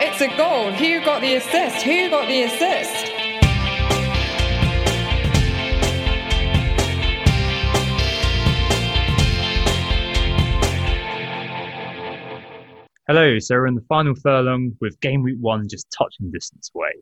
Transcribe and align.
It's 0.00 0.20
a 0.20 0.28
goal. 0.36 0.72
Who 0.72 1.04
got 1.04 1.20
the 1.20 1.36
assist? 1.36 1.84
Who 1.84 2.10
got 2.10 2.26
the 2.26 2.42
assist? 2.42 3.10
Hello, 13.06 13.38
so 13.38 13.54
we're 13.54 13.66
in 13.66 13.74
the 13.74 13.84
final 13.88 14.14
furlong 14.14 14.72
with 14.80 14.98
game 15.00 15.22
week 15.22 15.36
one 15.38 15.68
just 15.68 15.86
touching 15.96 16.30
distance 16.30 16.70
away. 16.74 16.92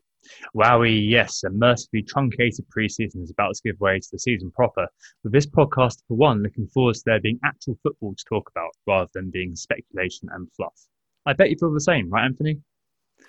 Wowie, 0.55 1.09
yes, 1.09 1.45
a 1.45 1.51
mercifully 1.51 2.03
truncated 2.03 2.67
preseason 2.77 3.23
is 3.23 3.31
about 3.31 3.55
to 3.55 3.63
give 3.65 3.81
way 3.81 4.01
to 4.01 4.09
the 4.13 4.19
season 4.19 4.51
proper, 4.51 4.87
with 5.25 5.33
this 5.33 5.47
podcast, 5.47 6.03
for 6.09 6.17
one, 6.17 6.43
looking 6.43 6.67
forward 6.67 6.97
to 6.97 7.03
there 7.07 7.21
being 7.21 7.39
actual 7.45 7.79
football 7.83 8.15
to 8.15 8.25
talk 8.29 8.51
about 8.51 8.73
rather 8.87 9.11
than 9.15 9.31
being 9.31 9.55
speculation 9.55 10.29
and 10.33 10.49
fluff. 10.57 10.89
I 11.25 11.33
bet 11.33 11.51
you 11.51 11.57
feel 11.59 11.73
the 11.73 11.81
same, 11.81 12.11
right, 12.11 12.25
Anthony? 12.25 12.61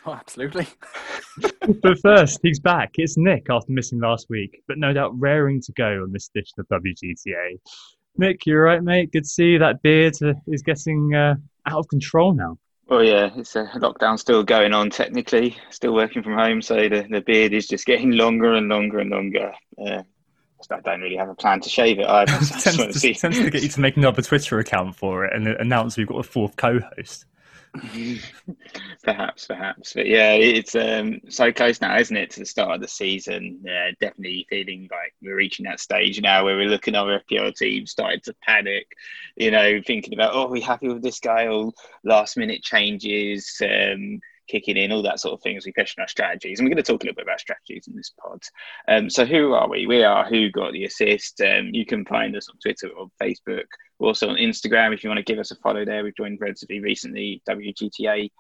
Oh, 0.05 0.13
absolutely. 0.13 0.67
but 1.81 1.97
first, 1.99 2.41
he's 2.43 2.59
back. 2.59 2.91
It's 2.97 3.15
Nick 3.15 3.47
after 3.49 3.71
missing 3.71 4.01
last 4.01 4.27
week, 4.29 4.61
but 4.67 4.77
no 4.77 4.91
doubt 4.91 5.17
raring 5.17 5.61
to 5.61 5.71
go 5.71 6.03
on 6.03 6.11
this 6.11 6.29
edition 6.35 6.55
of 6.59 6.67
WGTA. 6.67 7.57
Nick, 8.17 8.45
you're 8.45 8.63
right, 8.63 8.83
mate. 8.83 9.13
Good 9.13 9.23
to 9.23 9.29
see 9.29 9.51
you. 9.51 9.59
That 9.59 9.81
beard 9.81 10.15
uh, 10.21 10.33
is 10.47 10.61
getting 10.61 11.15
uh, 11.15 11.35
out 11.65 11.79
of 11.79 11.87
control 11.87 12.33
now. 12.33 12.57
Well, 12.87 13.01
yeah, 13.01 13.29
it's 13.35 13.55
a 13.55 13.65
lockdown 13.75 14.19
still 14.19 14.43
going 14.43 14.73
on 14.73 14.89
technically, 14.89 15.55
still 15.69 15.93
working 15.93 16.21
from 16.21 16.33
home, 16.33 16.61
so 16.61 16.75
the, 16.89 17.07
the 17.09 17.21
beard 17.21 17.53
is 17.53 17.67
just 17.67 17.85
getting 17.85 18.11
longer 18.11 18.53
and 18.53 18.67
longer 18.67 18.99
and 18.99 19.09
longer. 19.09 19.53
Uh, 19.81 20.03
I 20.69 20.79
don't 20.81 21.01
really 21.01 21.15
have 21.15 21.29
a 21.29 21.35
plan 21.35 21.61
to 21.61 21.69
shave 21.69 21.99
it 21.99 22.07
either. 22.07 22.31
So 22.43 22.71
tends, 22.71 23.01
to, 23.01 23.13
tends 23.13 23.37
to 23.37 23.49
get 23.49 23.63
you 23.63 23.69
to 23.69 23.79
make 23.79 23.97
another 23.97 24.21
Twitter 24.21 24.59
account 24.59 24.95
for 24.95 25.25
it 25.25 25.33
and 25.33 25.47
announce 25.47 25.97
we've 25.97 26.07
got 26.07 26.19
a 26.19 26.23
fourth 26.23 26.55
co-host. 26.57 27.25
perhaps, 29.03 29.47
perhaps, 29.47 29.93
but 29.93 30.05
yeah, 30.05 30.33
it's 30.33 30.75
um, 30.75 31.19
so 31.27 31.51
close 31.51 31.81
now, 31.81 31.97
isn't 31.97 32.15
it, 32.15 32.29
to 32.31 32.41
the 32.41 32.45
start 32.45 32.75
of 32.75 32.81
the 32.81 32.87
season? 32.87 33.63
Uh, 33.67 33.91
definitely 33.99 34.45
feeling 34.47 34.87
like 34.91 35.15
we're 35.23 35.35
reaching 35.35 35.65
that 35.65 35.79
stage 35.79 36.21
now 36.21 36.43
where 36.43 36.55
we're 36.55 36.69
looking 36.69 36.95
at 36.95 37.01
our 37.01 37.19
FPL 37.21 37.55
team, 37.55 37.87
starting 37.87 38.21
to 38.25 38.35
panic. 38.43 38.85
You 39.35 39.49
know, 39.49 39.81
thinking 39.85 40.13
about, 40.13 40.35
oh, 40.35 40.43
are 40.43 40.49
we 40.49 40.61
happy 40.61 40.87
with 40.87 41.01
this 41.01 41.19
guy? 41.19 41.47
Or 41.47 41.71
last 42.03 42.37
minute 42.37 42.61
changes. 42.61 43.59
Um, 43.63 44.21
kicking 44.47 44.77
in, 44.77 44.91
all 44.91 45.01
that 45.03 45.19
sort 45.19 45.33
of 45.33 45.41
things. 45.41 45.65
We 45.65 45.73
question 45.73 46.01
our 46.01 46.07
strategies, 46.07 46.59
and 46.59 46.65
we're 46.65 46.73
going 46.73 46.83
to 46.83 46.91
talk 46.91 47.03
a 47.03 47.05
little 47.05 47.15
bit 47.15 47.25
about 47.25 47.39
strategies 47.39 47.87
in 47.87 47.95
this 47.95 48.11
pod. 48.19 48.41
Um, 48.87 49.09
so, 49.09 49.25
who 49.25 49.53
are 49.53 49.69
we? 49.69 49.87
We 49.87 50.03
are 50.03 50.25
Who 50.25 50.51
Got 50.51 50.73
the 50.73 50.85
Assist. 50.85 51.41
Um, 51.41 51.69
you 51.71 51.85
can 51.85 52.05
find 52.05 52.35
us 52.35 52.49
on 52.49 52.57
Twitter 52.61 52.89
or 52.89 53.07
Facebook, 53.21 53.65
We're 53.99 54.07
also 54.07 54.29
on 54.29 54.35
Instagram 54.37 54.93
if 54.93 55.03
you 55.03 55.09
want 55.09 55.17
to 55.19 55.23
give 55.23 55.39
us 55.39 55.51
a 55.51 55.55
follow 55.55 55.85
there. 55.85 56.03
We've 56.03 56.15
joined 56.15 56.41
relatively 56.41 56.79
recently. 56.79 57.41
WGTA.fpl 57.49 58.31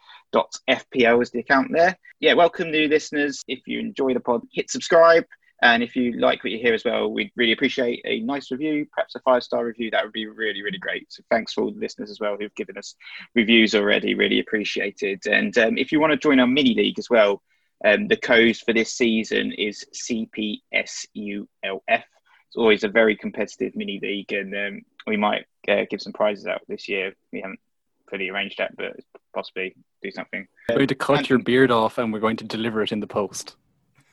is 1.21 1.31
the 1.31 1.39
account 1.39 1.71
there. 1.71 1.97
Yeah, 2.19 2.33
welcome 2.33 2.71
new 2.71 2.87
listeners. 2.87 3.43
If 3.47 3.61
you 3.67 3.79
enjoy 3.79 4.13
the 4.13 4.19
pod, 4.19 4.41
hit 4.51 4.69
subscribe. 4.69 5.25
And 5.63 5.81
if 5.81 5.95
you 5.95 6.19
like 6.19 6.43
what 6.43 6.51
you 6.51 6.59
hear 6.59 6.73
as 6.73 6.83
well, 6.83 7.09
we'd 7.09 7.31
really 7.37 7.53
appreciate 7.53 8.01
a 8.03 8.19
nice 8.19 8.51
review, 8.51 8.85
perhaps 8.91 9.15
a 9.15 9.21
five 9.21 9.43
star 9.43 9.65
review. 9.65 9.89
That 9.89 10.03
would 10.03 10.11
be 10.11 10.27
really, 10.27 10.61
really 10.61 10.77
great. 10.77 11.11
So 11.11 11.23
thanks 11.31 11.53
for 11.53 11.63
all 11.63 11.71
the 11.71 11.79
listeners 11.79 12.11
as 12.11 12.19
well 12.19 12.35
who've 12.37 12.53
given 12.53 12.77
us 12.77 12.95
reviews 13.33 13.73
already. 13.73 14.13
Really 14.13 14.41
appreciated. 14.41 15.25
And 15.25 15.57
um, 15.57 15.77
if 15.77 15.93
you 15.93 16.01
want 16.01 16.11
to 16.11 16.17
join 16.17 16.41
our 16.41 16.47
mini 16.47 16.75
league 16.75 16.99
as 16.99 17.09
well, 17.09 17.41
um, 17.85 18.09
the 18.09 18.17
code 18.17 18.57
for 18.57 18.73
this 18.73 18.93
season 18.93 19.53
is 19.53 19.85
CPSULF. 19.93 21.47
It's 21.87 22.57
always 22.57 22.83
a 22.83 22.89
very 22.89 23.15
competitive 23.15 23.73
mini 23.73 23.99
league, 24.01 24.33
and 24.33 24.53
um, 24.53 24.81
we 25.07 25.15
might 25.15 25.45
uh, 25.69 25.85
give 25.89 26.01
some 26.01 26.13
prizes 26.13 26.45
out 26.45 26.61
this 26.67 26.89
year. 26.89 27.13
We 27.31 27.39
haven't 27.39 27.59
fully 28.09 28.29
arranged 28.29 28.57
that, 28.57 28.75
but 28.75 28.97
possibly 29.33 29.75
do 30.01 30.11
something. 30.11 30.45
We're 30.67 30.75
going 30.75 30.87
to 30.89 30.95
cut 30.95 31.29
your 31.29 31.39
beard 31.39 31.71
off, 31.71 31.97
and 31.97 32.11
we're 32.11 32.19
going 32.19 32.37
to 32.37 32.43
deliver 32.43 32.83
it 32.83 32.91
in 32.91 32.99
the 32.99 33.07
post. 33.07 33.55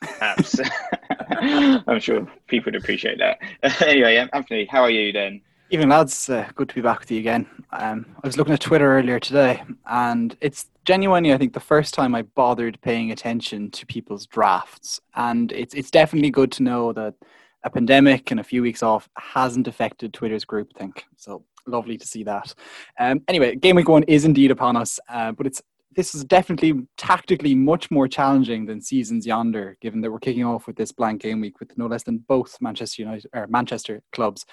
Apps. 0.03 0.61
I'm 1.87 2.01
sure 2.01 2.27
people 2.47 2.73
would 2.73 2.81
appreciate 2.81 3.19
that. 3.19 3.39
anyway, 3.87 4.17
Anthony, 4.33 4.67
how 4.67 4.83
are 4.83 4.91
you 4.91 5.13
then? 5.13 5.41
Even 5.73 5.89
lads, 5.89 6.29
uh, 6.29 6.49
good 6.57 6.69
to 6.69 6.75
be 6.75 6.81
back 6.81 7.01
with 7.01 7.11
you 7.13 7.21
again. 7.21 7.47
Um, 7.71 8.05
I 8.23 8.27
was 8.27 8.37
looking 8.37 8.55
at 8.55 8.61
Twitter 8.61 8.99
earlier 8.99 9.21
today, 9.21 9.63
and 9.87 10.37
it's 10.41 10.67
genuinely, 10.85 11.33
I 11.33 11.39
think, 11.39 11.53
the 11.53 11.61
first 11.61 11.95
time 11.95 12.15
I 12.15 12.23
bothered 12.23 12.81
paying 12.81 13.13
attention 13.13 13.71
to 13.71 13.87
people's 13.87 14.27
drafts. 14.27 15.01
And 15.15 15.53
it's 15.53 15.75
it's 15.75 15.91
definitely 15.91 16.31
good 16.31 16.51
to 16.53 16.65
know 16.65 16.93
that 16.95 17.15
a 17.63 17.71
pandemic 17.71 18.33
and 18.33 18.41
a 18.41 18.45
few 18.45 18.63
weeks 18.63 18.83
off 18.83 19.09
hasn't 19.17 19.69
affected 19.69 20.13
Twitter's 20.13 20.45
groupthink. 20.45 21.03
So 21.17 21.45
lovely 21.67 21.97
to 21.99 22.07
see 22.07 22.25
that. 22.25 22.53
Um, 22.99 23.21
anyway, 23.29 23.55
game 23.55 23.77
week 23.77 23.89
one 23.89 24.03
is 24.05 24.25
indeed 24.25 24.51
upon 24.51 24.77
us, 24.77 24.99
uh, 25.09 25.33
but 25.33 25.47
it's 25.47 25.63
this 26.01 26.15
is 26.15 26.25
definitely 26.25 26.73
tactically 26.97 27.55
much 27.55 27.91
more 27.91 28.09
challenging 28.09 28.65
than 28.65 28.81
seasons 28.81 29.27
yonder, 29.27 29.77
given 29.83 30.01
that 30.01 30.11
we're 30.11 30.19
kicking 30.19 30.47
off 30.47 30.67
with 30.67 30.75
this 30.75 30.93
blank 30.93 31.21
game 31.21 31.43
week 31.43 31.61
with 31.61 31.77
no 31.77 31.87
less 31.87 32.05
than 32.05 32.25
both 32.27 32.57
Manchester 32.63 33.03
United 33.03 33.27
or 33.35 33.47
Manchester 33.49 34.01
clubs 34.11 34.47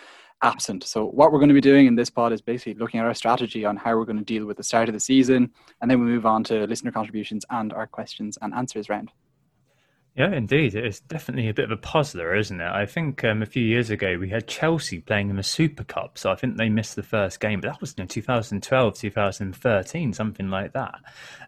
absent. 0.44 0.84
So 0.84 1.06
what 1.06 1.31
we're 1.31 1.40
going 1.40 1.47
to 1.47 1.53
be 1.56 1.62
doing 1.62 1.88
in 1.88 1.96
this 1.96 2.09
pod 2.09 2.34
is 2.34 2.41
basically 2.41 2.74
looking 2.74 3.00
at 3.00 3.06
our 3.06 3.13
strategy 3.13 3.63
on 3.63 3.78
how 3.78 3.96
we're 3.96 4.03
going 4.03 4.18
to 4.18 4.25
deal 4.25 4.46
with 4.46 4.57
the 4.57 4.63
start 4.63 4.90
of 4.90 4.94
the 4.94 5.00
season, 5.00 5.50
and 5.80 5.90
then 5.90 6.02
we 6.02 6.07
move 6.07 6.25
on 6.25 6.44
to 6.44 6.68
listener 6.68 6.91
contributions 6.91 7.46
and 7.50 7.72
our 7.72 7.88
questions 7.88 8.38
and 8.41 8.53
answers 8.53 8.90
round. 8.90 9.09
Yeah, 10.18 10.32
indeed. 10.32 10.74
It's 10.74 11.00
definitely 11.00 11.48
a 11.48 11.54
bit 11.54 11.66
of 11.66 11.72
a 11.72 11.78
puzzler, 11.78 12.34
isn't 12.34 12.60
it? 12.60 12.72
I 12.72 12.88
think 12.88 13.24
um, 13.24 13.44
a 13.44 13.46
few 13.46 13.64
years 13.64 13.92
ago 13.92 14.18
we 14.18 14.30
had 14.30 14.48
Chelsea 14.48 15.00
playing 15.00 15.30
in 15.30 15.36
the 15.36 15.44
Super 15.44 15.84
Cup, 15.84 16.18
so 16.18 16.32
I 16.32 16.36
think 16.36 16.58
they 16.58 16.70
missed 16.70 16.96
the 16.96 17.04
first 17.04 17.40
game, 17.40 17.62
but 17.62 17.68
that 17.68 17.80
was 17.80 17.96
know, 18.00 18.06
2012, 18.08 18.96
2013, 18.96 20.14
something 20.14 20.50
like 20.50 20.74
that. 20.74 20.96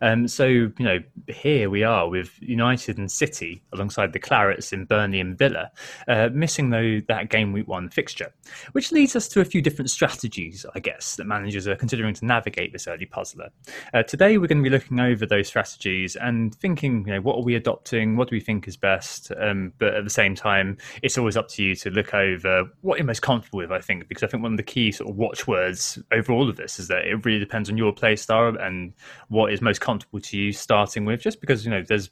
Um, 0.03 0.27
so, 0.27 0.45
you 0.45 0.73
know, 0.77 0.99
here 1.27 1.71
we 1.71 1.83
are 1.83 2.07
with 2.07 2.39
United 2.41 2.99
and 2.99 3.11
City 3.11 3.63
alongside 3.73 4.13
the 4.13 4.19
Clarets 4.19 4.71
in 4.71 4.85
Burnley 4.85 5.19
and 5.19 5.35
Villa, 5.35 5.71
uh, 6.07 6.29
missing 6.31 6.69
though 6.69 7.01
that 7.07 7.31
game 7.31 7.51
week 7.51 7.67
one 7.67 7.89
fixture, 7.89 8.31
which 8.73 8.91
leads 8.91 9.15
us 9.15 9.27
to 9.29 9.41
a 9.41 9.45
few 9.45 9.63
different 9.63 9.89
strategies, 9.89 10.63
I 10.75 10.79
guess, 10.79 11.15
that 11.15 11.25
managers 11.25 11.67
are 11.67 11.75
considering 11.75 12.13
to 12.13 12.25
navigate 12.27 12.71
this 12.71 12.87
early 12.87 13.07
puzzler. 13.07 13.49
Uh, 13.95 14.03
today 14.03 14.37
we're 14.37 14.45
going 14.45 14.63
to 14.63 14.69
be 14.69 14.75
looking 14.75 14.99
over 14.99 15.25
those 15.25 15.47
strategies 15.47 16.15
and 16.15 16.53
thinking, 16.53 17.07
you 17.07 17.13
know, 17.13 17.21
what 17.21 17.37
are 17.37 17.43
we 17.43 17.55
adopting? 17.55 18.15
What 18.15 18.29
do 18.29 18.35
we 18.35 18.39
think? 18.39 18.58
Think 18.59 18.67
is 18.67 18.77
best. 18.77 19.31
Um, 19.39 19.73
but 19.77 19.93
at 19.93 20.03
the 20.03 20.09
same 20.09 20.35
time, 20.35 20.77
it's 21.01 21.17
always 21.17 21.37
up 21.37 21.47
to 21.49 21.63
you 21.63 21.75
to 21.75 21.89
look 21.89 22.13
over 22.13 22.65
what 22.81 22.97
you're 22.97 23.05
most 23.05 23.21
comfortable 23.21 23.57
with. 23.57 23.71
I 23.71 23.79
think 23.79 24.07
because 24.07 24.23
I 24.23 24.27
think 24.27 24.43
one 24.43 24.53
of 24.53 24.57
the 24.57 24.63
key 24.63 24.91
sort 24.91 25.09
of 25.09 25.15
watchwords 25.15 25.97
over 26.11 26.33
all 26.33 26.49
of 26.49 26.57
this 26.57 26.79
is 26.79 26.89
that 26.89 27.05
it 27.05 27.25
really 27.25 27.39
depends 27.39 27.69
on 27.69 27.77
your 27.77 27.93
play 27.93 28.15
style 28.15 28.55
and 28.59 28.93
what 29.29 29.53
is 29.53 29.61
most 29.61 29.79
comfortable 29.79 30.19
to 30.19 30.37
you 30.37 30.51
starting 30.51 31.05
with. 31.05 31.21
Just 31.21 31.39
because 31.39 31.63
you 31.63 31.71
know 31.71 31.83
there's 31.87 32.09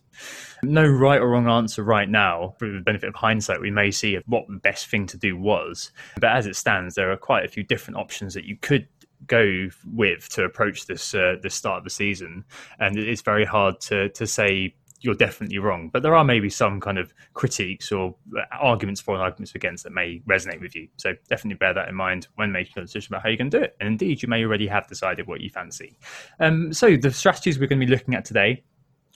no 0.63 0.87
right 0.87 1.19
or 1.19 1.29
wrong 1.29 1.49
answer 1.49 1.83
right 1.83 2.09
now. 2.09 2.55
For 2.59 2.69
the 2.69 2.79
benefit 2.79 3.09
of 3.09 3.15
hindsight, 3.15 3.59
we 3.59 3.71
may 3.71 3.91
see 3.91 4.17
what 4.25 4.47
the 4.47 4.55
best 4.57 4.87
thing 4.87 5.05
to 5.07 5.17
do 5.17 5.37
was. 5.37 5.91
But 6.19 6.31
as 6.31 6.45
it 6.45 6.55
stands, 6.55 6.95
there 6.95 7.11
are 7.11 7.17
quite 7.17 7.45
a 7.45 7.49
few 7.49 7.63
different 7.63 7.97
options 7.97 8.33
that 8.33 8.45
you 8.45 8.55
could 8.55 8.87
go 9.25 9.67
with 9.93 10.29
to 10.29 10.43
approach 10.43 10.85
this 10.85 11.13
uh, 11.13 11.35
this 11.41 11.55
start 11.55 11.79
of 11.79 11.83
the 11.83 11.89
season, 11.89 12.45
and 12.79 12.97
it's 12.97 13.21
very 13.21 13.45
hard 13.45 13.81
to 13.81 14.09
to 14.09 14.25
say 14.25 14.75
you're 15.01 15.15
definitely 15.15 15.59
wrong. 15.59 15.89
But 15.91 16.03
there 16.03 16.15
are 16.15 16.23
maybe 16.23 16.49
some 16.49 16.79
kind 16.79 16.97
of 16.97 17.13
critiques 17.33 17.91
or 17.91 18.15
arguments 18.51 19.01
for 19.01 19.13
and 19.13 19.23
arguments 19.23 19.55
against 19.55 19.83
that 19.83 19.93
may 19.93 20.21
resonate 20.27 20.61
with 20.61 20.75
you. 20.75 20.87
So 20.97 21.13
definitely 21.29 21.57
bear 21.57 21.73
that 21.73 21.89
in 21.89 21.95
mind 21.95 22.27
when 22.35 22.51
making 22.51 22.73
a 22.77 22.81
decision 22.81 23.13
about 23.13 23.23
how 23.23 23.29
you're 23.29 23.37
going 23.37 23.51
to 23.51 23.59
do 23.59 23.63
it. 23.63 23.75
And 23.79 23.87
indeed, 23.87 24.21
you 24.21 24.27
may 24.27 24.43
already 24.43 24.67
have 24.67 24.87
decided 24.87 25.27
what 25.27 25.41
you 25.41 25.49
fancy. 25.49 25.97
Um, 26.39 26.73
so 26.73 26.95
the 26.97 27.11
strategies 27.11 27.59
we're 27.59 27.67
going 27.67 27.79
to 27.79 27.85
be 27.85 27.91
looking 27.91 28.15
at 28.15 28.25
today 28.25 28.63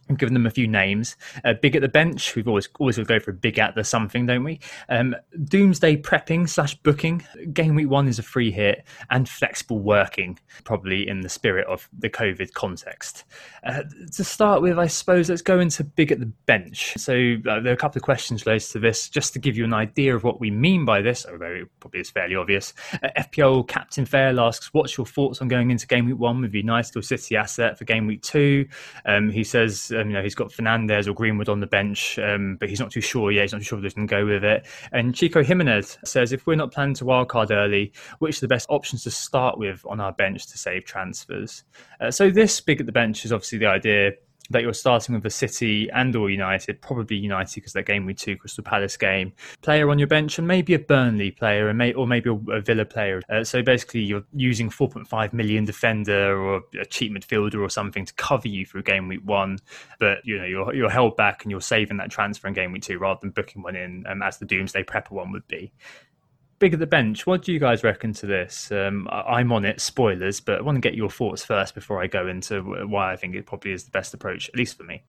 I've 0.09 0.17
given 0.17 0.33
them 0.33 0.45
a 0.45 0.51
few 0.51 0.67
names. 0.67 1.15
Uh, 1.45 1.53
big 1.53 1.75
at 1.75 1.81
the 1.81 1.87
bench. 1.87 2.35
We've 2.35 2.47
always 2.47 2.67
always 2.79 2.97
will 2.97 3.05
go 3.05 3.19
for 3.19 3.31
a 3.31 3.33
big 3.33 3.59
at 3.59 3.75
the 3.75 3.83
something, 3.83 4.25
don't 4.25 4.43
we? 4.43 4.59
Um, 4.89 5.15
doomsday 5.45 5.97
prepping 5.97 6.49
slash 6.49 6.75
booking. 6.75 7.23
Game 7.53 7.75
week 7.75 7.89
one 7.89 8.07
is 8.07 8.19
a 8.19 8.23
free 8.23 8.51
hit 8.51 8.85
and 9.09 9.27
flexible 9.27 9.79
working, 9.79 10.37
probably 10.63 11.07
in 11.07 11.21
the 11.21 11.29
spirit 11.29 11.67
of 11.67 11.87
the 11.97 12.09
COVID 12.09 12.53
context. 12.53 13.23
Uh, 13.63 13.83
to 14.13 14.23
start 14.23 14.61
with, 14.61 14.77
I 14.77 14.87
suppose 14.87 15.29
let's 15.29 15.41
go 15.41 15.59
into 15.59 15.83
big 15.83 16.11
at 16.11 16.19
the 16.19 16.31
bench. 16.45 16.93
So 16.97 17.13
uh, 17.47 17.59
there 17.59 17.71
are 17.71 17.75
a 17.75 17.77
couple 17.77 17.99
of 17.99 18.03
questions 18.03 18.45
related 18.45 18.69
to 18.71 18.79
this, 18.79 19.07
just 19.09 19.33
to 19.33 19.39
give 19.39 19.55
you 19.55 19.63
an 19.63 19.73
idea 19.73 20.15
of 20.15 20.23
what 20.23 20.39
we 20.39 20.51
mean 20.51 20.83
by 20.83 21.01
this. 21.01 21.25
Although 21.25 21.45
it 21.45 21.67
probably 21.79 22.01
is 22.01 22.09
fairly 22.09 22.35
obvious. 22.35 22.73
Uh, 23.01 23.09
FPL 23.17 23.67
Captain 23.67 24.05
Fair 24.05 24.37
asks, 24.39 24.73
"What's 24.73 24.97
your 24.97 25.05
thoughts 25.05 25.41
on 25.41 25.47
going 25.47 25.71
into 25.71 25.87
game 25.87 26.05
week 26.05 26.19
one 26.19 26.41
with 26.41 26.53
United 26.53 26.95
or 26.97 27.01
City 27.01 27.35
asset 27.35 27.77
for 27.77 27.85
game 27.85 28.07
week 28.07 28.21
two? 28.21 28.67
Um, 29.05 29.29
he 29.29 29.43
says 29.43 29.90
um, 29.91 30.09
you 30.09 30.13
know, 30.13 30.23
he's 30.23 30.35
got 30.35 30.51
Fernandes 30.51 31.07
or 31.07 31.13
Greenwood 31.13 31.49
on 31.49 31.59
the 31.59 31.67
bench, 31.67 32.17
um, 32.19 32.57
but 32.59 32.69
he's 32.69 32.79
not 32.79 32.91
too 32.91 33.01
sure 33.01 33.31
yet. 33.31 33.43
He's 33.43 33.53
not 33.53 33.59
too 33.59 33.65
sure 33.65 33.81
they 33.81 33.89
can 33.89 34.05
go 34.05 34.25
with 34.25 34.43
it. 34.43 34.65
And 34.91 35.15
Chico 35.15 35.43
Jimenez 35.43 35.97
says, 36.05 36.31
if 36.31 36.47
we're 36.47 36.55
not 36.55 36.71
planning 36.71 36.95
to 36.95 37.05
wildcard 37.05 37.51
early, 37.51 37.93
which 38.19 38.37
are 38.37 38.41
the 38.41 38.47
best 38.47 38.67
options 38.69 39.03
to 39.03 39.11
start 39.11 39.57
with 39.57 39.85
on 39.87 39.99
our 39.99 40.11
bench 40.11 40.47
to 40.47 40.57
save 40.57 40.85
transfers? 40.85 41.63
Uh, 41.99 42.11
so 42.11 42.29
this 42.29 42.59
big 42.61 42.79
at 42.79 42.85
the 42.85 42.91
bench 42.91 43.25
is 43.25 43.31
obviously 43.31 43.57
the 43.57 43.67
idea 43.67 44.11
that 44.51 44.61
you're 44.61 44.73
starting 44.73 45.15
with 45.15 45.25
a 45.25 45.29
City 45.29 45.89
and 45.91 46.15
or 46.15 46.29
United, 46.29 46.81
probably 46.81 47.17
United 47.17 47.55
because 47.55 47.73
that 47.73 47.85
game 47.85 48.05
we 48.05 48.13
two 48.13 48.37
Crystal 48.37 48.63
Palace 48.63 48.97
game. 48.97 49.33
Player 49.61 49.89
on 49.89 49.99
your 49.99 50.07
bench, 50.07 50.37
and 50.37 50.47
maybe 50.47 50.73
a 50.73 50.79
Burnley 50.79 51.31
player, 51.31 51.69
and 51.69 51.77
may, 51.77 51.93
or 51.93 52.07
maybe 52.07 52.29
a, 52.29 52.33
a 52.51 52.61
Villa 52.61 52.85
player. 52.85 53.21
Uh, 53.29 53.43
so 53.43 53.61
basically, 53.61 54.01
you're 54.01 54.23
using 54.33 54.69
4.5 54.69 55.33
million 55.33 55.65
defender 55.65 56.39
or 56.39 56.61
a 56.79 56.85
cheap 56.85 57.11
midfielder 57.11 57.61
or 57.61 57.69
something 57.69 58.05
to 58.05 58.13
cover 58.13 58.47
you 58.47 58.65
through 58.65 58.83
game 58.83 59.07
week 59.07 59.21
one, 59.23 59.57
but 59.99 60.19
you 60.23 60.37
know 60.37 60.45
you're 60.45 60.73
you're 60.73 60.89
held 60.89 61.15
back 61.15 61.43
and 61.43 61.51
you're 61.51 61.61
saving 61.61 61.97
that 61.97 62.09
transfer 62.09 62.47
in 62.47 62.53
game 62.53 62.71
week 62.71 62.83
two 62.83 62.97
rather 62.97 63.19
than 63.21 63.31
booking 63.31 63.61
one 63.61 63.75
in 63.75 64.05
um, 64.07 64.21
as 64.21 64.37
the 64.37 64.45
Doomsday 64.45 64.83
Prepper 64.83 65.11
one 65.11 65.31
would 65.31 65.47
be 65.47 65.71
big 66.61 66.73
at 66.73 66.79
the 66.79 66.87
bench. 66.87 67.25
What 67.25 67.41
do 67.41 67.51
you 67.51 67.59
guys 67.59 67.83
reckon 67.83 68.13
to 68.13 68.27
this? 68.27 68.71
Um, 68.71 69.07
I'm 69.11 69.51
on 69.51 69.65
it, 69.65 69.81
spoilers, 69.81 70.39
but 70.39 70.59
I 70.59 70.61
want 70.61 70.75
to 70.77 70.79
get 70.79 70.93
your 70.93 71.09
thoughts 71.09 71.43
first 71.43 71.73
before 71.75 72.01
I 72.01 72.07
go 72.07 72.27
into 72.27 72.61
why 72.87 73.11
I 73.11 73.15
think 73.17 73.35
it 73.35 73.47
probably 73.47 73.71
is 73.71 73.83
the 73.83 73.91
best 73.91 74.13
approach, 74.13 74.47
at 74.47 74.55
least 74.55 74.77
for 74.77 74.83
me. 74.83 75.03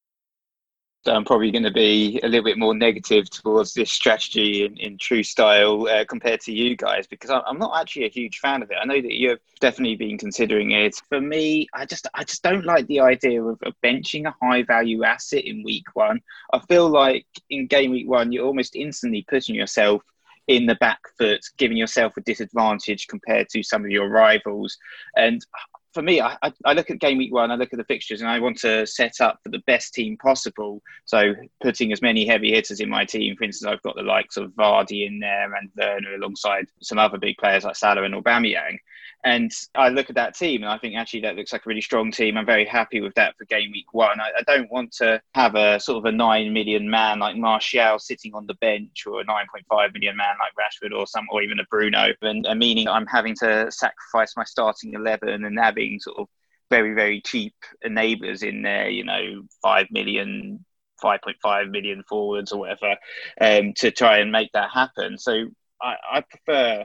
So 1.05 1.13
I'm 1.13 1.25
probably 1.25 1.51
going 1.51 1.65
to 1.65 1.73
be 1.73 2.21
a 2.23 2.29
little 2.29 2.45
bit 2.45 2.59
more 2.59 2.77
negative 2.77 3.29
towards 3.29 3.75
this 3.75 3.91
strategy 3.91 4.65
in, 4.65 4.77
in 4.77 4.97
true 4.97 5.25
style 5.25 5.89
uh, 5.89 6.05
compared 6.05 6.41
to 6.43 6.53
you 6.53 6.77
guys 6.77 7.09
because 7.09 7.29
I'm 7.29 7.59
not 7.59 7.79
actually 7.79 8.05
a 8.05 8.09
huge 8.09 8.39
fan 8.39 8.63
of 8.63 8.71
it. 8.71 8.77
I 8.81 8.85
know 8.85 9.03
that 9.03 9.13
you've 9.13 9.41
definitely 9.61 9.97
been 9.97 10.17
considering 10.17 10.71
it. 10.71 10.95
For 11.09 11.21
me, 11.21 11.67
I 11.75 11.87
just 11.87 12.07
I 12.15 12.23
just 12.23 12.45
don't 12.45 12.65
like 12.65 12.87
the 12.87 13.01
idea 13.01 13.43
of, 13.43 13.59
of 13.63 13.75
benching 13.83 14.27
a 14.27 14.35
high 14.41 14.63
value 14.63 15.03
asset 15.03 15.45
in 15.45 15.65
week 15.65 15.87
one. 15.95 16.21
I 16.53 16.61
feel 16.61 16.89
like 16.89 17.27
in 17.51 17.67
game 17.67 17.91
week 17.91 18.09
one, 18.09 18.31
you're 18.31 18.47
almost 18.47 18.77
instantly 18.77 19.27
putting 19.29 19.57
yourself 19.57 20.03
in 20.49 20.67
the 20.67 20.75
back 20.77 21.01
foot, 21.19 21.41
giving 21.59 21.77
yourself 21.77 22.17
a 22.17 22.21
disadvantage 22.23 23.07
compared 23.07 23.49
to 23.51 23.63
some 23.63 23.85
of 23.85 23.91
your 23.91 24.09
rivals. 24.09 24.77
And 25.17 25.45
for 25.93 26.03
me, 26.03 26.21
I, 26.21 26.37
I, 26.65 26.73
look 26.73 26.91
at 26.91 26.99
game 26.99 27.19
week 27.19 27.33
one, 27.33 27.51
I 27.51 27.57
look 27.57 27.73
at 27.73 27.79
the 27.79 27.85
fixtures, 27.85 28.21
and 28.21 28.31
I 28.31 28.39
want 28.39 28.59
to 28.59 28.87
set 28.87 29.21
up 29.21 29.41
for 29.43 29.51
the 29.51 29.63
best 29.67 29.95
team 29.95 30.17
possible. 30.17 30.83
So, 31.05 31.35
putting 31.63 31.93
as 31.93 32.03
many 32.03 32.27
heavy 32.27 32.53
hitters 32.53 32.81
in 32.81 32.89
my 32.89 33.05
team, 33.05 33.37
for 33.37 33.45
instance, 33.45 33.71
I've 33.71 33.83
got 33.83 33.97
the 33.97 34.03
likes 34.03 34.37
of 34.37 34.53
Vardy 34.53 35.07
in 35.07 35.19
there 35.19 35.55
and 35.55 35.71
Werner 35.77 36.15
alongside 36.15 36.67
some 36.81 36.99
other 36.99 37.19
big 37.19 37.37
players 37.37 37.65
like 37.65 37.77
Salah 37.77 38.05
and 38.05 38.15
Aubameyang. 38.15 38.79
And 39.25 39.53
I 39.77 39.89
look 39.89 40.11
at 40.11 40.17
that 40.17 40.35
team 40.35 40.63
and 40.63 40.73
I 40.73 40.79
think 40.79 40.97
actually 40.97 41.21
that 41.21 41.37
looks 41.37 41.53
like 41.53 41.65
a 41.65 41.69
really 41.69 41.81
strong 41.81 42.11
team. 42.11 42.37
I'm 42.37 42.47
very 42.47 42.65
happy 42.65 43.01
with 43.01 43.15
that 43.15 43.37
for 43.39 43.45
game 43.45 43.71
week 43.71 43.93
one. 43.95 44.21
I, 44.21 44.31
I 44.39 44.43
don't 44.43 44.71
want 44.71 44.91
to 44.95 45.21
have 45.35 45.55
a 45.55 45.79
sort 45.79 45.99
of 45.99 46.13
a 46.13 46.17
nine 46.17 46.53
million 46.53 46.91
man 46.91 47.21
like 47.21 47.37
Martial 47.37 48.01
sitting 48.01 48.35
on 48.35 48.47
the 48.47 48.55
bench 48.55 49.05
or 49.07 49.21
a 49.21 49.25
9.5 49.25 49.95
million 49.95 50.17
man 50.17 50.35
like 50.41 50.53
Rashford 50.59 50.97
or 50.97 51.07
some 51.07 51.29
or 51.31 51.41
even 51.41 51.61
a 51.61 51.65
Bruno, 51.71 52.09
and, 52.23 52.47
and 52.47 52.59
meaning 52.59 52.89
I'm 52.89 53.07
having 53.07 53.37
to 53.37 53.71
sacrifice 53.71 54.37
my 54.37 54.45
starting 54.45 54.95
eleven 54.95 55.45
and 55.45 55.59
having 55.83 56.01
sort 56.01 56.19
of 56.19 56.27
very 56.71 56.95
very 56.95 57.21
cheap 57.21 57.55
enablers 57.85 58.43
in 58.43 58.63
there. 58.63 58.89
You 58.89 59.05
know, 59.05 59.43
five 59.63 59.87
million 59.91 60.65
5.5 61.03 61.71
million 61.71 62.05
forwards 62.09 62.53
or 62.53 62.61
whatever 62.61 62.97
um, 63.41 63.73
to 63.75 63.91
try 63.91 64.19
and 64.19 64.31
make 64.31 64.53
that 64.53 64.71
happen. 64.71 65.19
So 65.19 65.47
I, 65.83 65.97
I, 66.13 66.21
prefer 66.21 66.85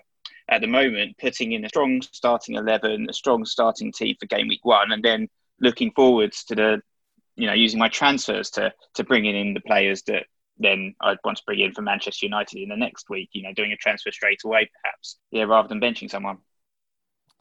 at 0.49 0.61
the 0.61 0.65
moment, 0.65 1.17
putting 1.19 1.51
in 1.51 1.63
a 1.63 1.69
strong 1.69 2.01
starting 2.01 2.55
11, 2.55 3.05
a 3.11 3.13
strong 3.13 3.45
starting 3.45 3.91
team 3.91 4.15
for 4.19 4.25
game 4.25 4.47
week 4.47 4.65
one, 4.65 4.91
and 4.91 5.03
then 5.03 5.27
looking 5.61 5.91
forwards 5.95 6.45
to 6.45 6.55
the, 6.55 6.81
you 7.35 7.45
know, 7.45 7.53
using 7.53 7.77
my 7.77 7.89
transfers 7.89 8.49
to, 8.51 8.73
to 8.95 9.03
bringing 9.03 9.35
in 9.35 9.53
the 9.53 9.61
players 9.61 10.01
that 10.07 10.23
then 10.57 10.95
I'd 11.01 11.17
want 11.23 11.37
to 11.37 11.43
bring 11.45 11.59
in 11.59 11.73
for 11.73 11.83
Manchester 11.83 12.25
United 12.25 12.59
in 12.59 12.69
the 12.69 12.75
next 12.75 13.11
week, 13.11 13.29
you 13.33 13.43
know, 13.43 13.53
doing 13.53 13.71
a 13.71 13.77
transfer 13.77 14.11
straight 14.11 14.39
away, 14.43 14.67
perhaps, 14.81 15.19
yeah, 15.29 15.43
rather 15.43 15.67
than 15.67 15.79
benching 15.79 16.09
someone. 16.09 16.37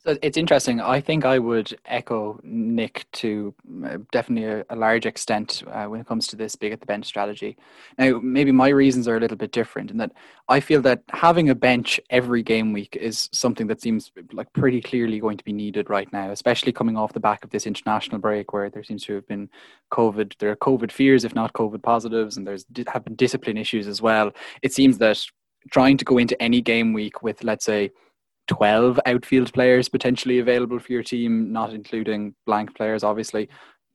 It's 0.08 0.36
interesting. 0.36 0.80
I 0.80 1.00
think 1.00 1.24
I 1.24 1.40
would 1.40 1.76
echo 1.84 2.38
Nick 2.44 3.06
to 3.14 3.52
uh, 3.84 3.98
definitely 4.12 4.48
a, 4.48 4.64
a 4.70 4.76
large 4.76 5.04
extent 5.04 5.64
uh, 5.66 5.86
when 5.86 6.00
it 6.00 6.06
comes 6.06 6.28
to 6.28 6.36
this 6.36 6.54
big 6.54 6.72
at 6.72 6.78
the 6.78 6.86
bench 6.86 7.06
strategy. 7.06 7.56
Now, 7.98 8.20
maybe 8.22 8.52
my 8.52 8.68
reasons 8.68 9.08
are 9.08 9.16
a 9.16 9.20
little 9.20 9.36
bit 9.36 9.50
different 9.50 9.90
in 9.90 9.96
that 9.96 10.12
I 10.48 10.60
feel 10.60 10.80
that 10.82 11.02
having 11.10 11.50
a 11.50 11.56
bench 11.56 11.98
every 12.08 12.44
game 12.44 12.72
week 12.72 12.94
is 12.94 13.28
something 13.32 13.66
that 13.66 13.80
seems 13.82 14.12
like 14.32 14.52
pretty 14.52 14.80
clearly 14.80 15.18
going 15.18 15.38
to 15.38 15.44
be 15.44 15.52
needed 15.52 15.90
right 15.90 16.12
now, 16.12 16.30
especially 16.30 16.70
coming 16.70 16.96
off 16.96 17.12
the 17.12 17.18
back 17.18 17.42
of 17.42 17.50
this 17.50 17.66
international 17.66 18.20
break 18.20 18.52
where 18.52 18.70
there 18.70 18.84
seems 18.84 19.04
to 19.06 19.14
have 19.14 19.26
been 19.26 19.50
COVID. 19.92 20.38
There 20.38 20.50
are 20.50 20.56
COVID 20.56 20.92
fears, 20.92 21.24
if 21.24 21.34
not 21.34 21.52
COVID 21.54 21.82
positives, 21.82 22.36
and 22.36 22.46
there's 22.46 22.64
have 22.92 23.04
been 23.04 23.16
discipline 23.16 23.56
issues 23.56 23.88
as 23.88 24.00
well. 24.00 24.30
It 24.62 24.72
seems 24.72 24.98
that 24.98 25.20
trying 25.72 25.96
to 25.96 26.04
go 26.04 26.18
into 26.18 26.40
any 26.40 26.60
game 26.60 26.92
week 26.92 27.24
with, 27.24 27.42
let's 27.42 27.64
say, 27.64 27.90
12 28.46 29.00
outfield 29.06 29.52
players 29.52 29.88
potentially 29.88 30.38
available 30.38 30.78
for 30.78 30.92
your 30.92 31.02
team, 31.02 31.52
not 31.52 31.72
including 31.72 32.34
blank 32.46 32.74
players, 32.76 33.02
obviously, 33.02 33.48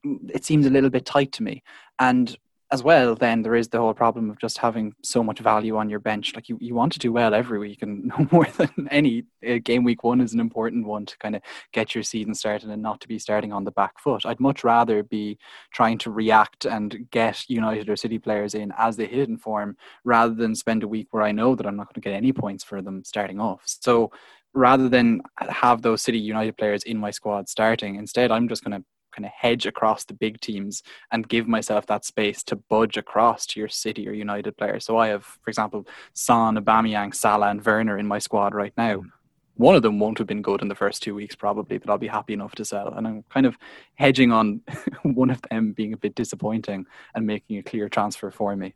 it 0.04 0.44
seems 0.44 0.66
a 0.66 0.70
little 0.70 0.90
bit 0.90 1.06
tight 1.06 1.32
to 1.32 1.42
me. 1.42 1.62
And 1.98 2.36
as 2.72 2.82
well, 2.82 3.14
then 3.14 3.42
there 3.42 3.54
is 3.54 3.68
the 3.68 3.78
whole 3.78 3.92
problem 3.92 4.30
of 4.30 4.38
just 4.38 4.56
having 4.56 4.94
so 5.02 5.22
much 5.22 5.40
value 5.40 5.76
on 5.76 5.90
your 5.90 6.00
bench. 6.00 6.34
Like 6.34 6.48
you, 6.48 6.56
you 6.58 6.74
want 6.74 6.94
to 6.94 6.98
do 6.98 7.12
well 7.12 7.34
every 7.34 7.58
week, 7.58 7.82
and 7.82 8.04
no 8.18 8.26
more 8.32 8.46
than 8.46 8.88
any 8.90 9.24
uh, 9.46 9.58
game 9.62 9.84
week 9.84 10.02
one 10.02 10.22
is 10.22 10.32
an 10.32 10.40
important 10.40 10.86
one 10.86 11.04
to 11.04 11.18
kind 11.18 11.36
of 11.36 11.42
get 11.74 11.94
your 11.94 12.02
season 12.02 12.34
started 12.34 12.70
and 12.70 12.82
not 12.82 13.02
to 13.02 13.08
be 13.08 13.18
starting 13.18 13.52
on 13.52 13.64
the 13.64 13.70
back 13.72 14.00
foot. 14.00 14.24
I'd 14.24 14.40
much 14.40 14.64
rather 14.64 15.02
be 15.02 15.36
trying 15.74 15.98
to 15.98 16.10
react 16.10 16.64
and 16.64 17.06
get 17.10 17.44
United 17.48 17.90
or 17.90 17.96
City 17.96 18.18
players 18.18 18.54
in 18.54 18.72
as 18.78 18.96
they 18.96 19.06
hit 19.06 19.28
in 19.28 19.36
form 19.36 19.76
rather 20.04 20.34
than 20.34 20.54
spend 20.54 20.82
a 20.82 20.88
week 20.88 21.08
where 21.10 21.22
I 21.22 21.32
know 21.32 21.54
that 21.54 21.66
I'm 21.66 21.76
not 21.76 21.88
going 21.88 22.00
to 22.00 22.08
get 22.08 22.16
any 22.16 22.32
points 22.32 22.64
for 22.64 22.80
them 22.80 23.04
starting 23.04 23.38
off. 23.38 23.62
So 23.66 24.10
rather 24.54 24.88
than 24.88 25.22
have 25.38 25.82
those 25.82 26.02
City 26.02 26.18
United 26.18 26.56
players 26.56 26.82
in 26.82 26.98
my 26.98 27.10
squad 27.10 27.48
starting, 27.48 27.96
instead 27.96 28.30
I'm 28.30 28.48
just 28.48 28.64
going 28.64 28.78
to 28.78 28.84
kind 29.12 29.26
of 29.26 29.32
hedge 29.32 29.66
across 29.66 30.04
the 30.04 30.14
big 30.14 30.40
teams 30.40 30.82
and 31.12 31.28
give 31.28 31.46
myself 31.46 31.86
that 31.86 32.04
space 32.04 32.42
to 32.44 32.56
budge 32.56 32.96
across 32.96 33.46
to 33.46 33.60
your 33.60 33.68
City 33.68 34.08
or 34.08 34.12
United 34.12 34.56
players. 34.56 34.84
So 34.84 34.96
I 34.96 35.08
have, 35.08 35.24
for 35.24 35.48
example, 35.48 35.86
Son, 36.14 36.56
Aubameyang, 36.56 37.14
Salah, 37.14 37.50
and 37.50 37.64
Werner 37.64 37.98
in 37.98 38.06
my 38.06 38.18
squad 38.18 38.54
right 38.54 38.72
now. 38.76 38.96
Mm. 38.96 39.10
One 39.56 39.76
of 39.76 39.82
them 39.82 39.98
won't 39.98 40.16
have 40.16 40.26
been 40.26 40.40
good 40.40 40.62
in 40.62 40.68
the 40.68 40.74
first 40.74 41.02
two 41.02 41.14
weeks, 41.14 41.34
probably, 41.34 41.76
but 41.76 41.90
I'll 41.90 41.98
be 41.98 42.08
happy 42.08 42.32
enough 42.32 42.54
to 42.54 42.64
sell. 42.64 42.94
And 42.94 43.06
I'm 43.06 43.22
kind 43.28 43.44
of 43.44 43.58
hedging 43.96 44.32
on 44.32 44.62
one 45.02 45.30
of 45.30 45.42
them 45.42 45.72
being 45.72 45.92
a 45.92 45.98
bit 45.98 46.14
disappointing 46.14 46.86
and 47.14 47.26
making 47.26 47.58
a 47.58 47.62
clear 47.62 47.90
transfer 47.90 48.30
for 48.30 48.56
me. 48.56 48.74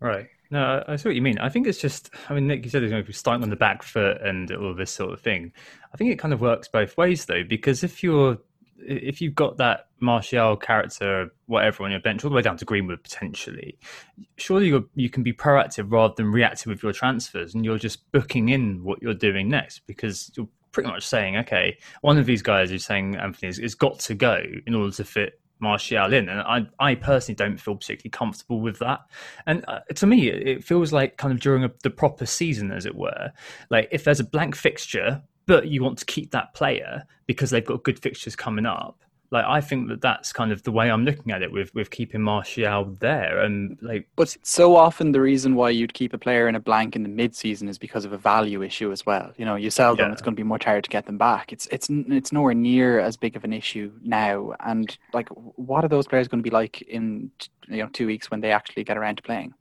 Right. 0.00 0.28
No, 0.50 0.84
I 0.86 0.96
see 0.96 1.08
what 1.08 1.16
you 1.16 1.22
mean. 1.22 1.38
I 1.38 1.48
think 1.48 1.66
it's 1.66 1.80
just, 1.80 2.10
I 2.28 2.34
mean, 2.34 2.46
Nick, 2.46 2.64
you 2.64 2.70
said 2.70 2.82
it's 2.82 2.90
going 2.90 3.02
to 3.02 3.06
be 3.06 3.12
starting 3.12 3.42
on 3.42 3.50
the 3.50 3.56
back 3.56 3.82
foot 3.82 4.20
and 4.22 4.50
all 4.52 4.74
this 4.74 4.92
sort 4.92 5.12
of 5.12 5.20
thing. 5.20 5.52
I 5.92 5.96
think 5.96 6.12
it 6.12 6.18
kind 6.18 6.32
of 6.32 6.40
works 6.40 6.68
both 6.68 6.96
ways 6.96 7.24
though, 7.24 7.42
because 7.42 7.82
if 7.82 8.02
you're, 8.02 8.38
if 8.78 9.20
you've 9.20 9.34
got 9.34 9.56
that 9.56 9.88
Martial 10.00 10.56
character, 10.56 11.32
whatever 11.46 11.84
on 11.84 11.90
your 11.90 12.00
bench, 12.00 12.22
all 12.22 12.30
the 12.30 12.36
way 12.36 12.42
down 12.42 12.58
to 12.58 12.64
Greenwood 12.64 13.02
potentially, 13.02 13.78
surely 14.36 14.66
you 14.68 14.88
you 14.94 15.08
can 15.08 15.22
be 15.22 15.32
proactive 15.32 15.90
rather 15.90 16.12
than 16.14 16.30
reactive 16.30 16.66
with 16.66 16.82
your 16.82 16.92
transfers, 16.92 17.54
and 17.54 17.64
you're 17.64 17.78
just 17.78 18.10
booking 18.12 18.50
in 18.50 18.84
what 18.84 19.00
you're 19.00 19.14
doing 19.14 19.48
next 19.48 19.80
because 19.86 20.30
you're 20.36 20.48
pretty 20.72 20.90
much 20.90 21.06
saying, 21.06 21.38
okay, 21.38 21.78
one 22.02 22.18
of 22.18 22.26
these 22.26 22.42
guys 22.42 22.70
is 22.70 22.84
saying 22.84 23.16
Anthony 23.16 23.48
has 23.48 23.74
got 23.74 23.98
to 24.00 24.14
go 24.14 24.42
in 24.66 24.74
order 24.74 24.92
to 24.92 25.04
fit 25.04 25.40
Martial 25.58 26.12
in, 26.12 26.28
and 26.28 26.40
I, 26.40 26.66
I 26.78 26.94
personally 26.94 27.36
don't 27.36 27.58
feel 27.58 27.76
particularly 27.76 28.10
comfortable 28.10 28.60
with 28.60 28.78
that. 28.80 29.00
And 29.46 29.64
uh, 29.68 29.80
to 29.94 30.06
me, 30.06 30.28
it 30.28 30.64
feels 30.64 30.92
like 30.92 31.16
kind 31.16 31.32
of 31.32 31.40
during 31.40 31.64
a, 31.64 31.70
the 31.82 31.90
proper 31.90 32.26
season, 32.26 32.70
as 32.72 32.86
it 32.86 32.94
were. 32.94 33.32
Like 33.70 33.88
if 33.90 34.04
there's 34.04 34.20
a 34.20 34.24
blank 34.24 34.54
fixture, 34.54 35.22
but 35.46 35.68
you 35.68 35.82
want 35.82 35.98
to 35.98 36.04
keep 36.04 36.32
that 36.32 36.54
player 36.54 37.04
because 37.26 37.50
they've 37.50 37.64
got 37.64 37.84
good 37.84 37.98
fixtures 37.98 38.36
coming 38.36 38.66
up, 38.66 39.02
like 39.30 39.44
I 39.44 39.60
think 39.60 39.88
that 39.88 40.00
that's 40.00 40.32
kind 40.32 40.52
of 40.52 40.62
the 40.62 40.72
way 40.72 40.90
I'm 40.90 41.04
looking 41.04 41.32
at 41.32 41.42
it 41.42 41.50
with 41.52 41.74
with 41.74 41.90
keeping 41.90 42.22
Martial 42.22 42.96
there 43.00 43.40
and 43.40 43.76
like. 43.82 44.08
But 44.16 44.36
so 44.42 44.76
often 44.76 45.12
the 45.12 45.20
reason 45.20 45.54
why 45.54 45.70
you'd 45.70 45.94
keep 45.94 46.12
a 46.12 46.18
player 46.18 46.48
in 46.48 46.54
a 46.54 46.60
blank 46.60 46.96
in 46.96 47.02
the 47.02 47.08
mid 47.08 47.34
season 47.34 47.68
is 47.68 47.78
because 47.78 48.04
of 48.04 48.12
a 48.12 48.18
value 48.18 48.62
issue 48.62 48.92
as 48.92 49.04
well. 49.04 49.32
You 49.36 49.44
know, 49.44 49.56
you 49.56 49.70
sell 49.70 49.96
them, 49.96 50.08
yeah. 50.08 50.12
it's 50.12 50.22
going 50.22 50.34
to 50.34 50.40
be 50.40 50.46
much 50.46 50.64
harder 50.64 50.82
to 50.82 50.90
get 50.90 51.06
them 51.06 51.18
back. 51.18 51.52
It's 51.52 51.66
it's 51.68 51.88
it's 51.90 52.32
nowhere 52.32 52.54
near 52.54 53.00
as 53.00 53.16
big 53.16 53.36
of 53.36 53.44
an 53.44 53.52
issue 53.52 53.92
now. 54.02 54.54
And 54.60 54.96
like, 55.12 55.28
what 55.30 55.84
are 55.84 55.88
those 55.88 56.06
players 56.06 56.28
going 56.28 56.42
to 56.42 56.48
be 56.48 56.54
like 56.54 56.82
in 56.82 57.30
you 57.68 57.78
know 57.78 57.88
two 57.92 58.06
weeks 58.06 58.30
when 58.30 58.40
they 58.40 58.52
actually 58.52 58.84
get 58.84 58.96
around 58.96 59.16
to 59.16 59.22
playing? 59.22 59.54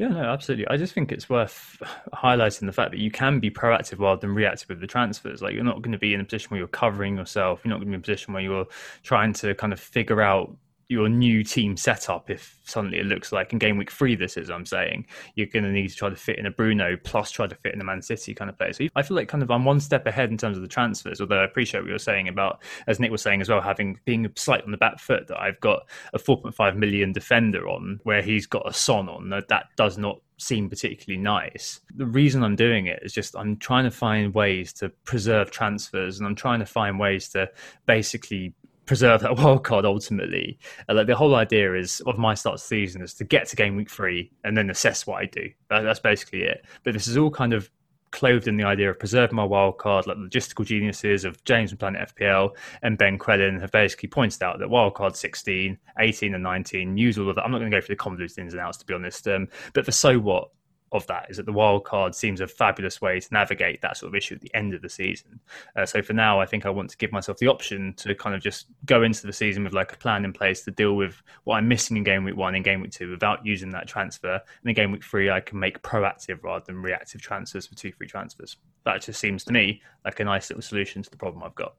Yeah, 0.00 0.08
no, 0.08 0.22
absolutely. 0.22 0.66
I 0.68 0.78
just 0.78 0.94
think 0.94 1.12
it's 1.12 1.28
worth 1.28 1.82
highlighting 2.14 2.64
the 2.64 2.72
fact 2.72 2.90
that 2.92 3.00
you 3.00 3.10
can 3.10 3.38
be 3.38 3.50
proactive 3.50 3.98
rather 3.98 4.18
than 4.18 4.34
reactive 4.34 4.70
with 4.70 4.80
the 4.80 4.86
transfers. 4.86 5.42
Like 5.42 5.52
you're 5.52 5.62
not 5.62 5.82
going 5.82 5.92
to 5.92 5.98
be 5.98 6.14
in 6.14 6.22
a 6.22 6.24
position 6.24 6.48
where 6.48 6.58
you're 6.58 6.68
covering 6.68 7.18
yourself. 7.18 7.60
You're 7.62 7.68
not 7.68 7.80
going 7.80 7.88
to 7.88 7.90
be 7.90 7.94
in 7.96 8.00
a 8.00 8.02
position 8.02 8.32
where 8.32 8.42
you're 8.42 8.66
trying 9.02 9.34
to 9.34 9.54
kind 9.56 9.74
of 9.74 9.78
figure 9.78 10.22
out 10.22 10.56
your 10.90 11.08
new 11.08 11.44
team 11.44 11.76
setup 11.76 12.28
if 12.28 12.58
suddenly 12.64 12.98
it 12.98 13.06
looks 13.06 13.30
like 13.30 13.52
in 13.52 13.60
game 13.60 13.78
week 13.78 13.92
three 13.92 14.16
this 14.16 14.36
is 14.36 14.50
I'm 14.50 14.66
saying 14.66 15.06
you're 15.36 15.46
going 15.46 15.62
to 15.62 15.70
need 15.70 15.88
to 15.88 15.94
try 15.94 16.10
to 16.10 16.16
fit 16.16 16.36
in 16.36 16.46
a 16.46 16.50
Bruno 16.50 16.96
plus 16.96 17.30
try 17.30 17.46
to 17.46 17.54
fit 17.54 17.72
in 17.72 17.80
a 17.80 17.84
Man 17.84 18.02
City 18.02 18.34
kind 18.34 18.50
of 18.50 18.58
player. 18.58 18.72
So 18.72 18.86
I 18.96 19.02
feel 19.02 19.16
like 19.16 19.28
kind 19.28 19.42
of 19.42 19.50
I'm 19.52 19.64
one 19.64 19.78
step 19.78 20.06
ahead 20.06 20.30
in 20.30 20.36
terms 20.36 20.56
of 20.56 20.62
the 20.62 20.68
transfers. 20.68 21.20
Although 21.20 21.40
I 21.40 21.44
appreciate 21.44 21.80
what 21.80 21.90
you're 21.90 21.98
saying 21.98 22.26
about 22.26 22.60
as 22.88 22.98
Nick 22.98 23.12
was 23.12 23.22
saying 23.22 23.40
as 23.40 23.48
well, 23.48 23.60
having 23.60 24.00
being 24.04 24.28
slight 24.34 24.64
on 24.64 24.72
the 24.72 24.76
back 24.76 24.98
foot 24.98 25.28
that 25.28 25.40
I've 25.40 25.60
got 25.60 25.88
a 26.12 26.18
4.5 26.18 26.76
million 26.76 27.12
defender 27.12 27.68
on 27.68 28.00
where 28.02 28.20
he's 28.20 28.46
got 28.46 28.68
a 28.68 28.72
Son 28.72 29.08
on 29.08 29.30
that 29.30 29.46
that 29.48 29.66
does 29.76 29.96
not 29.96 30.20
seem 30.38 30.68
particularly 30.68 31.22
nice. 31.22 31.80
The 31.94 32.06
reason 32.06 32.42
I'm 32.42 32.56
doing 32.56 32.86
it 32.86 33.00
is 33.02 33.12
just 33.12 33.36
I'm 33.36 33.56
trying 33.58 33.84
to 33.84 33.90
find 33.90 34.34
ways 34.34 34.72
to 34.74 34.88
preserve 35.04 35.50
transfers 35.50 36.18
and 36.18 36.26
I'm 36.26 36.34
trying 36.34 36.60
to 36.60 36.66
find 36.66 36.98
ways 36.98 37.28
to 37.30 37.50
basically 37.86 38.54
preserve 38.90 39.20
that 39.20 39.36
wild 39.38 39.62
card 39.62 39.84
ultimately. 39.84 40.58
Uh, 40.88 40.94
like 40.94 41.06
the 41.06 41.14
whole 41.14 41.36
idea 41.36 41.74
is 41.76 42.00
of 42.06 42.18
my 42.18 42.34
start 42.34 42.58
season 42.58 43.02
is 43.02 43.14
to 43.14 43.22
get 43.22 43.46
to 43.46 43.54
game 43.54 43.76
week 43.76 43.88
three 43.88 44.32
and 44.42 44.56
then 44.56 44.68
assess 44.68 45.06
what 45.06 45.22
I 45.22 45.26
do. 45.26 45.48
That, 45.68 45.82
that's 45.82 46.00
basically 46.00 46.42
it. 46.42 46.66
But 46.82 46.94
this 46.94 47.06
is 47.06 47.16
all 47.16 47.30
kind 47.30 47.52
of 47.52 47.70
clothed 48.10 48.48
in 48.48 48.56
the 48.56 48.64
idea 48.64 48.90
of 48.90 48.98
preserving 48.98 49.36
my 49.36 49.44
wild 49.44 49.78
card, 49.78 50.08
like 50.08 50.16
the 50.16 50.24
logistical 50.24 50.66
geniuses 50.66 51.24
of 51.24 51.44
James 51.44 51.70
from 51.70 51.78
Planet 51.78 52.12
FPL 52.16 52.50
and 52.82 52.98
Ben 52.98 53.16
Crellin 53.16 53.60
have 53.60 53.70
basically 53.70 54.08
pointed 54.08 54.42
out 54.42 54.58
that 54.58 54.68
wild 54.68 54.94
card 54.94 55.14
16, 55.14 55.78
18, 56.00 56.34
and 56.34 56.42
19 56.42 56.96
use 56.96 57.16
all 57.16 57.30
of 57.30 57.36
that. 57.36 57.44
I'm 57.44 57.52
not 57.52 57.58
going 57.58 57.70
to 57.70 57.76
go 57.76 57.80
through 57.80 57.94
the 57.94 58.00
convoluted 58.00 58.40
ins 58.40 58.54
and 58.54 58.60
outs 58.60 58.78
to 58.78 58.86
be 58.86 58.94
honest, 58.94 59.28
um, 59.28 59.46
but 59.72 59.84
for 59.84 59.92
so 59.92 60.18
what, 60.18 60.48
of 60.92 61.06
that 61.06 61.26
is 61.30 61.36
that 61.36 61.46
the 61.46 61.52
wild 61.52 61.84
card 61.84 62.14
seems 62.14 62.40
a 62.40 62.46
fabulous 62.46 63.00
way 63.00 63.20
to 63.20 63.28
navigate 63.32 63.80
that 63.80 63.96
sort 63.96 64.08
of 64.08 64.14
issue 64.14 64.34
at 64.34 64.40
the 64.40 64.52
end 64.54 64.74
of 64.74 64.82
the 64.82 64.88
season. 64.88 65.38
Uh, 65.76 65.86
so 65.86 66.02
for 66.02 66.12
now, 66.12 66.40
I 66.40 66.46
think 66.46 66.66
I 66.66 66.70
want 66.70 66.90
to 66.90 66.96
give 66.96 67.12
myself 67.12 67.38
the 67.38 67.46
option 67.46 67.94
to 67.94 68.14
kind 68.14 68.34
of 68.34 68.42
just 68.42 68.66
go 68.86 69.02
into 69.02 69.26
the 69.26 69.32
season 69.32 69.64
with 69.64 69.72
like 69.72 69.92
a 69.92 69.96
plan 69.96 70.24
in 70.24 70.32
place 70.32 70.62
to 70.64 70.70
deal 70.70 70.96
with 70.96 71.22
what 71.44 71.56
I'm 71.56 71.68
missing 71.68 71.96
in 71.96 72.02
game 72.02 72.24
week 72.24 72.36
one 72.36 72.54
and 72.54 72.64
game 72.64 72.80
week 72.80 72.92
two 72.92 73.10
without 73.10 73.44
using 73.46 73.70
that 73.70 73.86
transfer. 73.86 74.34
And 74.34 74.68
in 74.70 74.74
game 74.74 74.92
week 74.92 75.04
three, 75.04 75.30
I 75.30 75.40
can 75.40 75.58
make 75.58 75.80
proactive 75.82 76.42
rather 76.42 76.64
than 76.64 76.82
reactive 76.82 77.20
transfers 77.20 77.66
for 77.66 77.74
two 77.74 77.92
free 77.92 78.08
transfers. 78.08 78.56
That 78.84 79.02
just 79.02 79.20
seems 79.20 79.44
to 79.44 79.52
me 79.52 79.82
like 80.04 80.18
a 80.20 80.24
nice 80.24 80.50
little 80.50 80.62
solution 80.62 81.02
to 81.02 81.10
the 81.10 81.16
problem 81.16 81.42
I've 81.42 81.54
got 81.54 81.74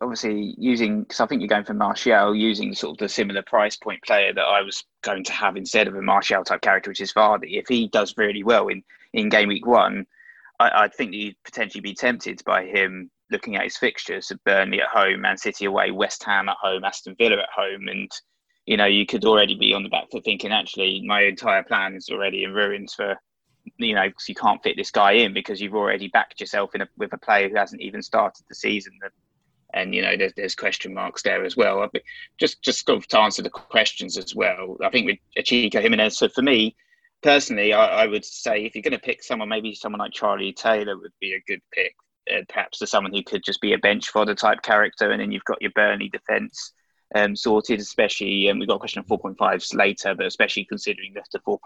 obviously 0.00 0.54
using 0.58 1.02
because 1.02 1.20
I 1.20 1.26
think 1.26 1.40
you're 1.40 1.48
going 1.48 1.64
for 1.64 1.74
Martial 1.74 2.34
using 2.34 2.74
sort 2.74 2.92
of 2.92 2.98
the 2.98 3.08
similar 3.08 3.42
price 3.42 3.76
point 3.76 4.02
player 4.02 4.32
that 4.32 4.42
I 4.42 4.62
was 4.62 4.84
going 5.02 5.24
to 5.24 5.32
have 5.32 5.56
instead 5.56 5.88
of 5.88 5.94
a 5.94 6.02
Martial 6.02 6.44
type 6.44 6.60
character, 6.60 6.90
which 6.90 7.00
is 7.00 7.12
Vardy. 7.12 7.58
If 7.58 7.68
he 7.68 7.88
does 7.88 8.14
really 8.16 8.42
well 8.42 8.68
in 8.68 8.82
in 9.12 9.28
game 9.28 9.48
week 9.48 9.66
one, 9.66 10.06
I, 10.60 10.84
I 10.84 10.88
think 10.88 11.14
you'd 11.14 11.36
potentially 11.44 11.80
be 11.80 11.94
tempted 11.94 12.42
by 12.44 12.64
him 12.64 13.10
looking 13.30 13.56
at 13.56 13.64
his 13.64 13.76
fixtures 13.76 14.30
of 14.30 14.42
Burnley 14.44 14.80
at 14.80 14.88
home, 14.88 15.22
Man 15.22 15.38
City 15.38 15.64
away, 15.64 15.90
West 15.90 16.22
Ham 16.24 16.48
at 16.48 16.56
home, 16.60 16.84
Aston 16.84 17.16
Villa 17.18 17.38
at 17.38 17.48
home, 17.54 17.88
and 17.88 18.10
you 18.66 18.76
know 18.76 18.86
you 18.86 19.06
could 19.06 19.24
already 19.24 19.54
be 19.54 19.72
on 19.72 19.82
the 19.82 19.88
back 19.88 20.10
foot 20.10 20.24
thinking 20.24 20.52
actually 20.52 21.02
my 21.06 21.22
entire 21.22 21.62
plan 21.62 21.94
is 21.94 22.08
already 22.10 22.44
in 22.44 22.52
ruins 22.52 22.92
for 22.94 23.16
you 23.78 23.94
know 23.94 24.08
because 24.08 24.28
you 24.28 24.34
can't 24.34 24.62
fit 24.62 24.76
this 24.76 24.90
guy 24.90 25.12
in 25.12 25.32
because 25.32 25.60
you've 25.60 25.74
already 25.74 26.08
backed 26.08 26.40
yourself 26.40 26.74
in 26.74 26.82
a, 26.82 26.88
with 26.98 27.12
a 27.12 27.18
player 27.18 27.48
who 27.48 27.56
hasn't 27.56 27.80
even 27.80 28.02
started 28.02 28.44
the 28.48 28.54
season 28.54 28.92
and 29.74 29.94
you 29.94 30.02
know 30.02 30.16
there's, 30.16 30.32
there's 30.36 30.54
question 30.54 30.94
marks 30.94 31.22
there 31.22 31.44
as 31.44 31.56
well. 31.56 31.88
Just 32.38 32.62
just 32.62 32.86
sort 32.86 32.98
of 32.98 33.08
to 33.08 33.20
answer 33.20 33.42
the 33.42 33.50
questions 33.50 34.16
as 34.16 34.34
well. 34.34 34.76
I 34.82 34.90
think 34.90 35.06
with 35.06 35.44
Chico 35.44 35.80
Jimenez. 35.80 36.18
So 36.18 36.28
for 36.28 36.42
me 36.42 36.76
personally, 37.22 37.72
I, 37.72 38.02
I 38.02 38.06
would 38.06 38.24
say 38.24 38.64
if 38.64 38.74
you're 38.74 38.82
going 38.82 38.92
to 38.92 38.98
pick 38.98 39.22
someone, 39.22 39.48
maybe 39.48 39.74
someone 39.74 40.00
like 40.00 40.12
Charlie 40.12 40.52
Taylor 40.52 40.96
would 40.98 41.12
be 41.20 41.34
a 41.34 41.42
good 41.46 41.60
pick. 41.72 41.94
Uh, 42.28 42.42
perhaps 42.48 42.78
to 42.78 42.86
someone 42.88 43.12
who 43.12 43.22
could 43.22 43.44
just 43.44 43.60
be 43.60 43.72
a 43.72 43.78
bench 43.78 44.10
fodder 44.10 44.34
type 44.34 44.60
character, 44.62 45.12
and 45.12 45.20
then 45.20 45.30
you've 45.30 45.44
got 45.44 45.62
your 45.62 45.70
Burnley 45.76 46.08
defence 46.08 46.72
um, 47.14 47.36
sorted, 47.36 47.78
especially, 47.78 48.48
and 48.48 48.56
um, 48.56 48.58
we've 48.58 48.68
got 48.68 48.76
a 48.76 48.80
question 48.80 48.98
of 48.98 49.06
4.5s 49.06 49.76
later, 49.76 50.12
but 50.14 50.26
especially 50.26 50.64
considering 50.64 51.12
that 51.14 51.26
the 51.32 51.38
4.5 51.40 51.56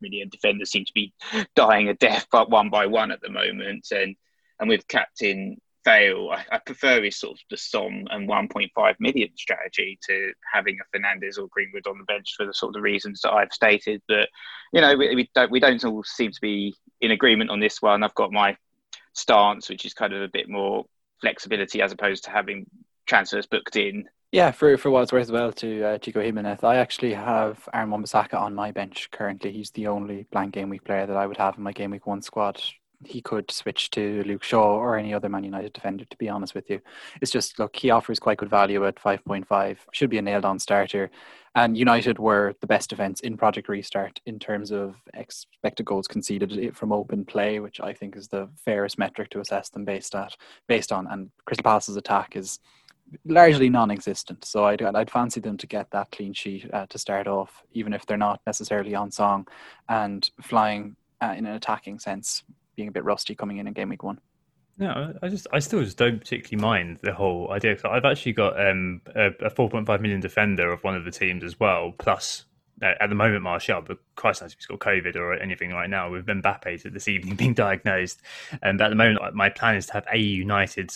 million 0.00 0.30
defenders 0.30 0.70
seem 0.70 0.86
to 0.86 0.92
be 0.94 1.12
dying 1.54 1.88
a 1.88 1.94
death 1.94 2.26
but 2.32 2.50
one 2.50 2.70
by 2.70 2.86
one 2.86 3.10
at 3.10 3.20
the 3.20 3.28
moment. 3.28 3.86
And 3.90 4.16
and 4.58 4.70
with 4.70 4.88
captain 4.88 5.60
fail. 5.86 6.30
I, 6.32 6.44
I, 6.50 6.58
prefer 6.58 7.00
his 7.02 7.16
sort 7.16 7.38
of 7.38 7.40
the 7.48 7.56
Son 7.56 8.06
and 8.10 8.28
1.5 8.28 8.94
million 8.98 9.30
strategy 9.36 9.98
to 10.08 10.32
having 10.52 10.78
a 10.80 10.96
Fernandes 10.96 11.38
or 11.38 11.46
Greenwood 11.48 11.86
on 11.86 11.98
the 11.98 12.04
bench 12.04 12.34
for 12.36 12.44
the 12.44 12.52
sort 12.52 12.70
of 12.70 12.74
the 12.74 12.80
reasons 12.80 13.20
that 13.22 13.32
I've 13.32 13.52
stated. 13.52 14.02
But 14.08 14.28
you 14.72 14.80
know, 14.80 14.96
we, 14.96 15.14
we 15.14 15.30
don't 15.34 15.50
we 15.50 15.60
don't 15.60 15.84
all 15.84 16.02
seem 16.02 16.32
to 16.32 16.40
be 16.42 16.74
in 17.00 17.12
agreement 17.12 17.50
on 17.50 17.60
this 17.60 17.80
one. 17.80 18.02
I've 18.02 18.14
got 18.16 18.32
my 18.32 18.56
stance, 19.12 19.68
which 19.68 19.84
is 19.86 19.94
kind 19.94 20.12
of 20.12 20.22
a 20.22 20.28
bit 20.28 20.48
more 20.48 20.84
flexibility 21.20 21.80
as 21.80 21.92
opposed 21.92 22.24
to 22.24 22.30
having 22.30 22.66
transfers 23.06 23.46
booked 23.46 23.76
in. 23.76 24.08
Yeah, 24.32 24.50
for 24.50 24.76
for 24.76 24.90
what 24.90 25.04
it's 25.04 25.12
worth 25.12 25.22
as 25.22 25.32
well 25.32 25.52
to 25.52 25.84
uh, 25.84 25.98
Chico 25.98 26.20
Jimenez, 26.20 26.64
I 26.64 26.76
actually 26.76 27.14
have 27.14 27.68
Aaron 27.72 27.90
Wan-Bissaka 27.90 28.34
on 28.34 28.56
my 28.56 28.72
bench 28.72 29.08
currently. 29.12 29.52
He's 29.52 29.70
the 29.70 29.86
only 29.86 30.26
blank 30.32 30.54
game 30.54 30.68
week 30.68 30.82
player 30.82 31.06
that 31.06 31.16
I 31.16 31.28
would 31.28 31.36
have 31.36 31.56
in 31.56 31.62
my 31.62 31.72
game 31.72 31.92
week 31.92 32.08
one 32.08 32.22
squad 32.22 32.60
he 33.04 33.20
could 33.20 33.50
switch 33.50 33.90
to 33.90 34.22
Luke 34.24 34.42
Shaw 34.42 34.76
or 34.76 34.96
any 34.96 35.12
other 35.12 35.28
Man 35.28 35.44
United 35.44 35.72
defender, 35.72 36.04
to 36.04 36.16
be 36.16 36.28
honest 36.28 36.54
with 36.54 36.70
you. 36.70 36.80
It's 37.20 37.30
just, 37.30 37.58
look, 37.58 37.76
he 37.76 37.90
offers 37.90 38.18
quite 38.18 38.38
good 38.38 38.50
value 38.50 38.86
at 38.86 38.96
5.5, 38.96 39.76
should 39.92 40.10
be 40.10 40.18
a 40.18 40.22
nailed 40.22 40.44
on 40.44 40.58
starter. 40.58 41.10
And 41.54 41.76
United 41.76 42.18
were 42.18 42.54
the 42.60 42.66
best 42.66 42.90
defence 42.90 43.20
in 43.20 43.36
Project 43.36 43.68
Restart 43.68 44.20
in 44.26 44.38
terms 44.38 44.70
of 44.70 44.96
expected 45.14 45.86
goals 45.86 46.06
conceded 46.06 46.76
from 46.76 46.92
open 46.92 47.24
play, 47.24 47.60
which 47.60 47.80
I 47.80 47.94
think 47.94 48.14
is 48.16 48.28
the 48.28 48.48
fairest 48.64 48.98
metric 48.98 49.30
to 49.30 49.40
assess 49.40 49.70
them 49.70 49.84
based 49.84 50.14
at 50.14 50.36
based 50.66 50.92
on. 50.92 51.06
And 51.06 51.30
Crystal 51.46 51.62
Palace's 51.62 51.96
attack 51.96 52.36
is 52.36 52.60
largely 53.24 53.70
non-existent. 53.70 54.44
So 54.44 54.64
I'd, 54.64 54.82
I'd 54.82 55.10
fancy 55.10 55.40
them 55.40 55.56
to 55.58 55.66
get 55.66 55.90
that 55.92 56.10
clean 56.10 56.34
sheet 56.34 56.68
uh, 56.74 56.86
to 56.86 56.98
start 56.98 57.26
off, 57.26 57.62
even 57.72 57.94
if 57.94 58.04
they're 58.04 58.16
not 58.16 58.40
necessarily 58.46 58.94
on 58.94 59.10
song 59.10 59.46
and 59.88 60.28
flying 60.42 60.96
uh, 61.22 61.34
in 61.36 61.46
an 61.46 61.54
attacking 61.54 61.98
sense 61.98 62.42
being 62.76 62.88
a 62.88 62.92
bit 62.92 63.04
rusty 63.04 63.34
coming 63.34 63.58
in 63.58 63.66
in 63.66 63.72
game 63.72 63.88
week 63.88 64.02
one. 64.02 64.20
No, 64.78 65.14
I 65.22 65.28
just 65.28 65.46
I 65.52 65.58
still 65.60 65.82
just 65.82 65.96
don't 65.96 66.18
particularly 66.18 66.62
mind 66.62 66.98
the 67.02 67.14
whole 67.14 67.50
idea. 67.50 67.76
I've 67.84 68.04
actually 68.04 68.32
got 68.32 68.60
um, 68.60 69.00
a, 69.14 69.28
a 69.28 69.50
4.5 69.50 70.00
million 70.00 70.20
defender 70.20 70.70
of 70.70 70.84
one 70.84 70.94
of 70.94 71.04
the 71.04 71.10
teams 71.10 71.42
as 71.42 71.58
well. 71.58 71.94
Plus, 71.96 72.44
uh, 72.82 72.92
at 73.00 73.08
the 73.08 73.14
moment, 73.14 73.42
Martial, 73.42 73.80
but 73.80 73.98
Christ 74.16 74.42
knows 74.42 74.52
if 74.52 74.58
he's 74.58 74.66
got 74.66 74.80
COVID 74.80 75.16
or 75.16 75.32
anything 75.34 75.70
right 75.70 75.88
now. 75.88 76.10
With 76.10 76.26
Mbappe 76.26 76.92
this 76.92 77.08
evening 77.08 77.36
being 77.36 77.54
diagnosed, 77.54 78.20
and 78.62 78.80
at 78.80 78.90
the 78.90 78.94
moment, 78.94 79.34
my 79.34 79.48
plan 79.48 79.76
is 79.76 79.86
to 79.86 79.94
have 79.94 80.06
a 80.12 80.18
United 80.18 80.90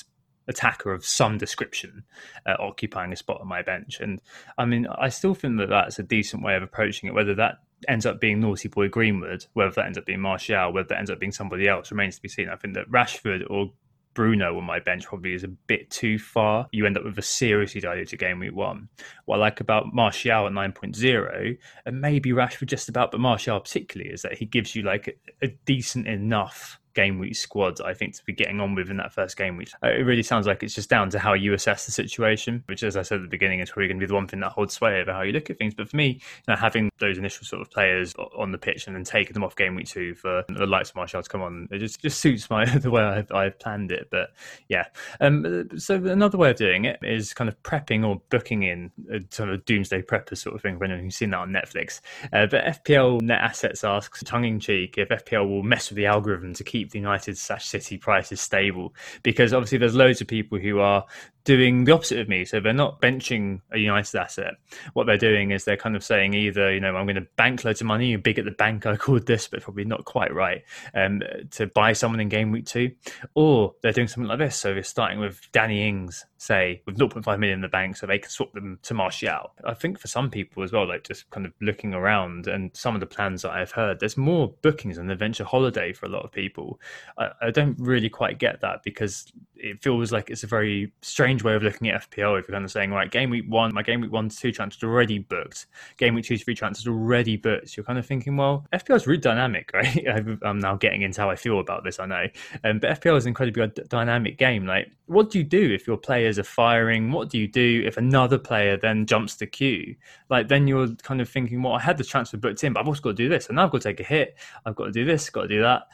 attacker 0.46 0.92
of 0.92 1.04
some 1.04 1.38
description 1.38 2.02
uh, 2.44 2.56
occupying 2.58 3.12
a 3.12 3.16
spot 3.16 3.40
on 3.40 3.46
my 3.46 3.62
bench. 3.62 4.00
And 4.00 4.20
I 4.58 4.66
mean, 4.66 4.86
I 4.88 5.08
still 5.08 5.34
think 5.34 5.56
that 5.58 5.70
that's 5.70 5.98
a 5.98 6.02
decent 6.02 6.42
way 6.42 6.54
of 6.54 6.62
approaching 6.62 7.08
it. 7.08 7.14
Whether 7.14 7.34
that 7.36 7.60
ends 7.88 8.06
up 8.06 8.20
being 8.20 8.40
Naughty 8.40 8.68
Boy 8.68 8.88
Greenwood, 8.88 9.46
whether 9.52 9.70
that 9.72 9.86
ends 9.86 9.98
up 9.98 10.06
being 10.06 10.20
Martial, 10.20 10.72
whether 10.72 10.88
that 10.88 10.98
ends 10.98 11.10
up 11.10 11.18
being 11.18 11.32
somebody 11.32 11.68
else 11.68 11.90
remains 11.90 12.16
to 12.16 12.22
be 12.22 12.28
seen. 12.28 12.48
I 12.48 12.56
think 12.56 12.74
that 12.74 12.90
Rashford 12.90 13.48
or 13.48 13.72
Bruno 14.14 14.56
on 14.58 14.64
my 14.64 14.80
bench 14.80 15.06
probably 15.06 15.34
is 15.34 15.44
a 15.44 15.48
bit 15.48 15.90
too 15.90 16.18
far. 16.18 16.66
You 16.72 16.86
end 16.86 16.98
up 16.98 17.04
with 17.04 17.18
a 17.18 17.22
seriously 17.22 17.80
diluted 17.80 18.18
game 18.18 18.40
week 18.40 18.54
one. 18.54 18.88
What 19.24 19.36
I 19.36 19.40
like 19.40 19.60
about 19.60 19.94
Martial 19.94 20.46
at 20.46 20.52
9.0, 20.52 21.58
and 21.86 22.00
maybe 22.00 22.30
Rashford 22.30 22.66
just 22.66 22.88
about, 22.88 23.12
but 23.12 23.20
Martial 23.20 23.60
particularly, 23.60 24.12
is 24.12 24.22
that 24.22 24.38
he 24.38 24.46
gives 24.46 24.74
you 24.74 24.82
like 24.82 25.20
a, 25.42 25.46
a 25.46 25.48
decent 25.64 26.08
enough 26.08 26.79
game 26.94 27.18
week 27.18 27.36
squad, 27.36 27.80
I 27.80 27.94
think, 27.94 28.16
to 28.16 28.24
be 28.24 28.32
getting 28.32 28.60
on 28.60 28.74
with 28.74 28.90
in 28.90 28.96
that 28.98 29.12
first 29.12 29.36
game 29.36 29.56
week. 29.56 29.70
Uh, 29.82 29.88
it 29.88 30.02
really 30.02 30.22
sounds 30.22 30.46
like 30.46 30.62
it's 30.62 30.74
just 30.74 30.90
down 30.90 31.10
to 31.10 31.18
how 31.18 31.34
you 31.34 31.54
assess 31.54 31.86
the 31.86 31.92
situation, 31.92 32.62
which, 32.66 32.82
as 32.82 32.96
I 32.96 33.02
said 33.02 33.16
at 33.16 33.22
the 33.22 33.28
beginning, 33.28 33.60
is 33.60 33.70
probably 33.70 33.88
going 33.88 33.98
to 33.98 34.06
be 34.06 34.08
the 34.08 34.14
one 34.14 34.26
thing 34.26 34.40
that 34.40 34.52
holds 34.52 34.74
sway 34.74 35.00
over 35.00 35.12
how 35.12 35.22
you 35.22 35.32
look 35.32 35.50
at 35.50 35.58
things. 35.58 35.74
But 35.74 35.88
for 35.88 35.96
me, 35.96 36.08
you 36.08 36.20
know, 36.48 36.56
having 36.56 36.90
those 36.98 37.18
initial 37.18 37.44
sort 37.44 37.62
of 37.62 37.70
players 37.70 38.14
on 38.36 38.52
the 38.52 38.58
pitch 38.58 38.86
and 38.86 38.96
then 38.96 39.04
taking 39.04 39.32
them 39.32 39.44
off 39.44 39.56
game 39.56 39.74
week 39.74 39.88
two 39.88 40.14
for 40.14 40.44
the 40.48 40.66
likes 40.66 40.90
of 40.90 40.96
Martial 40.96 41.22
to 41.22 41.28
come 41.28 41.42
on, 41.42 41.68
it 41.70 41.78
just, 41.78 42.00
just 42.00 42.20
suits 42.20 42.50
my 42.50 42.64
the 42.78 42.90
way 42.90 43.02
I've, 43.02 43.30
I've 43.32 43.58
planned 43.58 43.92
it. 43.92 44.08
But 44.10 44.30
yeah, 44.68 44.86
um, 45.20 45.68
so 45.76 45.96
another 45.96 46.38
way 46.38 46.50
of 46.50 46.56
doing 46.56 46.84
it 46.84 46.98
is 47.02 47.34
kind 47.34 47.48
of 47.48 47.60
prepping 47.62 48.06
or 48.06 48.20
booking 48.30 48.62
in 48.62 48.90
a 49.12 49.20
sort 49.30 49.50
of 49.50 49.64
doomsday 49.64 50.02
prepper 50.02 50.36
sort 50.36 50.54
of 50.54 50.62
thing. 50.62 50.78
Anyone 50.82 51.04
who's 51.04 51.16
seen 51.16 51.30
that 51.30 51.40
on 51.40 51.50
Netflix, 51.50 52.00
uh, 52.32 52.46
but 52.46 52.64
FPL 52.64 53.20
Net 53.20 53.40
Assets 53.40 53.84
asks, 53.84 54.22
tongue 54.24 54.44
in 54.44 54.60
cheek, 54.60 54.96
if 54.96 55.08
FPL 55.08 55.48
will 55.48 55.62
mess 55.62 55.90
with 55.90 55.96
the 55.96 56.06
algorithm 56.06 56.54
to 56.54 56.64
keep 56.64 56.79
keep 56.80 56.90
the 56.92 56.98
United 56.98 57.36
City 57.36 57.98
prices 57.98 58.40
stable 58.40 58.94
because 59.22 59.52
obviously 59.52 59.78
there's 59.78 59.94
loads 59.94 60.20
of 60.20 60.26
people 60.26 60.58
who 60.58 60.80
are 60.80 61.04
doing 61.44 61.84
the 61.84 61.92
opposite 61.92 62.18
of 62.18 62.28
me. 62.28 62.44
So 62.44 62.60
they're 62.60 62.72
not 62.72 63.00
benching 63.00 63.60
a 63.72 63.78
United 63.78 64.18
asset. 64.18 64.54
What 64.92 65.06
they're 65.06 65.16
doing 65.16 65.50
is 65.50 65.64
they're 65.64 65.76
kind 65.76 65.96
of 65.96 66.04
saying 66.04 66.34
either, 66.34 66.72
you 66.72 66.80
know, 66.80 66.96
I'm 66.96 67.06
going 67.06 67.16
to 67.16 67.26
bank 67.36 67.64
loads 67.64 67.80
of 67.80 67.86
money, 67.86 68.14
big 68.16 68.38
at 68.38 68.44
the 68.44 68.50
bank, 68.50 68.86
I 68.86 68.96
called 68.96 69.26
this, 69.26 69.48
but 69.48 69.62
probably 69.62 69.84
not 69.84 70.04
quite 70.04 70.34
right, 70.34 70.62
um, 70.94 71.22
to 71.52 71.66
buy 71.68 71.92
someone 71.92 72.20
in 72.20 72.28
game 72.28 72.50
week 72.50 72.66
two, 72.66 72.92
or 73.34 73.74
they're 73.82 73.92
doing 73.92 74.08
something 74.08 74.28
like 74.28 74.38
this. 74.38 74.56
So 74.56 74.74
they're 74.74 74.82
starting 74.82 75.18
with 75.18 75.40
Danny 75.52 75.86
Ings, 75.86 76.26
say, 76.36 76.82
with 76.86 76.98
0.5 76.98 77.38
million 77.38 77.58
in 77.58 77.62
the 77.62 77.68
bank, 77.68 77.96
so 77.96 78.06
they 78.06 78.18
can 78.18 78.30
swap 78.30 78.52
them 78.52 78.78
to 78.82 78.94
Martial. 78.94 79.52
I 79.64 79.74
think 79.74 79.98
for 79.98 80.08
some 80.08 80.30
people 80.30 80.62
as 80.62 80.72
well, 80.72 80.86
like 80.86 81.04
just 81.04 81.28
kind 81.30 81.46
of 81.46 81.52
looking 81.60 81.94
around 81.94 82.46
and 82.46 82.70
some 82.74 82.94
of 82.94 83.00
the 83.00 83.06
plans 83.06 83.42
that 83.42 83.52
I've 83.52 83.72
heard, 83.72 84.00
there's 84.00 84.16
more 84.16 84.54
bookings 84.62 84.98
on 84.98 85.06
the 85.06 85.14
venture 85.14 85.44
holiday 85.44 85.92
for 85.92 86.06
a 86.06 86.08
lot 86.08 86.24
of 86.24 86.32
people. 86.32 86.80
I, 87.18 87.30
I 87.42 87.50
don't 87.50 87.78
really 87.78 88.08
quite 88.08 88.38
get 88.38 88.60
that 88.60 88.82
because 88.82 89.32
it 89.62 89.82
feels 89.82 90.10
like 90.12 90.30
it's 90.30 90.42
a 90.42 90.46
very 90.46 90.92
strange 91.02 91.29
way 91.38 91.54
of 91.54 91.62
looking 91.62 91.88
at 91.88 92.10
FPL 92.10 92.38
if 92.38 92.48
you're 92.48 92.54
kind 92.54 92.64
of 92.64 92.70
saying, 92.70 92.90
right, 92.90 93.10
game 93.10 93.30
week 93.30 93.44
one, 93.48 93.72
my 93.74 93.82
game 93.82 94.00
week 94.00 94.12
one 94.12 94.28
two 94.28 94.52
transfers 94.52 94.82
already 94.82 95.18
booked, 95.18 95.66
game 95.96 96.14
week 96.14 96.24
two 96.24 96.36
three 96.36 96.54
transfers 96.54 96.86
already 96.86 97.36
booked. 97.36 97.76
You're 97.76 97.84
kind 97.84 97.98
of 97.98 98.06
thinking, 98.06 98.36
well, 98.36 98.66
FPL 98.72 98.96
is 98.96 99.06
really 99.06 99.20
dynamic, 99.20 99.70
right? 99.74 100.06
I'm 100.42 100.58
now 100.58 100.76
getting 100.76 101.02
into 101.02 101.20
how 101.20 101.30
I 101.30 101.36
feel 101.36 101.60
about 101.60 101.84
this, 101.84 102.00
I 102.00 102.06
know. 102.06 102.26
Um, 102.64 102.78
but 102.78 103.00
FPL 103.00 103.16
is 103.16 103.24
an 103.24 103.30
incredibly 103.30 103.66
dynamic 103.88 104.38
game. 104.38 104.66
Like, 104.66 104.90
what 105.06 105.30
do 105.30 105.38
you 105.38 105.44
do 105.44 105.72
if 105.72 105.86
your 105.86 105.96
players 105.96 106.38
are 106.38 106.44
firing? 106.44 107.12
What 107.12 107.30
do 107.30 107.38
you 107.38 107.48
do 107.48 107.82
if 107.86 107.96
another 107.96 108.38
player 108.38 108.76
then 108.76 109.06
jumps 109.06 109.36
the 109.36 109.46
queue? 109.46 109.94
Like, 110.28 110.48
then 110.48 110.66
you're 110.66 110.88
kind 111.02 111.20
of 111.20 111.28
thinking, 111.28 111.62
well, 111.62 111.74
I 111.74 111.80
had 111.80 111.98
the 111.98 112.04
transfer 112.04 112.36
booked 112.36 112.62
in, 112.64 112.72
but 112.72 112.80
I've 112.80 112.88
also 112.88 113.00
got 113.00 113.10
to 113.10 113.14
do 113.14 113.28
this, 113.28 113.48
and 113.48 113.56
now 113.56 113.64
I've 113.64 113.70
got 113.70 113.82
to 113.82 113.88
take 113.88 114.00
a 114.00 114.04
hit. 114.04 114.36
I've 114.66 114.76
got 114.76 114.86
to 114.86 114.92
do 114.92 115.04
this, 115.04 115.28
got 115.30 115.42
to 115.42 115.48
do 115.48 115.62
that 115.62 115.88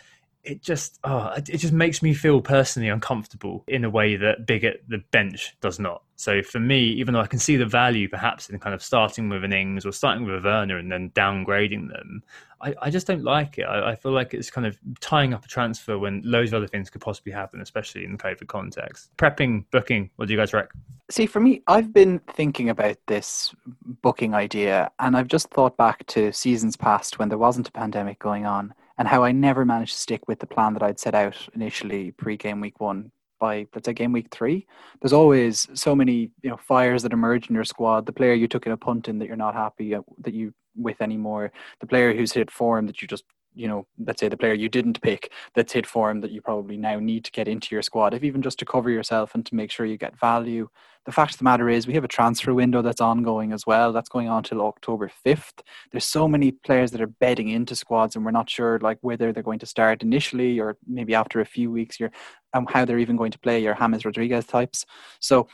it 0.47 0.63
just 0.63 0.99
oh, 1.05 1.33
it 1.37 1.59
just 1.59 1.73
makes 1.73 2.03
me 2.03 2.15
feel 2.15 2.41
personally 2.41 2.89
uncomfortable 2.89 3.65
in 3.67 3.85
a 3.85 3.91
way 3.91 4.17
that 4.17 4.47
big 4.47 4.65
at 4.65 4.89
the 4.89 4.99
bench 5.11 5.57
does 5.61 5.79
not. 5.79 6.03
So 6.15 6.43
for 6.43 6.61
me, 6.61 6.81
even 6.81 7.13
though 7.13 7.21
I 7.21 7.27
can 7.27 7.39
see 7.39 7.57
the 7.57 7.67
value 7.67 8.09
perhaps 8.09 8.49
in 8.49 8.59
kind 8.59 8.75
of 8.75 8.83
starting 8.83 9.29
with 9.29 9.45
an 9.45 9.53
Ings 9.53 9.85
or 9.85 9.93
starting 9.93 10.25
with 10.25 10.37
a 10.37 10.41
Werner 10.41 10.79
and 10.79 10.91
then 10.91 11.11
downgrading 11.11 11.89
them, 11.89 12.23
I, 12.63 12.75
I 12.81 12.91
just 12.91 13.07
don't 13.07 13.23
like 13.23 13.59
it. 13.59 13.65
I, 13.65 13.91
I, 13.91 13.95
feel 13.97 14.13
like 14.13 14.33
it's 14.33 14.51
kind 14.51 14.67
of 14.67 14.79
tying 15.01 15.35
up 15.35 15.45
a 15.45 15.49
transfer 15.49 15.99
when 15.99 16.23
loads 16.25 16.53
of 16.53 16.59
other 16.59 16.69
things 16.69 16.89
could 16.89 17.03
possibly 17.03 17.33
happen, 17.33 17.61
especially 17.61 18.05
in 18.05 18.13
the 18.13 18.19
COVID 18.19 18.47
context. 18.47 19.11
Prepping, 19.19 19.67
booking, 19.71 20.09
what 20.17 20.29
do 20.29 20.33
you 20.33 20.39
guys 20.39 20.55
reckon? 20.55 20.81
See, 21.11 21.27
for 21.27 21.41
me, 21.41 21.63
I've 21.67 21.93
been 21.93 22.19
thinking 22.33 22.71
about 22.71 22.97
this 23.09 23.55
booking 24.01 24.33
idea 24.33 24.91
and 24.99 25.17
I've 25.17 25.29
just 25.29 25.51
thought 25.51 25.77
back 25.77 26.07
to 26.07 26.33
seasons 26.33 26.77
past 26.77 27.19
when 27.19 27.29
there 27.29 27.37
wasn't 27.37 27.69
a 27.69 27.73
pandemic 27.73 28.19
going 28.19 28.47
on 28.47 28.73
and 28.99 29.09
how 29.09 29.23
I 29.25 29.33
never 29.33 29.65
managed 29.65 29.95
to 29.95 30.01
stick 30.01 30.27
with 30.29 30.41
the 30.41 30.47
plan 30.47 30.73
that 30.75 30.83
I'd 30.83 30.99
set 30.99 31.15
out 31.15 31.37
initially 31.55 32.13
pre 32.13 32.37
game 32.37 32.61
week 32.61 32.81
one 32.81 33.11
by 33.39 33.67
let's 33.75 33.87
say 33.87 33.93
game 33.93 34.13
week 34.13 34.29
three. 34.31 34.67
There's 35.01 35.13
always 35.13 35.69
so 35.75 35.95
many 35.95 36.31
you 36.43 36.51
know 36.51 36.57
fires 36.57 37.03
that 37.03 37.13
emerge 37.13 37.49
in 37.49 37.55
your 37.55 37.65
squad. 37.65 38.07
The 38.07 38.13
player 38.13 38.35
you 38.35 38.49
took 38.49 38.67
in 38.67 38.73
a 38.73 38.77
punt 38.77 39.09
in 39.09 39.19
that 39.19 39.27
you're 39.27 39.37
not 39.37 39.55
happy 39.55 39.95
uh, 39.95 40.03
that 40.21 40.35
you 40.35 40.55
with 40.77 41.01
anymore. 41.01 41.53
The 41.81 41.87
player 41.87 42.15
who's 42.15 42.33
hit 42.33 42.51
form 42.51 42.87
that 42.87 43.03
you 43.03 43.09
just 43.09 43.25
you 43.57 43.67
know, 43.67 43.87
let's 43.99 44.21
say 44.21 44.29
the 44.29 44.37
player 44.37 44.55
you 44.55 44.69
didn't 44.69 45.01
pick 45.01 45.33
that's 45.55 45.73
hit 45.73 45.87
form 45.87 46.21
that 46.21 46.31
you 46.31 46.43
probably 46.43 46.77
now 46.77 46.99
need 46.99 47.25
to 47.25 47.33
get 47.33 47.49
into 47.49 47.75
your 47.75 47.83
squad, 47.83 48.15
if 48.15 48.23
even 48.23 48.43
just 48.43 48.59
to 48.59 48.65
cover 48.65 48.91
yourself 48.91 49.35
and 49.35 49.45
to 49.47 49.55
make 49.55 49.71
sure 49.71 49.87
you 49.87 49.97
get 49.97 50.19
value. 50.19 50.69
The 51.07 51.13
fact 51.13 51.33
of 51.33 51.39
the 51.39 51.45
matter 51.45 51.69
is, 51.69 51.87
we 51.87 51.95
have 51.95 52.05
a 52.05 52.09
transfer 52.09 52.53
window 52.53 52.83
that's 52.83 53.01
ongoing 53.01 53.53
as 53.53 53.65
well. 53.67 53.93
That's 53.93 54.09
going 54.09 54.29
on 54.29 54.43
till 54.43 54.61
October 54.61 55.11
5th. 55.25 55.61
There's 55.91 56.05
so 56.05 56.29
many 56.29 56.53
players 56.53 56.91
that 56.91 57.01
are 57.01 57.07
bedding 57.07 57.49
into 57.49 57.75
squads, 57.77 58.17
and 58.17 58.25
we're 58.25 58.33
not 58.33 58.51
sure 58.51 58.79
like 58.81 58.99
whether 59.01 59.33
they're 59.33 59.43
going 59.43 59.61
to 59.61 59.67
start 59.67 60.03
initially 60.03 60.61
or 60.61 60.77
maybe 60.87 61.15
after 61.15 61.41
a 61.41 61.47
few 61.47 61.71
weeks, 61.71 61.99
and 62.01 62.11
um, 62.53 62.67
how 62.69 62.85
they're 62.85 62.99
even 62.99 63.17
going 63.17 63.33
to 63.33 63.39
play 63.39 63.63
your 63.63 63.77
James 63.77 64.05
Rodriguez 64.05 64.47
types. 64.47 64.85
So, 65.21 65.49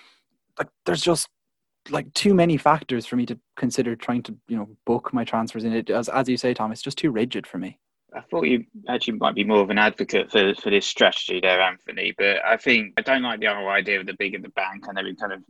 like, 0.59 0.69
there's 0.87 1.03
just 1.03 1.29
like 1.91 2.13
too 2.15 2.35
many 2.35 2.57
factors 2.57 3.07
for 3.07 3.17
me 3.17 3.27
to 3.27 3.39
consider 3.57 3.97
trying 3.97 4.23
to 4.23 4.37
you 4.49 4.57
know 4.57 4.69
book 4.87 5.13
my 5.13 5.25
transfers 5.25 5.65
in 5.65 5.73
it 5.73 5.91
as 5.91 6.09
as 6.09 6.29
you 6.29 6.37
say 6.37 6.55
tom 6.55 6.71
it's 6.71 6.83
just 6.83 6.99
too 6.99 7.11
rigid 7.11 7.47
for 7.47 7.59
me 7.59 7.79
I 8.15 8.21
thought 8.21 8.47
you 8.47 8.65
actually 8.89 9.19
might 9.19 9.35
be 9.35 9.45
more 9.45 9.61
of 9.61 9.71
an 9.71 9.79
advocate 9.79 10.31
for, 10.31 10.55
for 10.55 10.71
this 10.71 10.87
strategy 10.87 11.41
there, 11.41 11.61
Anthony. 11.61 12.15
But 12.17 12.45
I 12.45 12.57
think 12.57 12.95
I 12.97 13.03
don't 13.03 13.23
like 13.23 13.41
the 13.41 13.47
whole 13.47 13.69
idea 13.69 14.01
of 14.01 14.07
the 14.07 14.15
big 14.15 14.35
at 14.35 14.43
the 14.43 14.51
bank. 14.51 14.85
I 14.89 14.93
know 14.93 15.03
we 15.03 15.15
kind 15.15 15.33
of 15.33 15.43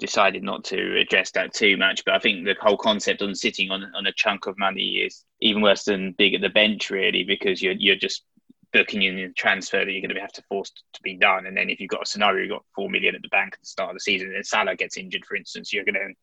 decided 0.00 0.42
not 0.42 0.64
to 0.64 0.98
address 1.00 1.32
that 1.32 1.52
too 1.52 1.76
much, 1.76 2.04
but 2.04 2.14
I 2.14 2.18
think 2.18 2.44
the 2.44 2.54
whole 2.60 2.76
concept 2.76 3.22
on 3.22 3.34
sitting 3.34 3.70
on 3.70 3.90
on 3.94 4.06
a 4.06 4.12
chunk 4.12 4.46
of 4.46 4.58
money 4.58 4.98
is 4.98 5.24
even 5.40 5.62
worse 5.62 5.84
than 5.84 6.12
big 6.12 6.34
at 6.34 6.40
the 6.40 6.48
bench, 6.48 6.90
really, 6.90 7.24
because 7.24 7.62
you're 7.62 7.74
you're 7.74 7.96
just 7.96 8.24
booking 8.72 9.02
in 9.02 9.18
a 9.18 9.32
transfer 9.32 9.84
that 9.84 9.90
you're 9.90 10.02
going 10.02 10.14
to 10.14 10.20
have 10.20 10.32
to 10.32 10.42
force 10.42 10.70
to 10.92 11.02
be 11.02 11.16
done. 11.16 11.46
And 11.46 11.56
then 11.56 11.70
if 11.70 11.80
you've 11.80 11.90
got 11.90 12.02
a 12.02 12.06
scenario, 12.06 12.42
you've 12.42 12.50
got 12.50 12.64
four 12.74 12.90
million 12.90 13.14
at 13.14 13.22
the 13.22 13.28
bank 13.28 13.54
at 13.54 13.60
the 13.60 13.66
start 13.66 13.90
of 13.90 13.96
the 13.96 14.00
season, 14.00 14.32
and 14.34 14.46
Salah 14.46 14.76
gets 14.76 14.96
injured, 14.96 15.24
for 15.24 15.36
instance, 15.36 15.72
you're 15.72 15.84
going 15.84 15.94
to 15.94 16.14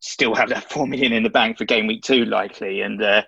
still 0.00 0.34
have 0.34 0.48
that 0.50 0.70
four 0.70 0.86
million 0.86 1.12
in 1.12 1.22
the 1.22 1.30
bank 1.30 1.58
for 1.58 1.64
game 1.64 1.86
week 1.86 2.02
two, 2.02 2.24
likely, 2.24 2.82
and 2.82 3.02
uh, 3.02 3.22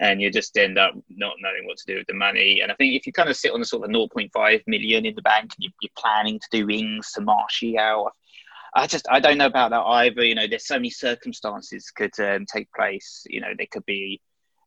and 0.00 0.20
you 0.20 0.30
just 0.30 0.56
end 0.56 0.78
up 0.78 0.94
not 1.08 1.34
knowing 1.40 1.66
what 1.66 1.78
to 1.78 1.86
do 1.86 1.98
with 1.98 2.06
the 2.06 2.14
money. 2.14 2.60
And 2.60 2.70
I 2.70 2.74
think 2.74 2.94
if 2.94 3.06
you 3.06 3.12
kind 3.12 3.28
of 3.28 3.36
sit 3.36 3.52
on 3.52 3.60
a 3.60 3.64
sort 3.64 3.84
of 3.84 3.90
0.5 3.90 4.62
million 4.66 5.06
in 5.06 5.14
the 5.14 5.22
bank 5.22 5.52
and 5.56 5.72
you're 5.80 5.90
planning 5.96 6.38
to 6.38 6.48
do 6.50 6.68
Ings 6.68 7.12
to 7.12 7.22
Martial, 7.22 8.10
I 8.74 8.86
just 8.86 9.06
I 9.10 9.20
don't 9.20 9.38
know 9.38 9.46
about 9.46 9.70
that 9.70 9.80
either. 9.80 10.22
You 10.24 10.34
know, 10.34 10.46
there's 10.46 10.66
so 10.66 10.74
many 10.74 10.90
circumstances 10.90 11.90
could 11.90 12.18
um, 12.20 12.44
take 12.44 12.70
place. 12.72 13.24
You 13.28 13.40
know, 13.40 13.52
there 13.56 13.66
could 13.70 13.86
be 13.86 14.20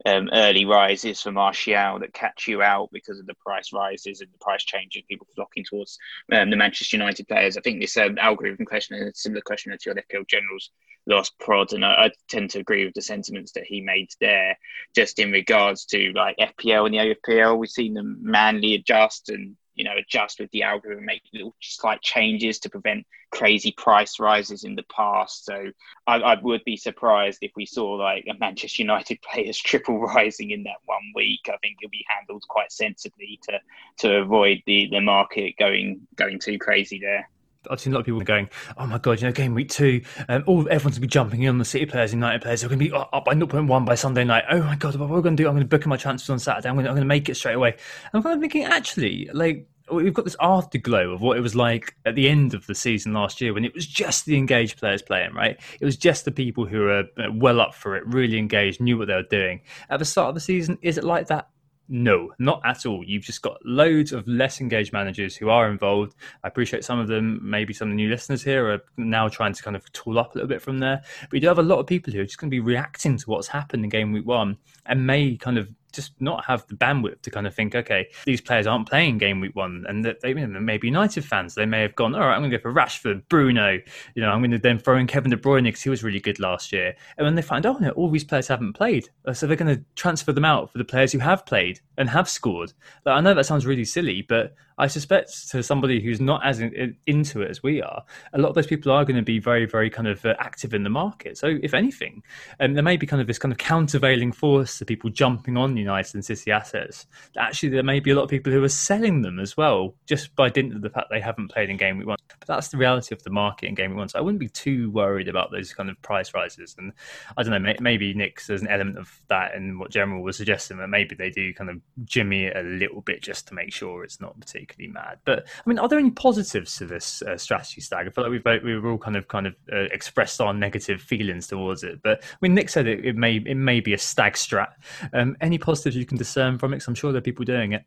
um, 0.06 0.30
early 0.34 0.66
rises 0.66 1.22
for 1.22 1.32
Martial 1.32 2.00
that 2.00 2.14
catch 2.14 2.48
you 2.48 2.62
out 2.62 2.90
because 2.92 3.20
of 3.20 3.26
the 3.26 3.34
price 3.36 3.74
rises 3.74 4.22
and 4.22 4.30
the 4.32 4.38
price 4.38 4.64
changes, 4.64 5.04
people 5.10 5.28
flocking 5.36 5.64
towards 5.64 5.98
um, 6.32 6.50
the 6.50 6.56
Manchester 6.56 6.98
United 6.98 7.28
players. 7.28 7.58
I 7.58 7.62
think 7.62 7.82
this 7.82 7.98
um, 7.98 8.18
algorithm 8.18 8.66
question 8.66 8.98
is 8.98 9.08
a 9.08 9.14
similar 9.16 9.42
question 9.42 9.72
to 9.72 9.78
your 9.86 9.96
FPL 9.96 10.28
Generals 10.28 10.72
last 11.06 11.38
prod, 11.40 11.74
and 11.74 11.84
I, 11.84 12.06
I, 12.06 12.12
tend 12.30 12.52
to 12.52 12.60
agree 12.60 12.86
with 12.86 12.94
the 12.94 13.02
sentiments 13.02 13.52
that 13.54 13.66
he 13.66 13.82
made 13.82 14.10
there. 14.22 14.58
Just 14.96 15.20
in 15.20 15.32
regards 15.32 15.86
to 15.86 16.12
like 16.14 16.38
FPL 16.38 16.86
and 16.86 16.94
the 16.94 17.16
AFPL, 17.16 17.58
we've 17.58 17.70
seen 17.70 17.94
them 17.94 18.20
manly 18.22 18.76
adjust 18.76 19.30
and 19.30 19.56
you 19.80 19.86
know 19.86 19.96
adjust 19.98 20.42
with 20.42 20.52
the 20.52 20.64
algorithm, 20.64 21.06
make 21.06 21.22
little 21.34 21.56
slight 21.62 22.02
changes 22.02 22.60
to 22.60 22.70
prevent 22.70 23.08
crazy 23.32 23.72
price 23.72 24.20
rises 24.20 24.66
in 24.66 24.76
the 24.76 24.84
past. 24.84 25.46
So 25.46 25.72
I, 26.06 26.16
I 26.16 26.42
would 26.42 26.66
be 26.66 26.76
surprised 26.76 27.40
if 27.42 27.52
we 27.56 27.66
saw 27.66 27.92
like 27.94 28.26
a 28.30 28.38
Manchester 28.38 28.82
United 28.82 29.22
players 29.32 29.58
triple 29.58 30.02
rising 30.02 30.52
in 30.52 30.64
that 30.64 30.82
one 30.84 31.14
week. 31.16 31.40
I 31.48 31.56
think 31.62 31.78
it'll 31.82 31.92
be 31.92 32.06
handled 32.10 32.44
quite 32.50 32.74
sensibly 32.74 33.40
to 33.44 33.60
to 34.00 34.18
avoid 34.18 34.62
the 34.66 34.90
the 34.92 35.00
market 35.00 35.56
going 35.58 36.06
going 36.18 36.40
too 36.40 36.60
crazy 36.60 37.00
there. 37.00 37.30
I've 37.70 37.80
seen 37.80 37.94
a 37.94 37.96
lot 37.96 38.02
of 38.02 38.06
people 38.06 38.22
going, 38.22 38.50
"Oh 38.78 38.86
my 38.86 38.98
god, 38.98 39.22
you 39.22 39.28
know, 39.28 39.34
game 39.34 39.54
week 39.54 39.70
two, 39.70 40.02
um, 40.30 40.44
all 40.48 40.62
everyone's 40.70 40.98
gonna 40.98 41.02
be 41.02 41.08
jumping 41.08 41.44
in 41.44 41.50
on 41.50 41.58
the 41.58 41.66
City 41.66 41.86
players, 41.86 42.14
United 42.14 42.42
players. 42.42 42.62
They're 42.62 42.70
gonna 42.70 42.80
be 42.80 42.92
up 42.92 43.26
by 43.26 43.34
0.1 43.34 43.86
by 43.86 43.96
Sunday 43.96 44.24
night. 44.24 44.46
Oh 44.50 44.62
my 44.62 44.76
god, 44.76 44.96
what 44.96 45.10
we're 45.10 45.18
we 45.18 45.24
gonna 45.24 45.36
do? 45.36 45.48
I'm 45.48 45.56
gonna 45.56 45.66
book 45.66 45.86
my 45.86 45.98
transfers 45.98 46.30
on 46.30 46.40
Saturday. 46.40 46.70
I'm 46.70 46.76
gonna, 46.76 46.90
I'm 46.90 46.96
gonna 46.96 47.06
make 47.06 47.28
it 47.28 47.36
straight 47.36 47.56
away." 47.56 47.76
I'm 48.14 48.24
kind 48.24 48.36
of 48.36 48.42
thinking, 48.42 48.64
actually, 48.64 49.30
like 49.34 49.68
we've 49.92 50.14
got 50.14 50.26
this 50.26 50.36
afterglow 50.40 51.12
of 51.12 51.22
what 51.22 51.38
it 51.38 51.42
was 51.42 51.56
like 51.56 51.96
at 52.06 52.16
the 52.16 52.30
end 52.30 52.54
of 52.54 52.66
the 52.68 52.76
season 52.76 53.14
last 53.14 53.42
year 53.42 53.54
when 53.54 53.66
it 53.66 53.74
was 53.74 53.86
just 53.86 54.26
the 54.26 54.38
engaged 54.38 54.80
players 54.80 55.02
playing, 55.02 55.34
right? 55.34 55.60
It 55.80 55.86
was 55.86 55.98
just 55.98 56.26
the 56.26 56.32
people 56.32 56.66
who 56.66 56.82
were 56.82 57.04
uh, 57.18 57.32
well 57.34 57.60
up 57.60 57.74
for 57.74 57.96
it, 57.96 58.06
really 58.06 58.38
engaged, 58.38 58.82
knew 58.82 58.98
what 58.98 59.08
they 59.08 59.16
were 59.16 59.24
doing. 59.24 59.62
At 59.90 60.00
the 60.00 60.06
start 60.06 60.30
of 60.30 60.36
the 60.36 60.42
season, 60.42 60.78
is 60.82 60.98
it 60.98 61.04
like 61.04 61.28
that? 61.28 61.50
No, 61.92 62.32
not 62.38 62.62
at 62.64 62.86
all. 62.86 63.04
You've 63.04 63.24
just 63.24 63.42
got 63.42 63.58
loads 63.66 64.14
of 64.14 64.28
less 64.28 64.62
engaged 64.62 64.94
managers 64.94 65.36
who 65.36 65.50
are 65.50 65.72
involved. 65.72 66.16
I 66.44 66.48
appreciate 66.48 66.86
some 66.86 67.00
of 67.00 67.08
them, 67.08 67.40
maybe 67.42 67.74
some 67.74 67.88
of 67.88 67.94
the 67.94 67.96
new 67.96 68.10
listeners 68.10 68.44
here 68.44 68.72
are 68.72 68.80
now 68.98 69.28
trying 69.28 69.54
to 69.54 69.64
kind 69.64 69.76
of 69.76 69.92
tool 69.92 70.20
up 70.20 70.34
a 70.34 70.38
little 70.38 70.48
bit 70.48 70.62
from 70.62 70.78
there. 70.78 71.02
But 71.22 71.34
you 71.34 71.42
do 71.42 71.48
have 71.48 71.58
a 71.58 71.64
lot 71.64 71.80
of 71.80 71.88
people 71.88 72.14
who 72.14 72.22
are 72.22 72.26
just 72.26 72.38
going 72.38 72.52
to 72.52 72.56
be 72.56 72.60
reacting 72.60 73.18
to 73.18 73.26
what's 73.26 73.48
happened 73.48 73.84
in 73.84 73.90
game 73.90 74.12
week 74.12 74.28
one 74.28 74.58
and 74.86 75.08
may 75.08 75.36
kind 75.36 75.58
of 75.58 75.74
just 75.92 76.20
not 76.22 76.46
have 76.46 76.66
the 76.68 76.76
bandwidth 76.76 77.22
to 77.22 77.32
kind 77.32 77.48
of 77.48 77.54
think, 77.54 77.76
okay, 77.76 78.08
these 78.26 78.42
players 78.42 78.68
aren't 78.68 78.88
playing 78.88 79.18
game 79.18 79.40
week 79.40 79.56
one, 79.56 79.86
and 79.88 80.04
that 80.06 80.22
they 80.22 80.34
may 80.34 80.78
be 80.78 80.88
United 80.88 81.26
fans. 81.26 81.56
They 81.56 81.66
may 81.66 81.82
have 81.82 81.96
gone, 81.96 82.16
all 82.16 82.22
right, 82.22 82.36
I'm 82.36 82.42
going 82.42 82.52
to 82.52 82.58
go 82.58 82.62
for 82.62 82.74
Rashford, 82.74 83.24
Bruno. 83.30 83.80
You 84.16 84.22
know, 84.22 84.30
I'm 84.30 84.42
going 84.42 84.52
to 84.52 84.58
then 84.58 84.80
throw 84.80 84.98
in 84.98 85.08
Kevin 85.08 85.32
De 85.32 85.38
Bruyne 85.38 85.64
because 85.64 85.82
he 85.82 85.90
was 85.90 86.04
really 86.04 86.20
good 86.20 86.40
last 86.40 86.72
year. 86.72 86.96
And 87.18 87.26
when 87.26 87.36
they 87.36 87.42
find, 87.42 87.66
oh 87.66 87.78
no, 87.80 87.92
all 87.92 88.10
these 88.10 88.24
players 88.24 88.48
haven't 88.48 88.74
played, 88.74 89.10
uh, 89.26 89.34
so 89.34 89.48
they're 89.48 89.56
going 89.56 89.76
to 89.76 89.84
transfer 89.96 90.32
them 90.32 90.46
out 90.46 90.72
for 90.72 90.78
the 90.78 90.86
players 90.86 91.12
who 91.12 91.20
have 91.20 91.46
played 91.46 91.80
and 91.98 92.10
have 92.10 92.30
scored. 92.30 92.74
Like, 93.06 93.18
I 93.18 93.22
know 93.22 93.34
that 93.34 93.46
sounds 93.46 93.66
really 93.66 93.86
silly, 93.86 94.22
but 94.22 94.56
I 94.80 94.88
suspect 94.88 95.50
to 95.50 95.62
somebody 95.62 96.02
who's 96.02 96.22
not 96.22 96.46
as 96.46 96.62
in, 96.62 96.96
into 97.06 97.42
it 97.42 97.50
as 97.50 97.62
we 97.62 97.82
are, 97.82 98.04
a 98.34 98.40
lot 98.40 98.48
of 98.48 98.56
those 98.56 98.66
people 98.66 98.92
are 98.94 99.04
going 99.04 99.18
to 99.18 99.22
be 99.22 99.38
very, 99.38 99.66
very 99.66 99.90
kind 99.90 100.08
of 100.08 100.26
uh, 100.26 100.36
active 100.40 100.74
in 100.74 100.84
the 100.84 100.90
market. 100.90 101.38
So, 101.38 101.60
if 101.62 101.74
anything, 101.74 102.24
um, 102.62 102.74
there 102.74 102.84
may 102.84 102.96
be 102.96 103.06
kind 103.06 103.22
of 103.22 103.28
this 103.28 103.38
kind 103.38 103.52
of 103.52 103.58
countervailing 103.58 104.32
force 104.32 104.78
to 104.80 104.86
people 104.86 105.10
jumping 105.10 105.58
on 105.58 105.78
United 105.80 106.16
and 106.16 106.26
City 106.26 106.52
assets. 106.52 107.08
Actually, 107.38 107.70
there 107.70 107.84
may 107.84 108.00
be 108.00 108.12
a 108.12 108.16
lot 108.16 108.24
of 108.24 108.30
people 108.30 108.52
who 108.52 108.64
are 108.64 108.70
selling 108.70 109.22
them 109.22 109.40
as 109.40 109.58
well, 109.58 109.96
just 110.06 110.36
by 110.36 110.50
dint 110.50 110.76
of 110.76 110.82
the 110.82 110.90
fact 110.90 111.08
they 111.10 111.22
haven't 111.22 111.50
played 111.50 111.70
in 111.70 111.78
game 111.78 111.98
week 111.98 112.08
one. 112.08 112.18
But 112.40 112.48
that's 112.48 112.70
the 112.70 112.78
reality 112.78 113.14
of 113.14 113.24
the 113.24 113.30
market 113.30 113.68
in 113.68 113.76
gaming 113.76 113.98
one. 113.98 114.10
So 114.10 114.20
I 114.20 114.22
wouldn't 114.22 114.40
be 114.40 114.50
too 114.50 114.92
worried 114.92 115.28
about 115.28 115.52
those 115.52 115.74
kind 115.74 115.90
of 115.90 116.02
price 116.02 116.34
rises. 116.34 116.76
And 116.78 116.94
I 117.38 117.44
don't 117.44 117.62
know, 117.62 117.74
maybe 117.80 118.14
Nick's 118.14 118.48
there's 118.48 118.62
an 118.62 118.68
element 118.68 118.98
of 118.98 119.22
that 119.28 119.56
in 119.56 119.80
what 119.80 119.92
General 119.92 120.22
was 120.22 120.38
suggesting 120.38 120.78
that 120.78 120.88
maybe 120.88 121.16
they 121.16 121.30
do 121.30 121.54
kind 121.54 121.70
of 121.70 121.82
jimmy 122.06 122.46
it 122.46 122.56
a 122.56 122.62
little 122.62 123.02
bit 123.02 123.22
just 123.22 123.48
to 123.48 123.54
make 123.54 123.74
sure 123.74 124.04
it's 124.04 124.22
not 124.22 124.40
particularly 124.40 124.92
mad. 124.92 125.20
But 125.26 125.48
I 125.48 125.70
mean, 125.70 125.80
are 125.80 125.88
there 125.88 126.00
any 126.00 126.12
positives 126.12 126.78
to 126.78 126.86
this 126.86 127.22
uh, 127.22 127.38
strategy 127.38 127.82
stag? 127.82 128.08
I 128.08 128.10
feel 128.10 128.24
like 128.24 128.44
we've 128.44 128.64
we've 128.64 128.86
all 128.86 128.98
kind 128.98 129.16
of 129.16 129.28
kind 129.28 129.48
of 129.48 129.56
uh, 129.72 129.88
expressed 129.92 130.42
our 130.42 130.54
negative 130.54 131.02
feelings 131.02 131.48
towards 131.48 131.84
it. 131.84 132.02
But 132.04 132.24
I 132.24 132.38
mean, 132.42 132.54
Nick 132.54 132.70
said 132.70 132.88
it, 132.88 133.06
it 133.06 133.16
may 133.16 133.38
it 133.38 133.56
may 133.56 133.80
be 133.80 133.94
a 133.94 133.98
stag 133.98 134.34
strat. 134.34 134.70
Um, 135.14 135.36
any 135.42 135.58
positives 135.70 135.96
you 135.96 136.06
can 136.06 136.18
discern 136.18 136.58
from 136.58 136.74
it? 136.74 136.84
I'm 136.88 136.96
sure 136.96 137.12
there 137.12 137.20
are 137.20 137.30
people 137.30 137.46
doing 137.46 137.74
it. 137.74 137.84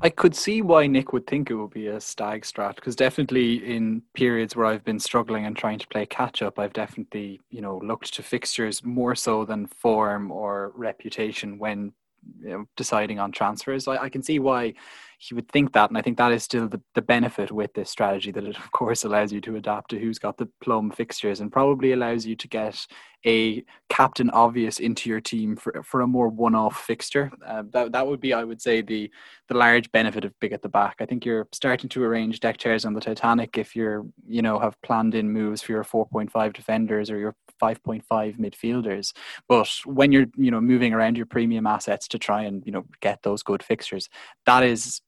I 0.00 0.10
could 0.10 0.36
see 0.36 0.62
why 0.62 0.86
Nick 0.86 1.12
would 1.12 1.26
think 1.26 1.50
it 1.50 1.56
would 1.56 1.72
be 1.72 1.88
a 1.88 2.00
stag 2.00 2.42
strat 2.42 2.76
because 2.76 2.94
definitely 2.94 3.54
in 3.74 4.02
periods 4.14 4.54
where 4.54 4.66
I've 4.66 4.84
been 4.84 5.00
struggling 5.00 5.44
and 5.44 5.56
trying 5.56 5.80
to 5.80 5.88
play 5.88 6.06
catch 6.06 6.40
up, 6.40 6.58
I've 6.58 6.72
definitely 6.72 7.40
you 7.50 7.60
know 7.60 7.78
looked 7.78 8.14
to 8.14 8.22
fixtures 8.22 8.84
more 8.84 9.16
so 9.16 9.44
than 9.44 9.66
form 9.66 10.30
or 10.30 10.72
reputation 10.76 11.58
when 11.58 11.92
you 12.40 12.50
know, 12.50 12.68
deciding 12.76 13.18
on 13.18 13.32
transfers. 13.32 13.88
I, 13.88 13.96
I 14.04 14.08
can 14.08 14.22
see 14.22 14.38
why 14.38 14.74
he 15.20 15.34
would 15.34 15.48
think 15.48 15.72
that. 15.72 15.90
And 15.90 15.98
I 15.98 16.02
think 16.02 16.16
that 16.18 16.30
is 16.30 16.44
still 16.44 16.68
the, 16.68 16.80
the 16.94 17.02
benefit 17.02 17.50
with 17.50 17.74
this 17.74 17.90
strategy 17.90 18.30
that 18.30 18.44
it, 18.44 18.56
of 18.56 18.70
course, 18.70 19.04
allows 19.04 19.32
you 19.32 19.40
to 19.42 19.56
adapt 19.56 19.90
to 19.90 19.98
who's 19.98 20.18
got 20.18 20.36
the 20.36 20.48
plum 20.62 20.92
fixtures 20.92 21.40
and 21.40 21.50
probably 21.50 21.92
allows 21.92 22.24
you 22.24 22.36
to 22.36 22.48
get 22.48 22.86
a 23.26 23.64
captain 23.88 24.30
obvious 24.30 24.78
into 24.78 25.10
your 25.10 25.20
team 25.20 25.56
for, 25.56 25.82
for 25.82 26.02
a 26.02 26.06
more 26.06 26.28
one 26.28 26.54
off 26.54 26.80
fixture. 26.80 27.32
Uh, 27.44 27.64
that, 27.72 27.90
that 27.90 28.06
would 28.06 28.20
be, 28.20 28.32
I 28.32 28.44
would 28.44 28.62
say, 28.62 28.80
the, 28.80 29.10
the 29.48 29.56
large 29.56 29.90
benefit 29.90 30.24
of 30.24 30.38
big 30.38 30.52
at 30.52 30.62
the 30.62 30.68
back. 30.68 30.96
I 31.00 31.04
think 31.06 31.26
you're 31.26 31.48
starting 31.50 31.88
to 31.90 32.04
arrange 32.04 32.38
deck 32.38 32.58
chairs 32.58 32.84
on 32.84 32.94
the 32.94 33.00
Titanic 33.00 33.58
if 33.58 33.74
you're, 33.74 34.06
you 34.24 34.40
know, 34.40 34.60
have 34.60 34.80
planned 34.82 35.16
in 35.16 35.32
moves 35.32 35.62
for 35.62 35.72
your 35.72 35.82
4.5 35.82 36.52
defenders 36.52 37.10
or 37.10 37.18
your 37.18 37.34
5.5 37.60 38.04
midfielders. 38.38 39.12
But 39.48 39.68
when 39.84 40.12
you're, 40.12 40.26
you 40.36 40.52
know, 40.52 40.60
moving 40.60 40.94
around 40.94 41.16
your 41.16 41.26
premium 41.26 41.66
assets 41.66 42.06
to 42.08 42.20
try 42.20 42.44
and, 42.44 42.64
you 42.64 42.70
know, 42.70 42.84
get 43.00 43.24
those 43.24 43.42
good 43.42 43.64
fixtures, 43.64 44.08
that 44.46 44.62
is 44.62 45.00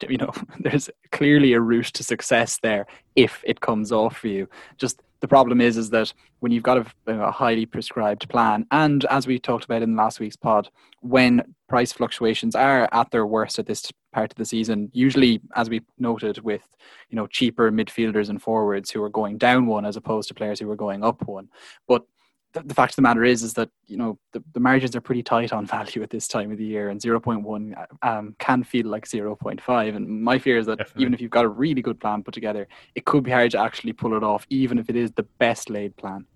you 0.08 0.18
know 0.18 0.32
there's 0.60 0.90
clearly 1.12 1.52
a 1.52 1.60
route 1.60 1.86
to 1.86 2.04
success 2.04 2.58
there 2.62 2.86
if 3.16 3.42
it 3.46 3.60
comes 3.60 3.92
off 3.92 4.16
for 4.16 4.28
you. 4.28 4.48
Just 4.76 5.02
the 5.20 5.28
problem 5.28 5.60
is 5.60 5.78
is 5.78 5.88
that 5.88 6.12
when 6.40 6.52
you've 6.52 6.62
got 6.62 6.76
a, 6.76 6.86
a, 7.06 7.30
highly 7.30 7.64
prescribed 7.64 8.28
plan 8.28 8.66
and 8.70 9.06
as 9.06 9.26
we 9.26 9.38
talked 9.38 9.64
about 9.64 9.80
in 9.80 9.96
last 9.96 10.20
week's 10.20 10.36
pod 10.36 10.68
when 11.00 11.42
price 11.66 11.92
fluctuations 11.92 12.54
are 12.54 12.86
at 12.92 13.10
their 13.10 13.24
worst 13.24 13.58
at 13.58 13.64
this 13.64 13.90
part 14.12 14.30
of 14.30 14.36
the 14.36 14.44
season 14.44 14.90
usually 14.92 15.40
as 15.56 15.70
we 15.70 15.80
noted 15.98 16.38
with 16.44 16.68
you 17.08 17.16
know 17.16 17.26
cheaper 17.26 17.70
midfielders 17.70 18.28
and 18.28 18.42
forwards 18.42 18.90
who 18.90 19.02
are 19.02 19.08
going 19.08 19.38
down 19.38 19.66
one 19.66 19.86
as 19.86 19.96
opposed 19.96 20.28
to 20.28 20.34
players 20.34 20.60
who 20.60 20.70
are 20.70 20.76
going 20.76 21.02
up 21.02 21.26
one. 21.26 21.48
But 21.88 22.02
the, 22.54 22.62
the, 22.62 22.74
fact 22.74 22.92
of 22.92 22.96
the 22.96 23.02
matter 23.02 23.24
is, 23.24 23.42
is 23.42 23.52
that 23.54 23.68
you 23.86 23.96
know 23.96 24.18
the, 24.32 24.42
the 24.54 24.60
margins 24.60 24.96
are 24.96 25.00
pretty 25.00 25.22
tight 25.22 25.52
on 25.52 25.66
value 25.76 26.02
at 26.02 26.10
this 26.10 26.26
time 26.26 26.50
of 26.50 26.58
the 26.58 26.64
year, 26.64 26.88
and 26.88 27.00
zero 27.00 27.20
point 27.20 27.42
one 27.42 27.74
um, 28.02 28.34
can 28.38 28.64
feel 28.64 28.86
like 28.86 29.06
zero 29.06 29.36
point 29.36 29.60
five. 29.60 29.94
And 29.94 30.08
my 30.08 30.38
fear 30.38 30.56
is 30.56 30.66
that 30.66 30.78
Definitely. 30.78 31.02
even 31.02 31.14
if 31.14 31.20
you've 31.20 31.30
got 31.30 31.44
a 31.44 31.48
really 31.48 31.82
good 31.82 32.00
plan 32.00 32.22
put 32.22 32.34
together, 32.34 32.66
it 32.94 33.04
could 33.04 33.24
be 33.24 33.30
hard 33.30 33.50
to 33.50 33.58
actually 33.58 33.92
pull 33.92 34.16
it 34.16 34.24
off, 34.24 34.46
even 34.48 34.78
if 34.78 34.88
it 34.88 34.96
is 34.96 35.12
the 35.12 35.24
best 35.38 35.68
laid 35.68 35.96
plan. 35.96 36.26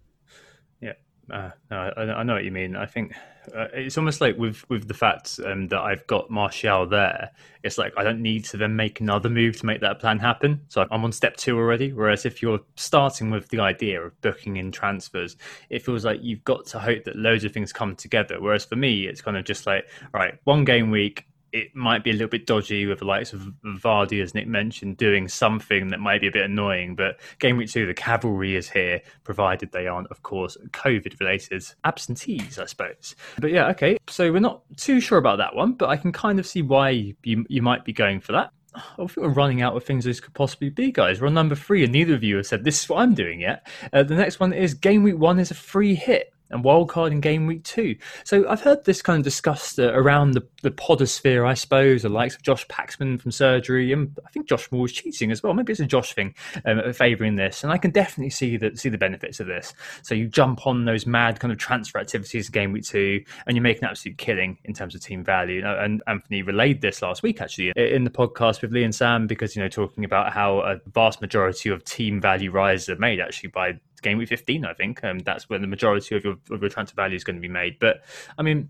Uh, 1.31 1.51
no, 1.71 1.93
I, 1.97 2.03
I, 2.03 2.23
know 2.23 2.35
what 2.35 2.45
you 2.45 2.51
mean. 2.51 2.75
I 2.75 2.87
think 2.87 3.13
uh, 3.55 3.67
it's 3.75 3.99
almost 3.99 4.21
like 4.21 4.39
with 4.39 4.69
with 4.71 4.89
the 4.89 4.95
fact 4.95 5.39
um, 5.45 5.69
that 5.69 5.81
I've 5.81 6.07
got 6.07 6.31
Martial 6.31 6.87
there. 6.87 7.31
It's 7.63 7.77
like 7.77 7.93
I 7.97 8.03
don't 8.03 8.23
need 8.23 8.45
to 8.47 8.57
then 8.57 8.77
make 8.77 9.01
another 9.01 9.29
move 9.29 9.59
to 9.61 9.67
make 9.67 9.81
that 9.83 10.01
plan 10.01 10.19
happen. 10.19 10.63
So 10.69 10.87
I'm 10.91 11.05
on 11.05 11.13
step 11.13 11.37
two 11.37 11.57
already. 11.59 11.93
Whereas 11.93 12.25
if 12.25 12.41
you're 12.41 12.61
starting 12.77 13.31
with 13.31 13.49
the 13.49 13.61
idea 13.61 14.01
of 14.01 14.19
booking 14.23 14.57
in 14.57 14.73
transfers, 14.73 15.37
it 15.69 15.85
feels 15.85 16.05
like 16.05 16.21
you've 16.23 16.45
got 16.45 16.65
to 16.67 16.79
hope 16.79 17.05
that 17.05 17.17
loads 17.17 17.45
of 17.45 17.53
things 17.53 17.73
come 17.73 17.95
together. 17.95 18.41
Whereas 18.41 18.65
for 18.65 18.77
me, 18.77 19.07
it's 19.07 19.21
kind 19.21 19.37
of 19.37 19.45
just 19.45 19.67
like, 19.67 19.87
all 20.15 20.21
right, 20.21 20.39
one 20.45 20.65
game 20.65 20.91
week, 20.91 21.27
it 21.53 21.75
might 21.75 22.05
be 22.05 22.11
a 22.11 22.13
little 22.13 22.29
bit 22.29 22.47
dodgy 22.47 22.87
with 22.87 22.99
the 22.99 23.05
likes 23.05 23.33
of 23.33 23.53
Vardy, 23.65 24.23
as 24.23 24.35
Nick 24.35 24.47
mentioned, 24.47 24.97
doing 24.97 25.29
something 25.29 25.89
that 25.89 26.01
might 26.01 26.21
be 26.21 26.29
a 26.29 26.33
bit 26.33 26.45
annoying. 26.45 26.95
But 26.95 27.21
game 27.39 27.57
week 27.57 27.71
two, 27.71 27.87
the 27.87 27.95
cavalry 27.95 28.57
is 28.57 28.69
here, 28.69 29.01
provided 29.25 29.73
they 29.73 29.87
aren't, 29.87 30.09
of 30.09 30.23
course, 30.23 30.57
COVID 30.71 31.19
related 31.21 31.65
absentees, 31.85 32.59
I 32.59 32.67
suppose. 32.67 33.17
But 33.41 33.51
yeah, 33.51 33.69
okay. 33.69 33.99
So 34.09 34.33
we're 34.33 34.41
not 34.41 34.63
too 34.77 35.01
sure 35.01 35.19
about 35.19 35.39
that 35.39 35.55
one, 35.55 35.73
but 35.73 35.89
I 35.89 35.97
can 35.97 36.13
kind 36.13 36.39
of 36.39 36.47
see 36.47 36.63
why 36.63 36.91
you, 36.91 37.15
you 37.23 37.63
might 37.63 37.85
be 37.85 37.93
going 37.93 38.21
for 38.21 38.33
that. 38.33 38.51
I 38.75 39.07
think 39.07 39.17
we're 39.17 39.29
running 39.29 39.63
out 39.63 39.77
of 39.77 39.85
things 39.85 40.05
this 40.05 40.21
could 40.21 40.35
possibly 40.35 40.71
be, 40.71 40.93
guys. 40.93 41.21
We're 41.21 41.29
on 41.29 41.35
number 41.35 41.55
three, 41.55 41.83
and 41.83 41.93
neither 41.93 42.15
of 42.15 42.23
you 42.23 42.37
have 42.37 42.47
said 42.47 42.65
this 42.65 42.83
is 42.83 42.89
what 42.89 43.01
I'm 43.01 43.15
doing 43.15 43.41
yet. 43.41 43.67
Uh, 43.93 44.03
the 44.03 44.15
next 44.15 44.41
one 44.41 44.53
is 44.53 44.75
game 44.75 45.03
week 45.03 45.19
one 45.19 45.39
is 45.39 45.51
a 45.51 45.55
free 45.55 45.95
hit 45.95 46.33
and 46.51 46.65
wildcard 46.65 47.13
in 47.13 47.21
game 47.21 47.47
week 47.47 47.65
two. 47.65 47.97
So 48.25 48.49
I've 48.49 48.61
heard 48.61 48.85
this 48.85 49.03
kind 49.03 49.19
of 49.19 49.25
discussed 49.25 49.79
uh, 49.79 49.93
around 49.93 50.33
the, 50.33 50.47
the 50.63 50.71
podosphere, 50.71 51.47
I 51.47 51.55
suppose, 51.55 52.03
the 52.03 52.09
likes 52.09 52.35
of 52.35 52.43
Josh 52.43 52.67
Paxman 52.69 53.21
from 53.21 53.31
Surgery, 53.31 53.93
and 53.93 54.17
I 54.27 54.31
think 54.31 54.49
Josh 54.49 54.71
Moore 54.71 54.87
is 54.87 54.93
cheating 54.93 55.31
as 55.31 55.43
well. 55.43 55.55
Maybe 55.55 55.73
it's 55.73 55.81
a 55.81 55.87
Josh 55.87 56.13
thing 56.13 56.35
um, 56.65 56.93
favouring 56.93 57.37
this, 57.37 57.63
and 57.63 57.73
I 57.73 57.79
can 57.79 57.91
definitely 57.91 58.31
see 58.31 58.57
that 58.59 58.79
see 58.79 58.89
the 58.89 58.99
benefits 58.99 59.41
of 59.41 59.47
this. 59.47 59.75
So 60.03 60.15
you 60.15 60.29
jump 60.29 60.67
on 60.67 60.85
those 60.85 61.07
mad 61.07 61.41
kind 61.41 61.53
of 61.53 61.59
transfer 61.59 61.99
activities 61.99 62.49
in 62.49 62.53
game 62.53 62.73
week 62.73 62.85
two, 62.85 63.23
and 63.47 63.57
you 63.57 63.63
make 63.63 63.79
an 63.79 63.89
absolute 63.89 64.19
killing 64.19 64.59
in 64.65 64.75
terms 64.75 64.95
of 64.95 65.03
team 65.03 65.25
value. 65.25 65.63
And 65.65 66.03
Anthony 66.07 66.43
relayed 66.43 66.81
this 66.81 67.03
last 67.03 67.23
week 67.23 67.41
actually 67.41 67.73
in 67.77 68.05
the 68.05 68.11
podcast 68.11 68.63
with 68.63 68.73
Lee 68.73 68.85
and 68.85 68.95
Sam 68.95 69.27
because 69.27 69.55
you 69.55 69.63
know 69.63 69.69
talking 69.69 70.05
about 70.05 70.33
how 70.33 70.61
a 70.61 70.77
vast 70.87 71.21
majority 71.21 71.69
of 71.69 71.85
team 71.85 72.21
value 72.21 72.51
rises 72.51 72.89
are 72.89 72.97
made 72.97 73.21
actually 73.21 73.51
by 73.51 73.79
game 74.01 74.19
week 74.19 74.29
15, 74.29 74.65
I 74.65 74.75
think. 74.75 75.03
Um, 75.05 75.19
that's 75.21 75.49
where 75.49 75.59
the 75.59 75.67
majority 75.67 76.17
of 76.17 76.25
your, 76.25 76.35
of 76.51 76.61
your 76.61 76.71
transfer 76.71 76.95
value 76.95 77.17
is 77.17 77.25
going 77.25 77.37
to 77.37 77.43
be 77.43 77.49
made. 77.49 77.79
But 77.79 78.05
I 78.37 78.43
mean, 78.43 78.69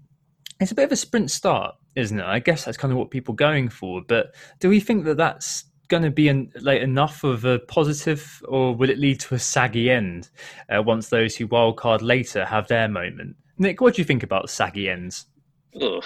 it's 0.60 0.72
a 0.72 0.74
bit 0.74 0.84
of 0.84 0.92
a 0.92 0.96
sprint 0.96 1.30
start, 1.30 1.76
isn't 1.96 2.18
it? 2.18 2.24
I 2.24 2.38
guess 2.38 2.64
that's 2.64 2.76
kind 2.76 2.92
of 2.92 2.98
what 2.98 3.10
people 3.10 3.32
are 3.34 3.36
going 3.36 3.68
for. 3.68 4.02
But 4.06 4.34
do 4.60 4.68
we 4.68 4.80
think 4.80 5.04
that 5.04 5.16
that's 5.16 5.64
going 5.88 6.02
to 6.02 6.10
be 6.10 6.28
an, 6.28 6.52
like 6.60 6.80
enough 6.80 7.24
of 7.24 7.44
a 7.44 7.58
positive, 7.58 8.42
or 8.46 8.74
will 8.74 8.90
it 8.90 8.98
lead 8.98 9.20
to 9.20 9.34
a 9.34 9.38
saggy 9.38 9.90
end 9.90 10.28
uh, 10.68 10.82
once 10.82 11.08
those 11.08 11.36
who 11.36 11.48
wildcard 11.48 12.02
later 12.02 12.44
have 12.44 12.68
their 12.68 12.88
moment? 12.88 13.36
Nick, 13.58 13.80
what 13.80 13.94
do 13.94 14.02
you 14.02 14.06
think 14.06 14.22
about 14.22 14.50
saggy 14.50 14.88
ends? 14.88 15.26
Ugh. 15.80 16.04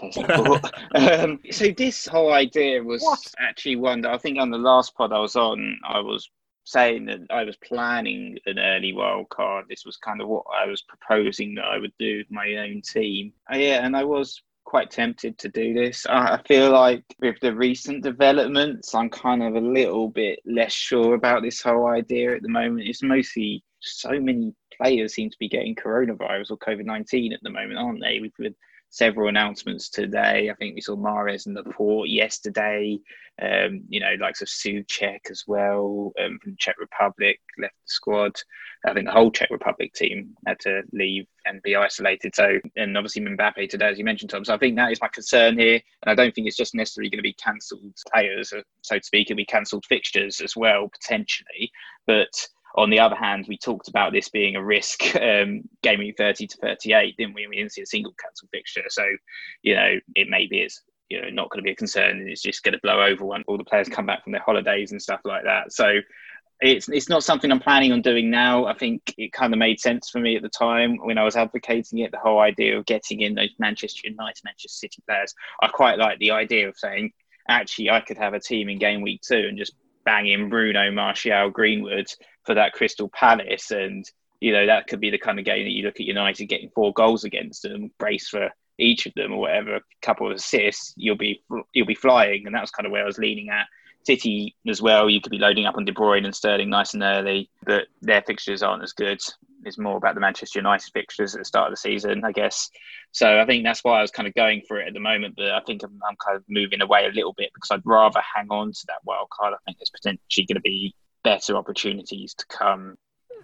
um, 0.94 1.40
so 1.50 1.72
this 1.72 2.06
whole 2.06 2.32
idea 2.32 2.82
was 2.82 3.02
what? 3.02 3.18
actually 3.40 3.74
one 3.74 4.00
that 4.02 4.12
I 4.12 4.18
think 4.18 4.38
on 4.38 4.50
the 4.50 4.58
last 4.58 4.94
pod 4.94 5.12
I 5.12 5.18
was 5.18 5.34
on, 5.34 5.78
I 5.84 5.98
was 5.98 6.30
saying 6.68 7.06
that 7.06 7.20
I 7.30 7.44
was 7.44 7.56
planning 7.56 8.38
an 8.44 8.58
early 8.58 8.92
wild 8.92 9.30
card. 9.30 9.64
This 9.68 9.86
was 9.86 9.96
kind 9.96 10.20
of 10.20 10.28
what 10.28 10.44
I 10.54 10.66
was 10.66 10.82
proposing 10.82 11.54
that 11.54 11.64
I 11.64 11.78
would 11.78 11.94
do 11.98 12.18
with 12.18 12.30
my 12.30 12.56
own 12.56 12.82
team. 12.82 13.32
Uh, 13.50 13.56
yeah, 13.56 13.84
and 13.86 13.96
I 13.96 14.04
was 14.04 14.42
quite 14.64 14.90
tempted 14.90 15.38
to 15.38 15.48
do 15.48 15.72
this. 15.72 16.04
I 16.10 16.38
feel 16.46 16.70
like 16.70 17.02
with 17.20 17.40
the 17.40 17.54
recent 17.54 18.02
developments, 18.02 18.94
I'm 18.94 19.08
kind 19.08 19.42
of 19.42 19.54
a 19.54 19.66
little 19.66 20.10
bit 20.10 20.40
less 20.44 20.72
sure 20.72 21.14
about 21.14 21.42
this 21.42 21.62
whole 21.62 21.86
idea 21.86 22.36
at 22.36 22.42
the 22.42 22.50
moment. 22.50 22.86
It's 22.86 23.02
mostly 23.02 23.64
so 23.80 24.20
many 24.20 24.54
players 24.76 25.14
seem 25.14 25.30
to 25.30 25.38
be 25.40 25.48
getting 25.48 25.74
coronavirus 25.74 26.50
or 26.50 26.58
COVID 26.58 26.84
19 26.84 27.32
at 27.32 27.40
the 27.42 27.50
moment, 27.50 27.78
aren't 27.78 28.02
they? 28.02 28.20
With, 28.20 28.32
with 28.38 28.52
several 28.90 29.28
announcements 29.28 29.88
today. 29.88 30.50
I 30.50 30.54
think 30.54 30.74
we 30.74 30.80
saw 30.80 30.96
Mahrez 30.96 31.46
and 31.46 31.54
Laporte 31.54 32.08
yesterday. 32.08 32.98
Um, 33.40 33.84
you 33.88 34.00
know, 34.00 34.14
likes 34.20 34.42
of 34.42 34.48
Souček 34.48 35.30
as 35.30 35.44
well 35.46 36.12
um, 36.20 36.40
from 36.42 36.56
Czech 36.58 36.74
Republic 36.80 37.38
left 37.56 37.74
the 37.74 37.90
squad. 37.90 38.34
I 38.84 38.92
think 38.92 39.06
the 39.06 39.12
whole 39.12 39.30
Czech 39.30 39.50
Republic 39.50 39.92
team 39.94 40.34
had 40.46 40.58
to 40.60 40.82
leave 40.92 41.26
and 41.46 41.62
be 41.62 41.76
isolated. 41.76 42.34
So, 42.34 42.58
and 42.76 42.96
obviously 42.96 43.22
Mbappe 43.22 43.68
today, 43.68 43.88
as 43.88 43.98
you 43.98 44.04
mentioned, 44.04 44.30
Tom. 44.30 44.44
So 44.44 44.54
I 44.54 44.58
think 44.58 44.74
that 44.76 44.90
is 44.90 45.00
my 45.00 45.08
concern 45.08 45.56
here, 45.56 45.80
and 46.02 46.10
I 46.10 46.14
don't 46.14 46.34
think 46.34 46.48
it's 46.48 46.56
just 46.56 46.74
necessarily 46.74 47.10
going 47.10 47.18
to 47.18 47.22
be 47.22 47.34
cancelled 47.34 47.94
players, 48.12 48.52
uh, 48.52 48.62
so 48.82 48.98
to 48.98 49.04
speak. 49.04 49.30
It'll 49.30 49.36
be 49.36 49.44
cancelled 49.44 49.84
fixtures 49.86 50.40
as 50.40 50.56
well 50.56 50.88
potentially, 50.88 51.70
but 52.06 52.48
on 52.78 52.90
the 52.90 53.00
other 53.00 53.16
hand, 53.16 53.46
we 53.48 53.58
talked 53.58 53.88
about 53.88 54.12
this 54.12 54.28
being 54.28 54.56
a 54.56 54.64
risk 54.64 55.02
um, 55.16 55.62
gaming 55.82 56.14
30 56.16 56.46
to 56.46 56.56
38, 56.58 57.16
didn't 57.16 57.34
we? 57.34 57.46
We 57.46 57.56
didn't 57.56 57.72
see 57.72 57.82
a 57.82 57.86
single 57.86 58.14
cancelled 58.22 58.50
fixture. 58.52 58.84
So, 58.88 59.04
you 59.62 59.74
know, 59.74 59.98
it 60.14 60.28
maybe 60.30 60.60
is 60.60 60.80
you 61.08 61.20
know 61.20 61.30
not 61.30 61.50
going 61.50 61.62
to 61.62 61.66
be 61.66 61.72
a 61.72 61.76
concern 61.76 62.18
and 62.18 62.28
it's 62.28 62.42
just 62.42 62.62
going 62.62 62.74
to 62.74 62.80
blow 62.82 63.02
over 63.02 63.24
when 63.24 63.42
all 63.48 63.56
the 63.56 63.64
players 63.64 63.88
come 63.88 64.04
back 64.06 64.22
from 64.22 64.32
their 64.32 64.42
holidays 64.42 64.92
and 64.92 65.00
stuff 65.00 65.20
like 65.24 65.44
that. 65.44 65.72
So 65.72 66.00
it's 66.60 66.88
it's 66.88 67.08
not 67.08 67.24
something 67.24 67.50
I'm 67.50 67.60
planning 67.60 67.92
on 67.92 68.02
doing 68.02 68.30
now. 68.30 68.66
I 68.66 68.74
think 68.74 69.14
it 69.16 69.32
kind 69.32 69.52
of 69.52 69.58
made 69.58 69.80
sense 69.80 70.10
for 70.10 70.18
me 70.18 70.36
at 70.36 70.42
the 70.42 70.48
time 70.48 70.98
when 70.98 71.18
I 71.18 71.24
was 71.24 71.36
advocating 71.36 72.00
it. 72.00 72.12
The 72.12 72.18
whole 72.18 72.40
idea 72.40 72.78
of 72.78 72.86
getting 72.86 73.20
in 73.20 73.34
those 73.34 73.50
Manchester 73.58 74.08
United, 74.08 74.42
Manchester 74.44 74.68
City 74.68 75.02
players. 75.06 75.34
I 75.62 75.68
quite 75.68 75.98
like 75.98 76.18
the 76.18 76.32
idea 76.32 76.68
of 76.68 76.76
saying, 76.76 77.12
actually, 77.48 77.90
I 77.90 78.00
could 78.00 78.18
have 78.18 78.34
a 78.34 78.40
team 78.40 78.68
in 78.68 78.78
game 78.78 79.02
week 79.02 79.22
two 79.22 79.46
and 79.48 79.56
just 79.56 79.74
bang 80.04 80.26
in 80.26 80.48
Bruno, 80.48 80.90
Martial, 80.90 81.50
Greenwood 81.50 82.06
for 82.48 82.54
that 82.54 82.72
Crystal 82.72 83.10
Palace, 83.10 83.70
and 83.70 84.10
you 84.40 84.52
know 84.52 84.64
that 84.64 84.86
could 84.86 85.00
be 85.00 85.10
the 85.10 85.18
kind 85.18 85.38
of 85.38 85.44
game 85.44 85.64
that 85.64 85.72
you 85.72 85.82
look 85.84 86.00
at 86.00 86.06
United 86.06 86.46
getting 86.46 86.70
four 86.70 86.94
goals 86.94 87.24
against 87.24 87.62
them, 87.62 87.90
brace 87.98 88.28
for 88.28 88.48
each 88.78 89.04
of 89.04 89.12
them 89.14 89.32
or 89.32 89.40
whatever, 89.40 89.76
a 89.76 89.82
couple 90.00 90.30
of 90.30 90.36
assists, 90.36 90.94
you'll 90.96 91.16
be 91.16 91.42
you'll 91.74 91.86
be 91.86 91.94
flying, 91.94 92.46
and 92.46 92.54
that 92.54 92.62
was 92.62 92.70
kind 92.70 92.86
of 92.86 92.92
where 92.92 93.02
I 93.02 93.06
was 93.06 93.18
leaning 93.18 93.50
at 93.50 93.66
City 94.08 94.56
as 94.66 94.80
well, 94.80 95.10
you 95.10 95.20
could 95.20 95.30
be 95.30 95.38
loading 95.38 95.66
up 95.66 95.76
on 95.76 95.84
De 95.84 95.92
Bruyne 95.92 96.24
and 96.24 96.34
Sterling 96.34 96.70
nice 96.70 96.94
and 96.94 97.02
early, 97.02 97.50
but 97.66 97.88
their 98.00 98.22
fixtures 98.22 98.62
aren't 98.62 98.82
as 98.82 98.94
good. 98.94 99.20
It's 99.64 99.78
more 99.78 99.98
about 99.98 100.14
the 100.14 100.20
Manchester 100.22 100.60
United 100.60 100.90
fixtures 100.94 101.34
at 101.34 101.40
the 101.40 101.44
start 101.44 101.66
of 101.66 101.72
the 101.72 101.76
season, 101.76 102.24
I 102.24 102.32
guess. 102.32 102.70
So 103.12 103.38
I 103.38 103.44
think 103.44 103.64
that's 103.64 103.84
why 103.84 103.98
I 103.98 104.02
was 104.02 104.10
kind 104.10 104.26
of 104.26 104.32
going 104.34 104.62
for 104.66 104.80
it 104.80 104.88
at 104.88 104.94
the 104.94 105.00
moment, 105.00 105.34
but 105.36 105.50
I 105.50 105.60
think 105.60 105.82
I'm, 105.82 106.00
I'm 106.08 106.16
kind 106.24 106.38
of 106.38 106.44
moving 106.48 106.80
away 106.80 107.04
a 107.04 107.12
little 107.12 107.34
bit 107.34 107.50
because 107.52 107.70
I'd 107.70 107.84
rather 107.84 108.20
hang 108.34 108.46
on 108.48 108.72
to 108.72 108.86
that 108.86 109.04
wild 109.04 109.28
card. 109.28 109.52
I 109.52 109.58
think 109.66 109.76
it's 109.78 109.90
potentially 109.90 110.46
going 110.46 110.54
to 110.54 110.60
be 110.60 110.94
better 111.28 111.56
opportunities 111.56 112.32
to 112.34 112.46
come. 112.46 112.96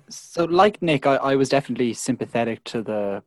So, 0.09 0.45
like 0.45 0.81
Nick, 0.81 1.07
I, 1.07 1.17
I 1.17 1.35
was 1.37 1.49
definitely 1.51 1.93
sympathetic 1.93 2.65
to 2.65 2.83
the 2.83 3.23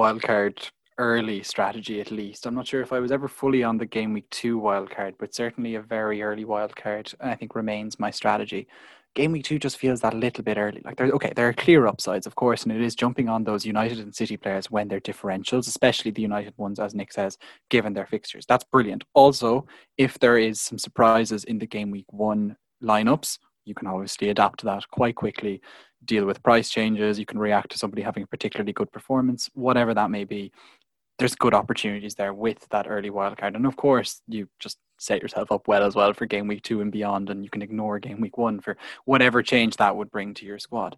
wildcard 0.00 0.70
early 0.98 1.42
strategy 1.42 2.00
at 2.00 2.10
least. 2.10 2.46
I'm 2.46 2.54
not 2.54 2.66
sure 2.66 2.82
if 2.82 2.92
I 2.92 3.00
was 3.00 3.12
ever 3.12 3.28
fully 3.28 3.62
on 3.64 3.78
the 3.78 3.86
game 3.86 4.12
week 4.12 4.28
two 4.30 4.60
wildcard, 4.60 5.14
but 5.18 5.34
certainly 5.34 5.74
a 5.74 5.80
very 5.80 6.22
early 6.22 6.44
wildcard, 6.44 7.14
I 7.20 7.34
think 7.34 7.54
remains 7.54 7.98
my 7.98 8.10
strategy. 8.10 8.68
Game 9.14 9.32
week 9.32 9.44
two 9.44 9.58
just 9.58 9.78
feels 9.78 10.00
that 10.00 10.14
a 10.14 10.24
little 10.26 10.44
bit 10.44 10.58
early. 10.58 10.82
Like 10.84 10.96
there's 10.96 11.12
okay, 11.12 11.32
there 11.34 11.48
are 11.48 11.52
clear 11.64 11.86
upsides, 11.86 12.26
of 12.26 12.34
course, 12.34 12.62
and 12.62 12.72
it 12.72 12.80
is 12.80 12.94
jumping 12.94 13.28
on 13.28 13.44
those 13.44 13.66
United 13.66 13.98
and 14.00 14.14
City 14.14 14.36
players 14.36 14.70
when 14.70 14.88
they're 14.88 15.08
differentials, 15.10 15.66
especially 15.66 16.10
the 16.10 16.28
United 16.30 16.54
ones, 16.56 16.78
as 16.78 16.94
Nick 16.94 17.12
says, 17.12 17.38
given 17.68 17.92
their 17.94 18.06
fixtures. 18.06 18.46
That's 18.46 18.64
brilliant. 18.64 19.04
Also, 19.12 19.66
if 19.96 20.18
there 20.18 20.38
is 20.38 20.60
some 20.60 20.78
surprises 20.78 21.44
in 21.44 21.58
the 21.58 21.66
game 21.66 21.90
week 21.90 22.10
one 22.10 22.56
lineups, 22.82 23.38
you 23.64 23.74
can 23.74 23.86
obviously 23.86 24.28
adapt 24.28 24.60
to 24.60 24.66
that 24.66 24.88
quite 24.90 25.14
quickly 25.14 25.60
deal 26.04 26.24
with 26.24 26.42
price 26.42 26.68
changes 26.68 27.18
you 27.18 27.26
can 27.26 27.38
react 27.38 27.70
to 27.70 27.78
somebody 27.78 28.02
having 28.02 28.22
a 28.22 28.26
particularly 28.26 28.72
good 28.72 28.90
performance 28.92 29.48
whatever 29.54 29.94
that 29.94 30.10
may 30.10 30.24
be 30.24 30.52
there's 31.18 31.34
good 31.34 31.54
opportunities 31.54 32.14
there 32.14 32.34
with 32.34 32.66
that 32.70 32.86
early 32.88 33.10
wildcard. 33.10 33.54
And 33.54 33.66
of 33.66 33.76
course, 33.76 34.22
you 34.26 34.48
just 34.58 34.78
set 34.98 35.22
yourself 35.22 35.52
up 35.52 35.68
well 35.68 35.84
as 35.84 35.94
well 35.94 36.12
for 36.12 36.26
game 36.26 36.48
week 36.48 36.62
two 36.62 36.80
and 36.80 36.90
beyond, 36.90 37.30
and 37.30 37.44
you 37.44 37.50
can 37.50 37.62
ignore 37.62 37.98
game 37.98 38.20
week 38.20 38.38
one 38.38 38.60
for 38.60 38.76
whatever 39.04 39.42
change 39.42 39.76
that 39.76 39.96
would 39.96 40.10
bring 40.10 40.34
to 40.34 40.46
your 40.46 40.58
squad. 40.58 40.96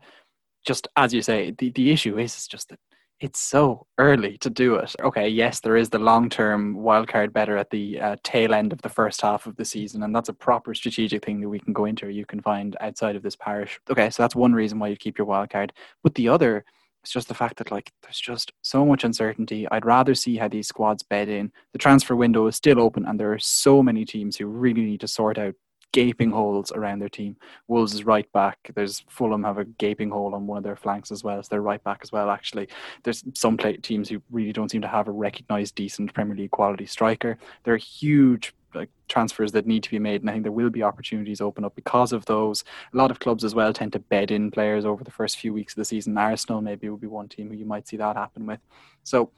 Just 0.66 0.88
as 0.96 1.12
you 1.12 1.20
say, 1.20 1.50
the, 1.50 1.70
the 1.70 1.90
issue 1.90 2.18
is, 2.18 2.36
is 2.36 2.46
just 2.46 2.70
that 2.70 2.78
it's 3.24 3.40
so 3.40 3.86
early 3.96 4.36
to 4.36 4.50
do 4.50 4.74
it. 4.74 4.94
Okay, 5.00 5.26
yes, 5.26 5.60
there 5.60 5.78
is 5.78 5.88
the 5.88 5.98
long 5.98 6.28
term 6.28 6.76
wildcard 6.76 7.32
better 7.32 7.56
at 7.56 7.70
the 7.70 7.98
uh, 7.98 8.16
tail 8.22 8.52
end 8.52 8.70
of 8.70 8.82
the 8.82 8.88
first 8.90 9.22
half 9.22 9.46
of 9.46 9.56
the 9.56 9.64
season, 9.64 10.02
and 10.02 10.14
that's 10.14 10.28
a 10.28 10.34
proper 10.34 10.74
strategic 10.74 11.24
thing 11.24 11.40
that 11.40 11.48
we 11.48 11.58
can 11.58 11.72
go 11.72 11.86
into 11.86 12.10
you 12.10 12.26
can 12.26 12.42
find 12.42 12.76
outside 12.80 13.16
of 13.16 13.22
this 13.22 13.34
parish. 13.34 13.80
Okay, 13.88 14.10
so 14.10 14.22
that's 14.22 14.36
one 14.36 14.52
reason 14.52 14.78
why 14.78 14.88
you 14.88 14.96
keep 14.96 15.16
your 15.16 15.26
wildcard. 15.26 15.70
But 16.02 16.14
the 16.16 16.28
other 16.28 16.66
is 17.02 17.10
just 17.10 17.28
the 17.28 17.34
fact 17.34 17.56
that 17.56 17.70
like 17.70 17.92
there's 18.02 18.20
just 18.20 18.52
so 18.60 18.84
much 18.84 19.04
uncertainty. 19.04 19.66
I'd 19.70 19.86
rather 19.86 20.14
see 20.14 20.36
how 20.36 20.48
these 20.48 20.68
squads 20.68 21.02
bed 21.02 21.30
in. 21.30 21.50
The 21.72 21.78
transfer 21.78 22.14
window 22.14 22.46
is 22.46 22.56
still 22.56 22.78
open, 22.78 23.06
and 23.06 23.18
there 23.18 23.32
are 23.32 23.38
so 23.38 23.82
many 23.82 24.04
teams 24.04 24.36
who 24.36 24.44
really 24.48 24.84
need 24.84 25.00
to 25.00 25.08
sort 25.08 25.38
out 25.38 25.54
gaping 25.94 26.32
holes 26.32 26.72
around 26.72 26.98
their 26.98 27.08
team. 27.08 27.36
Wolves 27.68 27.94
is 27.94 28.04
right 28.04 28.30
back. 28.32 28.58
There's 28.74 29.04
Fulham 29.08 29.44
have 29.44 29.58
a 29.58 29.64
gaping 29.64 30.10
hole 30.10 30.34
on 30.34 30.44
one 30.44 30.58
of 30.58 30.64
their 30.64 30.74
flanks 30.74 31.12
as 31.12 31.22
well 31.22 31.38
as 31.38 31.46
their 31.46 31.62
right 31.62 31.82
back 31.84 32.00
as 32.02 32.10
well. 32.10 32.30
Actually, 32.30 32.68
there's 33.04 33.22
some 33.32 33.56
play- 33.56 33.76
teams 33.76 34.08
who 34.08 34.20
really 34.28 34.52
don't 34.52 34.72
seem 34.72 34.82
to 34.82 34.88
have 34.88 35.06
a 35.06 35.12
recognised 35.12 35.76
decent 35.76 36.12
Premier 36.12 36.34
League 36.36 36.50
quality 36.50 36.84
striker. 36.84 37.38
There 37.62 37.74
are 37.74 37.78
huge 37.78 38.52
like 38.74 38.90
transfers 39.06 39.52
that 39.52 39.68
need 39.68 39.84
to 39.84 39.90
be 39.92 40.00
made, 40.00 40.22
and 40.22 40.28
I 40.28 40.32
think 40.32 40.42
there 40.42 40.50
will 40.50 40.68
be 40.68 40.82
opportunities 40.82 41.40
open 41.40 41.64
up 41.64 41.76
because 41.76 42.12
of 42.12 42.24
those. 42.24 42.64
A 42.92 42.96
lot 42.96 43.12
of 43.12 43.20
clubs 43.20 43.44
as 43.44 43.54
well 43.54 43.72
tend 43.72 43.92
to 43.92 44.00
bed 44.00 44.32
in 44.32 44.50
players 44.50 44.84
over 44.84 45.04
the 45.04 45.12
first 45.12 45.38
few 45.38 45.52
weeks 45.52 45.74
of 45.74 45.76
the 45.76 45.84
season. 45.84 46.18
Arsenal 46.18 46.60
maybe 46.60 46.88
would 46.88 47.00
be 47.00 47.06
one 47.06 47.28
team 47.28 47.50
who 47.50 47.56
you 47.56 47.66
might 47.66 47.86
see 47.86 47.98
that 47.98 48.16
happen 48.16 48.46
with. 48.46 48.58
So, 49.04 49.30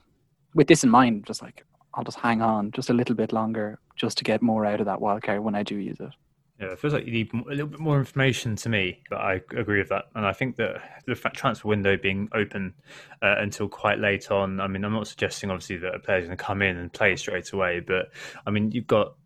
with 0.55 0.69
this 0.69 0.85
in 0.85 0.89
mind, 0.89 1.27
just 1.27 1.43
like 1.43 1.67
I'll 1.93 2.05
just 2.05 2.19
hang 2.19 2.41
on 2.41 2.71
just 2.71 2.89
a 2.89 2.95
little 2.95 3.15
bit 3.15 3.35
longer 3.35 3.79
just 3.95 4.17
to 4.19 4.25
get 4.25 4.41
more 4.41 4.65
out 4.65 4.81
of 4.81 4.87
that 4.87 5.01
wildcard 5.01 5.43
when 5.43 5.55
I 5.55 5.63
do 5.63 5.77
use 5.77 6.01
it. 6.01 6.15
Yeah, 6.59 6.69
it 6.69 6.79
feels 6.79 6.95
like 6.95 7.05
you 7.05 7.13
need 7.13 7.31
a 7.35 7.51
little 7.51 7.67
bit 7.67 7.81
more 7.81 7.99
information 7.99 8.57
to 8.57 8.71
me, 8.71 9.03
but 9.11 9.17
I 9.17 9.43
agree 9.55 9.79
with 9.79 9.91
that. 9.91 10.07
And 10.15 10.25
I 10.25 10.33
think 10.33 10.57
that 10.57 11.03
the 11.07 11.15
transfer 11.15 11.69
window 11.69 11.99
being 11.99 12.31
open 12.33 12.73
uh, 13.21 13.35
until 13.39 13.69
quite 13.69 13.99
late 13.99 14.31
on, 14.31 14.59
I 14.61 14.67
mean, 14.67 14.83
I'm 14.83 14.95
not 14.95 15.07
suggesting 15.07 15.51
obviously 15.51 15.77
that 15.79 15.95
a 15.95 15.99
player's 15.99 16.25
going 16.25 16.37
to 16.37 16.43
come 16.43 16.63
in 16.63 16.79
and 16.79 16.91
play 16.91 17.15
straight 17.17 17.53
away, 17.53 17.81
but 17.81 18.11
I 18.47 18.51
mean, 18.51 18.73
you've 18.73 18.87
got 18.87 19.17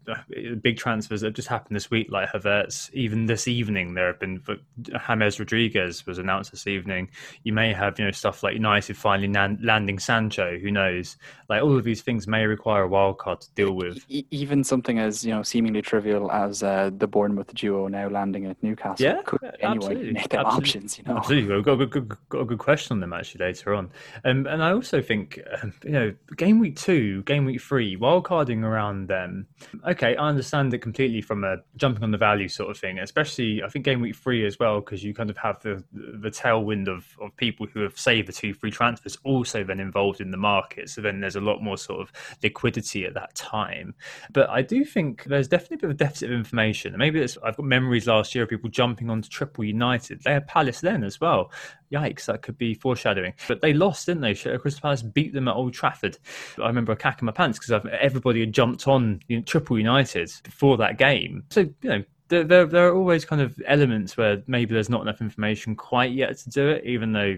big 0.62 0.77
transfers 0.77 1.20
that 1.20 1.29
have 1.29 1.35
just 1.35 1.49
happened 1.49 1.77
this 1.77 1.90
week, 1.90 2.09
like 2.11 2.31
Havertz. 2.31 2.92
Even 2.92 3.27
this 3.27 3.49
evening, 3.49 3.94
there 3.94 4.07
have 4.09 4.20
been 4.20 4.42
James 4.81 5.38
Rodriguez 5.38 6.07
was 6.07 6.18
announced 6.18 6.51
this 6.51 6.66
evening. 6.66 7.11
You 7.44 7.53
may 7.53 7.73
have 7.73 7.99
you 7.99 8.05
know 8.05 8.11
stuff 8.11 8.42
like 8.42 8.55
United 8.55 8.96
finally 8.96 9.29
landing 9.62 9.99
Sancho. 9.99 10.59
Who 10.59 10.70
knows? 10.70 11.16
Like 11.49 11.62
all 11.62 11.77
of 11.77 11.85
these 11.85 12.03
things 12.03 12.27
may 12.27 12.46
require 12.46 12.83
a 12.83 12.88
wild 12.88 13.18
card 13.18 13.40
to 13.42 13.51
deal 13.55 13.73
with. 13.75 14.05
Even 14.09 14.64
something 14.64 14.99
as 14.99 15.25
you 15.25 15.33
know 15.33 15.42
seemingly 15.42 15.83
trivial 15.83 16.31
as 16.31 16.62
uh, 16.62 16.90
the 16.96 17.07
Bournemouth 17.07 17.53
duo 17.55 17.88
now 17.88 18.09
landing 18.09 18.46
at 18.46 18.62
Newcastle. 18.62 19.05
Yeah, 19.05 19.23
could 19.23 19.40
anyway 19.61 20.12
make 20.12 20.29
them 20.29 20.46
options. 20.46 20.99
You 20.99 21.05
know, 21.05 21.16
absolutely. 21.18 21.55
We've 21.55 21.64
got 21.64 21.81
a 21.81 21.87
good, 21.87 22.09
good, 22.09 22.18
got 22.29 22.40
a 22.40 22.44
good 22.44 22.59
question 22.59 22.94
on 22.94 23.01
them 23.01 23.12
actually 23.12 23.44
later 23.44 23.75
on. 23.75 23.90
Um, 24.25 24.46
and 24.46 24.62
I 24.62 24.73
also 24.73 25.03
think 25.03 25.40
um, 25.62 25.73
you 25.85 25.90
know 25.90 26.14
game 26.37 26.59
week 26.59 26.77
two, 26.77 27.23
game 27.25 27.44
week 27.44 27.61
three, 27.61 27.96
wild 27.96 28.25
carding 28.25 28.64
around 28.64 29.09
them. 29.09 29.46
Okay, 29.87 29.99
okay, 30.00 30.16
I 30.16 30.28
understand 30.28 30.72
it 30.72 30.78
completely 30.78 31.20
from 31.20 31.44
a 31.44 31.56
jumping 31.76 32.02
on 32.02 32.10
the 32.10 32.18
value 32.18 32.48
sort 32.48 32.70
of 32.70 32.78
thing, 32.78 32.98
especially 32.98 33.62
I 33.62 33.68
think 33.68 33.84
game 33.84 34.00
week 34.00 34.16
three 34.16 34.46
as 34.46 34.58
well, 34.58 34.80
because 34.80 35.04
you 35.04 35.12
kind 35.12 35.28
of 35.28 35.36
have 35.36 35.60
the 35.60 35.84
the 35.92 36.30
tailwind 36.30 36.88
of, 36.88 37.06
of 37.20 37.36
people 37.36 37.66
who 37.66 37.80
have 37.80 37.98
saved 37.98 38.28
the 38.28 38.32
two 38.32 38.54
free 38.54 38.70
transfers 38.70 39.18
also 39.24 39.62
then 39.62 39.78
involved 39.78 40.20
in 40.20 40.30
the 40.30 40.36
market. 40.36 40.88
So 40.88 41.02
then 41.02 41.20
there's 41.20 41.36
a 41.36 41.40
lot 41.40 41.62
more 41.62 41.76
sort 41.76 42.00
of 42.00 42.12
liquidity 42.42 43.04
at 43.04 43.14
that 43.14 43.34
time. 43.34 43.94
But 44.32 44.48
I 44.48 44.62
do 44.62 44.84
think 44.84 45.24
there's 45.24 45.48
definitely 45.48 45.76
a 45.76 45.78
bit 45.78 45.90
of 45.90 45.90
a 45.90 45.98
deficit 45.98 46.30
of 46.30 46.36
information. 46.36 46.96
Maybe 46.96 47.20
it's, 47.20 47.36
I've 47.44 47.56
got 47.56 47.66
memories 47.66 48.06
last 48.06 48.34
year 48.34 48.44
of 48.44 48.50
people 48.50 48.70
jumping 48.70 49.10
onto 49.10 49.28
Triple 49.28 49.64
United. 49.64 50.22
They 50.22 50.32
had 50.32 50.46
Palace 50.46 50.80
then 50.80 51.04
as 51.04 51.20
well. 51.20 51.50
Yikes, 51.92 52.26
that 52.26 52.42
could 52.42 52.56
be 52.56 52.72
foreshadowing. 52.72 53.34
But 53.48 53.60
they 53.60 53.72
lost, 53.72 54.06
didn't 54.06 54.22
they? 54.22 54.34
Crystal 54.34 54.80
Palace 54.80 55.02
beat 55.02 55.32
them 55.32 55.48
at 55.48 55.56
Old 55.56 55.74
Trafford. 55.74 56.18
I 56.62 56.68
remember 56.68 56.92
a 56.92 56.96
cack 56.96 57.20
in 57.20 57.26
my 57.26 57.32
pants 57.32 57.58
because 57.58 57.84
everybody 58.00 58.40
had 58.40 58.52
jumped 58.52 58.86
on 58.86 59.20
you 59.26 59.38
know, 59.38 59.42
Triple 59.42 59.76
United 59.81 60.33
before 60.45 60.77
that 60.79 60.99
game. 60.99 61.45
So, 61.51 61.61
you 61.61 61.75
know, 61.83 62.05
there, 62.29 62.45
there, 62.45 62.66
there 62.66 62.88
are 62.88 62.95
always 62.95 63.25
kind 63.25 63.43
of 63.43 63.61
elements 63.66 64.16
where 64.16 64.43
maybe 64.47 64.73
there's 64.73 64.88
not 64.88 65.03
enough 65.03 65.21
information 65.21 65.75
quite 65.75 66.12
yet 66.12 66.38
to 66.38 66.51
do 66.51 66.69
it, 66.69 66.85
even 66.85 67.12
though 67.12 67.37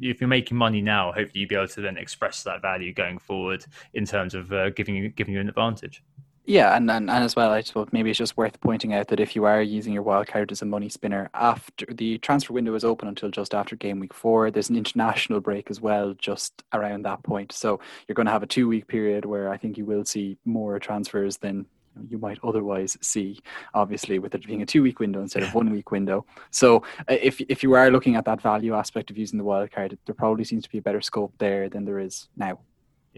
if 0.00 0.20
you're 0.20 0.28
making 0.28 0.56
money 0.56 0.80
now, 0.80 1.06
hopefully 1.06 1.40
you'll 1.40 1.48
be 1.48 1.56
able 1.56 1.68
to 1.68 1.80
then 1.80 1.96
express 1.96 2.42
that 2.44 2.62
value 2.62 2.94
going 2.94 3.18
forward 3.18 3.64
in 3.94 4.06
terms 4.06 4.34
of 4.34 4.52
uh, 4.52 4.70
giving 4.70 4.94
you 4.94 5.08
giving 5.08 5.34
you 5.34 5.40
an 5.40 5.48
advantage. 5.48 6.02
Yeah, 6.48 6.74
and, 6.74 6.90
and, 6.90 7.10
and 7.10 7.24
as 7.24 7.36
well, 7.36 7.50
I 7.50 7.60
suppose 7.60 7.88
maybe 7.92 8.08
it's 8.08 8.18
just 8.18 8.38
worth 8.38 8.58
pointing 8.62 8.94
out 8.94 9.08
that 9.08 9.20
if 9.20 9.36
you 9.36 9.44
are 9.44 9.60
using 9.60 9.92
your 9.92 10.02
wild 10.02 10.28
card 10.28 10.50
as 10.50 10.62
a 10.62 10.64
money 10.64 10.88
spinner 10.88 11.28
after 11.34 11.84
the 11.84 12.16
transfer 12.18 12.54
window 12.54 12.74
is 12.74 12.84
open 12.84 13.06
until 13.06 13.28
just 13.28 13.52
after 13.52 13.76
game 13.76 14.00
week 14.00 14.14
four, 14.14 14.50
there's 14.50 14.70
an 14.70 14.76
international 14.76 15.40
break 15.40 15.70
as 15.70 15.78
well 15.78 16.14
just 16.14 16.62
around 16.72 17.04
that 17.04 17.22
point. 17.22 17.52
So 17.52 17.80
you're 18.06 18.14
going 18.14 18.24
to 18.24 18.32
have 18.32 18.42
a 18.42 18.46
two 18.46 18.66
week 18.66 18.86
period 18.86 19.26
where 19.26 19.50
I 19.50 19.58
think 19.58 19.76
you 19.76 19.84
will 19.84 20.06
see 20.06 20.38
more 20.46 20.78
transfers 20.78 21.36
than 21.36 21.66
you 22.08 22.18
might 22.18 22.38
otherwise 22.42 22.96
see, 23.00 23.38
obviously, 23.74 24.18
with 24.18 24.34
it 24.34 24.46
being 24.46 24.62
a 24.62 24.66
two 24.66 24.82
week 24.82 25.00
window 25.00 25.20
instead 25.20 25.42
of 25.42 25.54
one 25.54 25.70
week 25.70 25.90
window. 25.90 26.24
So, 26.50 26.82
uh, 27.08 27.16
if, 27.20 27.40
if 27.42 27.62
you 27.62 27.72
are 27.74 27.90
looking 27.90 28.16
at 28.16 28.24
that 28.26 28.40
value 28.40 28.74
aspect 28.74 29.10
of 29.10 29.18
using 29.18 29.38
the 29.38 29.44
wildcard, 29.44 29.96
there 30.06 30.14
probably 30.14 30.44
seems 30.44 30.64
to 30.64 30.70
be 30.70 30.78
a 30.78 30.82
better 30.82 31.00
scope 31.00 31.32
there 31.38 31.68
than 31.68 31.84
there 31.84 31.98
is 31.98 32.28
now. 32.36 32.60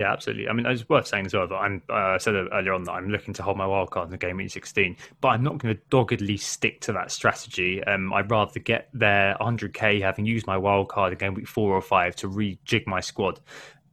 Yeah, 0.01 0.13
absolutely. 0.13 0.49
I 0.49 0.55
mean, 0.55 0.65
it's 0.65 0.89
worth 0.89 1.09
saying 1.09 1.27
as 1.27 1.35
well 1.35 1.47
that 1.49 1.57
I'm. 1.57 1.83
Uh, 1.91 1.93
I 1.93 2.19
said 2.19 2.35
earlier 2.35 2.73
on 2.73 2.85
that 2.85 2.93
I'm 2.93 3.11
looking 3.11 3.35
to 3.35 3.43
hold 3.43 3.59
my 3.59 3.67
wild 3.67 3.91
card 3.91 4.07
in 4.07 4.11
the 4.11 4.17
game 4.17 4.39
week 4.39 4.51
16, 4.51 4.97
but 5.21 5.29
I'm 5.29 5.43
not 5.43 5.59
going 5.59 5.75
to 5.75 5.81
doggedly 5.91 6.39
stick 6.39 6.81
to 6.83 6.93
that 6.93 7.11
strategy. 7.11 7.85
Um, 7.85 8.11
I'd 8.15 8.31
rather 8.31 8.61
get 8.61 8.89
there 8.95 9.37
100k 9.43 10.01
having 10.01 10.25
used 10.25 10.47
my 10.47 10.57
wild 10.57 10.89
card 10.89 11.13
in 11.13 11.19
game 11.19 11.35
week 11.35 11.47
four 11.47 11.75
or 11.75 11.83
five 11.83 12.17
to 12.17 12.31
rejig 12.31 12.87
my 12.87 13.01
squad 13.01 13.41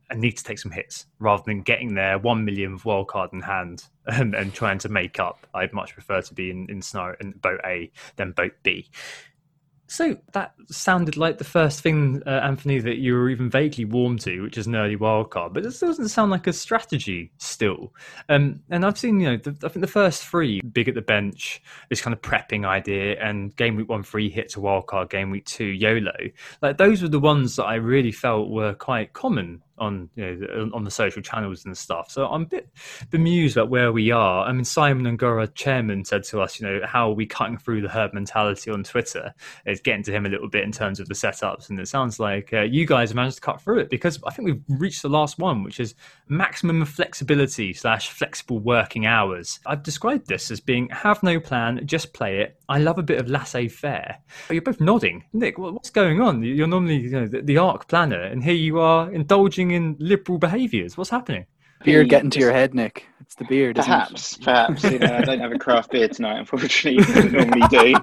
and 0.09 0.21
need 0.21 0.37
to 0.37 0.43
take 0.43 0.59
some 0.59 0.71
hits 0.71 1.05
rather 1.19 1.43
than 1.45 1.61
getting 1.61 1.93
there 1.93 2.17
one 2.17 2.45
million 2.45 2.79
wild 2.83 3.07
card 3.07 3.33
in 3.33 3.41
hand 3.41 3.83
and, 4.05 4.35
and 4.35 4.53
trying 4.53 4.79
to 4.79 4.89
make 4.89 5.19
up. 5.19 5.47
I'd 5.53 5.73
much 5.73 5.93
prefer 5.93 6.21
to 6.21 6.33
be 6.33 6.49
in 6.49 6.69
in 6.69 6.81
scenario 6.81 7.17
in 7.19 7.31
boat 7.31 7.59
A 7.65 7.91
than 8.15 8.31
boat 8.31 8.53
B. 8.63 8.89
So 9.89 10.17
that 10.33 10.53
sounded 10.69 11.15
like 11.15 11.37
the 11.37 11.45
first 11.45 11.79
thing, 11.79 12.21
uh, 12.25 12.41
Anthony, 12.43 12.79
that 12.79 12.97
you 12.97 13.13
were 13.13 13.29
even 13.29 13.49
vaguely 13.49 13.85
warm 13.85 14.17
to, 14.19 14.41
which 14.41 14.57
is 14.57 14.67
an 14.67 14.75
early 14.75 14.97
wildcard. 14.97 15.53
But 15.53 15.65
it 15.65 15.79
doesn't 15.79 16.09
sound 16.09 16.29
like 16.29 16.45
a 16.45 16.51
strategy 16.51 17.31
still. 17.37 17.93
Um, 18.27 18.61
and 18.69 18.85
I've 18.85 18.97
seen, 18.97 19.21
you 19.21 19.31
know, 19.31 19.37
the, 19.37 19.51
I 19.65 19.69
think 19.69 19.79
the 19.81 19.87
first 19.87 20.25
three, 20.25 20.59
big 20.59 20.89
at 20.89 20.95
the 20.95 21.01
bench, 21.01 21.61
this 21.89 22.01
kind 22.01 22.13
of 22.13 22.21
prepping 22.21 22.67
idea, 22.67 23.17
and 23.21 23.55
game 23.55 23.77
week 23.77 23.87
one 23.87 24.03
free 24.03 24.29
hit 24.29 24.49
to 24.51 24.59
wildcard, 24.59 25.09
game 25.09 25.31
week 25.31 25.45
two 25.45 25.65
YOLO. 25.65 26.17
Like 26.61 26.77
those 26.77 27.01
were 27.01 27.07
the 27.07 27.19
ones 27.19 27.55
that 27.55 27.65
I 27.65 27.75
really 27.75 28.11
felt 28.11 28.49
were 28.49 28.73
quite 28.73 29.13
common 29.13 29.63
on 29.77 30.09
you 30.15 30.35
know 30.35 30.69
on 30.73 30.83
the 30.83 30.91
social 30.91 31.21
channels 31.21 31.65
and 31.65 31.77
stuff. 31.77 32.11
So 32.11 32.27
I'm 32.27 32.43
a 32.43 32.45
bit 32.45 32.69
bemused 33.09 33.57
about 33.57 33.69
where 33.69 33.91
we 33.91 34.11
are. 34.11 34.45
I 34.45 34.51
mean, 34.51 34.65
Simon 34.65 35.07
Angora, 35.07 35.47
chairman, 35.47 36.05
said 36.05 36.23
to 36.25 36.41
us, 36.41 36.59
you 36.59 36.67
know, 36.67 36.81
how 36.85 37.09
are 37.09 37.13
we 37.13 37.25
cutting 37.25 37.57
through 37.57 37.81
the 37.81 37.89
herd 37.89 38.13
mentality 38.13 38.71
on 38.71 38.83
Twitter? 38.83 39.33
It's 39.65 39.81
getting 39.81 40.03
to 40.03 40.11
him 40.11 40.25
a 40.25 40.29
little 40.29 40.49
bit 40.49 40.63
in 40.63 40.71
terms 40.71 40.99
of 40.99 41.07
the 41.07 41.13
setups, 41.13 41.69
and 41.69 41.79
it 41.79 41.87
sounds 41.87 42.19
like 42.19 42.53
uh, 42.53 42.61
you 42.61 42.85
guys 42.85 43.13
managed 43.13 43.37
to 43.37 43.41
cut 43.41 43.61
through 43.61 43.79
it 43.79 43.89
because 43.89 44.19
I 44.25 44.31
think 44.31 44.45
we've 44.45 44.79
reached 44.79 45.01
the 45.01 45.09
last 45.09 45.39
one, 45.39 45.63
which 45.63 45.79
is 45.79 45.95
maximum 46.27 46.83
flexibility 46.85 47.73
slash 47.73 48.09
flexible 48.09 48.59
working 48.59 49.05
hours. 49.05 49.59
I've 49.65 49.83
described 49.83 50.27
this 50.27 50.51
as 50.51 50.59
being 50.59 50.89
have 50.89 51.23
no 51.23 51.39
plan, 51.39 51.85
just 51.85 52.13
play 52.13 52.39
it. 52.39 52.59
I 52.69 52.79
love 52.79 52.97
a 52.97 53.03
bit 53.03 53.19
of 53.19 53.29
laissez 53.29 53.69
faire. 53.69 54.17
But 54.47 54.53
You're 54.53 54.61
both 54.61 54.81
nodding, 54.81 55.23
Nick. 55.33 55.57
What's 55.57 55.89
going 55.89 56.21
on? 56.21 56.43
You're 56.43 56.67
normally 56.67 56.97
you 56.97 57.09
know, 57.11 57.27
the, 57.27 57.41
the 57.41 57.57
arc 57.57 57.87
planner, 57.87 58.21
and 58.21 58.43
here 58.43 58.53
you 58.53 58.79
are 58.79 59.11
indulging 59.11 59.66
in 59.71 59.95
liberal 59.99 60.37
behaviours. 60.37 60.97
What's 60.97 61.09
happening? 61.09 61.45
Beard 61.83 62.09
getting 62.09 62.29
to 62.31 62.39
your 62.39 62.51
head, 62.51 62.73
Nick. 62.73 63.05
It's 63.21 63.35
the 63.35 63.45
beard. 63.45 63.75
Perhaps, 63.75 64.37
perhaps. 64.37 64.83
You 64.83 64.97
know, 64.99 65.15
I 65.15 65.21
don't 65.21 65.39
have 65.39 65.51
a 65.51 65.59
craft 65.59 65.91
beer 65.91 66.07
tonight, 66.07 66.39
unfortunately. 66.39 67.03
I 67.15 67.27
normally 67.27 67.67
do. 67.69 67.93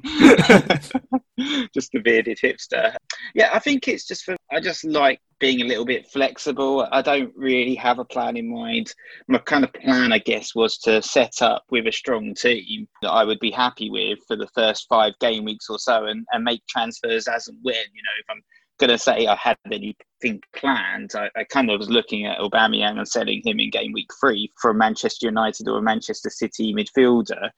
just 1.75 1.91
the 1.93 2.01
bearded 2.01 2.39
hipster. 2.39 2.95
Yeah, 3.35 3.51
I 3.53 3.59
think 3.59 3.89
it's 3.89 4.07
just 4.07 4.25
for. 4.25 4.37
I 4.53 4.61
just 4.61 4.85
like 4.85 5.21
being 5.41 5.63
a 5.63 5.65
little 5.65 5.85
bit 5.85 6.09
flexible. 6.09 6.87
I 6.93 7.03
don't 7.03 7.33
really 7.35 7.75
have 7.75 7.99
a 7.99 8.05
plan 8.05 8.37
in 8.37 8.53
mind. 8.53 8.95
My 9.27 9.39
kind 9.39 9.65
of 9.65 9.73
plan, 9.73 10.13
I 10.13 10.19
guess, 10.19 10.55
was 10.55 10.79
to 10.79 11.03
set 11.03 11.43
up 11.43 11.65
with 11.71 11.87
a 11.87 11.93
strong 11.93 12.35
team 12.35 12.87
that 13.03 13.11
I 13.11 13.25
would 13.25 13.41
be 13.41 13.51
happy 13.51 13.91
with 13.91 14.21
for 14.29 14.37
the 14.37 14.49
first 14.55 14.87
five 14.89 15.15
game 15.21 15.45
weeks 15.45 15.67
or 15.69 15.79
so, 15.79 16.05
and, 16.05 16.25
and 16.33 16.45
make 16.45 16.63
transfers 16.69 17.27
as 17.27 17.49
and 17.49 17.59
when. 17.63 17.75
You 17.75 18.03
know, 18.03 18.21
if 18.21 18.27
I'm 18.31 18.43
going 18.79 18.91
to 18.91 18.99
say 18.99 19.27
I 19.27 19.37
had 19.37 19.57
anything 19.71 20.41
planned. 20.55 21.13
I, 21.15 21.31
I, 21.37 21.45
kind 21.45 21.71
of 21.71 21.79
was 21.79 21.91
looking 21.91 22.27
at 22.27 22.39
Aubameyang 22.39 22.99
and 22.99 23.09
selling 23.09 23.43
him 23.45 23.61
in 23.61 23.71
game 23.71 23.93
week 23.93 24.11
three 24.21 24.53
from 24.61 24.79
Manchester 24.79 25.27
United 25.27 25.69
or 25.69 25.79
a 25.79 25.83
Manchester 25.83 26.31
City 26.31 26.75
midfielder. 26.75 27.51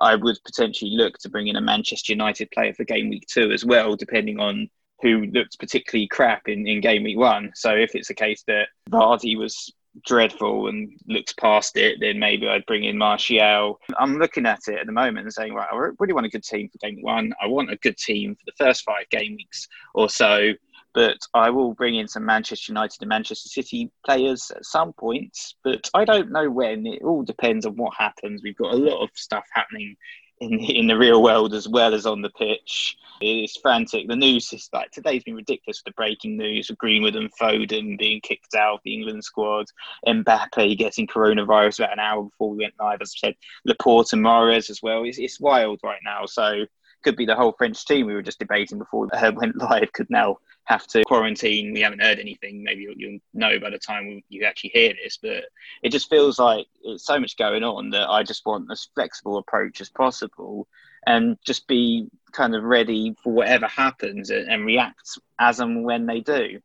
I 0.00 0.14
would 0.14 0.38
potentially 0.44 0.92
look 0.92 1.18
to 1.18 1.28
bring 1.28 1.48
in 1.48 1.56
a 1.56 1.60
Manchester 1.60 2.12
United 2.12 2.50
player 2.50 2.72
for 2.72 2.84
game 2.84 3.10
week 3.10 3.26
two 3.28 3.52
as 3.52 3.64
well, 3.64 3.96
depending 3.96 4.40
on 4.40 4.68
who 5.02 5.26
looked 5.26 5.58
particularly 5.58 6.06
crap 6.06 6.48
in, 6.48 6.66
in 6.66 6.80
game 6.80 7.02
week 7.02 7.18
one. 7.18 7.50
So 7.54 7.74
if 7.74 7.94
it's 7.94 8.10
a 8.10 8.14
case 8.14 8.42
that 8.46 8.68
Vardy 8.88 9.36
was 9.36 9.72
dreadful 10.04 10.68
and 10.68 10.92
looks 11.06 11.32
past 11.34 11.76
it, 11.76 11.98
then 12.00 12.18
maybe 12.18 12.48
I'd 12.48 12.66
bring 12.66 12.84
in 12.84 12.98
Martial. 12.98 13.80
I'm 13.98 14.18
looking 14.18 14.46
at 14.46 14.60
it 14.68 14.78
at 14.78 14.86
the 14.86 14.92
moment 14.92 15.24
and 15.24 15.32
saying, 15.32 15.54
right, 15.54 15.68
I 15.70 15.76
really 15.98 16.14
want 16.14 16.26
a 16.26 16.30
good 16.30 16.44
team 16.44 16.68
for 16.68 16.78
game 16.78 17.02
one. 17.02 17.32
I 17.42 17.46
want 17.46 17.70
a 17.70 17.76
good 17.76 17.96
team 17.96 18.34
for 18.34 18.42
the 18.46 18.64
first 18.64 18.84
five 18.84 19.08
game 19.10 19.36
weeks 19.36 19.68
or 19.94 20.08
so. 20.08 20.52
But 20.94 21.16
I 21.32 21.48
will 21.48 21.72
bring 21.72 21.94
in 21.94 22.06
some 22.06 22.26
Manchester 22.26 22.70
United 22.70 23.00
and 23.00 23.08
Manchester 23.08 23.48
City 23.48 23.90
players 24.04 24.50
at 24.54 24.64
some 24.64 24.92
point. 24.92 25.36
But 25.64 25.88
I 25.94 26.04
don't 26.04 26.30
know 26.30 26.50
when. 26.50 26.86
It 26.86 27.02
all 27.02 27.22
depends 27.22 27.64
on 27.64 27.76
what 27.76 27.94
happens. 27.96 28.42
We've 28.42 28.56
got 28.56 28.74
a 28.74 28.76
lot 28.76 29.02
of 29.02 29.08
stuff 29.14 29.46
happening 29.54 29.96
in 30.42 30.58
in 30.60 30.86
the 30.86 30.96
real 30.96 31.22
world 31.22 31.54
as 31.54 31.68
well 31.68 31.94
as 31.94 32.06
on 32.06 32.22
the 32.22 32.30
pitch. 32.30 32.96
It 33.20 33.44
is 33.44 33.56
frantic. 33.56 34.08
The 34.08 34.16
news 34.16 34.52
is 34.52 34.68
like 34.72 34.90
today's 34.90 35.22
been 35.22 35.36
ridiculous. 35.36 35.82
The 35.82 35.92
breaking 35.92 36.36
news 36.36 36.70
of 36.70 36.78
Greenwood 36.78 37.14
and 37.14 37.30
Foden 37.40 37.98
being 37.98 38.20
kicked 38.20 38.54
out 38.54 38.74
of 38.74 38.80
the 38.84 38.94
England 38.94 39.22
squad, 39.24 39.66
Mbappe 40.06 40.76
getting 40.76 41.06
coronavirus 41.06 41.78
about 41.78 41.92
an 41.92 42.00
hour 42.00 42.24
before 42.24 42.50
we 42.50 42.64
went 42.64 42.74
live. 42.80 43.00
As 43.00 43.14
I 43.16 43.28
said, 43.28 43.36
Laporte 43.64 44.12
and 44.12 44.24
Mahrez 44.24 44.70
as 44.70 44.82
well. 44.82 45.04
It's, 45.04 45.18
it's 45.18 45.40
wild 45.40 45.80
right 45.84 46.00
now. 46.04 46.26
So 46.26 46.64
could 47.02 47.16
be 47.16 47.26
the 47.26 47.34
whole 47.34 47.52
French 47.52 47.84
team 47.84 48.06
we 48.06 48.14
were 48.14 48.22
just 48.22 48.38
debating 48.38 48.78
before 48.78 49.08
went 49.34 49.56
live 49.56 49.92
could 49.92 50.10
now 50.10 50.38
have 50.64 50.86
to 50.88 51.02
quarantine. 51.04 51.72
We 51.72 51.80
haven't 51.80 52.02
heard 52.02 52.18
anything. 52.18 52.62
Maybe 52.62 52.82
you'll, 52.82 52.94
you'll, 52.96 53.18
know 53.34 53.58
by 53.58 53.70
the 53.70 53.78
time 53.78 54.22
you 54.28 54.44
actually 54.44 54.70
hear 54.74 54.94
this, 55.02 55.18
but 55.20 55.44
it 55.82 55.90
just 55.90 56.08
feels 56.08 56.38
like 56.38 56.66
it's 56.84 57.04
so 57.04 57.18
much 57.18 57.36
going 57.36 57.64
on 57.64 57.90
that 57.90 58.08
I 58.08 58.22
just 58.22 58.46
want 58.46 58.70
as 58.70 58.88
flexible 58.94 59.38
approach 59.38 59.80
as 59.80 59.88
possible 59.88 60.68
and 61.06 61.36
just 61.44 61.66
be 61.66 62.08
kind 62.32 62.54
of 62.54 62.62
ready 62.62 63.16
for 63.22 63.32
whatever 63.32 63.66
happens 63.66 64.30
and, 64.30 64.48
and 64.48 64.64
react 64.64 65.18
as 65.38 65.60
and 65.60 65.84
when 65.84 66.06
they 66.06 66.20
do. 66.20 66.60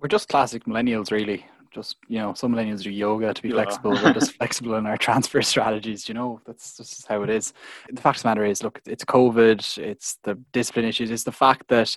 We're 0.00 0.08
just 0.08 0.28
classic 0.28 0.64
millennials, 0.64 1.10
really 1.10 1.44
just 1.70 1.96
you 2.08 2.18
know 2.18 2.34
some 2.34 2.52
millennials 2.52 2.82
do 2.82 2.90
yoga 2.90 3.32
to 3.32 3.42
be 3.42 3.48
yeah. 3.48 3.54
flexible 3.54 3.90
we're 3.92 4.12
just 4.12 4.32
flexible 4.38 4.74
in 4.74 4.86
our 4.86 4.96
transfer 4.96 5.42
strategies 5.52 6.08
you 6.08 6.14
know 6.14 6.40
that's 6.46 6.76
just 6.76 7.06
how 7.06 7.22
it 7.22 7.30
is 7.30 7.52
the 7.90 8.00
fact 8.00 8.18
of 8.18 8.22
the 8.22 8.28
matter 8.28 8.44
is 8.44 8.62
look 8.62 8.80
it's 8.86 9.04
covid 9.04 9.78
it's 9.78 10.18
the 10.24 10.38
discipline 10.52 10.84
issues 10.84 11.10
it's 11.10 11.24
the 11.24 11.32
fact 11.32 11.66
that 11.68 11.96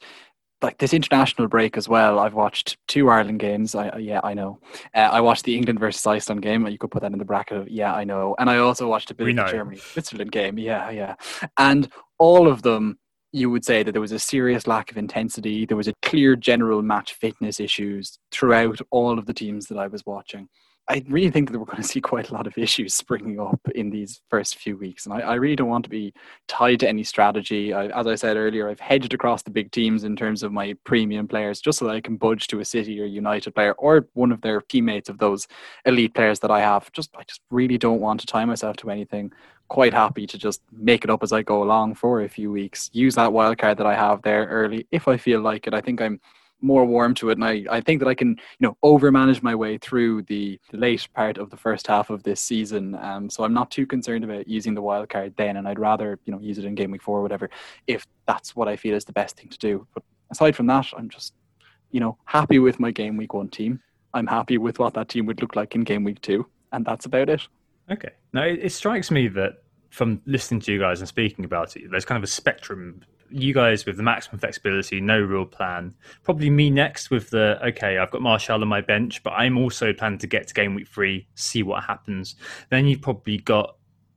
like 0.62 0.78
this 0.78 0.94
international 0.94 1.48
break 1.48 1.76
as 1.78 1.90
well. 1.90 2.20
I've 2.20 2.34
watched 2.34 2.78
two 2.88 3.10
Ireland 3.10 3.40
games. 3.40 3.74
I 3.74 3.98
yeah, 3.98 4.20
I 4.24 4.34
know. 4.34 4.60
Uh, 4.94 5.00
I 5.00 5.22
watched 5.22 5.44
the 5.44 5.56
England 5.56 5.80
versus 5.80 6.06
Iceland 6.06 6.42
game. 6.42 6.68
You 6.68 6.78
could 6.78 6.92
put 6.92 7.02
that 7.02 7.12
in 7.12 7.18
the 7.18 7.26
bracket 7.26 7.58
of 7.58 7.70
yeah, 7.70 7.94
I 7.94 8.04
know. 8.04 8.36
And 8.38 8.50
I 8.50 8.58
also 8.58 8.88
watched 8.88 9.12
a 9.12 9.16
bit 9.16 9.26
we 9.26 9.32
of 9.32 9.38
the 9.38 9.52
Germany 9.52 9.78
Switzerland 9.78 10.32
game. 10.32 10.58
Yeah, 10.58 10.90
yeah. 10.92 11.16
And 11.58 11.92
all 12.20 12.48
of 12.48 12.62
them 12.62 13.00
you 13.34 13.50
would 13.50 13.64
say 13.64 13.84
that 13.84 13.92
there 13.92 14.02
was 14.02 14.12
a 14.12 14.20
serious 14.20 14.68
lack 14.68 14.92
of 14.92 14.98
intensity. 14.98 15.66
There 15.66 15.78
was 15.78 15.88
a 15.88 15.94
clear 16.02 16.36
general 16.36 16.82
match 16.82 17.14
fitness 17.14 17.60
issues 17.60 18.20
throughout 18.32 18.80
all 18.92 19.18
of 19.18 19.26
the 19.26 19.34
teams 19.34 19.68
that 19.68 19.78
I 19.78 19.88
was 19.88 20.06
watching. 20.06 20.50
I 20.88 21.04
really 21.08 21.30
think 21.30 21.52
that 21.52 21.60
we're 21.60 21.66
going 21.66 21.82
to 21.82 21.88
see 21.88 22.02
quite 22.02 22.30
a 22.30 22.34
lot 22.34 22.48
of 22.48 22.58
issues 22.58 22.94
springing 22.94 23.40
up 23.40 23.60
in 23.76 23.92
these 23.92 24.22
first 24.30 24.58
few 24.58 24.76
weeks. 24.78 25.06
And 25.06 25.14
I, 25.14 25.20
I 25.20 25.36
really 25.36 25.56
don't 25.56 25.70
want 25.70 25.86
to 25.86 25.90
be 25.90 26.14
tied 26.48 26.82
to 26.82 26.90
any 26.90 27.04
strategy. 27.04 27.74
I, 27.74 27.88
as 27.98 28.08
I 28.08 28.16
said 28.16 28.36
earlier, 28.36 28.68
I've 28.68 28.80
hedged 28.80 29.14
across 29.14 29.44
the 29.44 29.52
big 29.52 29.72
teams 29.72 30.04
in 30.04 30.16
terms 30.16 30.44
of 30.44 30.52
my 30.52 30.76
premium 30.84 31.28
players 31.28 31.62
just 31.62 31.80
so 31.80 31.86
that 31.86 31.96
I 31.96 32.02
can 32.02 32.18
budge 32.18 32.48
to 32.48 32.60
a 32.60 32.66
City 32.66 33.00
or 33.00 33.06
United 33.06 33.56
player 33.56 33.74
or 33.74 34.08
one 34.14 34.32
of 34.32 34.42
their 34.42 34.60
teammates 34.62 35.08
of 35.08 35.20
those 35.20 35.48
elite 35.86 36.14
players 36.14 36.40
that 36.40 36.52
I 36.52 36.60
have. 36.60 36.92
Just 36.92 37.12
I 37.16 37.24
just 37.24 37.42
really 37.52 37.78
don't 37.78 38.02
want 38.02 38.20
to 38.22 38.26
tie 38.26 38.46
myself 38.46 38.76
to 38.78 38.90
anything. 38.90 39.32
Quite 39.70 39.94
happy 39.94 40.28
to 40.28 40.38
just 40.38 40.62
make 40.74 41.06
it 41.06 41.10
up 41.10 41.24
as 41.24 41.32
I 41.32 41.44
go 41.44 41.64
along 41.64 41.96
for 41.96 42.22
a 42.22 42.28
few 42.28 42.52
weeks. 42.52 42.90
Use 42.92 43.16
that 43.16 43.32
wild 43.32 43.60
card 43.60 43.78
that 43.78 43.88
I 43.88 43.96
have 43.96 44.24
there 44.24 44.46
early 44.48 44.88
if 44.92 45.08
I 45.08 45.16
feel 45.16 45.40
like 45.42 45.68
it. 45.68 45.74
I 45.74 45.80
think 45.80 46.02
I'm 46.02 46.20
more 46.62 46.86
warm 46.86 47.14
to 47.16 47.30
it 47.30 47.38
and 47.38 47.46
I, 47.46 47.66
I 47.70 47.82
think 47.82 48.00
that 48.00 48.08
I 48.08 48.14
can 48.14 48.30
you 48.30 48.68
know 48.68 48.78
over 48.84 49.12
manage 49.12 49.42
my 49.42 49.56
way 49.56 49.78
through 49.78 50.24
the, 50.24 50.60
the 50.70 50.78
late 50.78 51.08
part 51.14 51.38
of 51.38 51.50
the 51.50 51.58
first 51.58 51.88
half 51.88 52.10
of 52.10 52.24
this 52.24 52.40
season. 52.40 52.96
Um, 52.96 53.30
so 53.30 53.44
I'm 53.44 53.54
not 53.54 53.72
too 53.72 53.86
concerned 53.86 54.24
about 54.24 54.48
using 54.48 54.74
the 54.74 54.82
wild 54.82 55.10
card 55.10 55.34
then 55.38 55.58
and 55.58 55.68
I'd 55.68 55.80
rather 55.80 56.20
you 56.26 56.32
know 56.32 56.40
use 56.40 56.58
it 56.58 56.66
in 56.66 56.76
game 56.76 56.92
week 56.92 57.02
four 57.02 57.20
or 57.20 57.22
whatever 57.22 57.50
if 57.88 58.06
that's 58.28 58.56
what 58.56 58.68
I 58.68 58.76
feel 58.76 58.96
is 58.96 59.06
the 59.06 59.14
best 59.14 59.38
thing 59.38 59.50
to 59.50 59.58
do. 59.58 59.88
But 59.94 60.04
aside 60.32 60.56
from 60.56 60.68
that 60.68 60.88
I'm 60.96 61.10
just 61.10 61.34
you 61.92 62.00
know 62.00 62.18
happy 62.26 62.60
with 62.60 62.80
my 62.80 62.92
game 62.92 63.18
week 63.18 63.34
one 63.34 63.50
team. 63.50 63.82
I'm 64.14 64.28
happy 64.28 64.58
with 64.58 64.80
what 64.80 64.94
that 64.96 65.10
team 65.10 65.26
would 65.26 65.42
look 65.42 65.56
like 65.56 65.76
in 65.76 65.82
game 65.82 66.04
week 66.04 66.22
two 66.22 66.48
and 66.72 66.86
that's 66.86 67.06
about 67.06 67.30
it. 67.30 67.48
Okay. 67.90 68.12
Now 68.34 68.44
it, 68.44 68.60
it 68.62 68.72
strikes 68.72 69.12
me 69.12 69.28
that 69.30 69.64
from 69.90 70.22
listening 70.26 70.62
to 70.62 70.72
you 70.72 70.80
guys 70.80 71.02
and 71.02 71.08
speaking 71.08 71.46
about 71.46 71.76
it, 71.76 71.92
there's 71.92 72.06
kind 72.06 72.18
of 72.18 72.24
a 72.24 72.32
spectrum 72.32 73.02
you 73.32 73.54
guys 73.54 73.86
with 73.86 73.98
the 73.98 74.04
maximum 74.04 74.40
flexibility, 74.40 75.02
no 75.02 75.20
real 75.20 75.46
plan. 75.46 75.96
Probably 76.24 76.50
me 76.50 76.70
next 76.70 77.10
with 77.10 77.30
the 77.30 77.60
okay, 77.68 77.98
I've 77.98 78.12
got 78.12 78.22
Martial 78.22 78.62
on 78.62 78.68
my 78.68 78.82
bench, 78.82 79.24
but 79.24 79.32
I'm 79.32 79.58
also 79.58 79.94
planning 79.94 80.20
to 80.20 80.28
get 80.28 80.48
to 80.48 80.54
game 80.54 80.76
week 80.76 80.88
three, 80.88 81.28
see 81.36 81.64
what 81.64 81.84
happens. 81.84 82.36
Then 82.70 82.86
you've 82.86 83.02
probably 83.02 83.38
got 83.38 83.76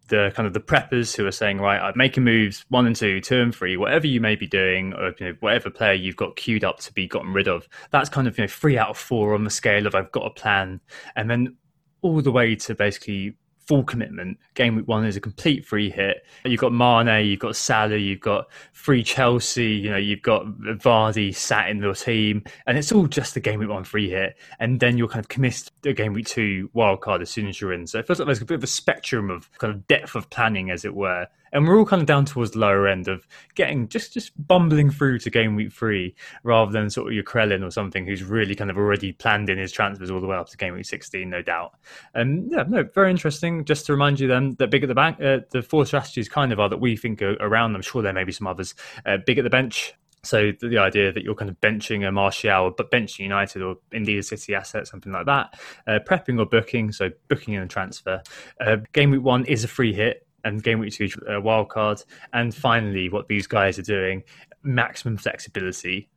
the 0.09 0.33
kind 0.35 0.47
of 0.47 0.53
the 0.53 0.61
preppers 0.61 1.17
who 1.17 1.27
are 1.27 1.33
saying, 1.33 1.59
right, 1.59 1.81
I'm 1.81 1.97
making 1.97 2.25
moves 2.25 2.65
one 2.69 2.87
and 2.87 2.95
two, 2.95 3.21
two 3.21 3.41
and 3.41 3.55
three, 3.55 3.77
whatever 3.77 4.07
you 4.07 4.21
may 4.21 4.37
be 4.37 4.47
doing, 4.47 4.93
or 4.95 5.15
you 5.19 5.27
know, 5.27 5.37
whatever 5.41 5.71
player 5.71 5.95
you've 5.95 6.17
got 6.17 6.37
queued 6.37 6.65
up 6.65 6.81
to 6.81 6.93
be 6.93 7.07
gotten 7.07 7.33
rid 7.33 7.49
of. 7.49 7.69
That's 7.91 8.09
kind 8.09 8.29
of 8.29 8.37
you 8.37 8.45
know 8.45 8.49
three 8.49 8.77
out 8.79 8.91
of 8.91 8.99
four 8.99 9.35
on 9.35 9.45
the 9.45 9.51
scale 9.51 9.87
of 9.87 9.95
I've 9.95 10.13
got 10.13 10.27
a 10.27 10.31
plan, 10.31 10.81
and 11.17 11.31
then 11.31 11.57
all 12.03 12.21
the 12.21 12.33
way 12.33 12.55
to 12.55 12.75
basically 12.75 13.35
full 13.67 13.85
commitment. 13.85 14.39
Game 14.55 14.77
week 14.77 14.89
one 14.89 15.05
is 15.05 15.17
a 15.17 15.21
complete 15.21 15.65
free 15.65 15.91
hit. 15.91 16.25
You've 16.45 16.61
got 16.61 16.73
Mane, 16.73 17.27
you've 17.27 17.41
got 17.41 17.57
Salah, 17.57 17.97
you've 17.97 18.21
got 18.21 18.47
free 18.73 19.03
Chelsea, 19.03 19.73
you 19.73 19.91
know, 19.91 19.97
you've 19.97 20.23
got 20.23 20.45
Vardy 20.47 21.35
sat 21.35 21.69
in 21.69 21.79
your 21.79 21.95
team, 21.95 22.45
and 22.67 22.77
it's 22.79 22.93
all 22.93 23.07
just 23.07 23.35
the 23.35 23.41
game 23.41 23.61
week 23.61 23.69
one 23.69 23.85
free 23.85 24.11
hit. 24.11 24.37
And 24.61 24.81
then 24.81 24.99
you're 24.99 25.09
kind 25.09 25.21
of 25.25 25.29
committed 25.29 25.71
to 25.83 25.93
game 25.93 26.13
week 26.13 26.27
two 26.27 26.71
wildcard 26.75 27.23
as 27.23 27.31
soon 27.31 27.49
as 27.49 27.61
you're 27.61 27.73
in. 27.73 27.87
So 27.87 27.99
it 27.99 28.07
feels 28.07 28.19
like 28.19 28.27
there's 28.27 28.43
a 28.43 28.47
bit 28.47 28.57
of 28.57 28.65
a 28.65 28.69
spectrum 28.69 29.31
of 29.31 29.51
kind 29.59 29.73
of 29.73 29.87
depth 29.87 30.15
of 30.15 30.29
planning, 30.31 30.71
as 30.71 30.85
it 30.85 30.95
were 30.95 31.27
and 31.55 31.67
we're 31.67 31.79
all 31.79 31.87
kind 31.87 32.03
of 32.03 32.07
down 32.07 32.25
towards 32.25 32.51
the 32.51 32.59
lower 32.59 32.87
end 32.87 33.09
of 33.09 33.27
getting 33.55 33.89
just 33.89 34.13
just 34.13 34.33
bumbling 34.47 34.91
through 34.91 35.19
to 35.21 35.31
game 35.31 35.55
week 35.55 35.73
three 35.73 36.15
rather 36.43 36.73
than 36.73 36.91
sort 36.91 37.07
of 37.09 37.15
your 37.15 37.25
Crellin 37.25 37.65
or 37.65 37.71
something 37.71 38.05
who's 38.05 38.23
really 38.23 38.55
kind 38.55 38.71
of 38.71 38.77
already 38.77 39.13
planned 39.13 39.49
in 39.49 39.57
his 39.57 39.73
transfers 39.73 40.11
all 40.11 40.21
the 40.21 40.27
way 40.27 40.37
up 40.37 40.49
to 40.49 40.57
game 40.57 40.75
week 40.75 40.85
16 40.85 41.31
no 41.31 41.41
doubt. 41.41 41.73
And 42.15 42.51
yeah 42.51 42.65
no 42.69 42.83
very 42.95 43.11
interesting. 43.11 43.65
Just 43.65 43.87
to 43.87 43.93
remind 43.93 44.21
you 44.21 44.29
then 44.29 44.57
that 44.59 44.71
big 44.71 44.83
at 44.83 44.89
the 44.89 44.95
bank 44.95 45.21
uh, 45.23 45.39
the 45.51 45.63
four 45.63 45.87
strategies 45.87 46.29
kind 46.29 46.53
of 46.53 46.61
are 46.61 46.69
that 46.69 46.81
we 46.81 46.97
think 46.97 47.23
are 47.23 47.35
around 47.35 47.75
i'm 47.75 47.83
sure 47.83 48.03
there 48.03 48.13
may 48.13 48.25
be 48.25 48.33
some 48.33 48.47
others. 48.47 48.75
Uh, 49.07 49.17
big 49.25 49.39
at 49.39 49.45
the 49.45 49.51
bench. 49.51 49.95
So 50.25 50.53
the 50.61 50.79
idea 50.79 51.13
that 51.13 51.23
you're 51.23 51.35
kind 51.35 51.51
of 51.51 51.61
benching 51.61 52.09
a 52.09 52.11
Martial, 52.11 52.73
but 52.75 52.91
benching 52.91 53.21
United 53.21 53.61
or 53.61 53.77
indeed 53.93 54.19
a 54.19 54.23
City 54.23 54.55
asset, 54.55 54.87
something 54.87 55.13
like 55.13 55.27
that, 55.27 55.61
uh, 55.87 55.99
prepping 56.09 56.39
or 56.39 56.47
booking, 56.47 56.93
so 56.93 57.11
booking 57.29 57.53
in 57.53 57.63
a 57.63 57.69
transfer. 57.69 58.23
Uh, 58.59 58.77
game 58.93 59.11
week 59.11 59.23
one 59.23 59.45
is 59.45 59.65
a 59.65 59.69
free 59.69 59.93
hit 59.93 60.24
and 60.45 60.63
game 60.63 60.79
week 60.79 60.93
two 60.93 61.09
uh, 61.29 61.41
wild 61.41 61.69
card, 61.69 62.03
and 62.33 62.55
finally 62.55 63.09
what 63.09 63.29
these 63.29 63.47
guys 63.47 63.79
are 63.79 63.83
doing 63.83 64.23
maximum 64.63 65.17
flexibility. 65.17 66.09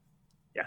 Yeah, 0.55 0.65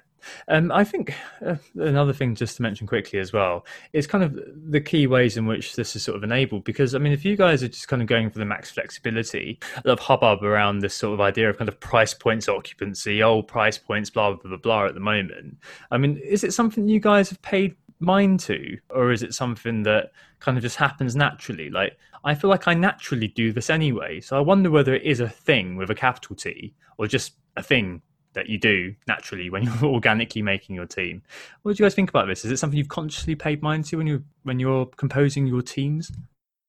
Um, 0.48 0.70
I 0.72 0.84
think 0.84 1.14
uh, 1.44 1.56
another 1.74 2.12
thing 2.12 2.34
just 2.34 2.56
to 2.56 2.62
mention 2.62 2.86
quickly 2.86 3.18
as 3.18 3.32
well 3.32 3.66
is 3.92 4.06
kind 4.06 4.22
of 4.24 4.38
the 4.70 4.80
key 4.80 5.06
ways 5.06 5.36
in 5.36 5.46
which 5.46 5.76
this 5.76 5.96
is 5.96 6.04
sort 6.04 6.16
of 6.16 6.22
enabled. 6.22 6.64
Because 6.64 6.94
I 6.94 6.98
mean, 6.98 7.12
if 7.12 7.24
you 7.24 7.36
guys 7.36 7.62
are 7.62 7.68
just 7.68 7.88
kind 7.88 8.02
of 8.02 8.08
going 8.08 8.30
for 8.30 8.38
the 8.38 8.44
max 8.44 8.70
flexibility, 8.70 9.58
a 9.76 9.88
lot 9.88 9.94
of 9.94 10.00
hubbub 10.00 10.42
around 10.44 10.80
this 10.80 10.94
sort 10.94 11.14
of 11.14 11.20
idea 11.20 11.48
of 11.50 11.58
kind 11.58 11.68
of 11.68 11.78
price 11.80 12.14
points 12.14 12.48
occupancy, 12.48 13.22
old 13.22 13.48
price 13.48 13.78
points, 13.78 14.10
blah 14.10 14.32
blah 14.32 14.48
blah 14.48 14.58
blah. 14.58 14.86
At 14.86 14.94
the 14.94 15.00
moment, 15.00 15.58
I 15.90 15.98
mean, 15.98 16.18
is 16.18 16.44
it 16.44 16.52
something 16.52 16.88
you 16.88 17.00
guys 17.00 17.30
have 17.30 17.42
paid 17.42 17.74
mind 18.00 18.40
to, 18.40 18.78
or 18.90 19.12
is 19.12 19.22
it 19.22 19.34
something 19.34 19.82
that 19.84 20.12
kind 20.40 20.56
of 20.56 20.62
just 20.62 20.76
happens 20.76 21.14
naturally? 21.14 21.70
Like, 21.70 21.96
I 22.24 22.34
feel 22.34 22.50
like 22.50 22.66
I 22.66 22.74
naturally 22.74 23.28
do 23.28 23.52
this 23.52 23.70
anyway, 23.70 24.20
so 24.20 24.36
I 24.36 24.40
wonder 24.40 24.70
whether 24.70 24.94
it 24.94 25.02
is 25.02 25.20
a 25.20 25.28
thing 25.28 25.76
with 25.76 25.90
a 25.90 25.94
capital 25.94 26.36
T 26.36 26.74
or 26.98 27.06
just 27.06 27.34
a 27.56 27.62
thing 27.62 28.02
that 28.32 28.48
you 28.48 28.58
do 28.58 28.94
naturally 29.06 29.50
when 29.50 29.62
you're 29.80 29.84
organically 29.84 30.42
making 30.42 30.76
your 30.76 30.86
team. 30.86 31.22
What 31.62 31.76
do 31.76 31.82
you 31.82 31.84
guys 31.84 31.94
think 31.94 32.10
about 32.10 32.26
this? 32.26 32.44
Is 32.44 32.50
it 32.50 32.58
something 32.58 32.78
you've 32.78 32.88
consciously 32.88 33.34
paid 33.34 33.62
mind 33.62 33.84
to 33.86 33.96
when 33.96 34.06
you're 34.06 34.22
when 34.42 34.58
you're 34.58 34.86
composing 34.86 35.46
your 35.46 35.62
teams? 35.62 36.10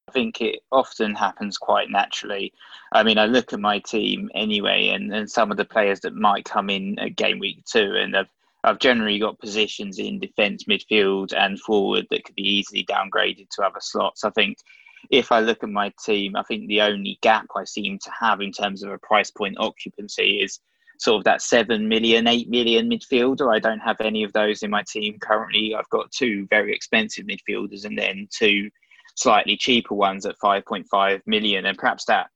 I 0.08 0.12
think 0.12 0.42
it 0.42 0.60
often 0.70 1.14
happens 1.14 1.56
quite 1.56 1.88
naturally. 1.88 2.52
I 2.92 3.02
mean, 3.02 3.18
I 3.18 3.26
look 3.26 3.52
at 3.52 3.60
my 3.60 3.78
team 3.78 4.30
anyway, 4.34 4.88
and, 4.88 5.14
and 5.14 5.30
some 5.30 5.50
of 5.50 5.56
the 5.56 5.64
players 5.64 6.00
that 6.00 6.14
might 6.14 6.44
come 6.44 6.68
in 6.68 6.98
at 6.98 7.16
game 7.16 7.38
week 7.38 7.64
two, 7.64 7.94
and 7.96 8.16
I've 8.16 8.28
I've 8.64 8.78
generally 8.78 9.18
got 9.18 9.40
positions 9.40 9.98
in 9.98 10.20
defence, 10.20 10.64
midfield, 10.64 11.32
and 11.36 11.58
forward 11.58 12.06
that 12.10 12.24
could 12.24 12.36
be 12.36 12.42
easily 12.42 12.84
downgraded 12.84 13.48
to 13.50 13.62
other 13.62 13.80
slots. 13.80 14.24
I 14.24 14.30
think 14.30 14.58
if 15.10 15.32
I 15.32 15.40
look 15.40 15.62
at 15.62 15.68
my 15.68 15.92
team, 16.04 16.36
I 16.36 16.42
think 16.44 16.68
the 16.68 16.82
only 16.82 17.18
gap 17.22 17.46
I 17.56 17.64
seem 17.64 17.98
to 17.98 18.10
have 18.20 18.40
in 18.40 18.52
terms 18.52 18.82
of 18.82 18.90
a 18.90 18.98
price 18.98 19.30
point 19.30 19.56
occupancy 19.58 20.40
is 20.42 20.60
sort 20.98 21.18
of 21.18 21.24
that 21.24 21.42
7 21.42 21.88
million, 21.88 22.28
8 22.28 22.48
million 22.48 22.88
midfielder. 22.88 23.52
I 23.52 23.58
don't 23.58 23.80
have 23.80 24.00
any 24.00 24.22
of 24.22 24.32
those 24.32 24.62
in 24.62 24.70
my 24.70 24.84
team 24.84 25.18
currently. 25.20 25.74
I've 25.74 25.88
got 25.90 26.12
two 26.12 26.46
very 26.48 26.72
expensive 26.72 27.26
midfielders 27.26 27.84
and 27.84 27.98
then 27.98 28.28
two 28.30 28.70
slightly 29.16 29.56
cheaper 29.56 29.94
ones 29.94 30.24
at 30.24 30.38
5.5 30.38 31.20
million. 31.26 31.66
And 31.66 31.76
perhaps 31.76 32.04
that 32.04 32.28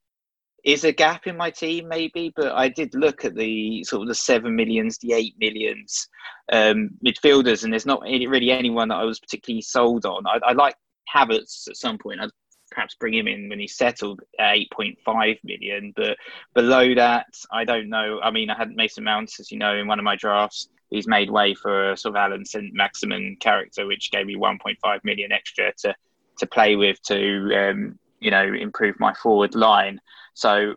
is 0.67 0.83
a 0.83 0.93
gap 0.93 1.29
in 1.29 1.37
my 1.37 1.49
team, 1.49 1.87
maybe. 1.89 2.33
But 2.35 2.53
I 2.53 2.69
did 2.69 2.95
look 2.95 3.25
at 3.25 3.37
the 3.37 3.85
sort 3.85 4.03
of 4.03 4.09
the 4.09 4.15
7 4.15 4.55
millions, 4.55 4.99
the 4.99 5.13
8 5.13 5.37
millions 5.39 6.09
um, 6.53 6.91
midfielders, 7.07 7.63
and 7.63 7.73
there's 7.73 7.87
not 7.87 8.03
really 8.03 8.51
anyone 8.51 8.89
that 8.89 8.97
I 8.97 9.05
was 9.05 9.21
particularly 9.21 9.63
sold 9.63 10.05
on. 10.05 10.27
I, 10.27 10.41
I 10.49 10.53
like 10.53 10.75
Havertz 11.15 11.69
at 11.69 11.77
some 11.77 11.99
point. 11.99 12.21
I'd 12.21 12.31
perhaps 12.73 12.97
bring 12.97 13.15
him 13.15 13.29
in 13.29 13.49
when 13.49 13.61
he's 13.61 13.77
settled 13.77 14.21
at 14.41 14.57
8.5 14.77 15.39
million. 15.45 15.93
But 15.95 16.17
below 16.53 16.97
that, 16.97 17.29
I 17.53 17.65
don't 17.65 17.89
know. 17.89 18.19
I 18.21 18.33
mean, 18.33 18.51
I 18.51 18.57
had 18.57 18.75
Mason 18.75 19.05
Mount, 19.05 19.39
as 19.39 19.53
you 19.53 19.59
know, 19.59 19.77
in 19.77 19.87
one 19.87 20.01
of 20.01 20.05
my 20.05 20.17
drafts. 20.17 20.69
He's 20.91 21.07
made 21.07 21.31
way 21.31 21.55
for 21.55 21.93
a 21.93 21.97
sort 21.97 22.17
of 22.17 22.17
Allan 22.17 22.45
Saint-Maximin 22.45 23.37
character, 23.41 23.87
which 23.87 24.11
gave 24.11 24.27
me 24.27 24.35
1.5 24.35 25.05
million 25.05 25.31
extra 25.31 25.73
to 25.79 25.95
to 26.39 26.47
play 26.47 26.77
with 26.77 27.01
to 27.03 27.51
um, 27.57 27.99
you 28.21 28.31
know 28.31 28.45
improve 28.45 28.99
my 28.99 29.15
forward 29.15 29.55
line. 29.55 30.01
So 30.35 30.75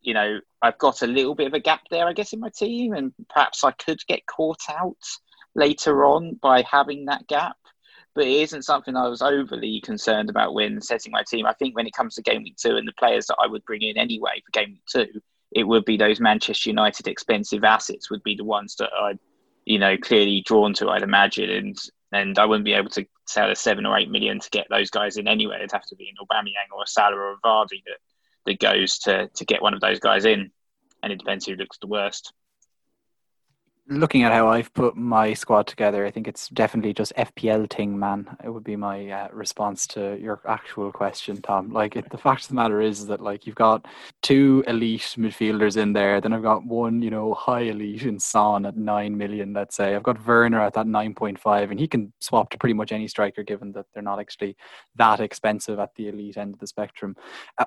you 0.00 0.14
know 0.14 0.40
I've 0.60 0.78
got 0.78 1.02
a 1.02 1.06
little 1.06 1.34
bit 1.34 1.46
of 1.46 1.54
a 1.54 1.60
gap 1.60 1.82
there, 1.90 2.06
I 2.06 2.12
guess, 2.12 2.32
in 2.32 2.40
my 2.40 2.50
team, 2.50 2.92
and 2.92 3.12
perhaps 3.28 3.64
I 3.64 3.72
could 3.72 3.98
get 4.06 4.26
caught 4.26 4.62
out 4.68 4.96
later 5.54 6.04
on 6.04 6.38
by 6.40 6.62
having 6.62 7.06
that 7.06 7.26
gap 7.26 7.56
but 8.14 8.26
it 8.26 8.42
isn't 8.42 8.62
something 8.62 8.96
I 8.96 9.08
was 9.08 9.22
overly 9.22 9.80
concerned 9.80 10.28
about 10.28 10.54
when 10.54 10.80
setting 10.80 11.12
my 11.12 11.22
team. 11.22 11.46
I 11.46 11.54
think 11.54 11.74
when 11.74 11.86
it 11.86 11.94
comes 11.94 12.14
to 12.14 12.22
game 12.22 12.42
week 12.42 12.56
two 12.56 12.76
and 12.76 12.86
the 12.86 12.92
players 12.98 13.26
that 13.26 13.38
I 13.42 13.46
would 13.46 13.64
bring 13.64 13.82
in 13.82 13.96
anyway 13.96 14.42
for 14.44 14.50
game 14.52 14.72
week 14.72 14.84
two, 14.86 15.20
it 15.50 15.64
would 15.64 15.84
be 15.84 15.96
those 15.96 16.20
Manchester 16.20 16.70
United 16.70 17.08
expensive 17.08 17.64
assets 17.64 18.10
would 18.10 18.22
be 18.22 18.34
the 18.34 18.44
ones 18.44 18.76
that 18.76 18.90
I'd, 18.92 19.18
you 19.64 19.78
know, 19.78 19.96
clearly 19.96 20.42
drawn 20.44 20.74
to, 20.74 20.90
I'd 20.90 21.02
imagine. 21.02 21.50
And 21.50 21.78
and 22.12 22.38
I 22.38 22.44
wouldn't 22.44 22.66
be 22.66 22.74
able 22.74 22.90
to 22.90 23.06
sell 23.32 23.50
a 23.50 23.56
seven 23.56 23.86
or 23.86 23.96
eight 23.96 24.10
million 24.10 24.40
to 24.40 24.50
get 24.50 24.66
those 24.70 24.90
guys 24.90 25.16
in 25.16 25.26
anyway. 25.26 25.56
It'd 25.56 25.72
have 25.72 25.86
to 25.86 25.96
be 25.96 26.08
an 26.08 26.16
Aubameyang 26.24 26.74
or 26.74 26.82
a 26.82 26.86
Salah 26.86 27.16
or 27.16 27.32
a 27.32 27.36
Vardy 27.38 27.82
that, 27.86 27.98
that 28.46 28.60
goes 28.60 28.98
to, 29.00 29.28
to 29.28 29.44
get 29.44 29.62
one 29.62 29.74
of 29.74 29.80
those 29.80 30.00
guys 30.00 30.24
in. 30.24 30.50
And 31.02 31.12
it 31.12 31.18
depends 31.18 31.46
who 31.46 31.54
looks 31.54 31.78
the 31.78 31.86
worst 31.86 32.32
looking 33.88 34.22
at 34.22 34.32
how 34.32 34.48
I've 34.48 34.72
put 34.74 34.96
my 34.96 35.34
squad 35.34 35.66
together, 35.66 36.06
I 36.06 36.10
think 36.10 36.28
it's 36.28 36.48
definitely 36.48 36.94
just 36.94 37.12
FPL 37.16 37.68
thing, 37.70 37.98
man. 37.98 38.36
It 38.44 38.48
would 38.48 38.62
be 38.62 38.76
my 38.76 39.10
uh, 39.10 39.28
response 39.32 39.86
to 39.88 40.16
your 40.20 40.40
actual 40.46 40.92
question, 40.92 41.42
Tom. 41.42 41.72
Like, 41.72 41.96
it, 41.96 42.08
the 42.10 42.18
fact 42.18 42.42
of 42.42 42.48
the 42.48 42.54
matter 42.54 42.80
is 42.80 43.06
that 43.08 43.20
like 43.20 43.44
you've 43.44 43.56
got 43.56 43.86
two 44.22 44.62
elite 44.68 45.14
midfielders 45.18 45.76
in 45.76 45.92
there, 45.92 46.20
then 46.20 46.32
I've 46.32 46.42
got 46.42 46.64
one, 46.64 47.02
you 47.02 47.10
know, 47.10 47.34
high 47.34 47.62
elite 47.62 48.02
in 48.02 48.20
Son 48.20 48.66
at 48.66 48.76
nine 48.76 49.16
million. 49.16 49.52
Let's 49.52 49.76
say 49.76 49.96
I've 49.96 50.04
got 50.04 50.24
Werner 50.24 50.60
at 50.60 50.74
that 50.74 50.86
nine 50.86 51.14
point 51.14 51.38
five, 51.38 51.70
and 51.70 51.80
he 51.80 51.88
can 51.88 52.12
swap 52.20 52.50
to 52.50 52.58
pretty 52.58 52.74
much 52.74 52.92
any 52.92 53.08
striker, 53.08 53.42
given 53.42 53.72
that 53.72 53.86
they're 53.92 54.02
not 54.02 54.20
actually 54.20 54.56
that 54.96 55.20
expensive 55.20 55.80
at 55.80 55.94
the 55.96 56.08
elite 56.08 56.36
end 56.36 56.54
of 56.54 56.60
the 56.60 56.66
spectrum. 56.66 57.16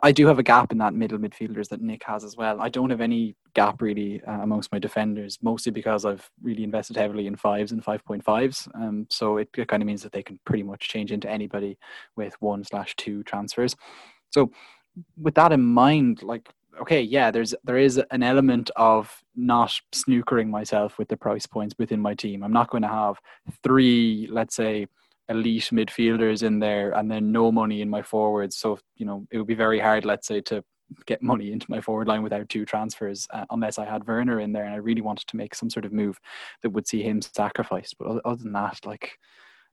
I 0.02 0.14
do 0.14 0.28
have 0.28 0.40
a 0.40 0.44
gap 0.44 0.72
in 0.72 0.78
that 0.78 0.94
middle 0.94 1.18
midfielders 1.18 1.68
that 1.70 1.82
Nick 1.82 2.04
has 2.06 2.24
as 2.24 2.38
well. 2.38 2.62
I 2.62 2.70
don't 2.70 2.90
have 2.90 3.02
any 3.02 3.36
gap 3.54 3.82
really 3.82 4.22
uh, 4.28 4.42
amongst 4.42 4.72
my 4.72 4.80
defenders, 4.80 5.40
mostly 5.42 5.72
because 5.72 6.06
I've 6.06 6.15
really 6.42 6.64
invested 6.64 6.98
heavily 6.98 7.28
in 7.28 7.36
fives 7.36 7.72
and 7.72 7.84
5.5s. 7.84 8.68
Um, 8.76 9.08
so 9.10 9.38
it, 9.38 9.50
it 9.58 9.68
kind 9.68 9.82
of 9.82 9.88
means 9.88 10.04
that 10.04 10.12
they 10.12 10.24
can 10.24 10.40
pretty 10.46 10.64
much 10.64 10.88
change 10.88 11.12
into 11.12 11.30
anybody 11.30 11.78
with 12.16 12.36
one 12.40 12.64
slash 12.64 12.96
two 12.96 13.24
transfers. 13.24 13.76
So 14.32 14.52
with 15.18 15.36
that 15.36 15.52
in 15.52 15.62
mind, 15.62 16.24
like, 16.24 16.50
okay, 16.82 17.02
yeah, 17.02 17.32
there's 17.32 17.56
there 17.64 17.78
is 17.78 18.02
an 18.12 18.24
element 18.24 18.70
of 18.76 19.24
not 19.36 19.80
snookering 19.94 20.50
myself 20.50 20.98
with 20.98 21.08
the 21.08 21.18
price 21.18 21.46
points 21.46 21.76
within 21.80 22.02
my 22.02 22.14
team. 22.14 22.44
I'm 22.44 22.54
not 22.54 22.70
going 22.70 22.84
to 22.84 22.90
have 22.90 23.18
three, 23.64 24.28
let's 24.30 24.56
say, 24.56 24.88
elite 25.30 25.70
midfielders 25.72 26.44
in 26.44 26.60
there 26.60 26.92
and 26.92 27.10
then 27.10 27.32
no 27.32 27.52
money 27.52 27.82
in 27.82 27.90
my 27.90 28.02
forwards. 28.02 28.58
So, 28.58 28.78
you 28.96 29.06
know, 29.06 29.26
it 29.32 29.38
would 29.38 29.48
be 29.48 29.56
very 29.56 29.80
hard, 29.80 30.06
let's 30.06 30.28
say, 30.28 30.42
to 30.42 30.64
get 31.06 31.22
money 31.22 31.52
into 31.52 31.70
my 31.70 31.82
forward 31.82 32.08
line 32.08 32.24
without 32.24 32.48
two 32.50 32.66
transfers 32.66 33.28
uh, 33.32 33.46
unless 33.50 33.78
I 33.78 33.86
had 33.86 34.08
Werner 34.08 34.40
in 34.40 34.52
there 34.52 34.66
and 34.66 34.74
I 34.74 34.78
really 34.78 35.02
wanted 35.02 35.28
to 35.28 35.38
make 35.38 35.56
some 35.56 35.70
sort 35.70 35.86
of 35.86 35.92
move 35.92 36.20
that 36.62 36.70
would 36.70 36.88
see 36.88 37.04
him 37.04 37.22
sacrificed. 37.22 37.96
But 37.98 38.22
other 38.24 38.44
than 38.44 38.54
that, 38.54 38.86
like 38.86 39.18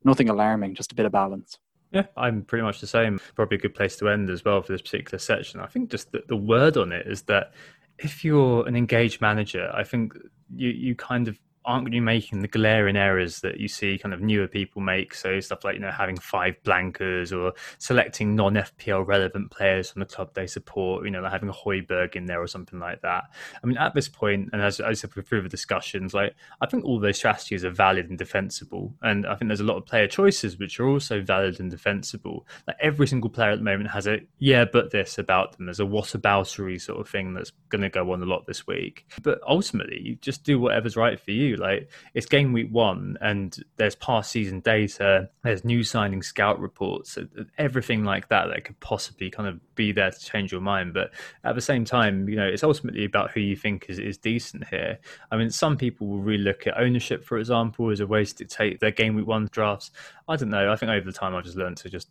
nothing 0.05 0.29
alarming, 0.29 0.75
just 0.75 0.93
a 0.93 0.95
bit 0.95 1.07
of 1.07 1.13
balance. 1.13 1.59
Yeah, 1.93 2.07
I'm 2.17 2.43
pretty 2.43 2.63
much 2.63 2.81
the 2.81 2.87
same. 2.87 3.21
Probably 3.35 3.59
a 3.59 3.61
good 3.61 3.75
place 3.75 3.97
to 3.97 4.09
end 4.09 4.31
as 4.31 4.45
well 4.45 4.63
for 4.63 4.73
this 4.73 4.81
particular 4.81 5.19
section. 5.19 5.61
I 5.61 5.67
think 5.67 5.91
just 5.91 6.11
the, 6.13 6.23
the 6.27 6.37
word 6.37 6.79
on 6.79 6.91
it 6.91 7.07
is 7.07 7.23
that 7.23 7.53
if 7.99 8.25
you're 8.25 8.67
an 8.67 8.77
engaged 8.77 9.21
manager, 9.21 9.71
I 9.75 9.85
think 9.85 10.15
you, 10.55 10.71
you 10.71 10.95
kind 10.95 11.29
of 11.29 11.39
aren't 11.65 11.85
going 11.85 11.93
to 11.93 11.97
be 11.97 12.01
making 12.01 12.43
the 12.43 12.49
glaring 12.49 12.97
errors 12.97 13.41
that 13.41 13.59
you 13.59 13.69
see 13.69 13.99
kind 13.99 14.15
of 14.15 14.21
newer 14.21 14.47
people 14.47 14.83
make. 14.83 15.15
So 15.15 15.41
stuff 15.41 15.65
like 15.65 15.75
you 15.75 15.81
know 15.81 15.91
having 15.91 16.17
five 16.17 16.57
blankers 16.65 17.37
or 17.37 17.53
selecting 17.79 18.35
non 18.35 18.55
FPL 18.55 19.07
relevant 19.07 19.51
players 19.51 19.91
from 19.91 20.01
the 20.01 20.07
club 20.07 20.31
they 20.35 20.47
support. 20.47 21.05
You 21.05 21.11
know, 21.11 21.21
like 21.21 21.33
having 21.33 21.49
a 21.49 21.53
Højbjerg 21.53 22.17
in 22.17 22.27
there 22.27 22.41
or 22.41 22.47
something 22.47 22.79
like 22.79 23.03
that. 23.03 23.25
I 23.63 23.67
mean, 23.67 23.77
at 23.77 23.95
this 23.95 24.09
point, 24.09 24.51
and 24.53 24.63
as 24.63 24.81
I 24.81 24.93
said 24.93 25.13
through 25.13 25.43
the 25.43 25.49
discussions, 25.49 26.15
like 26.15 26.35
I 26.61 26.67
think 26.67 26.85
all 26.85 26.99
those 26.99 27.17
strategies 27.17 27.65
are 27.65 27.71
valid 27.71 28.09
and 28.09 28.19
defensible, 28.19 28.95
and 29.03 29.27
I 29.27 29.35
think 29.37 29.49
there's 29.49 29.61
a 29.61 29.65
lot 29.65 29.77
of 29.77 29.87
player 29.87 30.07
choices 30.07 30.59
which 30.59 30.81
are 30.81 30.89
also 30.89 31.23
valid 31.23 31.61
and 31.61 31.71
defensible. 31.71 32.47
Like 32.67 32.77
every 32.81 33.07
single 33.07 33.31
player 33.31 33.51
at 33.51 33.59
the 33.59 33.65
moment 33.65 33.91
has 33.91 34.07
a 34.07 34.21
yeah, 34.39 34.65
but 34.65 34.91
this 34.91 35.19
about 35.19 35.57
them. 35.57 35.67
There's 35.67 35.81
a 35.81 35.85
whataboutery 35.85 36.81
sort 36.81 37.01
of 37.01 37.09
thing 37.09 37.35
that's 37.35 37.53
going 37.69 37.83
to 37.83 37.89
go 37.89 38.13
on 38.13 38.23
a 38.23 38.27
lot 38.27 38.47
this 38.47 38.67
week. 38.67 39.07
But 39.23 39.41
ultimately, 39.47 40.01
you 40.01 40.17
just 40.17 40.45
do 40.45 40.59
whatever's 40.59 40.97
right 40.97 41.19
for 41.19 41.31
you 41.31 41.52
like 41.57 41.91
it's 42.15 42.27
game 42.27 42.53
week 42.53 42.69
one, 42.71 43.17
and 43.21 43.57
there's 43.77 43.95
past 43.95 44.31
season 44.31 44.61
data, 44.61 45.29
there's 45.43 45.65
new 45.65 45.85
signing 45.85 46.23
scout 46.23 46.61
reports, 46.61 47.19
everything 47.59 48.05
like 48.05 48.29
that 48.29 48.49
that 48.49 48.65
could 48.65 48.79
possibly 48.81 49.31
kind 49.31 49.49
of 49.49 49.61
be 49.75 49.93
there 49.93 50.11
to 50.11 50.21
change 50.21 50.53
your 50.53 50.61
mind. 50.61 50.95
But 50.95 51.13
at 51.45 51.55
the 51.55 51.61
same 51.61 51.85
time, 51.85 52.29
you 52.29 52.37
know, 52.37 52.47
it's 52.47 52.65
ultimately 52.65 53.05
about 53.05 53.31
who 53.31 53.41
you 53.41 53.57
think 53.57 53.87
is, 53.89 53.99
is 53.99 54.19
decent 54.19 54.69
here. 54.69 54.99
I 55.31 55.37
mean, 55.37 55.51
some 55.51 55.77
people 55.77 56.07
will 56.07 56.21
really 56.21 56.43
look 56.43 56.67
at 56.67 56.79
ownership, 56.79 57.25
for 57.25 57.39
example, 57.39 57.91
as 57.91 58.01
a 58.01 58.07
way 58.07 58.25
to 58.25 58.35
dictate 58.35 58.81
their 58.81 58.91
game 58.91 59.15
week 59.15 59.27
one 59.27 59.49
drafts. 59.51 59.91
I 60.29 60.37
don't 60.37 60.51
know. 60.51 60.73
I 60.73 60.77
think 60.77 60.91
over 60.91 61.05
the 61.05 61.13
time 61.13 61.35
I've 61.35 61.45
just 61.45 61.57
learned 61.57 61.77
to 61.79 61.89
just 61.89 62.09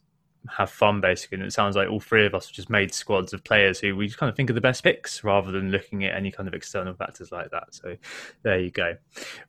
have 0.50 0.70
fun 0.70 1.02
basically. 1.02 1.38
And 1.38 1.46
it 1.46 1.54
sounds 1.54 1.76
like 1.76 1.90
all 1.90 2.00
three 2.00 2.26
of 2.26 2.34
us 2.34 2.48
just 2.48 2.70
made 2.70 2.94
squads 2.94 3.34
of 3.34 3.44
players 3.44 3.80
who 3.80 3.96
we 3.96 4.08
just 4.08 4.18
kind 4.18 4.30
of 4.30 4.36
think 4.36 4.50
are 4.50 4.54
the 4.54 4.62
best 4.62 4.84
picks 4.84 5.24
rather 5.24 5.52
than 5.52 5.72
looking 5.72 6.04
at 6.04 6.16
any 6.16 6.32
kind 6.32 6.48
of 6.48 6.54
external 6.54 6.94
factors 6.94 7.32
like 7.32 7.52
that. 7.52 7.74
So 7.74 7.96
there 8.44 8.60
you 8.60 8.72
go. 8.72 8.96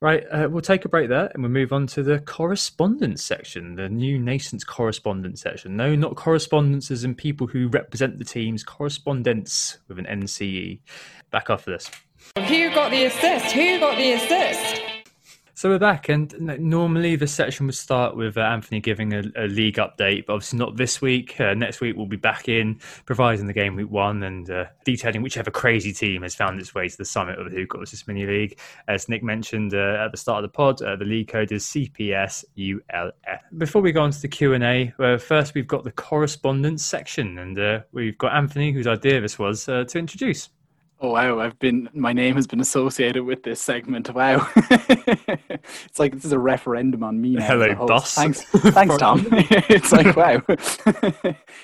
Right, 0.00 0.24
uh, 0.30 0.48
we'll 0.50 0.62
take 0.62 0.84
a 0.84 0.88
break 0.88 1.08
there 1.08 1.30
and 1.32 1.42
we'll 1.42 1.52
move 1.52 1.72
on 1.72 1.86
to 1.88 2.02
the 2.02 2.20
correspondence 2.20 3.22
section, 3.22 3.76
the 3.76 3.88
new 3.88 4.18
nascent 4.18 4.66
correspondence 4.66 5.40
section. 5.40 5.76
No, 5.76 5.94
not 5.94 6.16
correspondences 6.16 7.04
and 7.04 7.16
people 7.16 7.46
who 7.46 7.68
represent 7.68 8.18
the 8.18 8.24
teams, 8.24 8.62
correspondence 8.62 9.78
with 9.88 9.98
an 9.98 10.06
NCE. 10.06 10.80
Back 11.30 11.48
after 11.48 11.70
this. 11.70 11.90
Who 12.36 12.70
got 12.74 12.90
the 12.90 13.04
assist? 13.04 13.52
Who 13.52 13.80
got 13.80 13.96
the 13.96 14.12
assist? 14.12 14.81
So 15.54 15.68
we're 15.68 15.78
back, 15.78 16.08
and 16.08 16.34
normally 16.58 17.14
the 17.14 17.26
section 17.26 17.66
would 17.66 17.74
start 17.74 18.16
with 18.16 18.38
uh, 18.38 18.40
Anthony 18.40 18.80
giving 18.80 19.12
a, 19.12 19.22
a, 19.36 19.46
league 19.46 19.76
update, 19.76 20.24
but 20.24 20.32
obviously 20.32 20.58
not 20.58 20.78
this 20.78 21.02
week. 21.02 21.38
Uh, 21.38 21.52
next 21.52 21.82
week 21.82 21.94
we'll 21.94 22.06
be 22.06 22.16
back 22.16 22.48
in, 22.48 22.80
providing 23.04 23.46
the 23.46 23.52
game 23.52 23.76
week 23.76 23.90
one 23.90 24.22
and 24.22 24.48
uh, 24.50 24.64
detailing 24.86 25.20
whichever 25.20 25.50
crazy 25.50 25.92
team 25.92 26.22
has 26.22 26.34
found 26.34 26.58
its 26.58 26.74
way 26.74 26.88
to 26.88 26.96
the 26.96 27.04
summit 27.04 27.38
of 27.38 27.52
Who 27.52 27.66
Got 27.66 27.80
This 27.80 28.08
Mini 28.08 28.24
League. 28.24 28.58
As 28.88 29.10
Nick 29.10 29.22
mentioned 29.22 29.74
uh, 29.74 30.02
at 30.02 30.10
the 30.10 30.16
start 30.16 30.42
of 30.42 30.50
the 30.50 30.56
pod, 30.56 30.80
uh, 30.80 30.96
the 30.96 31.04
league 31.04 31.28
code 31.28 31.52
is 31.52 31.66
CPSULF. 31.66 33.12
Before 33.58 33.82
we 33.82 33.92
go 33.92 34.02
on 34.02 34.10
to 34.10 34.22
the 34.22 34.28
Q 34.28 34.54
and 34.54 34.64
A, 34.64 34.94
uh, 34.98 35.18
first 35.18 35.54
we've 35.54 35.68
got 35.68 35.84
the 35.84 35.92
correspondence 35.92 36.82
section, 36.82 37.38
and 37.38 37.84
we've 37.92 38.16
got 38.16 38.34
Anthony, 38.34 38.72
whose 38.72 38.86
idea 38.86 39.20
this 39.20 39.38
was, 39.38 39.66
to 39.66 39.86
introduce. 39.94 40.48
Oh 41.04 41.10
wow! 41.10 41.40
I've 41.40 41.58
been 41.58 41.88
my 41.94 42.12
name 42.12 42.36
has 42.36 42.46
been 42.46 42.60
associated 42.60 43.24
with 43.24 43.42
this 43.42 43.60
segment. 43.60 44.08
Wow, 44.14 44.48
it's 44.56 45.98
like 45.98 46.12
this 46.12 46.24
is 46.24 46.30
a 46.30 46.38
referendum 46.38 47.02
on 47.02 47.20
me 47.20 47.30
now. 47.30 47.44
Hello, 47.44 47.74
boss. 47.74 48.14
Thanks, 48.14 48.42
thanks, 48.44 48.96
Tom. 48.98 49.26
it's 49.32 49.90
like 49.90 50.14
wow. 50.14 50.40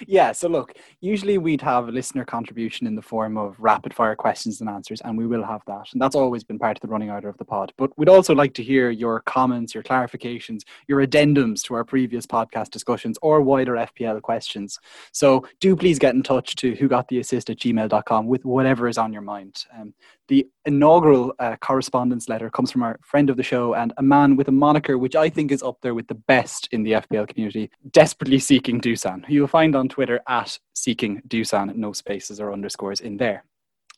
yeah. 0.08 0.32
So 0.32 0.48
look, 0.48 0.74
usually 1.00 1.38
we'd 1.38 1.60
have 1.60 1.86
a 1.86 1.92
listener 1.92 2.24
contribution 2.24 2.88
in 2.88 2.96
the 2.96 3.02
form 3.02 3.38
of 3.38 3.54
rapid 3.60 3.94
fire 3.94 4.16
questions 4.16 4.60
and 4.60 4.68
answers, 4.68 5.00
and 5.02 5.16
we 5.16 5.28
will 5.28 5.44
have 5.44 5.62
that, 5.68 5.86
and 5.92 6.02
that's 6.02 6.16
always 6.16 6.42
been 6.42 6.58
part 6.58 6.76
of 6.76 6.80
the 6.80 6.88
running 6.88 7.12
order 7.12 7.28
of 7.28 7.38
the 7.38 7.44
pod. 7.44 7.72
But 7.76 7.96
we'd 7.96 8.08
also 8.08 8.34
like 8.34 8.54
to 8.54 8.64
hear 8.64 8.90
your 8.90 9.20
comments, 9.20 9.72
your 9.72 9.84
clarifications, 9.84 10.62
your 10.88 11.06
addendums 11.06 11.62
to 11.66 11.74
our 11.74 11.84
previous 11.84 12.26
podcast 12.26 12.70
discussions, 12.70 13.16
or 13.22 13.40
wider 13.40 13.74
FPL 13.74 14.20
questions. 14.20 14.80
So 15.12 15.46
do 15.60 15.76
please 15.76 16.00
get 16.00 16.16
in 16.16 16.24
touch 16.24 16.56
to 16.56 16.74
who 16.74 16.88
got 16.88 17.06
the 17.06 17.20
assist 17.20 17.50
at 17.50 17.58
gmail.com 17.58 18.26
with 18.26 18.44
whatever 18.44 18.88
is 18.88 18.98
on 18.98 19.12
your 19.12 19.22
mind. 19.22 19.27
Um, 19.28 19.94
the 20.28 20.46
inaugural 20.64 21.34
uh, 21.38 21.56
correspondence 21.56 22.28
letter 22.28 22.50
comes 22.50 22.70
from 22.70 22.82
our 22.82 22.98
friend 23.02 23.30
of 23.30 23.36
the 23.36 23.42
show 23.42 23.74
and 23.74 23.92
a 23.96 24.02
man 24.02 24.36
with 24.36 24.48
a 24.48 24.52
moniker 24.52 24.98
which 24.98 25.16
I 25.16 25.28
think 25.28 25.52
is 25.52 25.62
up 25.62 25.78
there 25.82 25.94
with 25.94 26.08
the 26.08 26.14
best 26.14 26.68
in 26.72 26.82
the 26.82 26.92
FPL 26.92 27.28
community, 27.28 27.70
desperately 27.92 28.38
seeking 28.38 28.80
Dusan, 28.80 29.24
who 29.26 29.34
you'll 29.34 29.46
find 29.46 29.76
on 29.76 29.88
Twitter 29.88 30.20
at 30.28 30.58
seeking 30.74 31.22
Dusan, 31.28 31.74
no 31.76 31.92
spaces 31.92 32.40
or 32.40 32.52
underscores 32.52 33.00
in 33.00 33.16
there. 33.16 33.44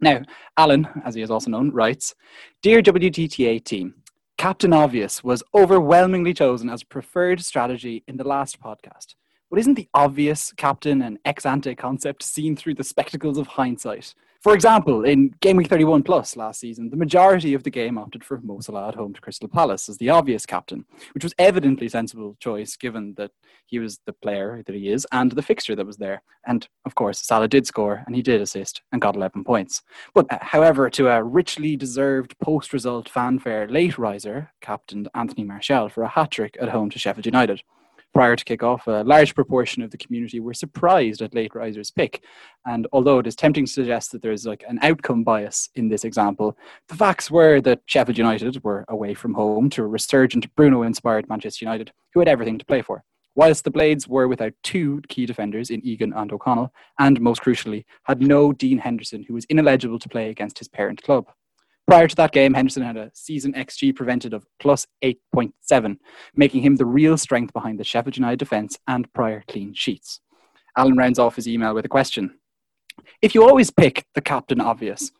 Now, 0.01 0.22
Alan, 0.57 0.89
as 1.05 1.14
he 1.14 1.22
is 1.22 1.31
also 1.31 1.51
known, 1.51 1.70
writes 1.70 2.14
Dear 2.62 2.83
WTTA 2.83 3.62
team, 3.64 3.95
Captain 4.39 4.72
Obvious 4.72 5.22
was 5.22 5.43
overwhelmingly 5.55 6.33
chosen 6.33 6.70
as 6.70 6.83
preferred 6.83 7.45
strategy 7.45 8.03
in 8.09 8.16
the 8.16 8.26
last 8.26 8.59
podcast. 8.59 9.14
But 9.51 9.59
isn't 9.59 9.74
the 9.74 9.89
obvious 9.93 10.53
captain 10.53 11.03
an 11.03 11.18
ex 11.24 11.45
ante 11.45 11.74
concept 11.74 12.22
seen 12.22 12.57
through 12.57 12.76
the 12.76 12.85
spectacles 12.85 13.37
of 13.37 13.49
hindsight? 13.49 14.14
For 14.41 14.55
example, 14.55 15.05
in 15.05 15.34
Game 15.43 15.59
Week 15.59 15.68
31 15.68 16.03
Plus 16.03 16.34
last 16.34 16.61
season, 16.61 16.88
the 16.88 16.97
majority 16.97 17.53
of 17.53 17.62
the 17.62 17.68
game 17.68 17.99
opted 17.99 18.24
for 18.24 18.41
Mo 18.41 18.61
Salah 18.61 18.88
at 18.88 18.95
home 18.95 19.12
to 19.12 19.20
Crystal 19.20 19.49
Palace 19.49 19.86
as 19.91 19.99
the 19.99 20.09
obvious 20.09 20.47
captain, 20.47 20.86
which 21.12 21.22
was 21.22 21.34
evidently 21.38 21.88
a 21.88 21.91
sensible 21.91 22.38
choice 22.41 22.74
given 22.74 23.12
that 23.18 23.32
he 23.66 23.78
was 23.78 24.01
the 24.07 24.14
player 24.14 24.62
that 24.64 24.74
he 24.74 24.88
is 24.88 25.07
and 25.12 25.32
the 25.32 25.43
fixture 25.43 25.76
that 25.76 25.84
was 25.84 25.99
there. 25.99 26.22
And 26.47 26.66
of 26.86 26.95
course, 26.95 27.20
Salah 27.20 27.49
did 27.49 27.66
score 27.66 28.03
and 28.07 28.16
he 28.16 28.22
did 28.22 28.41
assist 28.41 28.80
and 28.93 29.03
got 29.03 29.14
11 29.14 29.45
points. 29.45 29.82
But 30.14 30.32
uh, 30.32 30.38
however, 30.41 30.88
to 30.88 31.09
a 31.09 31.22
richly 31.22 31.76
deserved 31.76 32.34
post 32.38 32.72
result 32.72 33.11
fanfare 33.11 33.68
late 33.68 33.99
riser, 33.99 34.53
captained 34.62 35.11
Anthony 35.14 35.45
Martial 35.45 35.91
for 35.91 36.03
a 36.03 36.09
hat 36.09 36.30
trick 36.30 36.57
at 36.59 36.70
home 36.70 36.88
to 36.88 36.99
Sheffield 36.99 37.26
United 37.26 37.62
prior 38.12 38.36
to 38.36 38.44
kick-off, 38.44 38.86
a 38.86 39.02
large 39.04 39.34
proportion 39.34 39.82
of 39.82 39.90
the 39.90 39.98
community 39.98 40.40
were 40.40 40.54
surprised 40.54 41.22
at 41.22 41.34
late 41.34 41.54
riser's 41.54 41.90
pick. 41.90 42.22
And 42.66 42.86
although 42.92 43.18
it 43.18 43.26
is 43.26 43.36
tempting 43.36 43.66
to 43.66 43.72
suggest 43.72 44.12
that 44.12 44.22
there's 44.22 44.46
like 44.46 44.64
an 44.68 44.78
outcome 44.82 45.24
bias 45.24 45.68
in 45.74 45.88
this 45.88 46.04
example, 46.04 46.56
the 46.88 46.96
facts 46.96 47.30
were 47.30 47.61
that 47.62 47.82
Sheffield 47.86 48.18
United 48.18 48.62
were 48.64 48.84
away 48.88 49.14
from 49.14 49.34
home 49.34 49.70
to 49.70 49.82
a 49.82 49.86
resurgent 49.86 50.54
Bruno-inspired 50.56 51.28
Manchester 51.28 51.64
United, 51.64 51.92
who 52.12 52.20
had 52.20 52.28
everything 52.28 52.58
to 52.58 52.66
play 52.66 52.82
for. 52.82 53.04
Whilst 53.36 53.62
the 53.62 53.70
Blades 53.70 54.08
were 54.08 54.26
without 54.26 54.52
two 54.64 55.00
key 55.08 55.24
defenders 55.24 55.70
in 55.70 55.80
Egan 55.86 56.12
and 56.14 56.32
O'Connell, 56.32 56.72
and 56.98 57.20
most 57.20 57.42
crucially, 57.42 57.84
had 58.04 58.20
no 58.20 58.52
Dean 58.52 58.78
Henderson, 58.78 59.24
who 59.26 59.34
was 59.34 59.44
ineligible 59.44 60.00
to 60.00 60.08
play 60.08 60.30
against 60.30 60.58
his 60.58 60.68
parent 60.68 61.00
club. 61.02 61.26
Prior 61.91 62.07
to 62.07 62.14
that 62.14 62.30
game, 62.30 62.55
Henderson 62.55 62.84
had 62.84 62.97
a 62.97 63.11
season 63.14 63.53
XG 63.53 63.93
prevented 63.97 64.32
of 64.32 64.47
plus 64.61 64.86
8.7, 65.03 65.97
making 66.36 66.62
him 66.62 66.76
the 66.76 66.86
real 66.86 67.18
strength 67.18 67.53
behind 67.53 67.80
the 67.80 67.84
Sheffield 67.84 68.16
United 68.16 68.38
defence 68.38 68.78
and 68.86 69.12
prior 69.12 69.43
clean 69.49 69.74
sheets. 69.74 70.20
Alan 70.76 70.97
rounds 70.97 71.18
off 71.18 71.34
his 71.34 71.49
email 71.49 71.74
with 71.74 71.84
a 71.84 71.88
question. 71.88 72.38
If 73.20 73.34
you 73.34 73.43
always 73.43 73.72
pick 73.72 74.05
the 74.14 74.20
captain 74.20 74.61
obvious, 74.61 75.11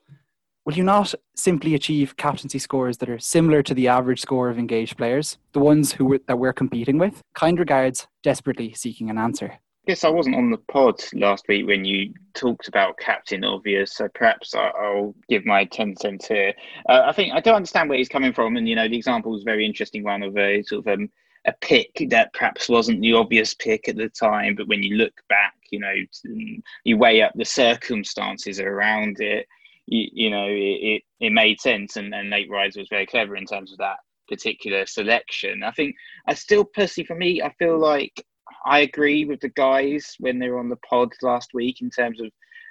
will 0.65 0.75
you 0.75 0.85
not 0.85 1.13
simply 1.35 1.75
achieve 1.75 2.17
captaincy 2.17 2.61
scores 2.61 2.99
that 2.99 3.11
are 3.11 3.19
similar 3.19 3.65
to 3.65 3.75
the 3.75 3.89
average 3.89 4.21
score 4.21 4.49
of 4.49 4.57
engaged 4.57 4.97
players, 4.97 5.39
the 5.53 5.59
ones 5.59 5.95
who 5.95 6.21
that 6.29 6.39
we're 6.39 6.53
competing 6.53 6.99
with? 6.99 7.21
Kind 7.35 7.59
regards, 7.59 8.07
desperately 8.23 8.75
seeking 8.75 9.11
an 9.11 9.19
answer 9.19 9.59
guess 9.87 10.05
I 10.05 10.09
wasn't 10.11 10.37
on 10.37 10.51
the 10.51 10.59
pod 10.59 11.03
last 11.15 11.47
week 11.49 11.67
when 11.67 11.85
you 11.85 12.13
talked 12.35 12.69
about 12.69 12.99
Captain 12.99 13.45
Obvious, 13.45 13.95
so 13.95 14.09
perhaps 14.15 14.55
I'll 14.55 15.15
give 15.29 15.47
my 15.47 15.65
10 15.65 15.97
cents 15.97 16.29
here. 16.29 16.53
Uh, 16.89 17.03
I 17.07 17.13
think 17.13 17.33
I 17.35 17.41
don't 17.41 17.57
understand 17.57 17.89
where 17.89 17.99
he's 17.99 18.09
coming 18.09 18.33
from, 18.33 18.57
and 18.57 18.69
you 18.69 18.77
know, 18.77 18.89
the 18.89 18.97
example 18.97 19.35
is 19.35 19.43
a 19.43 19.45
very 19.45 19.65
interesting 19.65 20.05
one 20.05 20.23
of 20.23 20.37
a 20.37 20.63
sort 20.63 20.87
of 20.87 20.93
um, 20.93 21.11
a 21.47 21.53
pick 21.61 22.07
that 22.11 22.33
perhaps 22.35 22.69
wasn't 22.69 23.01
the 23.01 23.15
obvious 23.15 23.55
pick 23.55 23.89
at 23.89 23.97
the 23.97 24.09
time, 24.11 24.55
but 24.55 24.69
when 24.69 24.83
you 24.83 24.97
look 24.97 25.15
back, 25.29 25.55
you 25.71 25.81
know, 25.81 25.95
you 26.85 26.97
weigh 26.99 27.23
up 27.23 27.33
the 27.35 27.45
circumstances 27.45 28.61
around 28.61 29.21
it, 29.21 29.47
you, 29.87 30.09
you 30.13 30.31
know, 30.31 30.47
it, 30.47 31.01
it, 31.01 31.03
it 31.21 31.33
made 31.33 31.61
sense, 31.61 31.97
and, 31.97 32.15
and 32.15 32.31
late 32.31 32.51
riser 32.51 32.81
was 32.81 32.89
very 32.91 33.07
clever 33.07 33.37
in 33.37 33.47
terms 33.47 33.73
of 33.73 33.79
that 33.79 33.97
particular 34.29 34.85
selection. 34.87 35.63
I 35.63 35.71
think 35.73 35.97
I 36.27 36.35
still 36.35 36.65
personally, 36.65 37.07
for 37.07 37.17
me, 37.17 37.43
I 37.43 37.53
feel 37.59 37.79
like 37.79 38.25
I 38.65 38.81
agree 38.81 39.25
with 39.25 39.41
the 39.41 39.49
guys 39.51 40.17
when 40.19 40.39
they 40.39 40.49
were 40.49 40.59
on 40.59 40.69
the 40.69 40.77
pod 40.77 41.13
last 41.23 41.55
week 41.55 41.81
in 41.81 41.91
terms 41.91 42.21
of 42.21 42.31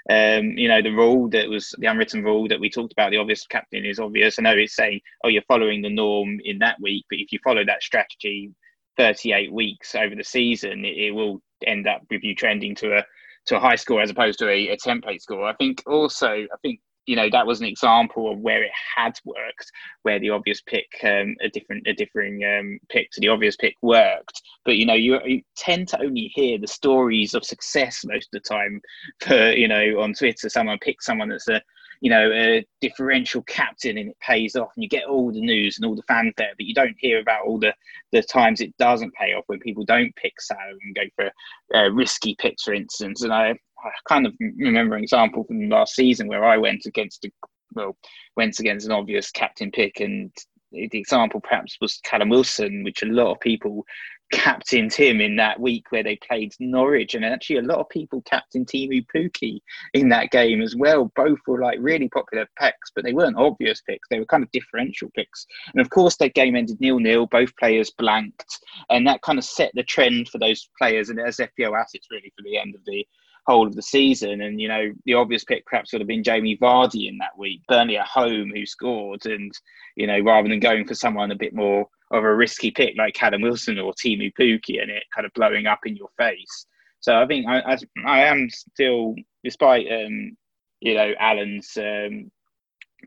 um, 0.09 0.57
you 0.57 0.67
know, 0.67 0.81
the 0.81 0.89
rule 0.89 1.29
that 1.29 1.49
was 1.49 1.75
the 1.77 1.87
unwritten 1.87 2.23
rule 2.23 2.47
that 2.47 2.59
we 2.59 2.69
talked 2.69 2.93
about, 2.93 3.11
the 3.11 3.17
obvious 3.17 3.45
captain 3.45 3.85
is 3.85 3.99
obvious. 3.99 4.39
I 4.39 4.43
know 4.43 4.55
it's 4.55 4.75
saying, 4.75 5.01
oh, 5.23 5.27
you're 5.27 5.43
following 5.43 5.81
the 5.81 5.89
norm 5.89 6.39
in 6.43 6.57
that 6.59 6.81
week, 6.81 7.05
but 7.09 7.19
if 7.19 7.31
you 7.31 7.39
follow 7.43 7.63
that 7.65 7.83
strategy 7.83 8.51
38 8.97 9.53
weeks 9.53 9.93
over 9.93 10.15
the 10.15 10.23
season, 10.23 10.83
it, 10.83 10.97
it 10.97 11.11
will 11.11 11.41
end 11.67 11.87
up 11.87 12.01
with 12.09 12.23
you 12.23 12.33
trending 12.33 12.73
to 12.75 12.97
a 12.97 13.05
to 13.45 13.57
a 13.57 13.59
high 13.59 13.75
score 13.75 14.01
as 14.01 14.09
opposed 14.09 14.39
to 14.39 14.49
a, 14.49 14.69
a 14.69 14.77
template 14.77 15.21
score. 15.21 15.45
I 15.45 15.53
think 15.55 15.83
also, 15.87 16.29
I 16.29 16.57
think 16.61 16.79
you 17.09 17.15
know 17.15 17.27
that 17.31 17.47
was 17.47 17.59
an 17.59 17.65
example 17.65 18.31
of 18.31 18.37
where 18.37 18.61
it 18.61 18.71
had 18.95 19.17
worked, 19.25 19.71
where 20.03 20.19
the 20.19 20.29
obvious 20.29 20.61
pick, 20.61 20.85
um, 21.03 21.35
a 21.41 21.49
different 21.49 21.87
a 21.87 21.93
differing 21.93 22.43
um, 22.43 22.77
pick 22.89 23.09
to 23.09 23.19
the 23.19 23.29
obvious 23.29 23.55
pick 23.55 23.73
worked. 23.81 24.39
But 24.63 24.77
you 24.77 24.85
know 24.85 24.93
you, 24.93 25.19
you, 25.25 25.41
tend 25.55 25.87
to 25.87 26.01
only 26.01 26.31
hear 26.35 26.59
the 26.59 26.67
stories 26.67 27.33
of 27.33 27.43
success 27.43 28.05
most 28.05 28.29
of 28.31 28.39
the 28.43 28.47
time. 28.47 28.79
For 29.21 29.51
you 29.53 29.67
know 29.67 30.01
on 30.01 30.13
Twitter, 30.13 30.49
someone 30.49 30.77
picks 30.83 31.07
someone 31.07 31.29
that's 31.29 31.47
a 31.47 31.63
you 32.01 32.11
know 32.11 32.31
a 32.31 32.63
differential 32.79 33.41
captain 33.41 33.97
and 33.97 34.09
it 34.09 34.17
pays 34.19 34.55
off, 34.55 34.69
and 34.75 34.83
you 34.83 34.87
get 34.87 35.05
all 35.05 35.31
the 35.31 35.41
news 35.41 35.79
and 35.79 35.87
all 35.87 35.95
the 35.95 36.03
fanfare, 36.03 36.53
but 36.55 36.67
you 36.67 36.75
don't 36.75 36.95
hear 36.99 37.19
about 37.19 37.43
all 37.43 37.57
the 37.57 37.73
the 38.11 38.21
times 38.21 38.61
it 38.61 38.77
doesn't 38.77 39.15
pay 39.15 39.33
off 39.33 39.45
when 39.47 39.57
people 39.57 39.83
don't 39.83 40.15
pick 40.15 40.39
Salah 40.39 40.77
and 40.83 40.95
go 40.95 41.01
for 41.15 41.31
uh, 41.75 41.89
risky 41.89 42.35
picks, 42.37 42.61
for 42.61 42.75
instance. 42.75 43.23
And 43.23 43.33
I 43.33 43.55
I 43.83 43.89
kind 44.07 44.25
of 44.25 44.33
remember 44.57 44.95
an 44.95 45.03
example 45.03 45.43
from 45.43 45.69
last 45.69 45.95
season 45.95 46.27
where 46.27 46.45
I 46.45 46.57
went 46.57 46.85
against 46.85 47.25
a, 47.25 47.31
well 47.73 47.95
went 48.35 48.59
against 48.59 48.85
an 48.85 48.91
obvious 48.91 49.31
captain 49.31 49.71
pick, 49.71 49.99
and 49.99 50.31
the 50.71 50.89
example 50.93 51.41
perhaps 51.41 51.77
was 51.81 51.99
Callum 52.03 52.29
Wilson, 52.29 52.83
which 52.83 53.03
a 53.03 53.07
lot 53.07 53.31
of 53.31 53.39
people 53.39 53.85
captained 54.31 54.93
him 54.93 55.19
in 55.19 55.35
that 55.35 55.59
week 55.59 55.85
where 55.89 56.03
they 56.03 56.15
played 56.17 56.53
Norwich, 56.59 57.15
and 57.15 57.25
actually 57.25 57.57
a 57.57 57.63
lot 57.63 57.79
of 57.79 57.89
people 57.89 58.21
captained 58.23 58.67
Teemu 58.67 59.05
Pukki 59.13 59.59
in 59.93 60.09
that 60.09 60.29
game 60.29 60.61
as 60.61 60.75
well. 60.75 61.11
Both 61.15 61.39
were 61.47 61.61
like 61.61 61.79
really 61.81 62.09
popular 62.09 62.47
picks, 62.59 62.91
but 62.93 63.03
they 63.03 63.13
weren't 63.13 63.37
obvious 63.37 63.81
picks; 63.81 64.07
they 64.09 64.19
were 64.19 64.25
kind 64.25 64.43
of 64.43 64.51
differential 64.51 65.09
picks. 65.15 65.45
And 65.73 65.81
of 65.81 65.89
course, 65.89 66.15
that 66.17 66.35
game 66.35 66.55
ended 66.55 66.79
nil-nil. 66.79 67.27
Both 67.27 67.55
players 67.57 67.91
blanked, 67.97 68.59
and 68.89 69.07
that 69.07 69.21
kind 69.21 69.39
of 69.39 69.45
set 69.45 69.71
the 69.73 69.83
trend 69.83 70.29
for 70.29 70.37
those 70.37 70.69
players 70.77 71.09
and 71.09 71.19
as 71.19 71.37
FPL 71.37 71.79
assets 71.79 72.07
really 72.11 72.31
for 72.37 72.43
the 72.43 72.57
end 72.57 72.75
of 72.75 72.81
the 72.85 73.05
whole 73.45 73.67
of 73.67 73.75
the 73.75 73.81
season. 73.81 74.41
And, 74.41 74.59
you 74.59 74.67
know, 74.67 74.91
the 75.05 75.15
obvious 75.15 75.43
pick 75.43 75.65
perhaps 75.65 75.91
would 75.91 76.01
have 76.01 76.07
been 76.07 76.23
Jamie 76.23 76.57
Vardy 76.57 77.09
in 77.09 77.17
that 77.19 77.37
week, 77.37 77.61
Burnley 77.67 77.97
at 77.97 78.07
home 78.07 78.51
who 78.53 78.65
scored. 78.65 79.25
And, 79.25 79.51
you 79.95 80.07
know, 80.07 80.19
rather 80.19 80.47
than 80.47 80.59
going 80.59 80.85
for 80.85 80.95
someone 80.95 81.31
a 81.31 81.35
bit 81.35 81.53
more 81.53 81.87
of 82.11 82.23
a 82.23 82.35
risky 82.35 82.71
pick 82.71 82.95
like 82.97 83.13
Callum 83.13 83.41
Wilson 83.41 83.77
or 83.79 83.93
Teemu 83.93 84.33
Pukki 84.39 84.81
and 84.81 84.89
it 84.89 85.03
kind 85.13 85.25
of 85.25 85.33
blowing 85.33 85.67
up 85.67 85.81
in 85.85 85.95
your 85.95 86.09
face. 86.17 86.65
So 87.01 87.19
I 87.19 87.25
think 87.27 87.47
I, 87.47 87.59
I, 87.59 87.77
I 88.05 88.19
am 88.25 88.49
still, 88.49 89.15
despite, 89.43 89.87
um, 89.91 90.35
you 90.81 90.95
know, 90.95 91.13
Alan's 91.19 91.77
um, 91.77 92.31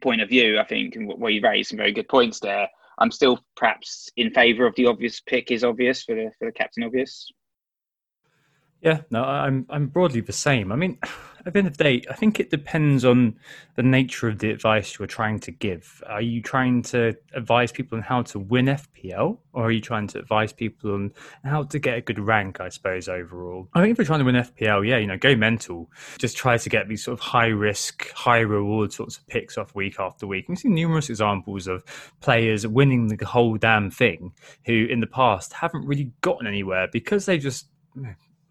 point 0.03 0.22
of 0.22 0.28
view, 0.28 0.59
I 0.59 0.64
think, 0.64 0.97
and 0.97 1.09
where 1.18 1.30
you 1.30 1.43
raised 1.43 1.70
some 1.70 1.78
very 1.78 1.93
good 1.93 2.09
points 2.09 2.41
there. 2.41 2.68
I'm 2.99 3.11
still 3.11 3.41
perhaps 3.57 4.09
in 4.16 4.30
favour 4.30 4.66
of 4.66 4.74
the 4.76 4.87
obvious 4.87 5.20
pick 5.20 5.51
is 5.51 5.64
obvious 5.64 6.05
for 6.05 6.14
the 6.14 6.30
for 6.39 6.47
the 6.47 6.53
captain 6.53 6.85
obvious. 6.85 7.28
Yeah, 8.83 9.03
no, 9.11 9.22
I'm 9.22 9.64
I'm 9.70 9.87
broadly 9.87 10.20
the 10.20 10.33
same. 10.33 10.72
I 10.72 10.76
mean, 10.76 10.99
at 11.47 11.53
the 11.53 11.59
end 11.59 11.68
of 11.68 11.76
the 11.76 11.85
day, 11.85 12.03
I 12.11 12.14
think 12.14 12.41
it 12.41 12.51
depends 12.51 13.05
on 13.05 13.37
the 13.76 13.83
nature 13.83 14.28
of 14.28 14.41
the 14.41 14.51
advice 14.51 14.99
you're 14.99 15.07
trying 15.07 15.39
to 15.41 15.53
give. 15.53 16.03
Are 16.09 16.20
you 16.20 16.43
trying 16.43 16.83
to 16.83 17.16
advise 17.33 17.70
people 17.70 17.97
on 17.97 18.03
how 18.03 18.22
to 18.22 18.41
win 18.41 18.66
FPL, 18.66 19.39
or 19.53 19.66
are 19.66 19.70
you 19.70 19.80
trying 19.80 20.09
to 20.09 20.18
advise 20.18 20.53
people 20.53 20.95
on 20.95 21.12
how 21.45 21.62
to 21.62 21.78
get 21.78 21.97
a 21.97 22.01
good 22.01 22.18
rank? 22.18 22.61
I 22.61 22.70
suppose 22.70 23.09
overall, 23.09 23.68
I 23.72 23.83
think 23.83 23.93
if 23.93 23.99
you're 23.99 24.05
trying 24.05 24.18
to 24.18 24.24
win 24.24 24.35
FPL, 24.35 24.87
yeah, 24.87 24.99
you 24.99 25.07
know, 25.07 25.16
go 25.16 25.37
mental. 25.37 25.89
Just 26.18 26.37
try 26.37 26.59
to 26.59 26.68
get 26.68 26.89
these 26.89 27.05
sort 27.05 27.16
of 27.16 27.20
high 27.20 27.47
risk, 27.47 28.11
high 28.11 28.41
reward 28.41 28.93
sorts 28.93 29.16
of 29.16 29.26
picks 29.28 29.57
off 29.57 29.76
week 29.76 30.01
after 30.01 30.26
week. 30.26 30.49
And 30.49 30.59
you 30.59 30.61
see 30.61 30.68
numerous 30.68 31.09
examples 31.09 31.68
of 31.68 31.85
players 32.20 32.66
winning 32.66 33.07
the 33.07 33.24
whole 33.24 33.57
damn 33.59 33.93
thing 33.93 34.33
who, 34.66 34.87
in 34.87 34.99
the 34.99 35.07
past, 35.07 35.53
haven't 35.53 35.87
really 35.87 36.11
gotten 36.20 36.49
anywhere 36.49 36.89
because 36.91 37.26
they 37.26 37.39
just 37.39 37.68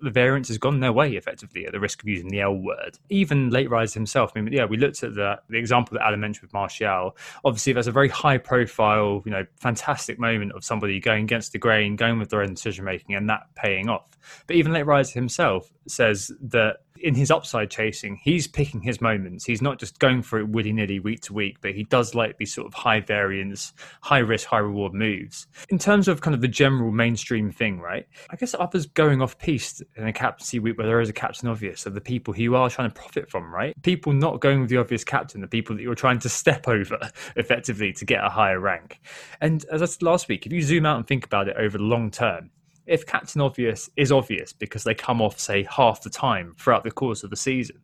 the 0.01 0.09
variance 0.09 0.47
has 0.47 0.57
gone 0.57 0.79
their 0.79 0.91
way 0.91 1.11
effectively 1.11 1.65
at 1.65 1.71
the 1.71 1.79
risk 1.79 2.01
of 2.01 2.07
using 2.07 2.29
the 2.29 2.41
L 2.41 2.55
word. 2.55 2.97
Even 3.09 3.49
late 3.49 3.69
rise 3.69 3.93
himself. 3.93 4.31
I 4.35 4.41
mean, 4.41 4.53
yeah, 4.53 4.65
we 4.65 4.77
looked 4.77 5.03
at 5.03 5.15
the 5.15 5.39
the 5.49 5.57
example 5.57 5.97
that 5.97 6.05
Alan 6.05 6.19
mentioned 6.19 6.43
with 6.43 6.53
Martial. 6.53 7.15
Obviously, 7.45 7.73
there's 7.73 7.87
a 7.87 7.91
very 7.91 8.09
high 8.09 8.37
profile, 8.37 9.21
you 9.25 9.31
know, 9.31 9.45
fantastic 9.57 10.19
moment 10.19 10.51
of 10.53 10.63
somebody 10.63 10.99
going 10.99 11.23
against 11.23 11.51
the 11.51 11.59
grain, 11.59 11.95
going 11.95 12.19
with 12.19 12.29
their 12.29 12.41
own 12.41 12.53
decision 12.53 12.85
making, 12.85 13.15
and 13.15 13.29
that 13.29 13.43
paying 13.55 13.89
off. 13.89 14.17
But 14.47 14.55
even 14.55 14.73
late 14.73 14.85
rise 14.85 15.11
himself 15.11 15.71
says 15.87 16.31
that 16.41 16.77
in 17.03 17.15
his 17.15 17.31
upside 17.31 17.69
chasing, 17.69 18.19
he's 18.23 18.47
picking 18.47 18.81
his 18.81 19.01
moments. 19.01 19.45
He's 19.45 19.61
not 19.61 19.79
just 19.79 19.99
going 19.99 20.21
for 20.21 20.39
it 20.39 20.49
willy 20.49 20.71
nilly 20.73 20.99
week 20.99 21.21
to 21.21 21.33
week, 21.33 21.57
but 21.61 21.73
he 21.73 21.83
does 21.83 22.15
like 22.15 22.37
these 22.37 22.53
sort 22.53 22.67
of 22.67 22.73
high 22.73 22.99
variance, 22.99 23.73
high 24.01 24.19
risk, 24.19 24.47
high 24.47 24.59
reward 24.59 24.93
moves. 24.93 25.47
In 25.69 25.77
terms 25.77 26.07
of 26.07 26.21
kind 26.21 26.33
of 26.35 26.41
the 26.41 26.47
general 26.47 26.91
mainstream 26.91 27.51
thing, 27.51 27.79
right? 27.79 28.07
I 28.29 28.35
guess 28.35 28.55
others 28.57 28.85
going 28.85 29.21
off 29.21 29.37
piste 29.37 29.83
in 29.95 30.07
a 30.07 30.13
captaincy 30.13 30.59
week 30.59 30.77
where 30.77 30.87
there 30.87 31.01
is 31.01 31.09
a 31.09 31.13
captain 31.13 31.49
obvious 31.49 31.85
are 31.87 31.91
the 31.91 32.01
people 32.01 32.33
who 32.33 32.43
you 32.43 32.55
are 32.55 32.69
trying 32.69 32.89
to 32.89 32.95
profit 32.95 33.29
from, 33.29 33.53
right? 33.53 33.79
People 33.83 34.13
not 34.13 34.39
going 34.41 34.61
with 34.61 34.69
the 34.69 34.77
obvious 34.77 35.03
captain, 35.03 35.41
the 35.41 35.47
people 35.47 35.75
that 35.75 35.81
you're 35.81 35.95
trying 35.95 36.19
to 36.19 36.29
step 36.29 36.67
over 36.67 36.97
effectively 37.35 37.93
to 37.93 38.05
get 38.05 38.23
a 38.23 38.29
higher 38.29 38.59
rank. 38.59 38.99
And 39.39 39.65
as 39.71 39.81
I 39.81 39.85
said 39.85 40.03
last 40.03 40.27
week, 40.27 40.45
if 40.45 40.51
you 40.51 40.61
zoom 40.61 40.85
out 40.85 40.97
and 40.97 41.07
think 41.07 41.25
about 41.25 41.47
it 41.47 41.57
over 41.57 41.77
the 41.77 41.83
long 41.83 42.11
term, 42.11 42.51
if 42.85 43.05
Captain 43.05 43.41
Obvious 43.41 43.89
is 43.95 44.11
obvious 44.11 44.53
because 44.53 44.83
they 44.83 44.93
come 44.93 45.21
off, 45.21 45.39
say, 45.39 45.63
half 45.63 46.01
the 46.01 46.09
time 46.09 46.53
throughout 46.57 46.83
the 46.83 46.91
course 46.91 47.23
of 47.23 47.29
the 47.29 47.35
season, 47.35 47.77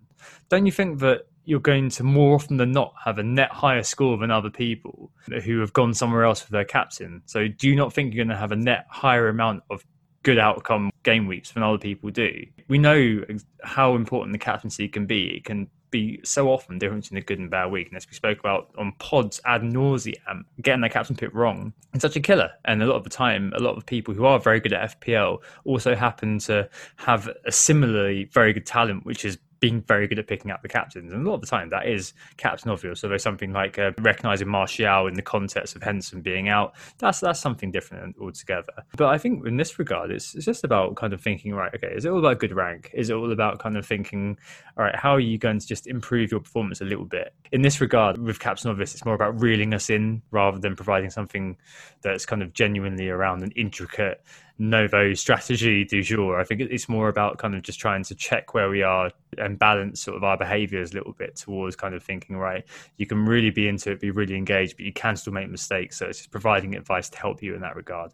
don't 0.49 0.65
you 0.65 0.71
think 0.71 0.99
that 0.99 1.27
you're 1.45 1.59
going 1.59 1.89
to 1.89 2.03
more 2.03 2.35
often 2.35 2.57
than 2.57 2.71
not 2.71 2.93
have 3.05 3.17
a 3.19 3.23
net 3.23 3.51
higher 3.51 3.83
score 3.83 4.17
than 4.17 4.31
other 4.31 4.49
people 4.49 5.11
who 5.45 5.59
have 5.59 5.71
gone 5.71 5.93
somewhere 5.93 6.25
else 6.25 6.41
with 6.41 6.51
their 6.51 6.65
captain? 6.65 7.21
So 7.25 7.47
do 7.47 7.69
you 7.69 7.75
not 7.75 7.93
think 7.93 8.13
you're 8.13 8.25
going 8.25 8.35
to 8.35 8.39
have 8.39 8.51
a 8.51 8.57
net 8.57 8.85
higher 8.89 9.29
amount 9.29 9.63
of 9.69 9.85
good 10.23 10.37
outcome 10.37 10.91
game 11.03 11.25
weeks 11.25 11.51
than 11.51 11.63
other 11.63 11.77
people 11.77 12.09
do? 12.09 12.45
We 12.67 12.77
know 12.77 13.23
how 13.63 13.95
important 13.95 14.33
the 14.33 14.39
captaincy 14.39 14.89
can 14.89 15.05
be. 15.05 15.37
It 15.37 15.45
can 15.45 15.69
be 15.89 16.19
so 16.23 16.49
often 16.49 16.77
different 16.77 17.03
between 17.03 17.17
a 17.19 17.25
good 17.25 17.39
and 17.39 17.49
bad 17.49 17.71
as 17.95 18.07
we 18.07 18.13
spoke 18.13 18.39
about 18.39 18.69
on 18.77 18.93
pods 18.99 19.39
ad 19.45 19.63
nauseam, 19.63 20.45
getting 20.61 20.81
that 20.81 20.91
captain 20.91 21.15
pick 21.15 21.33
wrong 21.33 21.73
it's 21.97 22.03
such 22.03 22.15
a 22.15 22.19
killer. 22.19 22.51
And 22.65 22.81
a 22.81 22.85
lot 22.85 22.95
of 22.95 23.03
the 23.03 23.09
time, 23.09 23.53
a 23.55 23.59
lot 23.59 23.75
of 23.75 23.85
people 23.85 24.13
who 24.13 24.25
are 24.25 24.39
very 24.39 24.59
good 24.59 24.73
at 24.73 24.99
FPL 25.01 25.39
also 25.65 25.95
happen 25.95 26.39
to 26.39 26.69
have 26.97 27.29
a 27.45 27.51
similarly 27.51 28.25
very 28.25 28.53
good 28.53 28.65
talent, 28.65 29.05
which 29.05 29.25
is 29.25 29.37
being 29.59 29.81
very 29.81 30.07
good 30.07 30.19
at 30.19 30.27
picking 30.27 30.51
up 30.51 30.61
the 30.61 30.67
captains. 30.67 31.11
And 31.11 31.25
a 31.25 31.29
lot 31.29 31.35
of 31.35 31.41
the 31.41 31.47
time, 31.47 31.69
that 31.69 31.87
is 31.87 32.13
captain 32.37 32.71
obvious. 32.71 32.99
So 32.99 33.07
there's 33.07 33.23
something 33.23 33.53
like 33.53 33.79
uh, 33.79 33.91
recognizing 33.99 34.47
Martial 34.47 35.07
in 35.07 35.15
the 35.15 35.21
context 35.21 35.75
of 35.75 35.83
Henderson 35.83 36.21
being 36.21 36.49
out. 36.49 36.75
That's 36.97 37.19
that's 37.19 37.39
something 37.39 37.71
different 37.71 38.15
altogether. 38.19 38.73
But 38.95 39.07
I 39.07 39.17
think 39.17 39.45
in 39.45 39.57
this 39.57 39.79
regard, 39.79 40.11
it's, 40.11 40.35
it's 40.35 40.45
just 40.45 40.63
about 40.63 40.95
kind 40.95 41.13
of 41.13 41.21
thinking, 41.21 41.53
right, 41.53 41.73
okay, 41.73 41.93
is 41.93 42.05
it 42.05 42.09
all 42.09 42.19
about 42.19 42.39
good 42.39 42.53
rank? 42.53 42.91
Is 42.93 43.09
it 43.09 43.13
all 43.13 43.31
about 43.31 43.59
kind 43.59 43.77
of 43.77 43.85
thinking, 43.85 44.37
all 44.77 44.83
right, 44.85 44.95
how 44.95 45.11
are 45.11 45.19
you 45.19 45.37
going 45.37 45.59
to 45.59 45.67
just 45.67 45.87
improve 45.87 46.31
your 46.31 46.39
performance 46.39 46.81
a 46.81 46.85
little 46.85 47.05
bit? 47.05 47.33
In 47.51 47.61
this 47.61 47.81
regard, 47.81 48.17
with 48.17 48.39
captain 48.39 48.69
obvious, 48.69 48.93
it's 48.93 49.05
more 49.05 49.15
about 49.15 49.41
reeling 49.41 49.73
us 49.73 49.89
in 49.89 50.21
rather 50.31 50.59
than 50.59 50.75
providing 50.75 51.09
something 51.09 51.57
that's 52.01 52.25
kind 52.25 52.43
of 52.43 52.53
genuinely 52.53 53.09
around 53.09 53.43
an 53.43 53.51
intricate 53.55 54.23
novo 54.59 55.13
strategy 55.13 55.85
du 55.85 56.01
jour. 56.01 56.39
I 56.39 56.43
think 56.43 56.61
it's 56.61 56.89
more 56.89 57.09
about 57.09 57.37
kind 57.37 57.55
of 57.55 57.61
just 57.61 57.79
trying 57.79 58.03
to 58.03 58.15
check 58.15 58.53
where 58.53 58.69
we 58.69 58.81
are 58.81 59.11
and 59.37 59.59
balance 59.59 60.01
sort 60.01 60.17
of 60.17 60.23
our 60.23 60.37
behaviors 60.37 60.91
a 60.91 60.95
little 60.95 61.13
bit 61.13 61.35
towards 61.35 61.75
kind 61.75 61.93
of 61.93 62.03
thinking, 62.03 62.37
right, 62.37 62.65
you 62.97 63.05
can 63.05 63.25
really 63.25 63.51
be 63.51 63.67
into 63.67 63.91
it, 63.91 63.99
be 63.99 64.11
really 64.11 64.35
engaged, 64.35 64.77
but 64.77 64.85
you 64.85 64.93
can 64.93 65.15
still 65.15 65.33
make 65.33 65.49
mistakes. 65.49 65.97
So 65.97 66.07
it's 66.07 66.19
just 66.19 66.31
providing 66.31 66.75
advice 66.75 67.09
to 67.09 67.17
help 67.17 67.43
you 67.43 67.55
in 67.55 67.61
that 67.61 67.75
regard. 67.75 68.11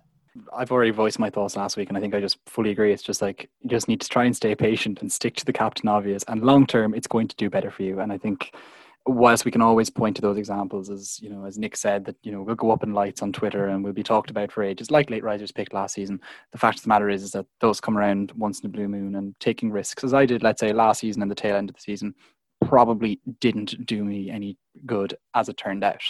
I've 0.52 0.72
already 0.72 0.92
voiced 0.92 1.20
my 1.20 1.30
thoughts 1.30 1.56
last 1.56 1.78
week, 1.78 1.90
and 1.90 1.98
I 1.98 2.02
think 2.02 2.16
I 2.16 2.20
just 2.20 2.40
fully 2.48 2.72
agree. 2.72 2.92
It's 2.92 3.04
just 3.04 3.22
like 3.22 3.50
you 3.62 3.70
just 3.70 3.88
need 3.88 4.02
to 4.02 4.10
try 4.10 4.26
and 4.26 4.36
stay 4.36 4.56
patient 4.56 5.02
and 5.02 5.12
stick 5.12 5.36
to 5.36 5.46
the 5.46 5.54
captain 5.54 5.88
obvious, 5.88 6.24
and 6.28 6.42
long 6.42 6.66
term, 6.66 6.96
it's 6.96 7.06
going 7.06 7.28
to 7.28 7.36
do 7.36 7.52
better 7.52 7.70
for 7.70 7.84
you. 7.84 8.00
And 8.00 8.12
I 8.12 8.18
think 8.18 8.56
whilst 9.06 9.44
we 9.44 9.52
can 9.52 9.62
always 9.62 9.90
point 9.90 10.16
to 10.16 10.22
those 10.22 10.38
examples 10.38 10.90
as 10.90 11.20
you 11.22 11.30
know 11.30 11.46
as 11.46 11.58
nick 11.58 11.76
said 11.76 12.06
that 12.06 12.16
you 12.24 12.32
know 12.32 12.42
we'll 12.42 12.56
go 12.56 12.72
up 12.72 12.84
in 12.84 12.94
lights 12.94 13.22
on 13.22 13.34
twitter 13.34 13.68
and 13.68 13.84
we'll 13.84 13.92
be 13.92 14.04
talked 14.04 14.30
about 14.30 14.52
for 14.52 14.64
ages 14.64 14.92
like 14.92 15.10
late 15.10 15.24
risers 15.24 15.52
picked 15.52 15.74
last 15.74 15.94
season. 15.94 16.20
The 16.52 16.58
fact 16.58 16.78
of 16.78 16.84
the 16.84 16.90
matter 16.90 17.10
is, 17.10 17.24
is 17.24 17.32
that 17.32 17.46
those 17.60 17.82
come 17.82 17.98
around 17.98 18.32
once 18.34 18.62
in 18.62 18.68
a 18.68 18.70
blue 18.70 18.88
moon 18.88 19.16
and 19.16 19.36
taking 19.40 19.72
risks 19.72 20.04
as 20.04 20.14
i 20.14 20.26
did 20.26 20.44
let's 20.44 20.60
say 20.60 20.72
last 20.72 21.00
season 21.00 21.22
and 21.22 21.30
the 21.30 21.36
tail 21.36 21.56
end 21.56 21.70
of 21.70 21.76
the 21.76 21.82
season 21.82 22.16
probably 22.66 23.20
didn't 23.42 23.86
do 23.86 24.06
me 24.06 24.30
any 24.30 24.58
good 24.86 25.16
as 25.36 25.50
it 25.50 25.58
turned 25.58 25.84
out. 25.84 26.02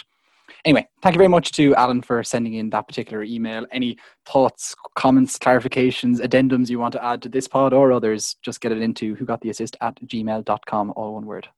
Anyway 0.64 0.86
thank 1.02 1.14
you 1.14 1.18
very 1.18 1.28
much 1.28 1.50
to 1.52 1.74
alan 1.74 2.00
for 2.00 2.22
sending 2.22 2.54
in 2.54 2.70
that 2.70 2.86
particular 2.86 3.24
email. 3.24 3.66
Any 3.72 3.98
thoughts 4.24 4.76
comments 4.94 5.36
clarifications 5.36 6.20
addendums 6.20 6.70
you 6.70 6.78
want 6.78 6.92
to 6.92 7.04
add 7.04 7.22
to 7.22 7.28
this 7.28 7.48
pod 7.48 7.72
or 7.72 7.90
others 7.90 8.36
just 8.42 8.60
get 8.60 8.70
it 8.70 8.80
into 8.80 9.16
who 9.16 9.24
got 9.24 9.40
the 9.40 9.50
assist 9.50 9.76
at 9.80 9.96
gmail.com 9.96 10.92
all 10.94 11.14
one 11.14 11.26
word 11.26 11.48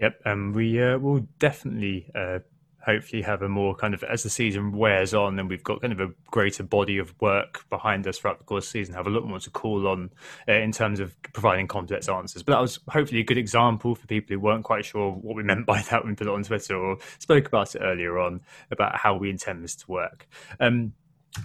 Yep, 0.00 0.20
and 0.24 0.54
we 0.54 0.82
uh, 0.82 0.98
will 0.98 1.20
definitely 1.38 2.10
uh, 2.14 2.38
hopefully 2.84 3.22
have 3.22 3.42
a 3.42 3.48
more 3.48 3.74
kind 3.74 3.92
of 3.92 4.02
as 4.04 4.22
the 4.22 4.30
season 4.30 4.72
wears 4.72 5.12
on 5.12 5.38
and 5.38 5.48
we've 5.48 5.62
got 5.62 5.82
kind 5.82 5.92
of 5.92 6.00
a 6.00 6.10
greater 6.30 6.62
body 6.62 6.98
of 6.98 7.14
work 7.20 7.68
behind 7.68 8.06
us 8.06 8.18
throughout 8.18 8.38
the 8.38 8.44
course 8.44 8.66
of 8.66 8.72
the 8.72 8.78
season, 8.78 8.94
have 8.94 9.06
a 9.06 9.10
lot 9.10 9.26
more 9.26 9.38
to 9.38 9.50
call 9.50 9.86
on 9.86 10.10
uh, 10.48 10.52
in 10.52 10.72
terms 10.72 11.00
of 11.00 11.14
providing 11.34 11.66
complex 11.66 12.08
answers. 12.08 12.42
But 12.42 12.54
that 12.54 12.60
was 12.60 12.78
hopefully 12.88 13.20
a 13.20 13.24
good 13.24 13.38
example 13.38 13.94
for 13.94 14.06
people 14.06 14.34
who 14.34 14.40
weren't 14.40 14.64
quite 14.64 14.84
sure 14.84 15.12
what 15.12 15.36
we 15.36 15.42
meant 15.42 15.66
by 15.66 15.82
that 15.82 16.02
when 16.02 16.12
we 16.12 16.16
put 16.16 16.26
it 16.26 16.32
on 16.32 16.42
Twitter 16.42 16.76
or 16.76 16.96
spoke 17.18 17.46
about 17.46 17.74
it 17.74 17.80
earlier 17.80 18.18
on 18.18 18.40
about 18.70 18.96
how 18.96 19.14
we 19.16 19.28
intend 19.28 19.62
this 19.62 19.76
to 19.76 19.90
work. 19.90 20.26
Um, 20.58 20.94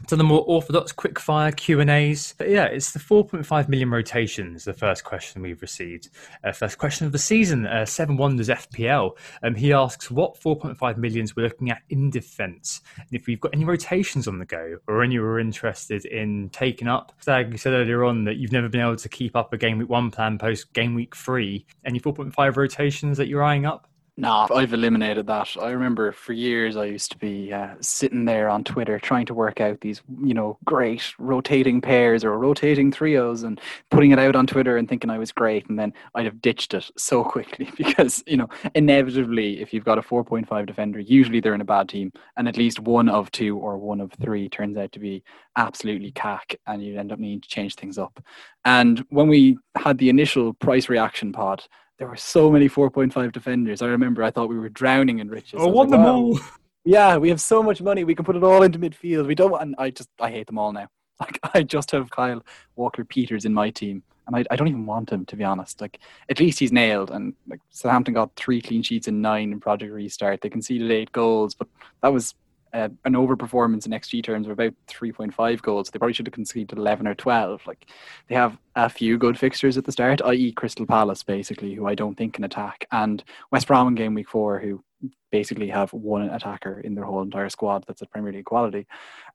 to 0.07 0.15
the 0.15 0.23
more 0.23 0.43
orthodox 0.47 0.91
quickfire 0.91 1.55
Q 1.55 1.79
and 1.79 1.89
A's. 1.89 2.33
But 2.37 2.49
yeah, 2.49 2.65
it's 2.65 2.91
the 2.91 2.99
4.5 2.99 3.69
million 3.69 3.89
rotations. 3.89 4.63
The 4.63 4.73
first 4.73 5.03
question 5.03 5.41
we've 5.41 5.61
received. 5.61 6.09
Uh, 6.43 6.51
first 6.51 6.77
question 6.77 7.05
of 7.05 7.11
the 7.11 7.19
season. 7.19 7.65
Uh, 7.65 7.85
Seven 7.85 8.17
Wonders 8.17 8.49
FPL. 8.49 9.11
Um, 9.43 9.55
he 9.55 9.73
asks 9.73 10.09
what 10.09 10.39
4.5 10.39 10.97
millions 10.97 11.35
we're 11.35 11.43
looking 11.43 11.71
at 11.71 11.81
in 11.89 12.09
defence, 12.09 12.81
and 12.97 13.07
if 13.11 13.27
we've 13.27 13.39
got 13.39 13.53
any 13.53 13.65
rotations 13.65 14.27
on 14.27 14.39
the 14.39 14.45
go, 14.45 14.77
or 14.87 15.03
any 15.03 15.19
we're 15.19 15.39
interested 15.39 16.05
in 16.05 16.49
taking 16.49 16.87
up. 16.87 17.13
Stag, 17.19 17.51
you 17.51 17.57
said 17.57 17.73
earlier 17.73 18.03
on 18.03 18.25
that 18.25 18.37
you've 18.37 18.51
never 18.51 18.69
been 18.69 18.81
able 18.81 18.95
to 18.95 19.09
keep 19.09 19.35
up 19.35 19.53
a 19.53 19.57
game 19.57 19.77
week 19.77 19.89
one 19.89 20.11
plan 20.11 20.37
post 20.37 20.73
game 20.73 20.95
week 20.95 21.15
three. 21.15 21.65
Any 21.85 21.99
4.5 21.99 22.55
rotations 22.55 23.17
that 23.17 23.27
you're 23.27 23.43
eyeing 23.43 23.65
up? 23.65 23.87
Nah, 24.17 24.47
I've 24.49 24.73
eliminated 24.73 25.27
that. 25.27 25.57
I 25.61 25.71
remember 25.71 26.13
for 26.13 26.31
years 26.31 26.77
I 26.77 26.85
used 26.85 27.11
to 27.11 27.17
be 27.17 27.51
uh, 27.51 27.75
sitting 27.81 28.23
there 28.23 28.47
on 28.47 28.63
Twitter 28.63 28.97
trying 28.97 29.25
to 29.25 29.33
work 29.33 29.59
out 29.59 29.81
these, 29.81 30.01
you 30.23 30.33
know, 30.33 30.57
great 30.63 31.13
rotating 31.19 31.81
pairs 31.81 32.23
or 32.23 32.39
rotating 32.39 32.91
trios 32.91 33.43
and 33.43 33.59
putting 33.91 34.11
it 34.11 34.19
out 34.19 34.37
on 34.37 34.47
Twitter 34.47 34.77
and 34.77 34.87
thinking 34.87 35.09
I 35.09 35.17
was 35.17 35.33
great. 35.33 35.67
And 35.67 35.77
then 35.77 35.93
I'd 36.15 36.23
have 36.23 36.41
ditched 36.41 36.73
it 36.73 36.89
so 36.97 37.25
quickly 37.25 37.69
because, 37.77 38.23
you 38.25 38.37
know, 38.37 38.47
inevitably, 38.73 39.61
if 39.61 39.73
you've 39.73 39.83
got 39.83 39.97
a 39.97 40.01
4.5 40.01 40.65
defender, 40.65 40.99
usually 41.01 41.41
they're 41.41 41.53
in 41.53 41.59
a 41.59 41.65
bad 41.65 41.89
team. 41.89 42.13
And 42.37 42.47
at 42.47 42.55
least 42.55 42.79
one 42.79 43.09
of 43.09 43.29
two 43.31 43.57
or 43.57 43.77
one 43.77 43.99
of 43.99 44.13
three 44.13 44.47
turns 44.47 44.77
out 44.77 44.93
to 44.93 44.99
be 44.99 45.25
absolutely 45.57 46.11
cack 46.11 46.55
and 46.67 46.81
you 46.81 46.97
end 46.97 47.11
up 47.11 47.19
needing 47.19 47.41
to 47.41 47.49
change 47.49 47.75
things 47.75 47.97
up. 47.97 48.23
And 48.63 49.05
when 49.09 49.27
we 49.27 49.57
had 49.75 49.97
the 49.97 50.09
initial 50.09 50.53
price 50.53 50.87
reaction 50.87 51.33
pod, 51.33 51.65
there 51.97 52.07
were 52.07 52.15
so 52.15 52.51
many 52.51 52.67
4.5 52.67 53.31
defenders. 53.31 53.81
I 53.81 53.87
remember 53.87 54.23
I 54.23 54.31
thought 54.31 54.49
we 54.49 54.59
were 54.59 54.69
drowning 54.69 55.19
in 55.19 55.29
riches. 55.29 55.59
Oh, 55.61 55.67
won 55.67 55.87
like, 55.87 55.91
them 55.91 56.03
wow. 56.03 56.15
all. 56.15 56.39
Yeah, 56.83 57.17
we 57.17 57.29
have 57.29 57.41
so 57.41 57.63
much 57.63 57.81
money. 57.81 58.03
We 58.03 58.13
can 58.13 58.25
put 58.25 58.35
it 58.35 58.43
all 58.43 58.63
into 58.63 58.77
midfield. 58.77 59.25
We 59.25 59.35
don't 59.35 59.51
want, 59.51 59.75
I 59.77 59.89
just, 59.89 60.09
I 60.19 60.29
hate 60.29 60.47
them 60.47 60.57
all 60.57 60.71
now. 60.71 60.87
Like, 61.17 61.39
I 61.53 61.63
just 61.63 61.91
have 61.91 62.11
Kyle 62.11 62.43
Walker 62.75 63.05
Peters 63.05 63.45
in 63.45 63.53
my 63.53 63.69
team. 63.69 64.03
And 64.27 64.35
I, 64.35 64.43
I 64.51 64.57
don't 64.57 64.67
even 64.67 64.85
want 64.85 65.09
him, 65.09 65.25
to 65.27 65.37
be 65.37 65.45
honest. 65.45 65.79
Like, 65.79 65.99
at 66.29 66.41
least 66.41 66.59
he's 66.59 66.73
nailed. 66.73 67.09
And 67.09 67.33
like, 67.47 67.61
Southampton 67.69 68.13
got 68.13 68.35
three 68.35 68.61
clean 68.61 68.83
sheets 68.83 69.07
in 69.07 69.21
nine 69.21 69.53
in 69.53 69.61
Project 69.61 69.93
Restart. 69.93 70.41
They 70.41 70.49
conceded 70.49 70.91
eight 70.91 71.13
goals, 71.13 71.55
but 71.55 71.69
that 72.01 72.11
was 72.11 72.35
uh, 72.75 72.89
an 73.05 73.13
overperformance 73.13 73.85
in 73.85 73.93
XG 73.93 74.21
terms 74.21 74.47
of 74.47 74.51
about 74.51 74.73
3.5 74.87 75.61
goals. 75.61 75.89
They 75.89 75.97
probably 75.97 76.13
should 76.13 76.27
have 76.27 76.33
conceded 76.33 76.77
11 76.77 77.07
or 77.07 77.15
12. 77.15 77.65
Like 77.65 77.85
they 78.27 78.35
have 78.35 78.57
a 78.75 78.89
few 78.89 79.17
good 79.17 79.39
fixtures 79.39 79.77
at 79.77 79.85
the 79.85 79.93
start, 79.93 80.21
i.e., 80.25 80.51
Crystal 80.51 80.85
Palace, 80.85 81.23
basically, 81.23 81.73
who 81.73 81.87
I 81.87 81.95
don't 81.95 82.15
think 82.15 82.33
can 82.33 82.43
attack, 82.43 82.85
and 82.91 83.23
West 83.51 83.67
Brom 83.67 83.87
in 83.87 83.95
game 83.95 84.13
week 84.13 84.27
four, 84.27 84.59
who 84.59 84.83
basically 85.31 85.69
have 85.69 85.93
one 85.93 86.23
attacker 86.23 86.81
in 86.81 86.95
their 86.95 87.05
whole 87.05 87.21
entire 87.21 87.49
squad 87.49 87.85
that's 87.87 88.01
a 88.01 88.07
Premier 88.07 88.33
League 88.33 88.45
quality. 88.45 88.85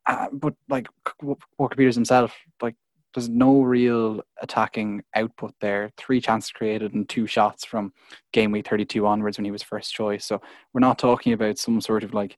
Uh, 0.06 0.26
but 0.32 0.54
like 0.68 0.88
Walker 1.22 1.76
Peters 1.76 1.94
himself, 1.94 2.34
like 2.60 2.74
there's 3.14 3.28
no 3.28 3.62
real 3.62 4.20
attacking 4.42 5.02
output 5.14 5.54
there. 5.60 5.90
Three 5.96 6.20
chances 6.20 6.50
created 6.50 6.92
and 6.92 7.08
two 7.08 7.26
shots 7.26 7.64
from 7.64 7.92
game 8.32 8.52
week 8.52 8.68
32 8.68 9.06
onwards 9.06 9.38
when 9.38 9.46
he 9.46 9.50
was 9.50 9.62
first 9.62 9.94
choice. 9.94 10.26
So 10.26 10.40
we're 10.72 10.80
not 10.80 10.98
talking 10.98 11.32
about 11.32 11.58
some 11.58 11.80
sort 11.80 12.04
of 12.04 12.12
like 12.12 12.36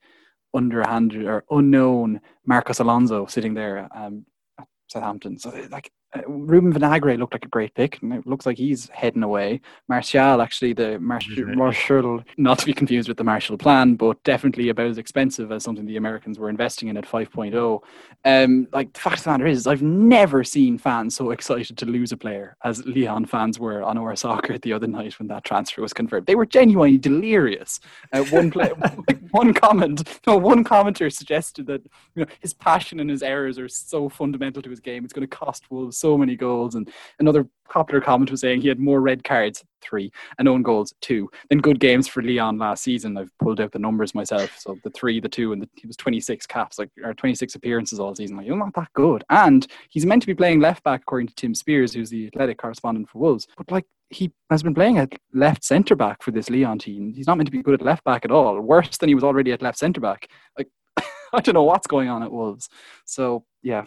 underhanded 0.54 1.24
or 1.24 1.44
unknown 1.50 2.20
Marcos 2.46 2.80
Alonso 2.80 3.26
sitting 3.26 3.54
there 3.54 3.88
um, 3.94 4.26
at 4.58 4.66
Southampton. 4.88 5.38
So 5.38 5.50
like 5.70 5.90
Ruben 6.26 6.72
Vinagre 6.72 7.18
looked 7.18 7.32
like 7.32 7.44
a 7.44 7.48
great 7.48 7.74
pick, 7.74 8.00
and 8.02 8.12
it 8.12 8.26
looks 8.26 8.44
like 8.44 8.58
he's 8.58 8.88
heading 8.90 9.22
away. 9.22 9.60
Marçal, 9.90 10.42
actually, 10.42 10.74
the 10.74 10.98
Marçal, 11.00 11.54
Marçal, 11.54 12.22
not 12.36 12.58
to 12.58 12.66
be 12.66 12.74
confused 12.74 13.08
with 13.08 13.16
the 13.16 13.24
Marshall 13.24 13.56
Plan, 13.56 13.94
but 13.94 14.22
definitely 14.22 14.68
about 14.68 14.86
as 14.86 14.98
expensive 14.98 15.50
as 15.50 15.64
something 15.64 15.86
the 15.86 15.96
Americans 15.96 16.38
were 16.38 16.50
investing 16.50 16.88
in 16.88 16.96
at 16.96 17.04
5.0. 17.04 17.80
Um, 18.24 18.68
like 18.72 18.92
the 18.92 19.00
fact 19.00 19.18
of 19.18 19.24
the 19.24 19.30
matter 19.30 19.46
is, 19.46 19.66
I've 19.66 19.82
never 19.82 20.44
seen 20.44 20.76
fans 20.76 21.16
so 21.16 21.30
excited 21.30 21.78
to 21.78 21.86
lose 21.86 22.12
a 22.12 22.16
player 22.16 22.56
as 22.62 22.84
Lyon 22.84 23.24
fans 23.24 23.58
were 23.58 23.82
on 23.82 23.96
our 23.96 24.14
soccer 24.14 24.58
the 24.58 24.72
other 24.72 24.86
night 24.86 25.18
when 25.18 25.28
that 25.28 25.44
transfer 25.44 25.80
was 25.80 25.94
confirmed. 25.94 26.26
They 26.26 26.34
were 26.34 26.46
genuinely 26.46 26.98
delirious. 26.98 27.80
Uh, 28.12 28.24
one 28.24 28.50
play, 28.50 28.70
one 29.30 29.54
comment, 29.54 30.20
no, 30.26 30.36
one 30.36 30.62
commenter 30.62 31.10
suggested 31.12 31.66
that 31.66 31.82
you 32.14 32.24
know 32.24 32.26
his 32.40 32.52
passion 32.52 33.00
and 33.00 33.08
his 33.08 33.22
errors 33.22 33.58
are 33.58 33.68
so 33.68 34.08
fundamental 34.08 34.60
to 34.62 34.70
his 34.70 34.80
game. 34.80 35.04
It's 35.04 35.12
going 35.12 35.26
to 35.26 35.36
cost 35.36 35.70
Wolves 35.70 36.01
so 36.02 36.18
many 36.18 36.36
goals. 36.36 36.74
And 36.74 36.90
another 37.18 37.48
popular 37.70 38.02
comment 38.02 38.30
was 38.30 38.40
saying 38.40 38.60
he 38.60 38.68
had 38.68 38.78
more 38.78 39.00
red 39.00 39.24
cards, 39.24 39.64
three, 39.80 40.12
and 40.38 40.46
own 40.46 40.62
goals, 40.62 40.92
two, 41.00 41.30
than 41.48 41.60
good 41.60 41.80
games 41.80 42.06
for 42.06 42.22
Lyon 42.22 42.58
last 42.58 42.82
season. 42.82 43.16
I've 43.16 43.32
pulled 43.38 43.60
out 43.60 43.72
the 43.72 43.78
numbers 43.78 44.14
myself. 44.14 44.54
So 44.58 44.76
the 44.84 44.90
three, 44.90 45.20
the 45.20 45.28
two, 45.28 45.52
and 45.52 45.62
the, 45.62 45.68
he 45.76 45.86
was 45.86 45.96
26 45.96 46.46
caps, 46.46 46.78
like, 46.78 46.90
or 47.02 47.14
26 47.14 47.54
appearances 47.54 47.98
all 47.98 48.14
season. 48.14 48.36
Like, 48.36 48.46
you're 48.46 48.56
not 48.56 48.74
that 48.74 48.92
good. 48.94 49.24
And 49.30 49.66
he's 49.88 50.04
meant 50.04 50.22
to 50.22 50.26
be 50.26 50.34
playing 50.34 50.60
left 50.60 50.84
back, 50.84 51.00
according 51.02 51.28
to 51.28 51.34
Tim 51.34 51.54
Spiers, 51.54 51.94
who's 51.94 52.10
the 52.10 52.26
athletic 52.26 52.58
correspondent 52.58 53.08
for 53.08 53.18
Wolves. 53.18 53.46
But 53.56 53.70
like, 53.70 53.86
he 54.10 54.30
has 54.50 54.62
been 54.62 54.74
playing 54.74 54.98
at 54.98 55.14
left 55.32 55.64
centre 55.64 55.96
back 55.96 56.22
for 56.22 56.30
this 56.32 56.50
Lyon 56.50 56.78
team. 56.78 57.14
He's 57.14 57.26
not 57.26 57.38
meant 57.38 57.46
to 57.46 57.52
be 57.52 57.62
good 57.62 57.80
at 57.80 57.86
left 57.86 58.04
back 58.04 58.24
at 58.24 58.30
all. 58.30 58.60
Worse 58.60 58.98
than 58.98 59.08
he 59.08 59.14
was 59.14 59.24
already 59.24 59.52
at 59.52 59.62
left 59.62 59.78
centre 59.78 60.00
back. 60.00 60.28
Like 60.58 60.68
I 61.32 61.40
don't 61.40 61.54
know 61.54 61.62
what's 61.62 61.86
going 61.86 62.08
on 62.08 62.22
at 62.22 62.30
Wolves. 62.30 62.68
So 63.04 63.44
yeah, 63.62 63.84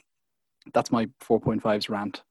that's 0.73 0.91
my 0.91 1.05
4.5s 1.21 1.89
rant. 1.89 2.23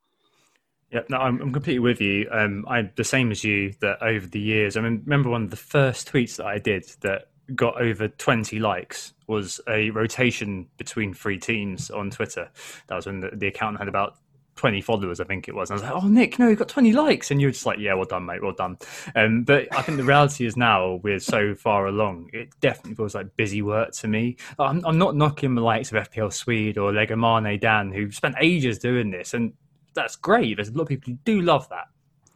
Yeah, 0.90 1.00
no, 1.08 1.16
I'm, 1.16 1.40
I'm 1.40 1.52
completely 1.52 1.80
with 1.80 2.00
you. 2.00 2.28
Um, 2.30 2.64
I'm 2.68 2.90
the 2.96 3.04
same 3.04 3.30
as 3.30 3.42
you. 3.42 3.74
That 3.80 4.00
over 4.02 4.26
the 4.26 4.38
years, 4.38 4.76
I 4.76 4.80
mean, 4.80 5.02
remember 5.04 5.30
one 5.30 5.42
of 5.42 5.50
the 5.50 5.56
first 5.56 6.10
tweets 6.12 6.36
that 6.36 6.46
I 6.46 6.58
did 6.58 6.84
that 7.00 7.28
got 7.54 7.80
over 7.80 8.08
20 8.08 8.58
likes 8.58 9.12
was 9.26 9.60
a 9.68 9.90
rotation 9.90 10.66
between 10.76 11.12
three 11.12 11.38
teams 11.38 11.90
on 11.90 12.10
Twitter. 12.10 12.50
That 12.86 12.96
was 12.96 13.06
when 13.06 13.20
the, 13.20 13.30
the 13.34 13.48
account 13.48 13.78
had 13.78 13.88
about 13.88 14.18
20 14.56 14.80
followers, 14.80 15.20
I 15.20 15.24
think 15.24 15.48
it 15.48 15.54
was. 15.54 15.70
And 15.70 15.78
I 15.78 15.82
was 15.82 15.90
like, 15.90 16.04
oh, 16.04 16.08
Nick, 16.08 16.38
no, 16.38 16.48
you've 16.48 16.58
got 16.58 16.68
20 16.68 16.92
likes. 16.92 17.30
And 17.30 17.40
you 17.40 17.48
were 17.48 17.52
just 17.52 17.66
like, 17.66 17.78
yeah, 17.78 17.94
well 17.94 18.04
done, 18.04 18.26
mate, 18.26 18.42
well 18.42 18.52
done. 18.52 18.78
Um, 19.14 19.42
but 19.42 19.66
I 19.76 19.82
think 19.82 19.98
the 19.98 20.04
reality 20.04 20.46
is 20.46 20.56
now 20.56 21.00
we're 21.02 21.20
so 21.20 21.54
far 21.54 21.86
along, 21.86 22.30
it 22.32 22.48
definitely 22.60 22.94
feels 22.94 23.14
like 23.14 23.36
busy 23.36 23.62
work 23.62 23.92
to 23.92 24.08
me. 24.08 24.36
I'm, 24.58 24.84
I'm 24.84 24.98
not 24.98 25.16
knocking 25.16 25.54
the 25.54 25.62
likes 25.62 25.92
of 25.92 26.10
FPL 26.10 26.32
Swede 26.32 26.78
or 26.78 26.92
Legamane 26.92 27.60
Dan, 27.60 27.92
who 27.92 28.10
spent 28.10 28.36
ages 28.40 28.78
doing 28.78 29.10
this. 29.10 29.34
And 29.34 29.52
that's 29.94 30.16
great. 30.16 30.56
There's 30.56 30.68
a 30.68 30.72
lot 30.72 30.82
of 30.82 30.88
people 30.88 31.12
who 31.12 31.18
do 31.24 31.40
love 31.40 31.68
that. 31.70 31.86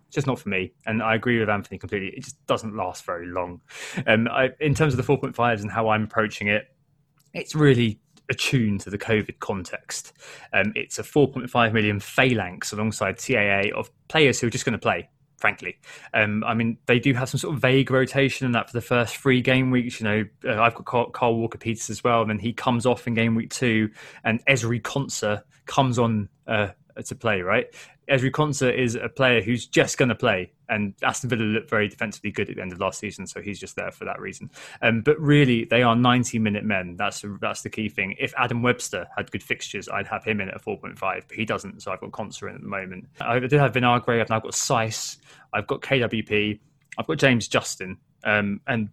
It's 0.06 0.14
just 0.14 0.26
not 0.26 0.38
for 0.38 0.48
me. 0.48 0.72
And 0.86 1.02
I 1.02 1.14
agree 1.14 1.38
with 1.38 1.50
Anthony 1.50 1.78
completely. 1.78 2.08
It 2.08 2.24
just 2.24 2.44
doesn't 2.46 2.74
last 2.74 3.04
very 3.04 3.26
long. 3.26 3.60
Um, 4.06 4.26
I, 4.28 4.50
in 4.60 4.74
terms 4.74 4.94
of 4.94 5.06
the 5.06 5.16
4.5s 5.16 5.60
and 5.60 5.70
how 5.70 5.88
I'm 5.90 6.04
approaching 6.04 6.48
it, 6.48 6.68
it's 7.34 7.54
really 7.54 8.00
attuned 8.30 8.80
to 8.82 8.90
the 8.90 8.98
COVID 8.98 9.38
context. 9.40 10.12
Um, 10.52 10.72
it's 10.74 10.98
a 10.98 11.02
4.5 11.02 11.72
million 11.72 12.00
phalanx 12.00 12.72
alongside 12.72 13.18
TAA 13.18 13.76
of 13.76 13.90
players 14.08 14.40
who 14.40 14.46
are 14.46 14.50
just 14.50 14.64
going 14.64 14.72
to 14.72 14.78
play. 14.78 15.08
Frankly, 15.36 15.78
um, 16.14 16.42
I 16.44 16.54
mean, 16.54 16.78
they 16.86 16.98
do 16.98 17.14
have 17.14 17.28
some 17.28 17.38
sort 17.38 17.54
of 17.54 17.60
vague 17.60 17.92
rotation 17.92 18.44
in 18.44 18.52
that 18.52 18.68
for 18.68 18.76
the 18.76 18.80
first 18.80 19.16
three 19.16 19.40
game 19.40 19.70
weeks. 19.70 20.00
You 20.00 20.04
know, 20.04 20.24
uh, 20.44 20.60
I've 20.60 20.74
got 20.74 20.84
Carl, 20.84 21.10
Carl 21.10 21.36
Walker 21.36 21.58
Peters 21.58 21.90
as 21.90 22.02
well, 22.02 22.22
and 22.22 22.30
then 22.30 22.40
he 22.40 22.52
comes 22.52 22.86
off 22.86 23.06
in 23.06 23.14
game 23.14 23.36
week 23.36 23.50
two, 23.50 23.88
and 24.24 24.44
Ezri 24.46 24.82
Konsa 24.82 25.42
comes 25.66 25.96
on 25.96 26.28
uh, 26.48 26.70
to 27.04 27.14
play, 27.14 27.42
right? 27.42 27.66
Ezri 28.10 28.32
Konsa 28.32 28.76
is 28.76 28.96
a 28.96 29.08
player 29.08 29.40
who's 29.40 29.66
just 29.66 29.96
going 29.96 30.08
to 30.08 30.16
play, 30.16 30.50
and 30.68 30.94
Aston 31.02 31.30
Villa 31.30 31.42
looked 31.42 31.70
very 31.70 31.88
defensively 31.88 32.30
good 32.30 32.50
at 32.50 32.56
the 32.56 32.62
end 32.62 32.72
of 32.72 32.80
last 32.80 32.98
season, 32.98 33.26
so 33.26 33.40
he's 33.40 33.58
just 33.58 33.76
there 33.76 33.90
for 33.90 34.04
that 34.04 34.20
reason. 34.20 34.50
Um, 34.82 35.00
but 35.00 35.18
really, 35.20 35.64
they 35.64 35.82
are 35.82 35.96
90 35.96 36.38
minute 36.38 36.64
men. 36.64 36.96
That's 36.96 37.24
that's 37.40 37.62
the 37.62 37.70
key 37.70 37.88
thing. 37.88 38.14
If 38.18 38.34
Adam 38.36 38.62
Webster 38.62 39.06
had 39.16 39.30
good 39.30 39.42
fixtures, 39.42 39.88
I'd 39.88 40.06
have 40.06 40.24
him 40.24 40.40
in 40.40 40.48
at 40.48 40.56
a 40.56 40.60
4.5, 40.60 40.98
but 41.00 41.36
he 41.36 41.44
doesn't, 41.44 41.82
so 41.82 41.92
I've 41.92 42.00
got 42.00 42.10
Konsa 42.10 42.48
in 42.48 42.54
at 42.54 42.60
the 42.60 42.68
moment. 42.68 43.06
I 43.20 43.38
did 43.38 43.52
have 43.52 43.72
Vinagre, 43.72 44.20
I've 44.20 44.30
now 44.30 44.40
got 44.40 44.52
Saïss, 44.52 45.18
I've 45.52 45.66
got 45.66 45.80
KWP, 45.80 46.58
I've 46.98 47.06
got 47.06 47.18
James 47.18 47.48
Justin, 47.48 47.96
um, 48.24 48.60
and 48.66 48.88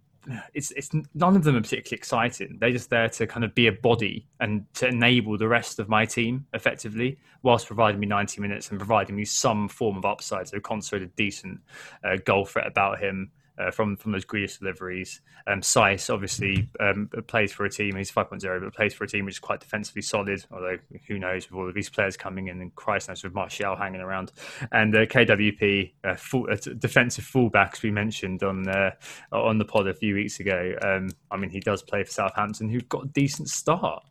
it's 0.54 0.72
it's 0.72 0.90
none 1.14 1.36
of 1.36 1.44
them 1.44 1.56
are 1.56 1.62
particularly 1.62 1.98
exciting. 1.98 2.58
They're 2.60 2.72
just 2.72 2.90
there 2.90 3.10
to 3.10 3.28
kind 3.28 3.44
of 3.44 3.54
be 3.56 3.68
a 3.68 3.72
body 3.72 4.28
and 4.40 4.66
to 4.76 4.88
enable 4.88 5.38
the 5.38 5.48
rest 5.48 5.80
of 5.80 5.90
my 5.90 6.06
team 6.06 6.46
effectively, 6.54 7.18
whilst 7.44 7.68
providing 7.68 8.00
me 8.00 8.08
90 8.08 8.42
minutes 8.42 8.70
and 8.70 8.80
providing 8.80 9.16
me 9.16 9.26
some 9.26 9.68
form 9.68 9.98
of 9.98 10.06
upside. 10.06 10.48
So 10.48 10.60
consider 10.60 11.06
a 11.06 11.08
decent 11.10 11.60
uh, 12.04 12.18
goal 12.26 12.46
threat 12.46 12.68
about 12.68 13.00
him 13.00 13.32
uh, 13.58 13.72
from 13.72 13.96
from 13.98 14.12
those 14.12 14.26
Grealish 14.26 14.60
deliveries. 14.60 15.22
Um, 15.48 15.62
Saïss 15.62 16.14
obviously 16.14 16.70
um, 16.80 17.10
plays 17.28 17.54
for 17.54 17.66
a 17.66 17.70
team. 17.70 17.96
He's 17.96 18.12
5.0, 18.12 18.62
but 18.62 18.74
plays 18.74 18.94
for 18.94 19.04
a 19.04 19.08
team 19.08 19.26
which 19.26 19.36
is 19.36 19.40
quite 19.40 19.60
defensively 19.60 20.02
solid. 20.02 20.44
Although 20.52 20.78
who 21.08 21.20
knows 21.20 21.50
with 21.50 21.60
all 21.60 21.68
of 21.68 21.76
these 21.76 21.90
players 21.90 22.18
coming 22.18 22.48
in 22.48 22.62
and 22.62 22.74
Christ 22.76 23.10
knows 23.10 23.24
with 23.24 23.34
Marçal 23.34 23.78
hanging 23.78 24.02
around. 24.02 24.32
And 24.72 24.96
uh, 24.96 25.06
KWP, 25.06 25.94
uh, 26.04 26.16
full, 26.16 26.48
uh, 26.52 26.58
defensive 26.78 27.26
fullbacks 27.26 27.82
we 27.82 27.92
mentioned 27.92 28.44
on 28.44 28.68
uh, 28.68 28.92
on 29.32 29.58
the 29.58 29.66
pod 29.66 29.88
a 29.88 29.94
few 29.94 30.16
weeks 30.16 30.40
ago. 30.40 30.76
Um, 30.82 31.10
I 31.32 31.38
mean, 31.38 31.50
he 31.50 31.60
does 31.60 31.84
play 31.84 32.04
for 32.04 32.12
Southampton, 32.12 32.70
who've 32.70 32.90
got 32.90 33.06
a 33.06 33.08
decent 33.08 33.50
start 33.50 34.04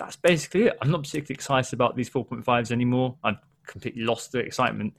that's 0.00 0.16
basically 0.16 0.64
it. 0.64 0.78
I'm 0.80 0.90
not 0.90 1.02
particularly 1.02 1.34
excited 1.34 1.74
about 1.74 1.94
these 1.94 2.08
4.5s 2.08 2.72
anymore. 2.72 3.16
I've 3.22 3.36
completely 3.70 4.02
lost 4.02 4.32
the 4.32 4.40
excitement. 4.40 4.94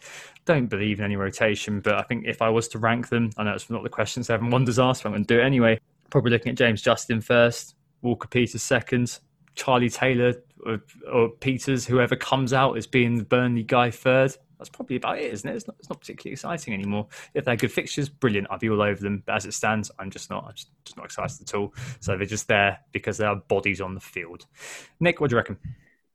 Don't 0.46 0.68
believe 0.68 1.00
in 1.00 1.06
any 1.06 1.16
rotation, 1.16 1.82
but 1.82 1.96
I 1.96 2.04
think 2.04 2.26
if 2.26 2.42
I 2.42 2.50
was 2.50 2.68
to 2.70 2.80
rank 2.80 3.10
them, 3.10 3.30
I 3.38 3.44
know 3.44 3.54
it's 3.54 3.70
not 3.70 3.84
the 3.84 3.90
question 3.90 4.24
Seven 4.24 4.50
Wonders 4.50 4.80
asked, 4.80 5.04
but 5.04 5.10
I'm 5.10 5.14
going 5.14 5.26
to 5.26 5.36
do 5.36 5.40
it 5.40 5.44
anyway. 5.44 5.80
Probably 6.10 6.32
looking 6.32 6.52
at 6.52 6.58
James 6.58 6.82
Justin 6.82 7.22
first, 7.22 7.76
Walker 8.02 8.28
Peters 8.28 8.64
second, 8.64 9.20
Charlie 9.56 9.90
Taylor 9.90 10.34
or, 10.66 10.82
or 11.12 11.30
Peters, 11.30 11.86
whoever 11.86 12.16
comes 12.16 12.54
out 12.54 12.78
as 12.78 12.88
being 12.88 13.18
the 13.18 13.24
Burnley 13.24 13.64
guy 13.64 13.92
third. 13.92 14.36
That's 14.58 14.70
probably 14.70 14.98
about 14.98 15.18
it, 15.18 15.34
isn't 15.34 15.50
it? 15.50 15.56
It's 15.56 15.68
not, 15.68 15.76
it's 15.80 15.90
not 15.90 16.00
particularly 16.00 16.34
exciting 16.34 16.74
anymore. 16.74 17.08
If 17.34 17.46
they're 17.46 17.56
good 17.56 17.72
fixtures, 17.72 18.10
brilliant. 18.10 18.48
I'll 18.52 18.60
be 18.60 18.70
all 18.70 18.82
over 18.82 19.02
them. 19.02 19.24
But 19.26 19.36
as 19.38 19.46
it 19.46 19.54
stands, 19.54 19.90
I'm 19.98 20.12
just 20.12 20.30
not. 20.30 20.46
I'm 20.46 20.54
just, 20.54 20.70
not 20.96 21.06
excited 21.06 21.42
at 21.42 21.56
all. 21.56 21.74
So 22.00 22.16
they're 22.16 22.28
just 22.28 22.48
there 22.48 22.78
because 22.92 23.18
there 23.18 23.30
are 23.30 23.38
bodies 23.38 23.82
on 23.82 23.96
the 23.96 24.00
field. 24.00 24.46
Nick, 25.00 25.20
what 25.20 25.32
do 25.32 25.34
you 25.34 25.38
reckon? 25.38 25.58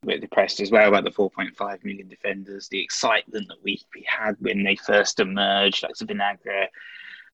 Bit 0.04 0.20
depressed 0.20 0.60
as 0.60 0.70
well 0.70 0.88
about 0.88 1.04
the 1.04 1.10
4.5 1.10 1.84
million 1.84 2.08
defenders, 2.08 2.68
the 2.68 2.82
excitement 2.82 3.48
that 3.48 3.62
we, 3.62 3.80
we 3.94 4.04
had 4.06 4.36
when 4.40 4.62
they 4.62 4.76
first 4.76 5.20
emerged, 5.20 5.82
like 5.82 5.94
Vinagre. 5.94 6.66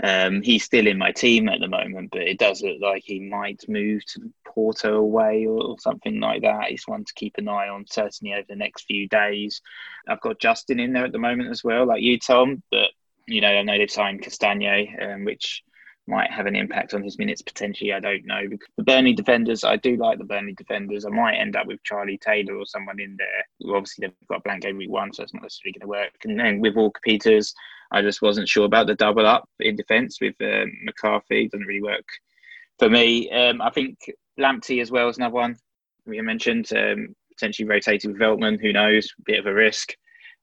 Um, 0.03 0.43
he's 0.43 0.65
still 0.65 0.87
in 0.87 0.99
my 0.99 1.13
team 1.13 1.49
at 1.49 1.61
the 1.61 1.69
moment, 1.69 2.11
but 2.11 2.23
it 2.23 2.39
does 2.39 2.63
look 2.63 2.81
like 2.81 3.05
he 3.05 3.21
might 3.21 3.69
move 3.69 4.05
to 4.07 4.33
Porto 4.45 4.97
away 4.97 5.47
or, 5.47 5.63
or, 5.63 5.79
something 5.79 6.19
like 6.19 6.43
that. 6.43 6.71
He's 6.71 6.89
one 6.89 7.05
to 7.05 7.15
keep 7.15 7.37
an 7.39 7.49
eye 7.49 7.69
on, 7.69 7.85
certainly 7.89 8.35
over 8.35 8.47
the 8.49 8.57
next 8.57 8.85
few 8.85 9.07
days. 9.09 9.61
I've 10.09 10.21
got 10.21 10.41
Justin 10.41 10.81
in 10.81 10.93
there 10.93 11.05
at 11.05 11.13
the 11.13 11.19
moment 11.19 11.51
as 11.51 11.63
well, 11.63 11.87
like 11.87 12.03
you, 12.03 12.19
Tom, 12.19 12.63
but 12.71 12.89
you 13.29 13.41
know, 13.41 13.49
I 13.49 13.63
know 13.63 13.79
they've 13.79 13.91
signed 13.91 14.23
Castagne, 14.23 14.89
um, 15.01 15.25
which 15.25 15.63
might 16.07 16.31
have 16.31 16.47
an 16.47 16.57
impact 16.57 16.95
on 16.95 17.03
his 17.03 17.19
minutes 17.19 17.43
potentially. 17.43 17.93
I 17.93 18.01
don't 18.01 18.27
know. 18.27 18.43
The 18.77 18.83
Burnley 18.83 19.13
defenders, 19.13 19.65
I 19.65 19.77
do 19.77 19.97
like 19.97 20.19
the 20.19 20.25
Burnley 20.25 20.55
defenders. 20.55 21.05
I 21.05 21.11
might 21.11 21.37
end 21.37 21.57
up 21.57 21.67
with 21.67 21.83
Charlie 21.85 22.19
Taylor 22.19 22.57
or 22.57 22.67
someone 22.67 23.01
in 23.01 23.17
there. 23.17 23.75
Obviously, 23.75 24.07
they've 24.07 24.29
got 24.29 24.39
a 24.39 24.43
blank 24.43 24.63
game 24.63 24.79
week 24.79 24.91
one, 24.91 25.13
so 25.13 25.23
it's 25.23 25.35
not 25.35 25.43
necessarily 25.43 25.73
going 25.73 25.83
to 25.83 25.89
work. 25.89 26.13
And 26.25 26.39
then 26.39 26.61
with 26.61 26.75
Walker 26.75 27.01
Peters, 27.05 27.55
I 27.93 28.03
just 28.03 28.23
wasn't 28.23 28.49
sure 28.49 28.65
about 28.65 28.87
the 28.87 28.95
double 28.95 29.27
up 29.27 29.49
in 29.61 29.77
defence 29.77 30.19
with 30.21 30.35
um, 30.41 30.73
McCarthy. 30.85 31.49
Doesn't 31.49 31.67
really 31.67 31.83
work 31.83 32.07
for 32.79 32.89
me. 32.89 33.31
Um, 33.31 33.61
I 33.61 33.71
think 33.71 33.99
Lamptey 34.41 34.83
as 34.83 34.91
well 34.91 35.09
is 35.09 35.19
another 35.19 35.35
one 35.35 35.57
we 36.07 36.21
mentioned. 36.21 36.69
Um, 36.73 37.15
potentially 37.31 37.69
rotated 37.69 38.11
with 38.11 38.21
Veltman, 38.21 38.61
who 38.61 38.73
knows? 38.73 39.09
Bit 39.25 39.39
of 39.39 39.47
a 39.47 39.55
risk. 39.55 39.95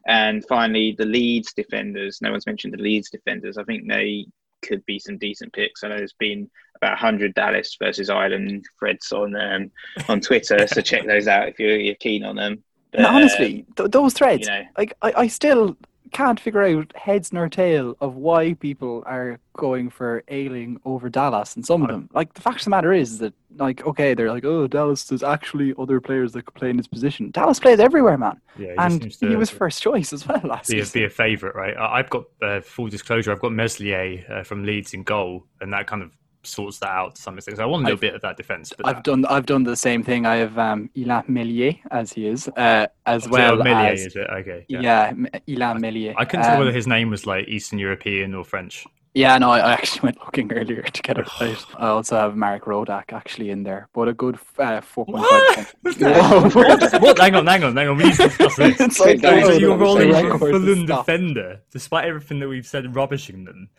And 0.07 0.45
finally, 0.47 0.95
the 0.97 1.05
Leeds 1.05 1.53
defenders. 1.53 2.20
No 2.22 2.32
one's 2.32 2.45
mentioned 2.45 2.74
the 2.74 2.82
Leeds 2.82 3.10
defenders. 3.10 3.57
I 3.57 3.64
think 3.64 3.88
they 3.88 4.26
could 4.62 4.86
be 4.86 4.99
some 4.99 5.18
decent 5.18 5.53
picks. 5.53 5.84
I 5.84 5.89
know 5.89 5.97
there's 5.97 6.14
been 6.14 6.49
about 6.76 6.91
100 6.91 7.34
Dallas 7.34 7.76
versus 7.80 8.10
Ayling 8.10 8.64
threads 8.78 9.12
on 9.12 9.36
um, 9.36 9.72
on 10.07 10.20
Twitter, 10.22 10.68
so 10.68 10.82
check 10.82 11.05
those 11.05 11.28
out 11.28 11.49
if 11.49 11.60
you're, 11.60 11.78
you're 11.78 11.95
keen 11.95 12.24
on 12.24 12.36
them. 12.36 12.64
But, 12.91 13.05
honestly, 13.05 13.66
um, 13.68 13.74
th- 13.76 13.91
those 13.91 14.14
threads, 14.14 14.47
you 14.47 14.53
know, 14.53 14.64
like 14.78 14.93
I, 15.01 15.14
I 15.16 15.28
still 15.28 15.78
can't 16.12 16.39
figure 16.39 16.64
out 16.64 16.95
heads 16.95 17.32
nor 17.32 17.49
tail 17.49 17.95
of 18.01 18.16
why 18.16 18.53
people 18.53 19.03
are 19.05 19.39
going 19.57 19.89
for 19.89 20.24
Ayling 20.30 20.80
over 20.86 21.10
Dallas 21.10 21.55
and 21.55 21.66
some 21.66 21.82
of 21.82 21.89
them. 21.89 22.10
Like 22.14 22.34
the 22.34 22.41
fact 22.41 22.60
of 22.60 22.64
the 22.66 22.70
matter 22.70 22.93
is 22.93 23.20
that 23.20 23.34
like 23.57 23.86
okay, 23.86 24.14
they're 24.14 24.32
like, 24.32 24.45
oh 24.45 24.68
Dallas, 24.68 25.03
there's 25.05 25.24
actually 25.24 25.74
other 25.78 25.99
players 25.99 26.34
that 26.34 26.45
could 26.45 26.55
play 26.55 26.70
in 26.70 26.78
his 26.78 26.88
position. 26.88 27.32
Dallas 27.32 27.60
plays 27.60 27.80
everywhere, 27.80 28.18
man. 28.18 28.39
Yeah, 28.57 28.68
he 28.68 28.76
and 28.78 29.12
to 29.20 29.30
he 29.30 29.36
was 29.36 29.49
first 29.49 29.82
choice 29.82 30.14
as 30.14 30.28
well 30.28 30.41
last 30.43 30.70
be 30.70 30.80
a, 30.80 30.86
be 30.86 31.05
a 31.05 31.10
favourite, 31.10 31.55
right? 31.55 31.76
I've 31.78 32.10
got 32.10 32.26
uh, 32.41 32.62
full 32.62 32.88
disclosure. 32.88 33.32
I've 33.32 33.41
got 33.41 33.51
Meslier 33.51 34.26
uh, 34.30 34.43
from 34.43 34.64
Leeds 34.64 34.93
in 34.93 35.03
goal, 35.03 35.45
and 35.62 35.74
that 35.74 35.88
kind 35.88 36.03
of 36.03 36.12
sorts 36.44 36.80
that 36.80 36.90
out 36.90 37.16
to 37.16 37.22
some 37.22 37.38
extent. 37.38 37.58
So 37.58 37.64
I 37.64 37.66
want 37.66 37.84
a 37.84 37.86
little 37.86 38.00
bit 38.00 38.16
of 38.16 38.22
that 38.22 38.38
defence. 38.38 38.74
I've 38.84 38.96
that, 38.96 39.04
done 39.04 39.26
I've 39.26 39.46
done 39.46 39.64
the 39.64 39.76
same 39.76 40.04
thing. 40.04 40.26
I 40.26 40.38
have 40.38 40.58
um, 40.58 40.90
Ilan 40.96 41.28
Melier 41.28 41.76
as 41.92 42.14
he 42.14 42.28
is, 42.28 42.48
uh, 42.50 42.88
as 43.06 43.26
it 43.26 43.32
well 43.32 43.58
Meslier, 43.58 43.76
as 43.76 44.06
is 44.06 44.16
it? 44.16 44.30
Okay. 44.30 44.66
yeah, 44.68 45.08
M- 45.10 45.28
Ilan 45.48 45.80
Melier. 45.80 46.14
I 46.18 46.26
couldn't 46.26 46.46
tell 46.46 46.54
Um, 46.54 46.60
whether 46.60 46.72
his 46.72 46.88
name 46.88 47.10
was 47.10 47.26
like 47.26 47.48
Eastern 47.48 47.80
European 47.80 48.34
or 48.34 48.44
French. 48.44 48.86
Yeah, 49.16 49.38
no, 49.40 49.50
I 49.50 49.60
I 49.60 49.74
actually 49.74 50.02
went 50.04 50.20
looking 50.20 50.52
earlier 50.54 50.84
to 50.84 51.02
get 51.02 51.18
it 51.18 51.28
right. 51.42 51.58
I 51.76 51.88
also 51.88 52.16
have 52.16 52.36
Marek 52.36 52.64
Rodak 52.66 53.12
actually 53.12 53.50
in 53.50 53.64
there, 53.64 53.90
but 53.94 54.08
a 54.08 54.14
good 54.14 54.38
uh, 54.58 54.82
four 54.82 55.06
point 55.06 55.26
five. 55.26 55.76
what? 56.56 57.02
what? 57.02 57.20
Hang 57.20 57.36
on, 57.36 57.48
hang 57.48 57.64
on, 57.64 57.76
hang 57.76 57.88
on. 57.88 57.98
We 57.98 58.06
need 58.06 58.16
to 58.16 58.28
discuss 58.28 58.56
this. 58.58 58.80
It's 58.80 59.00
like 59.00 59.20
So 59.22 59.48
say 59.50 59.60
you're 59.60 59.78
rolling 59.78 60.14
Say 60.14 60.20
a 60.20 60.24
record 60.24 60.54
to 60.54 60.60
Fulham 60.60 60.86
defender, 60.86 61.62
despite 61.72 62.06
everything 62.06 62.40
that 62.40 62.48
we've 62.48 62.68
said 62.68 62.96
rubbishing 62.96 63.46
them. 63.46 63.70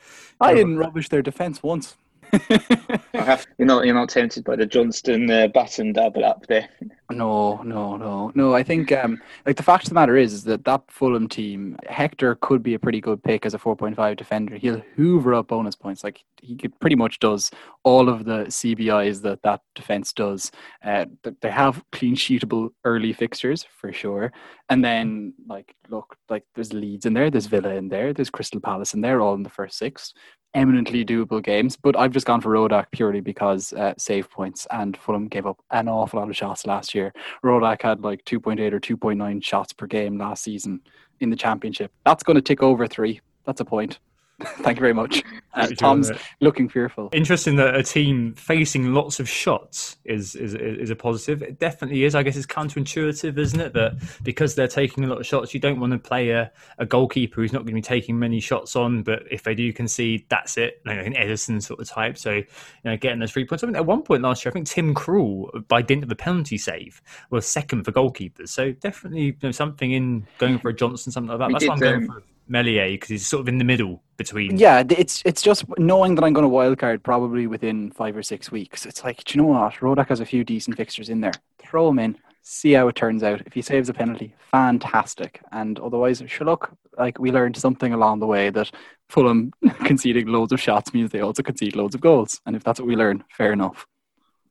I 0.41 0.55
didn't 0.55 0.79
rubbish 0.79 1.09
their 1.09 1.23
defense 1.23 1.63
once. 1.63 1.97
I 2.33 3.01
have, 3.12 3.47
you're 3.59 3.66
not 3.66 3.85
you're 3.85 3.95
not 3.95 4.09
tempted 4.09 4.45
by 4.45 4.57
the 4.57 4.66
Johnston 4.66 5.31
uh, 5.31 5.49
button 5.49 5.93
double 5.93 6.24
up 6.24 6.47
there. 6.47 6.68
No, 7.11 7.61
no, 7.62 7.97
no, 7.97 8.31
no. 8.35 8.55
I 8.55 8.62
think 8.62 8.93
um, 8.93 9.20
like 9.45 9.57
the 9.57 9.62
fact 9.62 9.85
of 9.85 9.89
the 9.89 9.95
matter 9.95 10.16
is, 10.16 10.33
is 10.33 10.45
that 10.45 10.64
that 10.64 10.83
Fulham 10.89 11.28
team, 11.28 11.76
Hector 11.89 12.37
could 12.37 12.62
be 12.62 12.74
a 12.74 12.78
pretty 12.78 13.01
good 13.01 13.22
pick 13.22 13.45
as 13.45 13.55
a 13.55 13.59
4.5 13.59 14.16
defender. 14.16 14.57
He'll 14.57 14.83
hoover 14.97 15.35
up 15.35 15.49
bonus 15.49 15.74
points. 15.74 16.05
Like 16.05 16.22
he 16.41 16.57
could 16.57 16.78
pretty 16.78 16.97
much 16.97 17.18
does 17.18 17.51
all 17.83 18.09
of 18.09 18.24
the 18.24 18.45
CBIs 18.45 19.22
that 19.22 19.43
that 19.43 19.62
defense 19.74 20.12
does. 20.12 20.53
Uh, 20.85 21.07
they 21.41 21.51
have 21.51 21.83
clean 21.91 22.14
sheetable 22.14 22.70
early 22.85 23.12
fixtures 23.12 23.66
for 23.76 23.93
sure. 23.93 24.33
And 24.68 24.85
then 24.85 25.35
like 25.49 25.74
look, 25.89 26.16
like 26.28 26.45
there's 26.55 26.72
Leeds 26.72 27.07
in 27.07 27.14
there, 27.14 27.31
there's 27.31 27.47
Villa 27.47 27.74
in 27.74 27.89
there, 27.89 28.12
there's 28.12 28.31
Crystal 28.31 28.61
Palace 28.61 28.95
in 28.95 29.01
there, 29.01 29.20
all 29.20 29.35
in 29.35 29.43
the 29.43 29.51
first 29.51 29.78
six. 29.78 30.14
Eminently 30.55 31.05
doable 31.05 31.43
games, 31.43 31.77
but 31.77 31.97
I've 31.97 32.11
just 32.11 32.27
gone 32.27 32.41
for 32.41 32.51
Rodak 32.51 32.87
purely 32.91 33.21
because 33.21 33.73
uh, 33.73 33.95
save 33.99 34.29
points 34.29 34.67
and 34.73 34.97
Fulham 34.97 35.29
gave 35.29 35.47
up 35.47 35.59
an 35.71 35.89
awful 35.89 36.19
lot 36.19 36.29
of 36.29 36.37
shots 36.37 36.67
last 36.67 36.93
year. 36.93 37.13
Rodak 37.45 37.83
had 37.83 38.01
like 38.01 38.25
2.8 38.25 38.73
or 38.73 38.81
2.9 38.81 39.45
shots 39.45 39.73
per 39.73 39.87
game 39.87 40.19
last 40.19 40.43
season 40.43 40.81
in 41.21 41.31
the 41.31 41.37
championship. 41.37 41.93
That's 42.05 42.25
going 42.25 42.35
to 42.35 42.43
tick 42.43 42.63
over 42.63 42.89
three. 42.89 43.21
That's 43.45 43.61
a 43.61 43.65
point. 43.65 44.01
Thank 44.62 44.78
you 44.78 44.80
very 44.80 44.95
much. 44.95 45.22
Uh, 45.53 45.66
Tom's 45.66 46.12
looking 46.38 46.68
fearful. 46.68 47.09
Interesting 47.12 47.57
that 47.57 47.74
a 47.74 47.82
team 47.82 48.34
facing 48.34 48.95
lots 48.95 49.18
of 49.18 49.28
shots 49.28 49.97
is, 50.05 50.36
is 50.36 50.55
is 50.55 50.91
a 50.91 50.95
positive. 50.95 51.43
It 51.43 51.59
definitely 51.59 52.05
is. 52.05 52.14
I 52.14 52.22
guess 52.22 52.36
it's 52.36 52.47
counterintuitive, 52.47 53.36
isn't 53.36 53.59
it? 53.59 53.72
That 53.72 54.01
because 54.22 54.55
they're 54.55 54.68
taking 54.68 55.03
a 55.03 55.09
lot 55.09 55.18
of 55.18 55.26
shots, 55.26 55.53
you 55.53 55.59
don't 55.59 55.80
want 55.80 55.93
to 55.93 55.99
play 55.99 56.30
a, 56.30 56.53
a 56.78 56.86
goalkeeper 56.86 57.41
who's 57.41 57.53
not 57.53 57.62
going 57.62 57.70
to 57.70 57.74
be 57.74 57.82
taking 57.82 58.16
many 58.16 58.38
shots 58.38 58.76
on. 58.76 59.03
But 59.03 59.24
if 59.28 59.43
they 59.43 59.57
do 59.57 59.72
concede, 59.72 60.24
that's 60.28 60.57
it. 60.57 60.80
Like 60.86 61.05
an 61.05 61.14
Ederson 61.14 61.61
sort 61.61 61.80
of 61.80 61.88
type. 61.88 62.16
So 62.16 62.34
you 62.34 62.45
know, 62.84 62.97
getting 62.97 63.18
those 63.18 63.32
three 63.32 63.45
points. 63.45 63.64
I 63.64 63.66
mean, 63.66 63.74
at 63.74 63.86
one 63.86 64.03
point 64.03 64.22
last 64.22 64.45
year, 64.45 64.51
I 64.51 64.55
think 64.55 64.68
Tim 64.68 64.95
Krul, 64.95 65.66
by 65.66 65.82
dint 65.82 66.05
of 66.05 66.12
a 66.12 66.16
penalty 66.16 66.59
save, 66.59 67.03
was 67.30 67.45
second 67.45 67.82
for 67.82 67.91
goalkeepers. 67.91 68.51
So 68.51 68.70
definitely 68.70 69.22
you 69.22 69.36
know, 69.43 69.51
something 69.51 69.91
in 69.91 70.28
going 70.38 70.61
for 70.61 70.68
a 70.68 70.72
Johnson, 70.72 71.11
something 71.11 71.28
like 71.28 71.41
that. 71.41 71.49
We 71.49 71.55
That's 71.55 71.66
why 71.66 71.74
I'm 71.74 71.80
going 71.80 72.03
um, 72.03 72.07
for 72.07 72.22
Melier 72.51 72.91
because 72.91 73.09
he's 73.09 73.27
sort 73.27 73.41
of 73.41 73.49
in 73.49 73.59
the 73.59 73.65
middle 73.65 74.03
between. 74.17 74.59
Yeah, 74.59 74.83
it's 74.89 75.23
it's 75.25 75.41
just 75.41 75.65
knowing 75.79 76.17
that 76.17 76.25
I'm 76.25 76.33
going 76.33 76.49
to 76.49 76.55
wildcard 76.55 77.03
probably 77.03 77.47
within 77.47 77.91
five 77.93 78.17
or 78.17 78.23
six 78.23 78.51
weeks. 78.51 78.85
It's 78.85 79.05
like, 79.05 79.25
do 79.25 79.39
you 79.39 79.43
know 79.43 79.49
what? 79.49 79.75
Rodak 79.75 80.09
has 80.09 80.21
a 80.21 80.27
few 80.27 80.45
decent 80.45 80.77
fixtures 80.77 81.09
in 81.09 81.21
there. 81.21 81.33
Throw 81.59 81.89
him 81.89 81.99
in, 82.01 82.19
see 82.43 82.73
how 82.73 82.89
it 82.89 82.97
turns 82.97 83.23
out. 83.23 83.43
If 83.47 83.53
he 83.53 83.63
saves 83.63 83.89
a 83.89 83.95
penalty, 83.95 84.35
fantastic. 84.51 85.41
And 85.53 85.79
otherwise, 85.79 86.23
sure, 86.27 86.47
look, 86.47 86.71
like 86.99 87.19
we 87.19 87.31
learned 87.31 87.57
something 87.57 87.93
along 87.93 88.19
the 88.19 88.27
way 88.27 88.51
that 88.51 88.71
Fulham 89.09 89.53
conceding 89.85 90.27
loads 90.27 90.53
of 90.53 90.61
shots 90.61 90.93
means 90.93 91.11
they 91.11 91.21
also 91.21 91.43
concede 91.43 91.77
loads 91.77 91.95
of 91.95 92.01
goals. 92.01 92.41
And 92.47 92.57
if 92.57 92.65
that's 92.65 92.81
what 92.81 92.89
we 92.89 92.97
learn, 92.97 93.25
fair 93.31 93.53
enough. 93.53 93.87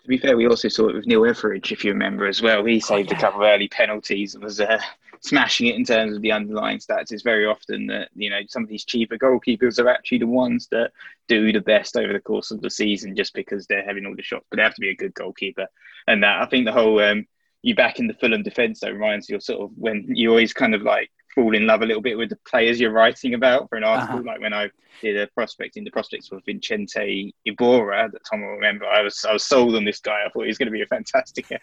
To 0.02 0.08
be 0.08 0.18
fair, 0.18 0.38
we 0.38 0.48
also 0.48 0.70
saw 0.70 0.88
it 0.88 0.96
with 0.96 1.06
Neil 1.06 1.26
Etheridge, 1.26 1.72
if 1.72 1.84
you 1.84 1.92
remember 1.92 2.26
as 2.26 2.42
well. 2.42 2.64
He 2.64 2.80
saved 2.80 3.12
a 3.12 3.20
couple 3.20 3.42
of 3.42 3.48
early 3.48 3.68
penalties 3.68 4.34
and 4.34 4.44
was 4.44 4.62
uh, 4.62 4.80
smashing 5.22 5.68
it 5.68 5.76
in 5.76 5.84
terms 5.84 6.16
of 6.16 6.22
the 6.22 6.32
underlying 6.32 6.80
stats. 6.80 7.12
It's 7.12 7.24
very 7.24 7.46
often 7.46 7.88
that 7.88 8.10
you 8.16 8.30
know 8.30 8.40
some 8.48 8.64
of 8.64 8.70
these 8.70 8.86
cheaper 8.86 9.18
goalkeepers 9.18 9.80
are 9.80 9.90
actually 9.90 10.20
the 10.20 10.28
ones 10.28 10.68
that 10.72 10.92
do 11.28 11.52
the 11.52 11.62
best 11.62 11.98
over 11.98 12.14
the 12.14 12.20
course 12.20 12.52
of 12.52 12.62
the 12.62 12.70
season, 12.70 13.16
just 13.16 13.34
because 13.34 13.68
they're 13.68 13.86
having 13.86 14.06
all 14.06 14.16
the 14.16 14.24
shots. 14.24 14.46
But 14.50 14.58
they 14.58 14.64
have 14.64 14.76
to 14.76 14.82
be 14.82 14.90
a 14.90 14.96
good 14.96 15.14
goalkeeper, 15.14 15.68
and 16.08 16.24
that 16.24 16.42
I 16.42 16.46
think 16.46 16.66
the 16.66 16.74
whole 16.74 17.00
um, 17.00 17.26
you 17.62 17.76
back 17.76 18.00
in 18.00 18.08
the 18.08 18.14
Fulham 18.14 18.44
defence 18.44 18.80
though 18.80 18.92
reminds 18.92 19.30
you 19.30 19.36
of 19.36 19.44
sort 19.44 19.62
of 19.62 19.72
when 19.76 20.06
you 20.16 20.30
always 20.30 20.54
kind 20.54 20.74
of 20.74 20.82
like 20.82 21.12
fall 21.36 21.56
in 21.56 21.68
love 21.68 21.82
a 21.82 21.86
little 21.86 22.02
bit 22.02 22.18
with 22.18 22.30
the 22.30 22.38
players 22.48 22.80
you're 22.80 22.92
writing 22.92 23.34
about 23.34 23.70
for 23.70 23.78
an 23.78 23.84
article. 23.84 24.20
Uh-huh. 24.20 24.26
Like 24.26 24.42
when 24.42 24.54
I 24.54 24.70
did 25.02 25.18
a 25.18 25.28
prospecting 25.28 25.84
the 25.84 25.92
prospects 25.92 26.28
for 26.28 26.40
Vincente 26.46 27.34
Iborra 27.48 28.12
that 28.12 28.22
Tom 28.30 28.42
will 28.42 28.50
remember. 28.50 28.86
I 28.86 29.02
was 29.02 29.26
I 29.28 29.34
was 29.34 29.46
sold 29.46 29.76
on 29.76 29.86
this 29.86 30.00
guy. 30.00 30.24
I 30.26 30.30
thought 30.30 30.42
he 30.42 30.48
was 30.48 30.58
going 30.58 30.68
to 30.68 30.72
be 30.72 30.82
a 30.82 30.88
fantastic 30.88 31.50
and 31.52 31.60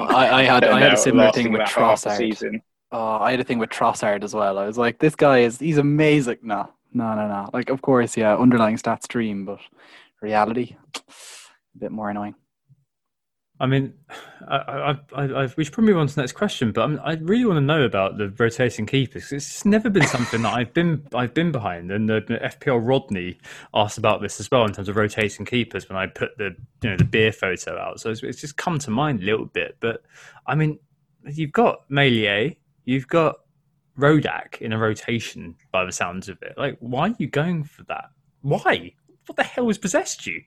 I, 0.00 0.40
I 0.40 0.42
had 0.44 0.64
I 0.64 0.68
turned 0.68 0.82
had 0.82 0.92
a 0.94 0.96
similar 0.96 1.32
thing 1.32 1.52
with 1.52 1.60
the 1.60 1.72
Trossard. 1.72 2.16
season. 2.16 2.62
Oh, 2.92 3.18
I 3.18 3.30
had 3.30 3.40
a 3.40 3.44
thing 3.44 3.58
with 3.58 3.70
Trossard 3.70 4.24
as 4.24 4.34
well. 4.34 4.58
I 4.58 4.66
was 4.66 4.78
like, 4.78 4.98
this 4.98 5.14
guy 5.14 5.40
is 5.40 5.58
he's 5.58 5.78
amazing. 5.78 6.38
No, 6.42 6.68
no, 6.92 7.14
no, 7.14 7.28
no. 7.28 7.50
Like, 7.52 7.70
of 7.70 7.82
course, 7.82 8.16
yeah, 8.16 8.36
underlying 8.36 8.76
stats 8.76 9.06
dream, 9.06 9.44
but 9.44 9.60
reality, 10.20 10.76
a 11.06 11.78
bit 11.78 11.92
more 11.92 12.10
annoying. 12.10 12.34
I 13.60 13.66
mean, 13.66 13.92
I, 14.48 14.56
I, 14.56 14.90
I, 15.14 15.24
I, 15.24 15.48
we 15.58 15.64
should 15.64 15.74
probably 15.74 15.92
move 15.92 16.00
on 16.00 16.06
to 16.06 16.14
the 16.14 16.22
next 16.22 16.32
question, 16.32 16.72
but 16.72 16.80
I'm, 16.80 16.98
I 17.04 17.12
really 17.16 17.44
want 17.44 17.58
to 17.58 17.60
know 17.60 17.82
about 17.82 18.16
the 18.16 18.30
rotating 18.30 18.86
keepers. 18.86 19.30
It's 19.32 19.66
never 19.66 19.90
been 19.90 20.06
something 20.06 20.40
that 20.42 20.54
I've 20.54 20.72
been 20.72 21.06
I've 21.14 21.34
been 21.34 21.52
behind, 21.52 21.90
and 21.92 22.08
the, 22.08 22.24
the 22.26 22.38
FPL 22.38 22.80
Rodney 22.82 23.38
asked 23.74 23.98
about 23.98 24.22
this 24.22 24.40
as 24.40 24.50
well 24.50 24.64
in 24.64 24.72
terms 24.72 24.88
of 24.88 24.96
rotating 24.96 25.44
keepers 25.44 25.90
when 25.90 25.98
I 25.98 26.06
put 26.06 26.38
the 26.38 26.56
you 26.82 26.90
know 26.90 26.96
the 26.96 27.04
beer 27.04 27.32
photo 27.32 27.78
out. 27.78 28.00
So 28.00 28.08
it's, 28.08 28.22
it's 28.22 28.40
just 28.40 28.56
come 28.56 28.78
to 28.78 28.90
mind 28.90 29.20
a 29.20 29.26
little 29.26 29.46
bit. 29.46 29.76
But 29.78 30.04
I 30.46 30.54
mean, 30.54 30.78
you've 31.26 31.52
got 31.52 31.84
Melier, 31.90 32.54
you've 32.84 33.08
got 33.08 33.36
Rodak 33.98 34.60
in 34.60 34.72
a 34.72 34.78
rotation 34.78 35.56
by 35.72 35.84
the 35.84 35.92
sounds 35.92 36.28
of 36.28 36.42
it. 36.42 36.54
Like, 36.56 36.76
why 36.80 37.10
are 37.10 37.16
you 37.18 37.26
going 37.26 37.64
for 37.64 37.84
that? 37.84 38.10
Why? 38.42 38.92
What 39.26 39.36
the 39.36 39.42
hell 39.42 39.68
has 39.68 39.78
possessed 39.78 40.26
you? 40.26 40.42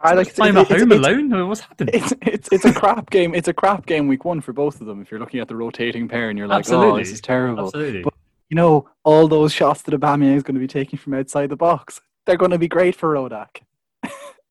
I 0.00 0.14
like 0.14 0.34
Playing 0.34 0.56
at 0.56 0.68
home 0.68 0.92
alone? 0.92 1.32
I 1.32 1.36
mean, 1.36 1.48
What's 1.48 1.60
happened? 1.60 1.90
It's, 1.94 2.12
it's 2.20 2.48
it's 2.52 2.64
a 2.64 2.72
crap 2.72 3.10
game. 3.10 3.34
It's 3.34 3.48
a 3.48 3.54
crap 3.54 3.86
game 3.86 4.08
week 4.08 4.24
one 4.24 4.40
for 4.40 4.52
both 4.52 4.80
of 4.80 4.86
them. 4.86 5.00
If 5.00 5.10
you're 5.10 5.20
looking 5.20 5.40
at 5.40 5.48
the 5.48 5.56
rotating 5.56 6.06
pair 6.06 6.28
and 6.28 6.38
you're 6.38 6.46
like, 6.46 6.68
oh, 6.70 6.98
this 6.98 7.10
is 7.10 7.20
terrible. 7.20 7.66
Absolutely. 7.66 8.02
But 8.02 8.14
you 8.50 8.56
know, 8.56 8.88
all 9.04 9.26
those 9.26 9.52
shots 9.52 9.82
that 9.82 9.98
Aubameyang 9.98 10.36
is 10.36 10.42
going 10.42 10.54
to 10.54 10.60
be 10.60 10.66
taking 10.66 10.98
from 10.98 11.14
outside 11.14 11.48
the 11.48 11.56
box, 11.56 12.00
they're 12.26 12.36
going 12.36 12.50
to 12.50 12.58
be 12.58 12.68
great 12.68 12.94
for 12.94 13.14
Rodak. 13.14 13.62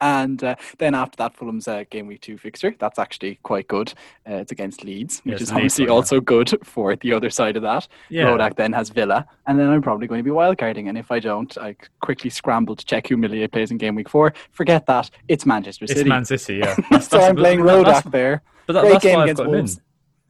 And 0.02 0.44
uh, 0.44 0.56
then 0.78 0.94
after 0.96 1.16
that, 1.18 1.36
Fulham's 1.36 1.68
uh, 1.68 1.84
game 1.90 2.08
week 2.08 2.22
two 2.22 2.38
fixture. 2.38 2.76
That's 2.80 3.00
actually 3.00 3.40
quite 3.44 3.68
good. 3.68 3.94
Uh, 4.30 4.36
it's 4.36 4.52
against 4.52 4.84
Leeds, 4.84 5.22
which 5.24 5.34
Yes, 5.34 5.42
is 5.42 5.48
Leeds, 5.50 5.56
obviously 5.56 5.86
yeah. 5.86 5.92
also 5.92 6.20
good 6.20 6.54
for 6.64 6.96
the 6.98 7.14
other 7.14 7.30
side 7.30 7.56
of 7.56 7.64
that. 7.64 7.88
yeah. 8.10 8.26
Rodak 8.26 8.56
then 8.56 8.74
has 8.74 8.90
Villa, 8.90 9.26
and 9.48 9.58
then 9.60 9.70
I'm 9.70 9.82
probably 9.82 10.08
going 10.08 10.20
to 10.20 10.24
be 10.24 10.32
wildcarding. 10.36 10.90
And 10.90 10.98
if 10.98 11.12
I 11.12 11.20
don't, 11.20 11.58
I 11.58 11.76
quickly 12.02 12.30
scramble 12.30 12.76
to 12.76 12.86
check 12.86 13.08
who 13.08 13.18
Millier 13.18 13.48
plays 13.52 13.72
in 13.72 13.78
game 13.78 13.96
week 13.96 14.10
four. 14.10 14.34
Forget 14.52 14.86
that. 14.88 15.10
It's 15.28 15.46
Manchester 15.46 15.86
It's 15.86 15.94
City. 15.94 16.10
Man 16.10 16.26
City, 16.26 16.56
yeah. 16.56 16.76
That's, 16.92 17.08
so 17.08 17.20
I'm 17.22 17.36
playing 17.36 17.60
Rodak 17.62 17.86
that's- 17.86 18.04
there. 18.12 18.42
But 18.68 18.74
that, 18.74 18.82
Great 18.82 18.92
that's 18.94 19.04
game 19.04 19.16
why 19.16 19.22
I've 19.22 19.26
against 19.26 19.38
got 19.38 19.48
him 19.48 19.54
in. 19.54 19.58
Wolves. 19.60 19.82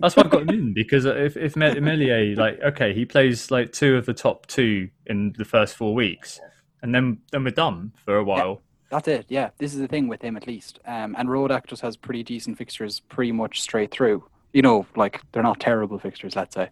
That's 0.02 0.16
why 0.18 0.24
I've 0.24 0.30
got 0.30 0.42
him 0.42 0.50
in 0.50 0.74
because 0.74 1.06
if 1.06 1.38
if 1.38 1.56
Melier, 1.56 2.36
like, 2.36 2.60
okay, 2.62 2.94
he 2.94 3.06
plays 3.06 3.50
like 3.50 3.72
two 3.72 3.96
of 3.96 4.06
the 4.06 4.14
top 4.14 4.46
two 4.48 4.90
in 5.06 5.34
the 5.38 5.46
first 5.46 5.76
four 5.78 5.96
weeks, 5.96 6.42
and 6.82 6.94
then 6.94 7.20
then 7.32 7.46
we're 7.46 7.52
done 7.52 7.94
for 8.04 8.18
a 8.18 8.24
while. 8.26 8.62
That's 8.90 9.08
it. 9.08 9.26
Yeah, 9.30 9.50
this 9.58 9.74
is 9.74 9.80
the 9.80 9.88
thing 9.88 10.08
with 10.08 10.22
him 10.22 10.38
at 10.38 10.48
least. 10.48 10.80
Um, 10.86 11.16
and 11.18 11.28
Rodak 11.30 11.66
just 11.68 11.82
has 11.82 11.98
pretty 11.98 12.24
decent 12.24 12.58
fixtures, 12.58 13.00
pretty 13.10 13.32
much 13.32 13.62
straight 13.62 13.92
through. 13.92 14.24
You 14.54 14.62
know, 14.62 14.86
like 14.96 15.22
they're 15.32 15.44
not 15.44 15.60
terrible 15.60 16.00
fixtures, 16.00 16.36
let's 16.36 16.56
say, 16.56 16.70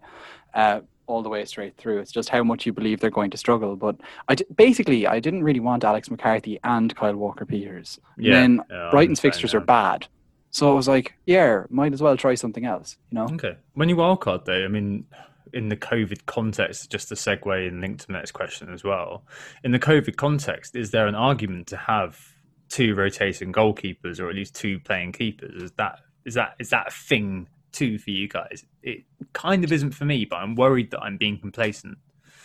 uh, 0.54 0.80
all 1.06 1.22
the 1.22 1.28
way 1.28 1.44
straight 1.44 1.76
through. 1.76 1.98
It's 1.98 2.12
just 2.12 2.30
how 2.30 2.42
much 2.42 2.64
you 2.64 2.72
believe 2.72 3.00
they're 3.00 3.10
going 3.10 3.30
to 3.30 3.36
struggle. 3.36 3.76
But 3.76 3.96
I 4.28 4.36
d- 4.36 4.46
basically 4.56 5.06
I 5.06 5.20
didn't 5.20 5.44
really 5.44 5.60
want 5.60 5.84
Alex 5.84 6.10
McCarthy 6.10 6.58
and 6.64 6.94
Kyle 6.96 7.16
Walker 7.16 7.44
Peters. 7.44 7.98
And 8.16 8.24
Yeah, 8.24 8.32
then 8.32 8.62
yeah, 8.70 8.88
Brighton's 8.90 9.20
fixtures 9.20 9.52
are 9.52 9.60
bad, 9.60 10.06
so 10.50 10.70
I 10.70 10.74
was 10.74 10.88
like, 10.88 11.14
yeah, 11.26 11.64
might 11.68 11.92
as 11.92 12.00
well 12.00 12.16
try 12.16 12.36
something 12.36 12.64
else. 12.64 12.96
You 13.10 13.16
know. 13.16 13.24
Okay. 13.34 13.56
When 13.74 13.88
you 13.90 13.96
wildcard 13.96 14.44
though, 14.46 14.64
I 14.64 14.68
mean, 14.68 15.04
in 15.54 15.68
the 15.68 15.76
COVID 15.76 16.26
context, 16.26 16.90
just 16.90 17.08
to 17.08 17.14
segue 17.14 17.68
and 17.68 17.80
link 17.80 18.00
to 18.00 18.06
the 18.08 18.12
next 18.12 18.32
question 18.32 18.72
as 18.72 18.84
well. 18.84 19.24
In 19.62 19.72
the 19.72 19.78
COVID 19.78 20.16
context, 20.16 20.76
is 20.76 20.90
there 20.90 21.06
an 21.06 21.14
argument 21.14 21.66
to 21.68 21.76
have 21.76 22.18
two 22.68 22.94
rotating 22.94 23.52
goalkeepers 23.52 24.20
or 24.20 24.28
at 24.28 24.34
least 24.34 24.54
two 24.54 24.78
playing 24.80 25.12
keepers? 25.12 25.62
Is 25.62 25.72
that 25.78 26.00
is 26.26 26.34
that 26.34 26.56
is 26.58 26.70
that 26.70 26.88
a 26.88 26.90
thing 26.90 27.46
too 27.72 27.98
for 27.98 28.10
you 28.10 28.28
guys? 28.28 28.64
It 28.82 29.04
kind 29.32 29.64
of 29.64 29.72
isn't 29.72 29.92
for 29.92 30.04
me, 30.04 30.24
but 30.24 30.36
I'm 30.36 30.54
worried 30.54 30.90
that 30.90 31.00
I'm 31.00 31.16
being 31.16 31.38
complacent. 31.38 31.96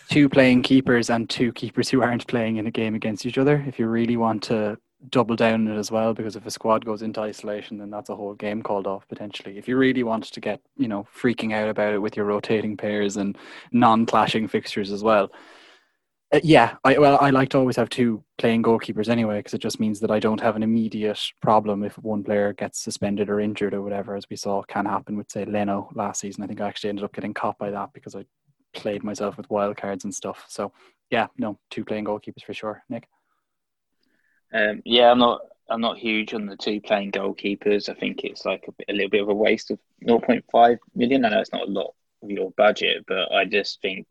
two 0.09 0.27
playing 0.29 0.63
keepers 0.63 1.09
and 1.09 1.29
two 1.29 1.51
keepers 1.53 1.89
who 1.89 2.01
aren't 2.01 2.27
playing 2.27 2.57
in 2.57 2.67
a 2.67 2.71
game 2.71 2.95
against 2.95 3.25
each 3.25 3.37
other. 3.37 3.63
If 3.67 3.79
you 3.79 3.87
really 3.87 4.17
want 4.17 4.43
to 4.43 4.77
double 5.09 5.35
down 5.35 5.67
on 5.67 5.75
it 5.75 5.79
as 5.79 5.91
well, 5.91 6.13
because 6.13 6.35
if 6.35 6.45
a 6.45 6.51
squad 6.51 6.83
goes 6.83 7.01
into 7.01 7.21
isolation, 7.21 7.77
then 7.77 7.89
that's 7.89 8.09
a 8.09 8.15
whole 8.15 8.33
game 8.33 8.61
called 8.61 8.85
off 8.85 9.07
potentially. 9.07 9.57
If 9.57 9.67
you 9.67 9.77
really 9.77 10.03
want 10.03 10.25
to 10.25 10.41
get, 10.41 10.59
you 10.75 10.89
know, 10.89 11.07
freaking 11.15 11.53
out 11.53 11.69
about 11.69 11.93
it 11.93 11.99
with 11.99 12.17
your 12.17 12.25
rotating 12.25 12.75
pairs 12.75 13.15
and 13.15 13.37
non-clashing 13.71 14.49
fixtures 14.49 14.91
as 14.91 15.01
well. 15.01 15.31
Uh, 16.31 16.39
yeah, 16.43 16.75
I 16.83 16.97
well, 16.97 17.17
I 17.19 17.31
like 17.31 17.49
to 17.49 17.57
always 17.57 17.77
have 17.77 17.89
two 17.89 18.23
playing 18.37 18.61
goalkeepers 18.61 19.09
anyway, 19.09 19.37
because 19.39 19.53
it 19.53 19.61
just 19.61 19.79
means 19.79 19.99
that 20.01 20.11
I 20.11 20.19
don't 20.19 20.41
have 20.41 20.55
an 20.55 20.63
immediate 20.63 21.19
problem 21.41 21.83
if 21.83 21.97
one 21.97 22.23
player 22.23 22.53
gets 22.53 22.83
suspended 22.83 23.29
or 23.29 23.39
injured 23.39 23.73
or 23.73 23.81
whatever, 23.81 24.15
as 24.15 24.29
we 24.29 24.35
saw 24.35 24.61
can 24.63 24.85
happen 24.85 25.17
with 25.17 25.31
say 25.31 25.45
Leno 25.45 25.89
last 25.95 26.21
season. 26.21 26.43
I 26.43 26.47
think 26.47 26.61
I 26.61 26.67
actually 26.67 26.89
ended 26.89 27.05
up 27.05 27.13
getting 27.13 27.33
caught 27.33 27.57
by 27.57 27.71
that 27.71 27.93
because 27.93 28.15
I 28.15 28.25
played 28.73 29.03
myself 29.03 29.37
with 29.37 29.49
wild 29.49 29.77
cards 29.77 30.03
and 30.03 30.13
stuff. 30.13 30.45
So 30.49 30.71
yeah, 31.09 31.27
no, 31.37 31.57
two 31.71 31.83
playing 31.83 32.05
goalkeepers 32.05 32.43
for 32.43 32.53
sure. 32.53 32.83
Nick. 32.89 33.07
Um, 34.53 34.81
yeah, 34.85 35.11
I'm 35.11 35.19
not. 35.19 35.41
I'm 35.71 35.81
not 35.81 35.99
huge 35.99 36.33
on 36.33 36.47
the 36.47 36.57
two 36.57 36.81
playing 36.81 37.11
goalkeepers. 37.11 37.89
I 37.89 37.93
think 37.93 38.23
it's 38.23 38.43
like 38.43 38.65
a, 38.67 38.91
a 38.91 38.93
little 38.93 39.09
bit 39.09 39.21
of 39.21 39.29
a 39.29 39.33
waste 39.35 39.69
of 39.69 39.77
0.5 40.03 40.79
million. 40.95 41.25
I 41.25 41.29
know 41.29 41.41
it's 41.41 41.53
not 41.53 41.67
a 41.67 41.71
lot 41.71 41.93
of 42.23 42.31
your 42.31 42.51
budget, 42.51 43.05
but 43.07 43.31
I 43.31 43.45
just 43.45 43.79
think 43.81 44.07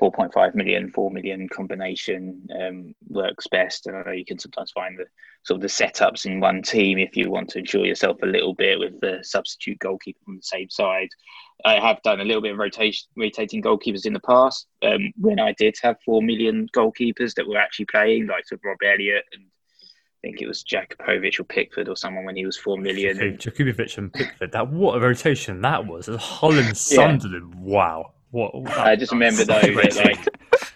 4.5 0.00 0.54
million, 0.54 0.90
4 0.90 1.10
million 1.10 1.48
combination 1.48 2.48
um, 2.58 2.94
works 3.08 3.46
best. 3.46 3.86
And 3.86 3.96
I 3.96 4.02
know 4.02 4.12
you 4.12 4.24
can 4.24 4.38
sometimes 4.38 4.70
find 4.72 4.98
the 4.98 5.04
sort 5.44 5.56
of 5.56 5.62
the 5.62 5.68
setups 5.68 6.24
in 6.24 6.40
one 6.40 6.62
team 6.62 6.98
if 6.98 7.16
you 7.16 7.30
want 7.30 7.50
to 7.50 7.58
enjoy 7.58 7.82
yourself 7.82 8.16
a 8.22 8.26
little 8.26 8.54
bit 8.54 8.78
with 8.78 8.98
the 9.00 9.18
substitute 9.22 9.78
goalkeeper 9.80 10.20
on 10.28 10.36
the 10.36 10.42
same 10.42 10.70
side. 10.70 11.08
I 11.64 11.74
have 11.74 12.02
done 12.02 12.20
a 12.20 12.24
little 12.24 12.42
bit 12.42 12.52
of 12.52 12.58
rotation, 12.58 13.06
rotating 13.16 13.62
goalkeepers 13.62 14.06
in 14.06 14.14
the 14.14 14.20
past 14.20 14.66
um, 14.82 15.12
when 15.16 15.38
I 15.38 15.52
did 15.52 15.76
have 15.82 15.96
4 16.04 16.22
million 16.22 16.68
goalkeepers 16.74 17.34
that 17.34 17.46
were 17.46 17.58
actually 17.58 17.86
playing, 17.86 18.26
like 18.26 18.46
sort 18.46 18.60
of 18.60 18.64
Rob 18.64 18.78
Elliott 18.82 19.24
and 19.32 19.44
think 20.22 20.40
it 20.40 20.46
was 20.46 20.64
Jakupovic 20.64 21.38
or 21.38 21.44
Pickford 21.44 21.88
or 21.88 21.96
someone 21.96 22.24
when 22.24 22.36
he 22.36 22.46
was 22.46 22.56
four 22.56 22.78
million. 22.78 23.18
Jakupovic 23.18 23.98
and 23.98 24.12
Pickford. 24.12 24.52
That 24.52 24.70
what 24.70 24.96
a 24.96 25.00
rotation 25.00 25.60
that 25.62 25.86
was. 25.86 26.06
Holland 26.06 26.76
Sunderland. 26.76 27.54
Yeah. 27.54 27.60
Wow. 27.60 28.12
What, 28.30 28.54
I 28.78 28.96
just 28.96 29.12
remember 29.12 29.44
though 29.44 29.60
that 29.60 29.96
like 29.96 30.26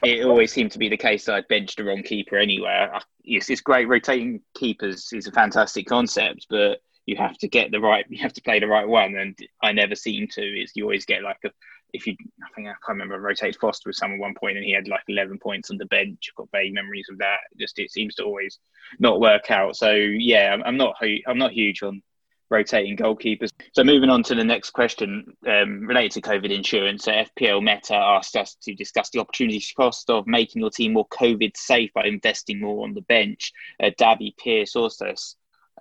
it 0.03 0.27
always 0.27 0.53
seemed 0.53 0.73
to 0.73 0.79
be 0.79 0.91
the 0.91 0.97
case 0.97 1.25
that 1.25 1.37
I'd 1.37 1.49
benched 1.49 1.79
the 1.79 1.85
wrong 1.85 2.03
keeper 2.03 2.37
anywhere. 2.37 3.01
Yes, 3.25 3.49
it's 3.49 3.63
great. 3.63 3.89
Rotating 3.89 4.43
keepers 4.55 5.11
is 5.15 5.27
a 5.27 5.33
fantastic 5.33 5.87
concept, 5.87 6.49
but 6.51 6.81
you 7.07 7.17
have 7.17 7.39
to 7.39 7.49
get 7.49 7.71
the 7.71 7.81
right. 7.81 8.05
You 8.11 8.19
have 8.19 8.35
to 8.35 8.43
play 8.43 8.61
the 8.61 8.67
right 8.67 8.87
one, 8.87 9.17
and 9.17 9.39
I 9.63 9.73
never 9.73 9.95
seem 9.95 10.29
to. 10.33 10.43
Is 10.43 10.73
you 10.75 10.85
always 10.85 11.07
get 11.07 11.23
like 11.23 11.39
a 11.45 11.51
if 11.97 12.07
you, 12.07 12.17
I 12.43 12.49
think 12.55 12.69
I 12.69 12.71
can't 12.71 12.99
remember, 13.01 13.15
I 13.15 13.19
rotated 13.19 13.61
Foster 13.61 13.89
with 13.89 13.97
someone 13.97 14.21
one 14.21 14.35
point 14.35 14.57
and 14.57 14.65
he 14.65 14.73
had 14.73 14.89
like 14.89 15.03
11 15.09 15.39
points 15.39 15.71
on 15.71 15.79
the 15.79 15.87
bench. 15.87 16.31
I've 16.31 16.37
got 16.37 16.49
vague 16.53 16.75
memories 16.75 17.07
of 17.11 17.19
that. 17.19 17.39
Just 17.59 17.79
it 17.79 17.91
seems 17.91 18.15
to 18.17 18.25
always 18.25 18.59
not 18.99 19.21
work 19.21 19.51
out. 19.51 19.77
So 19.77 19.93
yeah, 19.93 20.53
I'm, 20.53 20.63
I'm 20.63 20.77
not 20.77 20.97
I'm 21.27 21.39
not 21.39 21.53
huge 21.53 21.83
on 21.83 22.03
rotating 22.51 22.97
goalkeepers. 22.97 23.51
So 23.73 23.83
moving 23.83 24.11
on 24.11 24.23
to 24.25 24.35
the 24.35 24.45
next 24.45 24.71
question 24.71 25.37
um, 25.47 25.87
related 25.87 26.13
to 26.13 26.29
COVID 26.29 26.55
insurance, 26.55 27.09
uh, 27.09 27.25
FPL 27.39 27.63
Meta 27.63 27.95
asked 27.95 28.37
us 28.37 28.57
to 28.63 28.75
discuss 28.75 29.11
the 29.11 29.21
opportunity 29.21 29.63
cost 29.77 30.11
of 30.11 30.27
making 30.27 30.61
your 30.61 30.71
team 30.71 30.93
more 30.93 31.09
COVID 31.09 31.57
safe 31.57 31.91
by 31.95 32.05
investing 32.05 32.61
more 32.61 32.85
on 32.85 32.95
the 32.95 33.03
bench. 33.03 33.53
Uh, 33.83 33.91
Davy 33.99 34.35
Pierce 34.39 34.77
also 34.77 35.13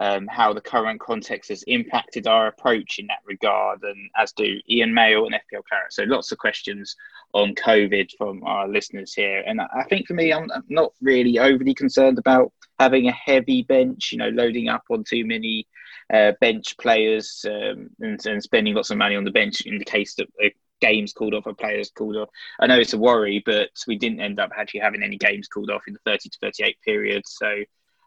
um, 0.01 0.27
how 0.27 0.53
the 0.53 0.61
current 0.61 0.99
context 0.99 1.49
has 1.49 1.63
impacted 1.63 2.27
our 2.27 2.47
approach 2.47 2.99
in 2.99 3.07
that 3.07 3.19
regard, 3.25 3.83
and 3.83 4.09
as 4.17 4.33
do 4.33 4.59
Ian 4.69 4.93
Mail 4.93 5.25
and 5.25 5.33
FPL 5.35 5.63
Claret. 5.67 5.93
So 5.93 6.03
lots 6.03 6.31
of 6.31 6.37
questions 6.37 6.95
on 7.33 7.55
COVID 7.55 8.11
from 8.17 8.43
our 8.43 8.67
listeners 8.67 9.13
here, 9.13 9.43
and 9.45 9.61
I 9.61 9.83
think 9.89 10.07
for 10.07 10.13
me, 10.13 10.33
I'm 10.33 10.49
not 10.69 10.91
really 11.01 11.39
overly 11.39 11.73
concerned 11.73 12.17
about 12.17 12.51
having 12.79 13.07
a 13.07 13.13
heavy 13.13 13.63
bench. 13.63 14.11
You 14.11 14.17
know, 14.17 14.29
loading 14.29 14.67
up 14.67 14.83
on 14.89 15.03
too 15.03 15.25
many 15.25 15.67
uh, 16.13 16.33
bench 16.41 16.77
players 16.77 17.45
um, 17.47 17.89
and, 17.99 18.23
and, 18.25 18.43
spending 18.43 18.75
lots 18.75 18.91
of 18.91 18.97
money 18.97 19.15
on 19.15 19.23
the 19.23 19.31
bench 19.31 19.61
in 19.61 19.77
the 19.77 19.85
case 19.85 20.15
that. 20.15 20.27
a 20.43 20.53
games 20.81 21.13
called 21.13 21.33
off 21.33 21.47
or 21.47 21.53
players 21.53 21.89
called 21.89 22.17
off. 22.17 22.29
I 22.59 22.67
know 22.67 22.77
it's 22.77 22.93
a 22.93 22.97
worry, 22.97 23.41
but 23.45 23.69
we 23.87 23.97
didn't 23.97 24.19
end 24.19 24.41
up 24.41 24.51
actually 24.55 24.81
having 24.81 25.03
any 25.03 25.17
games 25.17 25.47
called 25.47 25.69
off 25.69 25.83
in 25.87 25.93
the 25.93 25.99
30 26.05 26.29
to 26.29 26.37
38 26.41 26.77
period. 26.81 27.23
So 27.25 27.63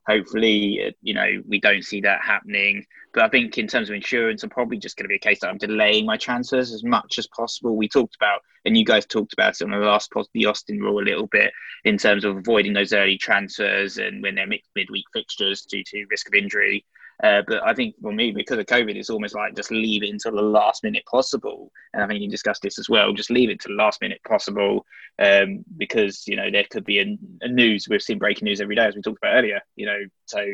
hopefully, 0.08 0.82
uh, 0.86 0.90
you 1.02 1.14
know, 1.14 1.42
we 1.46 1.60
don't 1.60 1.84
see 1.84 2.00
that 2.00 2.22
happening. 2.22 2.84
But 3.12 3.24
I 3.24 3.28
think 3.28 3.58
in 3.58 3.66
terms 3.66 3.90
of 3.90 3.94
insurance, 3.94 4.42
I'm 4.42 4.50
probably 4.50 4.78
just 4.78 4.96
going 4.96 5.04
to 5.04 5.08
be 5.08 5.16
a 5.16 5.18
case 5.18 5.40
that 5.40 5.48
I'm 5.48 5.58
delaying 5.58 6.06
my 6.06 6.16
transfers 6.16 6.72
as 6.72 6.82
much 6.82 7.18
as 7.18 7.26
possible. 7.28 7.76
We 7.76 7.88
talked 7.88 8.16
about, 8.16 8.40
and 8.64 8.76
you 8.76 8.84
guys 8.84 9.06
talked 9.06 9.32
about 9.32 9.60
it 9.60 9.62
on 9.62 9.70
the 9.70 9.78
last 9.78 10.10
pod, 10.10 10.26
the 10.34 10.46
Austin 10.46 10.80
rule 10.80 11.00
a 11.00 11.04
little 11.04 11.26
bit 11.26 11.52
in 11.84 11.98
terms 11.98 12.24
of 12.24 12.36
avoiding 12.36 12.72
those 12.72 12.92
early 12.92 13.18
transfers 13.18 13.98
and 13.98 14.22
when 14.22 14.34
they're 14.34 14.46
midweek 14.46 15.04
fixtures 15.12 15.62
due 15.62 15.84
to 15.84 16.06
risk 16.10 16.26
of 16.28 16.34
injury. 16.34 16.84
Uh, 17.22 17.42
but 17.46 17.62
I 17.66 17.74
think 17.74 17.96
for 18.00 18.12
me, 18.12 18.30
because 18.30 18.58
of 18.58 18.66
COVID, 18.66 18.94
it's 18.94 19.10
almost 19.10 19.34
like 19.34 19.56
just 19.56 19.72
leave 19.72 20.04
it 20.04 20.10
until 20.10 20.36
the 20.36 20.42
last 20.42 20.84
minute 20.84 21.04
possible. 21.06 21.72
And 21.92 22.02
I 22.02 22.06
think 22.06 22.20
you 22.20 22.28
discussed 22.28 22.62
this 22.62 22.78
as 22.78 22.88
well. 22.88 23.12
Just 23.12 23.30
leave 23.30 23.50
it 23.50 23.60
to 23.60 23.68
the 23.68 23.74
last 23.74 24.00
minute 24.00 24.20
possible, 24.26 24.86
um, 25.18 25.64
because 25.76 26.26
you 26.28 26.36
know 26.36 26.50
there 26.50 26.64
could 26.70 26.84
be 26.84 27.00
a, 27.00 27.18
a, 27.42 27.48
news. 27.48 27.88
We've 27.88 28.00
seen 28.00 28.18
breaking 28.18 28.46
news 28.46 28.60
every 28.60 28.76
day, 28.76 28.86
as 28.86 28.94
we 28.94 29.02
talked 29.02 29.18
about 29.18 29.34
earlier. 29.34 29.60
You 29.74 29.86
know, 29.86 29.98
so 30.26 30.46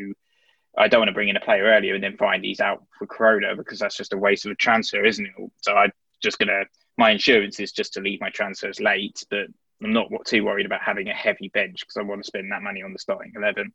I 0.78 0.88
don't 0.88 1.00
want 1.00 1.08
to 1.08 1.14
bring 1.14 1.28
in 1.28 1.36
a 1.36 1.40
player 1.40 1.64
earlier 1.64 1.94
and 1.94 2.02
then 2.02 2.16
find 2.16 2.42
he's 2.42 2.60
out 2.60 2.82
for 2.98 3.06
Corona 3.06 3.54
because 3.56 3.78
that's 3.78 3.96
just 3.96 4.14
a 4.14 4.18
waste 4.18 4.46
of 4.46 4.52
a 4.52 4.56
transfer, 4.56 5.04
isn't 5.04 5.26
it? 5.26 5.32
So 5.60 5.74
I'm 5.74 5.92
just 6.22 6.38
gonna. 6.38 6.64
My 6.96 7.10
insurance 7.10 7.60
is 7.60 7.72
just 7.72 7.92
to 7.94 8.00
leave 8.00 8.22
my 8.22 8.30
transfers 8.30 8.80
late, 8.80 9.22
but 9.28 9.48
I'm 9.82 9.92
not 9.92 10.08
too 10.24 10.44
worried 10.44 10.64
about 10.64 10.80
having 10.80 11.08
a 11.08 11.14
heavy 11.14 11.48
bench 11.52 11.80
because 11.80 11.98
I 11.98 12.02
want 12.02 12.22
to 12.22 12.26
spend 12.26 12.50
that 12.52 12.62
money 12.62 12.82
on 12.82 12.94
the 12.94 12.98
starting 12.98 13.32
eleven. 13.36 13.70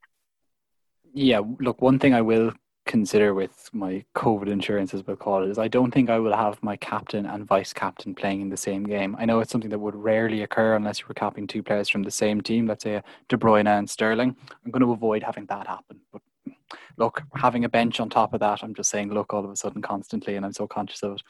Yeah, 1.14 1.42
look, 1.60 1.84
one 1.84 2.00
thing 2.00 2.16
I 2.16 2.22
will 2.22 2.54
consider 2.90 3.36
with 3.36 3.70
my 3.72 4.04
COVID 4.16 4.48
insurance, 4.48 4.96
as 4.96 5.06
we'll 5.06 5.16
call 5.16 5.44
it, 5.44 5.50
is 5.50 5.60
I 5.60 5.68
don't 5.68 5.92
think 5.92 6.10
I 6.10 6.18
will 6.18 6.36
have 6.36 6.62
my 6.64 6.76
captain 6.76 7.28
and 7.28 7.46
vice 7.46 7.72
captain 7.72 8.16
playing 8.16 8.42
in 8.42 8.50
the 8.50 8.58
same 8.58 8.84
game. 8.84 9.16
I 9.20 9.26
know 9.26 9.40
it's 9.40 9.52
something 9.52 9.70
that 9.70 9.78
would 9.78 9.96
rarely 9.96 10.42
occur 10.42 10.76
unless 10.76 11.00
you 11.00 11.06
were 11.08 11.14
capping 11.14 11.46
two 11.46 11.62
players 11.62 11.88
from 11.88 12.02
the 12.02 12.10
same 12.10 12.42
team, 12.42 12.66
let's 12.66 12.84
say 12.84 13.02
De 13.30 13.38
Bruyne 13.38 13.68
and 13.68 13.88
Sterling. 13.88 14.36
I'm 14.66 14.72
going 14.72 14.82
to 14.82 14.92
avoid 14.92 15.22
having 15.22 15.46
that 15.46 15.68
happen. 15.68 16.00
But 16.12 16.24
look, 16.98 17.22
having 17.36 17.64
a 17.64 17.70
bench 17.70 18.00
on 18.00 18.10
top 18.10 18.34
of 18.34 18.40
that, 18.40 18.64
I'm 18.64 18.74
just 18.74 18.90
saying, 18.90 19.14
look, 19.14 19.36
all 19.36 19.46
of 19.46 19.52
a 19.52 19.56
sudden, 19.56 19.84
constantly, 19.84 20.36
and 20.36 20.44
I'm 20.44 20.54
so 20.54 20.68
conscious 20.68 21.04
of 21.04 21.14
it. 21.14 21.22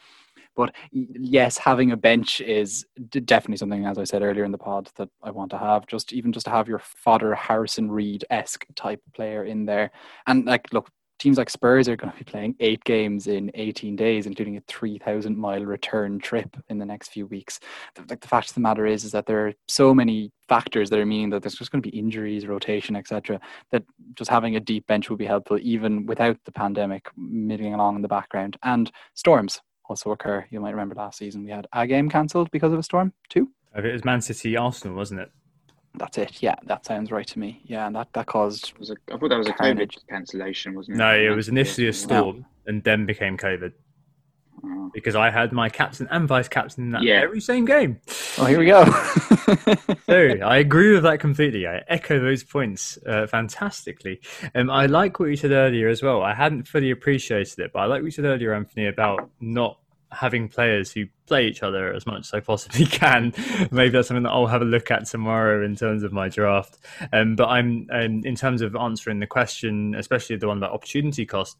But 0.56 0.74
yes, 0.92 1.58
having 1.58 1.92
a 1.92 1.96
bench 1.96 2.40
is 2.40 2.86
definitely 3.10 3.58
something, 3.58 3.84
as 3.84 3.98
I 3.98 4.04
said 4.04 4.22
earlier 4.22 4.44
in 4.44 4.50
the 4.50 4.58
pod, 4.58 4.90
that 4.96 5.10
I 5.22 5.30
want 5.30 5.50
to 5.50 5.58
have. 5.58 5.86
Just 5.86 6.12
even 6.12 6.32
just 6.32 6.46
to 6.46 6.50
have 6.50 6.68
your 6.68 6.80
fodder 6.80 7.34
Harrison 7.34 7.90
Reed 7.90 8.24
esque 8.30 8.66
type 8.74 9.02
player 9.14 9.44
in 9.44 9.66
there, 9.66 9.90
and 10.26 10.46
like, 10.46 10.72
look, 10.72 10.90
teams 11.20 11.38
like 11.38 11.50
Spurs 11.50 11.88
are 11.88 11.96
going 11.96 12.10
to 12.10 12.18
be 12.18 12.24
playing 12.24 12.56
eight 12.58 12.82
games 12.84 13.26
in 13.26 13.50
18 13.54 13.94
days, 13.94 14.26
including 14.26 14.56
a 14.56 14.62
3,000 14.66 15.36
mile 15.36 15.64
return 15.64 16.18
trip 16.18 16.56
in 16.68 16.78
the 16.78 16.86
next 16.86 17.08
few 17.08 17.26
weeks. 17.26 17.60
The, 17.94 18.02
like 18.08 18.20
the 18.20 18.28
fact 18.28 18.48
of 18.48 18.54
the 18.54 18.60
matter 18.60 18.86
is, 18.86 19.04
is 19.04 19.12
that 19.12 19.26
there 19.26 19.46
are 19.46 19.52
so 19.68 19.94
many 19.94 20.32
factors 20.48 20.90
that 20.90 20.98
are 20.98 21.06
meaning 21.06 21.30
that 21.30 21.42
there's 21.42 21.54
just 21.54 21.70
going 21.70 21.82
to 21.82 21.88
be 21.88 21.96
injuries, 21.96 22.46
rotation, 22.46 22.96
etc. 22.96 23.38
That 23.70 23.84
just 24.14 24.30
having 24.30 24.56
a 24.56 24.60
deep 24.60 24.86
bench 24.86 25.08
will 25.08 25.16
be 25.16 25.26
helpful, 25.26 25.58
even 25.60 26.06
without 26.06 26.38
the 26.44 26.52
pandemic 26.52 27.08
milling 27.16 27.74
along 27.74 27.96
in 27.96 28.02
the 28.02 28.08
background. 28.08 28.56
And 28.62 28.90
storms 29.14 29.60
also 29.88 30.10
occur. 30.12 30.46
You 30.50 30.60
might 30.60 30.70
remember 30.70 30.94
last 30.94 31.18
season 31.18 31.44
we 31.44 31.50
had 31.50 31.66
a 31.72 31.86
game 31.86 32.08
cancelled 32.08 32.50
because 32.50 32.72
of 32.72 32.78
a 32.78 32.82
storm 32.82 33.12
too. 33.28 33.50
It 33.76 33.92
was 33.92 34.04
Man 34.04 34.20
City 34.20 34.56
Arsenal, 34.56 34.96
wasn't 34.96 35.20
it? 35.20 35.30
That's 35.94 36.18
it. 36.18 36.42
Yeah, 36.42 36.54
that 36.64 36.86
sounds 36.86 37.10
right 37.10 37.26
to 37.26 37.38
me. 37.38 37.60
Yeah, 37.64 37.86
and 37.86 37.96
that, 37.96 38.12
that 38.12 38.26
caused. 38.26 38.76
Was 38.78 38.90
a, 38.90 38.94
I 39.12 39.18
thought 39.18 39.28
that 39.30 39.38
was 39.38 39.48
a 39.48 39.52
carnage. 39.52 39.96
COVID 39.96 40.08
cancellation, 40.08 40.74
wasn't 40.74 40.96
it? 40.96 40.98
No, 40.98 41.14
it 41.14 41.34
was 41.34 41.48
initially 41.48 41.88
a 41.88 41.92
storm 41.92 42.38
no. 42.38 42.44
and 42.66 42.84
then 42.84 43.06
became 43.06 43.36
COVID. 43.36 43.72
Oh. 44.64 44.90
Because 44.94 45.16
I 45.16 45.30
had 45.30 45.52
my 45.52 45.68
captain 45.68 46.06
and 46.10 46.28
vice 46.28 46.48
captain 46.48 46.84
in 46.84 46.90
that 46.90 47.02
yeah. 47.02 47.20
very 47.20 47.40
same 47.40 47.64
game. 47.64 48.00
Oh, 48.38 48.44
here 48.44 48.58
we 48.58 48.66
go. 48.66 48.84
so 50.06 50.36
I 50.44 50.58
agree 50.58 50.92
with 50.92 51.02
that 51.04 51.18
completely. 51.18 51.66
I 51.66 51.82
echo 51.88 52.20
those 52.20 52.44
points 52.44 52.98
uh, 53.06 53.26
fantastically. 53.26 54.20
Um, 54.54 54.70
I 54.70 54.86
like 54.86 55.18
what 55.18 55.30
you 55.30 55.36
said 55.36 55.50
earlier 55.50 55.88
as 55.88 56.02
well. 56.02 56.22
I 56.22 56.34
hadn't 56.34 56.68
fully 56.68 56.90
appreciated 56.90 57.58
it, 57.58 57.72
but 57.72 57.80
I 57.80 57.86
like 57.86 58.02
what 58.02 58.06
you 58.06 58.10
said 58.10 58.26
earlier, 58.26 58.54
Anthony, 58.54 58.86
about 58.86 59.30
not 59.40 59.79
having 60.12 60.48
players 60.48 60.92
who 60.92 61.06
play 61.26 61.46
each 61.46 61.62
other 61.62 61.92
as 61.92 62.06
much 62.06 62.20
as 62.20 62.34
I 62.34 62.40
possibly 62.40 62.84
can. 62.86 63.32
Maybe 63.70 63.90
that's 63.90 64.08
something 64.08 64.24
that 64.24 64.30
I'll 64.30 64.46
have 64.46 64.62
a 64.62 64.66
look 64.66 64.90
at 64.90 65.06
tomorrow 65.06 65.64
in 65.64 65.76
terms 65.76 66.02
of 66.02 66.12
my 66.12 66.28
draft. 66.28 66.78
Um, 67.12 67.36
but 67.36 67.48
I'm 67.48 67.86
um, 67.92 68.22
in 68.24 68.34
terms 68.34 68.62
of 68.62 68.74
answering 68.76 69.20
the 69.20 69.26
question, 69.26 69.94
especially 69.94 70.36
the 70.36 70.48
one 70.48 70.58
about 70.58 70.72
opportunity 70.72 71.26
cost. 71.26 71.56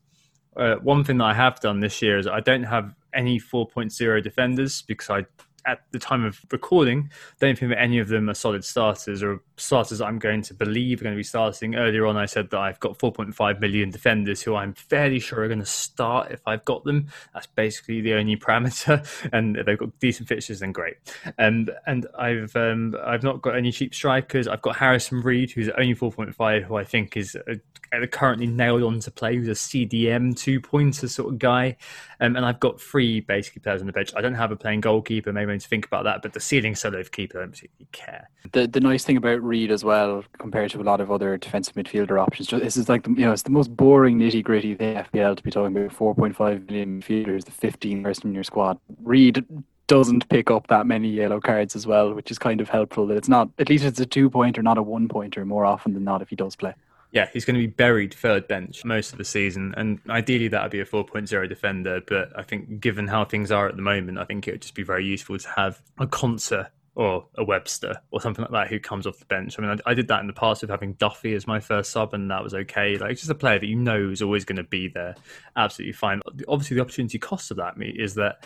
Uh, 0.56 0.76
one 0.76 1.04
thing 1.04 1.18
that 1.18 1.24
I 1.24 1.34
have 1.34 1.60
done 1.60 1.80
this 1.80 2.02
year 2.02 2.18
is 2.18 2.26
I 2.26 2.40
don't 2.40 2.64
have 2.64 2.94
any 3.14 3.38
4.0 3.38 4.22
defenders 4.22 4.82
because 4.82 5.08
I 5.08 5.26
at 5.70 5.82
the 5.92 5.98
time 5.98 6.24
of 6.24 6.40
recording, 6.50 7.10
don't 7.38 7.58
think 7.58 7.70
that 7.70 7.80
any 7.80 7.98
of 7.98 8.08
them 8.08 8.28
are 8.28 8.34
solid 8.34 8.64
starters 8.64 9.22
or 9.22 9.40
starters 9.56 10.00
I'm 10.00 10.18
going 10.18 10.42
to 10.42 10.54
believe 10.54 11.00
are 11.00 11.04
going 11.04 11.14
to 11.14 11.18
be 11.18 11.22
starting. 11.22 11.76
Earlier 11.76 12.06
on, 12.06 12.16
I 12.16 12.26
said 12.26 12.50
that 12.50 12.58
I've 12.58 12.80
got 12.80 12.98
4.5 12.98 13.60
million 13.60 13.90
defenders 13.90 14.42
who 14.42 14.56
I'm 14.56 14.74
fairly 14.74 15.20
sure 15.20 15.42
are 15.42 15.48
going 15.48 15.60
to 15.60 15.66
start 15.66 16.32
if 16.32 16.40
I've 16.46 16.64
got 16.64 16.84
them. 16.84 17.06
That's 17.32 17.46
basically 17.46 18.00
the 18.00 18.14
only 18.14 18.36
parameter, 18.36 19.06
and 19.32 19.56
if 19.56 19.66
they've 19.66 19.78
got 19.78 19.98
decent 20.00 20.28
fixtures, 20.28 20.60
then 20.60 20.72
great. 20.72 20.96
Um, 21.38 21.68
and 21.86 22.06
I've 22.18 22.54
um, 22.56 22.96
I've 23.04 23.22
not 23.22 23.42
got 23.42 23.56
any 23.56 23.70
cheap 23.70 23.94
strikers. 23.94 24.48
I've 24.48 24.62
got 24.62 24.76
Harrison 24.76 25.20
Reed, 25.20 25.52
who's 25.52 25.68
only 25.70 25.94
4.5, 25.94 26.64
who 26.64 26.76
I 26.76 26.84
think 26.84 27.16
is 27.16 27.36
a, 27.46 27.60
a 27.92 28.06
currently 28.06 28.46
nailed 28.46 28.82
on 28.82 29.00
to 29.00 29.10
play, 29.10 29.36
who's 29.36 29.48
a 29.48 29.52
CDM 29.52 30.36
two 30.36 30.60
pointer 30.60 31.08
sort 31.08 31.32
of 31.32 31.38
guy. 31.38 31.76
Um, 32.20 32.36
and 32.36 32.44
I've 32.44 32.60
got 32.60 32.80
three 32.80 33.20
basically 33.20 33.60
players 33.60 33.80
on 33.80 33.86
the 33.86 33.92
bench. 33.92 34.12
I 34.14 34.20
don't 34.20 34.34
have 34.34 34.52
a 34.52 34.56
playing 34.56 34.80
goalkeeper. 34.80 35.32
Maybe 35.32 35.52
to 35.60 35.68
think 35.68 35.86
about 35.86 36.04
that. 36.04 36.22
But 36.22 36.32
the 36.32 36.40
ceiling 36.40 36.74
solo 36.74 36.98
of 36.98 37.12
keeper, 37.12 37.38
I 37.38 37.42
don't 37.42 37.52
particularly 37.52 37.88
care. 37.92 38.28
The 38.52 38.66
the 38.66 38.80
nice 38.80 39.04
thing 39.04 39.16
about 39.16 39.42
Reed 39.42 39.70
as 39.70 39.84
well, 39.84 40.24
compared 40.38 40.70
to 40.72 40.80
a 40.80 40.82
lot 40.82 41.00
of 41.00 41.10
other 41.10 41.36
defensive 41.36 41.74
midfielder 41.74 42.20
options, 42.20 42.48
this 42.48 42.76
is 42.76 42.88
like 42.88 43.04
the, 43.04 43.10
you 43.10 43.24
know 43.24 43.32
it's 43.32 43.42
the 43.42 43.50
most 43.50 43.74
boring 43.76 44.18
nitty 44.18 44.42
gritty 44.42 44.74
thing 44.74 44.96
FPL 44.96 45.36
to 45.36 45.42
be 45.42 45.50
talking 45.50 45.76
about. 45.76 45.92
Four 45.92 46.14
point 46.14 46.36
five 46.36 46.66
million 46.66 47.00
midfielders, 47.00 47.44
the 47.44 47.52
fifteen 47.52 48.02
person 48.02 48.28
in 48.28 48.34
your 48.34 48.44
squad. 48.44 48.78
Reed 49.02 49.44
doesn't 49.86 50.28
pick 50.28 50.52
up 50.52 50.68
that 50.68 50.86
many 50.86 51.08
yellow 51.08 51.40
cards 51.40 51.74
as 51.74 51.84
well, 51.84 52.14
which 52.14 52.30
is 52.30 52.38
kind 52.38 52.60
of 52.60 52.68
helpful. 52.68 53.06
That 53.06 53.16
it's 53.16 53.28
not 53.28 53.48
at 53.58 53.68
least 53.68 53.84
it's 53.84 54.00
a 54.00 54.06
two 54.06 54.30
pointer, 54.30 54.62
not 54.62 54.78
a 54.78 54.82
one 54.82 55.08
pointer, 55.08 55.44
more 55.44 55.64
often 55.64 55.94
than 55.94 56.04
not 56.04 56.22
if 56.22 56.28
he 56.28 56.36
does 56.36 56.54
play. 56.54 56.74
Yeah, 57.12 57.28
he's 57.32 57.44
going 57.44 57.56
to 57.56 57.60
be 57.60 57.66
buried 57.66 58.14
third 58.14 58.46
bench 58.46 58.84
most 58.84 59.12
of 59.12 59.18
the 59.18 59.24
season, 59.24 59.74
and 59.76 59.98
ideally 60.08 60.48
that 60.48 60.62
would 60.62 60.70
be 60.70 60.80
a 60.80 60.84
4.0 60.84 61.48
defender. 61.48 62.00
But 62.06 62.38
I 62.38 62.42
think, 62.42 62.80
given 62.80 63.08
how 63.08 63.24
things 63.24 63.50
are 63.50 63.68
at 63.68 63.76
the 63.76 63.82
moment, 63.82 64.18
I 64.18 64.24
think 64.24 64.46
it 64.46 64.52
would 64.52 64.62
just 64.62 64.74
be 64.74 64.84
very 64.84 65.04
useful 65.04 65.38
to 65.38 65.48
have 65.56 65.82
a 65.98 66.06
Konsa 66.06 66.68
or 66.94 67.26
a 67.36 67.44
Webster 67.44 68.00
or 68.10 68.20
something 68.20 68.42
like 68.42 68.52
that 68.52 68.68
who 68.68 68.78
comes 68.78 69.06
off 69.06 69.18
the 69.18 69.24
bench. 69.24 69.58
I 69.58 69.62
mean, 69.62 69.80
I, 69.86 69.90
I, 69.90 69.94
did 69.94 70.08
that 70.08 70.20
in 70.20 70.26
the 70.26 70.32
past 70.32 70.60
with 70.60 70.70
having 70.70 70.94
Duffy 70.94 71.34
as 71.34 71.46
my 71.46 71.60
first 71.60 71.92
sub, 71.92 72.14
and 72.14 72.30
that 72.30 72.42
was 72.42 72.52
okay. 72.52 72.98
Like, 72.98 73.16
just 73.16 73.30
a 73.30 73.34
player 73.34 73.58
that 73.58 73.66
you 73.66 73.76
know 73.76 74.10
is 74.10 74.22
always 74.22 74.44
going 74.44 74.56
to 74.56 74.64
be 74.64 74.88
there, 74.88 75.14
absolutely 75.56 75.92
fine. 75.92 76.20
Obviously, 76.48 76.76
the 76.76 76.82
opportunity 76.82 77.18
cost 77.18 77.50
of 77.50 77.56
that 77.58 77.76
me 77.76 77.88
is 77.88 78.14
that 78.14 78.44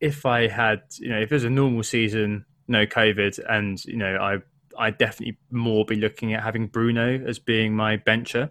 if 0.00 0.26
I 0.26 0.48
had, 0.48 0.82
you 0.98 1.10
know, 1.10 1.20
if 1.20 1.30
it 1.30 1.34
was 1.34 1.44
a 1.44 1.50
normal 1.50 1.82
season, 1.82 2.44
no 2.68 2.86
COVID, 2.86 3.38
and 3.48 3.84
you 3.84 3.96
know, 3.96 4.16
I 4.16 4.38
I'd 4.80 4.96
definitely 4.96 5.36
more 5.50 5.84
be 5.84 5.96
looking 5.96 6.32
at 6.32 6.42
having 6.42 6.66
Bruno 6.66 7.22
as 7.26 7.38
being 7.38 7.76
my 7.76 7.96
bencher 7.96 8.50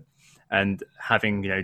and 0.51 0.82
having, 0.99 1.43
you 1.43 1.49
know, 1.49 1.63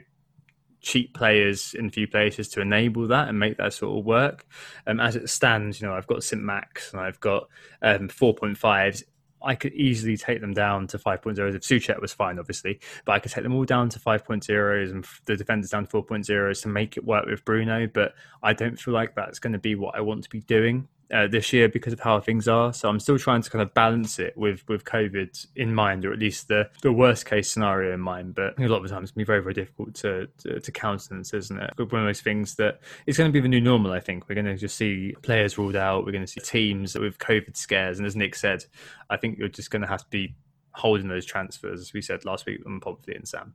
cheap 0.82 1.14
players 1.14 1.76
in 1.78 1.86
a 1.86 1.90
few 1.92 2.08
places 2.08 2.50
to 2.50 2.62
enable 2.62 3.08
that 3.08 3.30
and 3.30 3.40
make 3.40 3.58
that 3.58 3.74
sort 3.74 3.98
of 3.98 4.06
work. 4.06 4.48
Um, 4.88 5.00
as 5.00 5.16
it 5.16 5.30
stands, 5.30 5.80
you 5.80 5.88
know, 5.88 5.94
I've 5.94 6.08
got 6.08 6.24
St. 6.24 6.42
Max 6.42 6.92
and 6.92 7.02
I've 7.02 7.20
got 7.20 7.48
um, 7.84 8.10
4.5s. 8.10 9.04
I 9.44 9.54
could 9.54 9.74
easily 9.74 10.18
take 10.18 10.42
them 10.42 10.54
down 10.54 10.88
to 10.88 10.98
5.0s 10.98 11.56
if 11.56 11.64
Suchet 11.64 12.02
was 12.02 12.14
fine, 12.14 12.40
obviously, 12.40 12.80
but 13.06 13.12
I 13.12 13.20
could 13.20 13.32
take 13.32 13.44
them 13.44 13.54
all 13.54 13.66
down 13.66 13.90
to 13.90 14.00
5.0s 14.00 14.92
and 14.92 15.06
the 15.26 15.38
defenders 15.38 15.70
down 15.70 15.86
to 15.86 16.02
4.0s 16.02 16.64
to 16.64 16.68
make 16.68 16.98
it 16.98 17.06
work 17.06 17.28
with 17.28 17.46
Bruno. 17.46 17.86
But 17.86 18.16
I 18.42 18.54
don't 18.54 18.80
feel 18.80 18.96
like 18.96 19.14
that's 19.14 19.38
going 19.38 19.54
to 19.54 19.60
be 19.60 19.76
what 19.76 19.96
I 19.96 20.02
want 20.02 20.24
to 20.24 20.30
be 20.30 20.40
doing 20.42 20.88
uh, 21.14 21.28
this 21.28 21.54
year 21.54 21.70
because 21.70 21.94
of 21.94 22.00
how 22.00 22.20
things 22.20 22.48
are. 22.48 22.74
So 22.74 22.90
I'm 22.90 23.00
still 23.00 23.18
trying 23.18 23.42
to 23.42 23.50
kind 23.50 23.62
of 23.62 23.74
balance 23.74 24.20
it 24.20 24.38
with 24.38 24.68
with 24.68 24.84
COVID 24.84 25.48
in 25.56 25.74
mind, 25.74 26.06
or 26.06 26.14
at 26.14 26.20
least 26.20 26.48
the 26.48 26.70
the 26.82 26.92
worst 26.92 27.26
case 27.26 27.52
scenario 27.52 27.94
in 27.94 28.00
mind. 28.00 28.36
But 28.36 28.60
a 28.60 28.68
lot 28.68 28.78
of 28.78 28.84
the 28.84 28.90
time, 28.90 29.04
it's 29.04 29.12
be 29.12 29.24
very 29.24 29.42
very 29.42 29.54
difficult 29.54 29.94
to, 29.96 30.28
to 30.40 30.60
to 30.60 30.72
countenance, 30.72 31.34
isn't 31.34 31.60
it? 31.60 31.74
One 31.78 32.02
of 32.02 32.08
those 32.08 32.22
things 32.22 32.56
that 32.56 32.82
it's 33.06 33.18
going 33.18 33.30
to 33.30 33.34
be 33.34 33.42
the 33.42 33.48
new 33.48 33.62
normal. 33.62 33.92
I 33.92 34.00
think 34.00 34.28
we're 34.28 34.36
going 34.36 34.46
to 34.46 34.58
just 34.58 34.76
see 34.76 35.16
players 35.22 35.58
ruled 35.58 35.76
out. 35.76 36.06
We're 36.06 36.12
going 36.12 36.26
to 36.26 36.32
see 36.32 36.42
teams 36.42 36.96
with 36.96 37.18
COVID 37.20 37.56
scares, 37.56 38.00
and 38.00 38.08
as 38.08 38.16
Nick 38.16 38.36
said, 38.36 38.66
I 39.10 39.18
think 39.18 39.38
you're 39.38 39.48
just 39.48 39.72
going 39.72 39.82
to 39.82 39.88
have 39.88 40.02
to 40.02 40.10
be 40.10 40.36
holding 40.72 41.08
those 41.08 41.26
transfers, 41.26 41.80
as 41.80 41.94
we 41.94 42.02
said 42.02 42.26
last 42.26 42.46
week 42.46 42.62
on 42.66 42.80
Podfleet 42.80 43.16
and 43.16 43.28
Sam. 43.28 43.54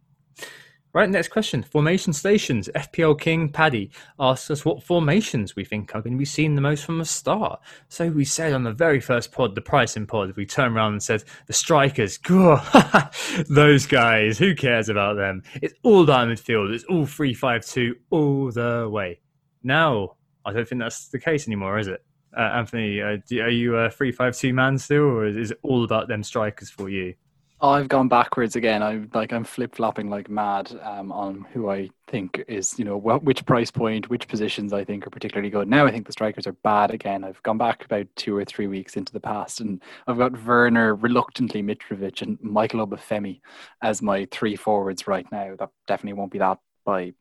Right, 0.92 1.08
next 1.08 1.28
question. 1.28 1.62
Formation 1.62 2.12
stations. 2.12 2.68
FPL 2.74 3.20
King 3.20 3.48
Paddy 3.48 3.92
asks 4.18 4.50
us 4.50 4.64
what 4.64 4.82
formations 4.82 5.54
we 5.54 5.64
think 5.64 5.94
are 5.94 6.02
going 6.02 6.14
to 6.14 6.18
be 6.18 6.24
seen 6.24 6.56
the 6.56 6.60
most 6.60 6.84
from 6.84 6.98
the 6.98 7.04
start. 7.04 7.60
So 7.88 8.08
we 8.08 8.24
said 8.24 8.52
on 8.52 8.64
the 8.64 8.72
very 8.72 8.98
first 8.98 9.30
pod, 9.30 9.54
the 9.54 9.60
pricing 9.60 10.04
pod, 10.04 10.34
we 10.36 10.46
turned 10.46 10.74
around 10.74 10.92
and 10.92 11.02
said, 11.02 11.22
the 11.46 11.52
strikers, 11.52 12.18
those 13.48 13.86
guys, 13.86 14.36
who 14.36 14.52
cares 14.56 14.88
about 14.88 15.16
them? 15.16 15.44
It's 15.62 15.74
all 15.84 16.04
diamond 16.04 16.40
field. 16.40 16.72
It's 16.72 16.84
all 16.84 17.06
3 17.06 17.34
5 17.34 17.64
2 17.64 17.94
all 18.10 18.50
the 18.50 18.88
way. 18.90 19.20
Now, 19.62 20.16
I 20.44 20.52
don't 20.52 20.66
think 20.66 20.80
that's 20.80 21.06
the 21.08 21.20
case 21.20 21.46
anymore, 21.46 21.78
is 21.78 21.86
it? 21.86 22.04
Uh, 22.36 22.40
Anthony, 22.40 23.00
uh, 23.00 23.18
are 23.40 23.48
you 23.48 23.76
a 23.76 23.90
3 23.90 24.10
5 24.10 24.36
2 24.36 24.52
man 24.52 24.76
still, 24.76 25.02
or 25.02 25.26
is 25.26 25.52
it 25.52 25.58
all 25.62 25.84
about 25.84 26.08
them 26.08 26.24
strikers 26.24 26.68
for 26.68 26.88
you? 26.88 27.14
I've 27.62 27.88
gone 27.88 28.08
backwards 28.08 28.56
again. 28.56 28.82
I'm 28.82 29.10
like 29.12 29.32
I'm 29.32 29.44
flip 29.44 29.74
flopping 29.74 30.08
like 30.08 30.30
mad 30.30 30.72
um, 30.82 31.12
on 31.12 31.46
who 31.52 31.68
I 31.70 31.90
think 32.08 32.42
is 32.48 32.78
you 32.78 32.86
know 32.86 32.98
wh- 32.98 33.22
which 33.22 33.44
price 33.44 33.70
point, 33.70 34.08
which 34.08 34.28
positions 34.28 34.72
I 34.72 34.82
think 34.82 35.06
are 35.06 35.10
particularly 35.10 35.50
good. 35.50 35.68
Now 35.68 35.84
I 35.84 35.90
think 35.90 36.06
the 36.06 36.12
strikers 36.12 36.46
are 36.46 36.56
bad 36.64 36.90
again. 36.90 37.22
I've 37.22 37.42
gone 37.42 37.58
back 37.58 37.84
about 37.84 38.06
two 38.16 38.34
or 38.34 38.46
three 38.46 38.66
weeks 38.66 38.96
into 38.96 39.12
the 39.12 39.20
past, 39.20 39.60
and 39.60 39.82
I've 40.06 40.16
got 40.16 40.42
Werner, 40.42 40.94
reluctantly 40.94 41.62
Mitrovic, 41.62 42.22
and 42.22 42.38
Michael 42.40 42.86
Obafemi 42.86 43.40
as 43.82 44.00
my 44.00 44.26
three 44.30 44.56
forwards 44.56 45.06
right 45.06 45.30
now. 45.30 45.54
That 45.58 45.68
definitely 45.86 46.18
won't 46.18 46.32
be 46.32 46.38
that 46.38 46.58
by 46.86 47.12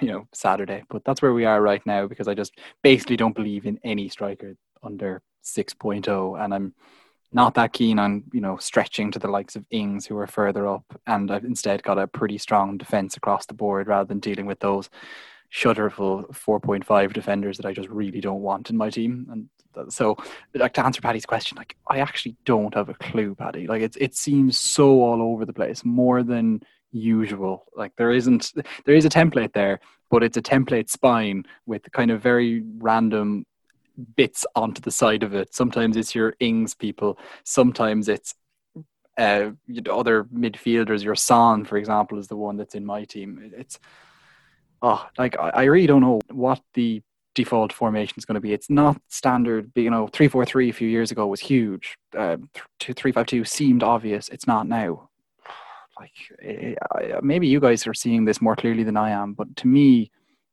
you 0.00 0.10
know 0.10 0.26
Saturday, 0.32 0.84
but 0.88 1.04
that's 1.04 1.20
where 1.20 1.34
we 1.34 1.44
are 1.44 1.60
right 1.60 1.84
now 1.84 2.06
because 2.06 2.28
I 2.28 2.34
just 2.34 2.58
basically 2.82 3.18
don't 3.18 3.36
believe 3.36 3.66
in 3.66 3.78
any 3.84 4.08
striker 4.08 4.56
under 4.82 5.22
6.0, 5.44 6.42
and 6.42 6.54
I'm 6.54 6.74
not 7.36 7.54
that 7.54 7.74
keen 7.74 7.98
on 7.98 8.24
you 8.32 8.40
know 8.40 8.56
stretching 8.56 9.12
to 9.12 9.18
the 9.18 9.28
likes 9.28 9.56
of 9.56 9.66
Ings 9.70 10.06
who 10.06 10.16
are 10.16 10.26
further 10.26 10.66
up, 10.66 10.84
and 11.06 11.30
I've 11.30 11.44
instead 11.44 11.82
got 11.82 11.98
a 11.98 12.06
pretty 12.08 12.38
strong 12.38 12.78
defense 12.78 13.16
across 13.16 13.44
the 13.46 13.54
board 13.54 13.86
rather 13.86 14.08
than 14.08 14.20
dealing 14.20 14.46
with 14.46 14.60
those 14.60 14.88
shudderful 15.50 16.24
4.5 16.32 17.12
defenders 17.12 17.58
that 17.58 17.66
I 17.66 17.72
just 17.72 17.90
really 17.90 18.20
don't 18.20 18.40
want 18.40 18.70
in 18.70 18.76
my 18.76 18.90
team. 18.90 19.26
And 19.30 19.92
so, 19.92 20.16
like 20.54 20.72
to 20.72 20.84
answer 20.84 21.02
Paddy's 21.02 21.26
question, 21.26 21.56
like 21.56 21.76
I 21.86 21.98
actually 21.98 22.36
don't 22.46 22.74
have 22.74 22.88
a 22.88 22.94
clue, 22.94 23.34
Paddy. 23.34 23.66
Like 23.66 23.82
it's 23.82 23.98
it 23.98 24.16
seems 24.16 24.58
so 24.58 25.02
all 25.02 25.20
over 25.20 25.44
the 25.44 25.52
place, 25.52 25.84
more 25.84 26.22
than 26.22 26.62
usual. 26.90 27.66
Like 27.76 27.92
there 27.96 28.12
isn't 28.12 28.54
there 28.86 28.96
is 28.96 29.04
a 29.04 29.10
template 29.10 29.52
there, 29.52 29.80
but 30.10 30.22
it's 30.22 30.38
a 30.38 30.42
template 30.42 30.88
spine 30.88 31.44
with 31.66 31.82
kind 31.92 32.10
of 32.10 32.22
very 32.22 32.62
random 32.78 33.44
bits 34.16 34.46
onto 34.54 34.80
the 34.80 34.90
side 34.90 35.22
of 35.22 35.34
it. 35.34 35.54
Sometimes 35.54 35.96
it's 35.96 36.14
your 36.14 36.34
Ings 36.40 36.74
people. 36.74 37.18
Sometimes 37.44 38.08
it's 38.08 38.34
uh, 39.18 39.50
other 39.90 40.24
midfielders. 40.24 41.02
Your 41.02 41.14
Son, 41.14 41.64
for 41.64 41.76
example, 41.76 42.18
is 42.18 42.28
the 42.28 42.36
one 42.36 42.56
that's 42.56 42.74
in 42.74 42.84
my 42.84 43.04
team. 43.04 43.52
It's 43.56 43.78
oh, 44.82 45.06
like 45.18 45.38
I, 45.38 45.50
I 45.50 45.62
really 45.64 45.86
don't 45.86 46.02
know 46.02 46.20
what 46.30 46.60
the 46.74 47.02
default 47.34 47.72
formation 47.72 48.14
is 48.16 48.24
going 48.24 48.34
to 48.34 48.40
be. 48.40 48.52
It's 48.52 48.70
not 48.70 49.00
standard. 49.08 49.70
You 49.74 49.90
know, 49.90 50.08
three 50.08 50.28
four 50.28 50.44
three 50.44 50.70
a 50.70 50.72
few 50.72 50.88
years 50.88 51.10
ago 51.10 51.26
was 51.26 51.40
huge. 51.40 51.96
Uh, 52.16 52.38
two 52.78 52.94
three 52.94 53.12
five 53.12 53.26
two 53.26 53.44
seemed 53.44 53.82
obvious. 53.82 54.28
It's 54.28 54.46
not 54.46 54.66
now. 54.66 55.10
Like 55.98 56.12
eh, 56.42 56.74
I, 56.92 57.20
maybe 57.22 57.46
you 57.46 57.60
guys 57.60 57.86
are 57.86 57.94
seeing 57.94 58.24
this 58.24 58.42
more 58.42 58.56
clearly 58.56 58.82
than 58.82 58.96
I 58.96 59.10
am, 59.10 59.32
but 59.32 59.54
to 59.56 59.66
me, 59.66 60.10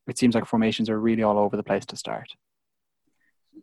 it 0.07 0.17
seems 0.17 0.35
like 0.35 0.45
formations 0.45 0.89
are 0.89 0.99
really 0.99 1.23
all 1.23 1.37
over 1.37 1.57
the 1.57 1.63
place 1.63 1.85
to 1.87 1.97
start. 1.97 2.29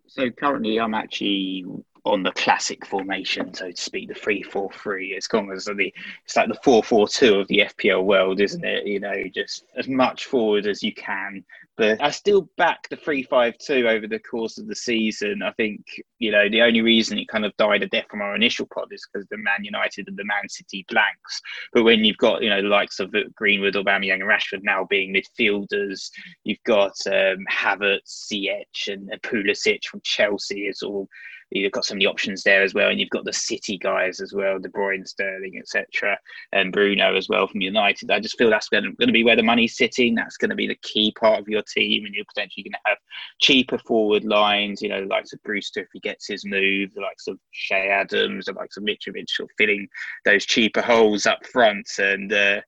So 0.07 0.31
currently, 0.31 0.79
I'm 0.81 0.95
actually 0.95 1.65
on 2.05 2.23
the 2.23 2.33
classic 2.33 2.87
formation, 2.87 3.53
so 3.53 3.71
to 3.71 3.81
speak, 3.81 4.09
the 4.09 4.15
three-four-three. 4.15 5.09
It's 5.09 5.27
gone 5.27 5.51
as 5.53 5.67
the 5.67 5.93
it's 6.25 6.37
like 6.37 6.49
the 6.49 6.59
four-four-two 6.63 7.41
of 7.41 7.49
the 7.49 7.59
FPL 7.59 8.05
world, 8.05 8.41
isn't 8.41 8.65
it? 8.65 8.87
You 8.87 9.01
know, 9.01 9.25
just 9.35 9.65
as 9.77 9.89
much 9.89 10.27
forward 10.27 10.67
as 10.67 10.83
you 10.83 10.95
can, 10.95 11.45
I 11.81 12.11
still 12.11 12.49
back 12.57 12.89
the 12.89 12.97
three 12.97 13.23
five 13.23 13.57
two 13.59 13.89
over 13.89 14.07
the 14.07 14.19
course 14.19 14.59
of 14.59 14.67
the 14.67 14.75
season. 14.75 15.43
I 15.43 15.53
think 15.53 15.85
you 16.19 16.31
know 16.31 16.49
the 16.49 16.63
only 16.63 16.83
reason 16.83 17.19
it 17.19 17.29
kind 17.29 17.45
of 17.45 17.57
died 17.57 17.83
a 17.83 17.89
death 17.89 18.07
from 18.11 18.23
our 18.23 18.35
initial 18.35 18.67
pod 18.73 18.89
is 18.91 19.07
because 19.13 19.27
the 19.29 19.39
Man 19.39 19.65
United 19.65 20.09
and 20.09 20.17
the 20.17 20.25
Man 20.25 20.49
City 20.49 20.85
blanks. 20.89 21.41
But 21.73 21.85
when 21.85 22.05
you've 22.05 22.19
got 22.19 22.43
you 22.43 22.51
know 22.51 22.63
the 22.63 22.69
likes 22.69 23.01
of 23.01 23.15
Greenwood, 23.35 23.75
Aubameyang, 23.75 24.15
and 24.15 24.23
Rashford 24.23 24.63
now 24.63 24.87
being 24.89 25.15
midfielders, 25.15 26.11
you've 26.45 26.63
got 26.65 26.93
um, 27.07 27.45
Havertz, 27.51 28.29
Ziyech, 28.31 28.89
and 28.89 29.11
Pulisic 29.23 29.85
from 29.85 30.01
Chelsea 30.05 30.67
is 30.67 30.83
all 30.83 31.09
you've 31.51 31.73
got 31.73 31.85
some 31.85 31.97
of 31.97 32.01
the 32.01 32.07
options 32.07 32.43
there 32.43 32.63
as 32.63 32.75
well, 32.75 32.91
and 32.91 33.01
you've 33.01 33.11
got 33.11 33.25
the 33.25 33.33
City 33.33 33.77
guys 33.77 34.21
as 34.21 34.33
well, 34.33 34.59
De 34.59 34.69
Bruyne, 34.69 35.07
Sterling, 35.07 35.59
etc., 35.59 36.19
and 36.53 36.73
Bruno 36.73 37.17
as 37.17 37.29
well 37.29 37.47
from 37.47 37.61
United. 37.61 38.11
I 38.11 38.21
just 38.21 38.39
feel 38.39 38.51
that's 38.51 38.69
going 38.69 38.95
to, 38.99 39.13
be 39.13 39.25
where 39.25 39.37
the 39.37 39.43
money's 39.43 39.77
sitting. 39.77 40.15
That's 40.15 40.37
going 40.37 40.51
to 40.51 40.57
be 40.57 40.69
the 40.69 40.79
key 40.83 41.13
part 41.19 41.41
of 41.41 41.49
your 41.49 41.63
team, 41.63 42.05
and 42.05 42.15
you're 42.15 42.25
potentially 42.27 42.65
going 42.65 42.73
to 42.73 42.79
have 42.87 42.99
cheaper 43.41 43.79
forward 43.79 44.25
lines. 44.25 44.81
You 44.81 44.89
know, 44.89 45.01
the 45.01 45.07
likes 45.07 45.33
of 45.33 45.43
Brewster 45.43 45.81
if 45.81 45.89
he 45.93 46.01
gets 46.01 46.27
his 46.27 46.45
move, 46.45 46.95
the 46.95 47.01
likes 47.01 47.27
of 47.27 47.39
Che 47.53 47.89
Adams, 47.89 48.47
the 48.47 48.53
likes 48.53 48.77
of 48.77 48.85
Mitrovic, 48.85 49.27
filling 49.59 49.89
those 50.25 50.47
cheaper 50.47 50.83
holes 50.83 51.27
up 51.27 51.45
front, 51.47 51.89
and. 51.99 52.33
Uh, 52.33 52.61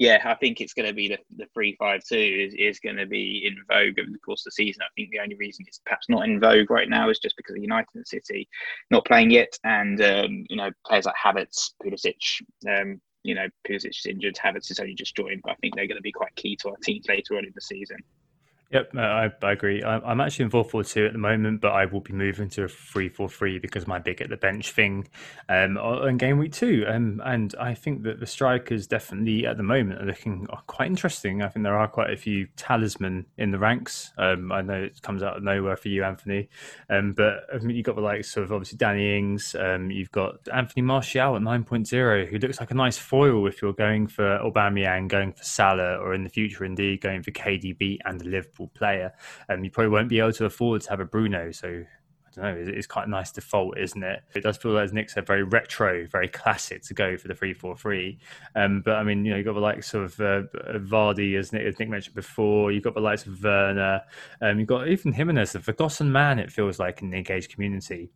Yeah, 0.00 0.22
I 0.24 0.36
think 0.36 0.60
it's 0.60 0.74
going 0.74 0.86
to 0.86 0.94
be 0.94 1.08
the 1.08 1.18
the 1.36 1.46
three 1.52 1.74
five 1.76 2.04
two 2.04 2.14
is, 2.16 2.54
is 2.56 2.78
going 2.78 2.94
to 2.98 3.06
be 3.06 3.42
in 3.44 3.56
vogue 3.66 3.98
over 3.98 4.08
the 4.12 4.18
course 4.20 4.42
of 4.42 4.44
the 4.44 4.52
season. 4.52 4.82
I 4.82 4.94
think 4.94 5.10
the 5.10 5.18
only 5.18 5.34
reason 5.34 5.64
it's 5.66 5.80
perhaps 5.84 6.08
not 6.08 6.24
in 6.24 6.38
vogue 6.38 6.70
right 6.70 6.88
now 6.88 7.10
is 7.10 7.18
just 7.18 7.36
because 7.36 7.56
of 7.56 7.62
United 7.62 7.88
and 7.96 8.06
City 8.06 8.48
not 8.92 9.04
playing 9.04 9.32
yet, 9.32 9.58
and 9.64 10.00
um, 10.00 10.44
you 10.48 10.56
know 10.56 10.70
players 10.86 11.06
like 11.06 11.16
Havertz, 11.16 11.72
Pulisic, 11.82 12.14
um, 12.68 13.00
you 13.24 13.34
know 13.34 13.48
Pulisic's 13.68 14.06
injured, 14.06 14.36
Havertz 14.36 14.70
is 14.70 14.78
only 14.78 14.94
just 14.94 15.16
joined, 15.16 15.40
but 15.42 15.50
I 15.50 15.56
think 15.56 15.74
they're 15.74 15.88
going 15.88 15.96
to 15.96 16.02
be 16.02 16.12
quite 16.12 16.36
key 16.36 16.54
to 16.62 16.68
our 16.68 16.76
teams 16.76 17.06
later 17.08 17.36
on 17.36 17.44
in 17.44 17.52
the 17.52 17.60
season. 17.60 17.98
Yep, 18.70 18.96
I, 18.96 19.30
I 19.42 19.52
agree. 19.52 19.82
I'm, 19.82 20.02
I'm 20.04 20.20
actually 20.20 20.44
in 20.44 20.50
4 20.50 20.62
4 20.62 20.84
2 20.84 21.06
at 21.06 21.12
the 21.14 21.18
moment, 21.18 21.62
but 21.62 21.72
I 21.72 21.86
will 21.86 22.00
be 22.00 22.12
moving 22.12 22.50
to 22.50 22.64
a 22.64 22.68
3 22.68 23.08
4 23.08 23.26
3 23.26 23.58
because 23.60 23.86
my 23.86 23.98
big 23.98 24.20
at 24.20 24.28
the 24.28 24.36
bench 24.36 24.72
thing 24.72 25.08
um, 25.48 25.78
on 25.78 26.18
game 26.18 26.36
week 26.38 26.52
two. 26.52 26.84
Um, 26.86 27.22
and 27.24 27.54
I 27.58 27.72
think 27.72 28.02
that 28.02 28.20
the 28.20 28.26
strikers 28.26 28.86
definitely 28.86 29.46
at 29.46 29.56
the 29.56 29.62
moment 29.62 30.02
are 30.02 30.04
looking 30.04 30.46
quite 30.66 30.88
interesting. 30.88 31.40
I 31.40 31.48
think 31.48 31.64
there 31.64 31.78
are 31.78 31.88
quite 31.88 32.10
a 32.10 32.16
few 32.16 32.46
talisman 32.56 33.24
in 33.38 33.52
the 33.52 33.58
ranks. 33.58 34.12
Um, 34.18 34.52
I 34.52 34.60
know 34.60 34.82
it 34.82 35.00
comes 35.00 35.22
out 35.22 35.38
of 35.38 35.42
nowhere 35.42 35.76
for 35.76 35.88
you, 35.88 36.04
Anthony. 36.04 36.50
Um, 36.90 37.14
but 37.14 37.44
I 37.50 37.58
mean, 37.60 37.74
you've 37.74 37.86
got 37.86 37.96
the 37.96 38.02
likes 38.02 38.36
of 38.36 38.52
obviously 38.52 38.76
Danny 38.76 39.16
Ings. 39.16 39.56
Um, 39.58 39.90
you've 39.90 40.12
got 40.12 40.46
Anthony 40.52 40.82
Martial 40.82 41.36
at 41.36 41.40
9.0, 41.40 42.28
who 42.28 42.36
looks 42.36 42.60
like 42.60 42.70
a 42.70 42.74
nice 42.74 42.98
foil 42.98 43.46
if 43.46 43.62
you're 43.62 43.72
going 43.72 44.08
for 44.08 44.38
Aubameyang, 44.40 45.08
going 45.08 45.32
for 45.32 45.42
Salah, 45.42 45.96
or 45.96 46.12
in 46.12 46.22
the 46.22 46.28
future, 46.28 46.66
indeed, 46.66 47.00
going 47.00 47.22
for 47.22 47.30
KDB 47.30 47.96
and 48.04 48.22
Liverpool 48.26 48.57
Player, 48.66 49.12
and 49.48 49.58
um, 49.58 49.64
you 49.64 49.70
probably 49.70 49.90
won't 49.90 50.08
be 50.08 50.18
able 50.18 50.32
to 50.32 50.44
afford 50.44 50.82
to 50.82 50.90
have 50.90 50.98
a 50.98 51.04
Bruno. 51.04 51.52
So 51.52 51.68
I 51.68 52.30
don't 52.34 52.66
know, 52.66 52.72
it's 52.74 52.86
quite 52.86 53.06
a 53.06 53.10
nice 53.10 53.30
default, 53.30 53.78
isn't 53.78 54.02
it? 54.02 54.20
It 54.34 54.42
does 54.42 54.56
feel 54.56 54.76
as 54.78 54.92
Nick 54.92 55.10
said, 55.10 55.26
very 55.26 55.44
retro, 55.44 56.06
very 56.06 56.28
classic 56.28 56.82
to 56.82 56.94
go 56.94 57.16
for 57.16 57.28
the 57.28 57.34
three 57.34 57.54
four 57.54 57.76
three. 57.76 58.18
Um, 58.54 58.82
but 58.84 58.96
I 58.96 59.02
mean, 59.02 59.24
you 59.24 59.30
know, 59.30 59.36
you've 59.36 59.46
got 59.46 59.54
the 59.54 59.60
likes 59.60 59.94
of 59.94 60.20
uh, 60.20 60.42
Vardy, 60.74 61.38
as 61.38 61.52
Nick, 61.52 61.62
as 61.66 61.78
Nick, 61.78 61.88
mentioned 61.88 62.14
before. 62.14 62.72
You've 62.72 62.84
got 62.84 62.94
the 62.94 63.00
likes 63.00 63.26
of 63.26 63.42
Werner. 63.42 64.02
Um, 64.42 64.58
you've 64.58 64.68
got 64.68 64.88
even 64.88 65.12
Jimenez, 65.12 65.52
the 65.52 65.60
forgotten 65.60 66.10
man. 66.12 66.38
It 66.38 66.52
feels 66.52 66.78
like 66.78 67.00
in 67.00 67.10
the 67.10 67.16
engaged 67.16 67.52
community. 67.52 68.10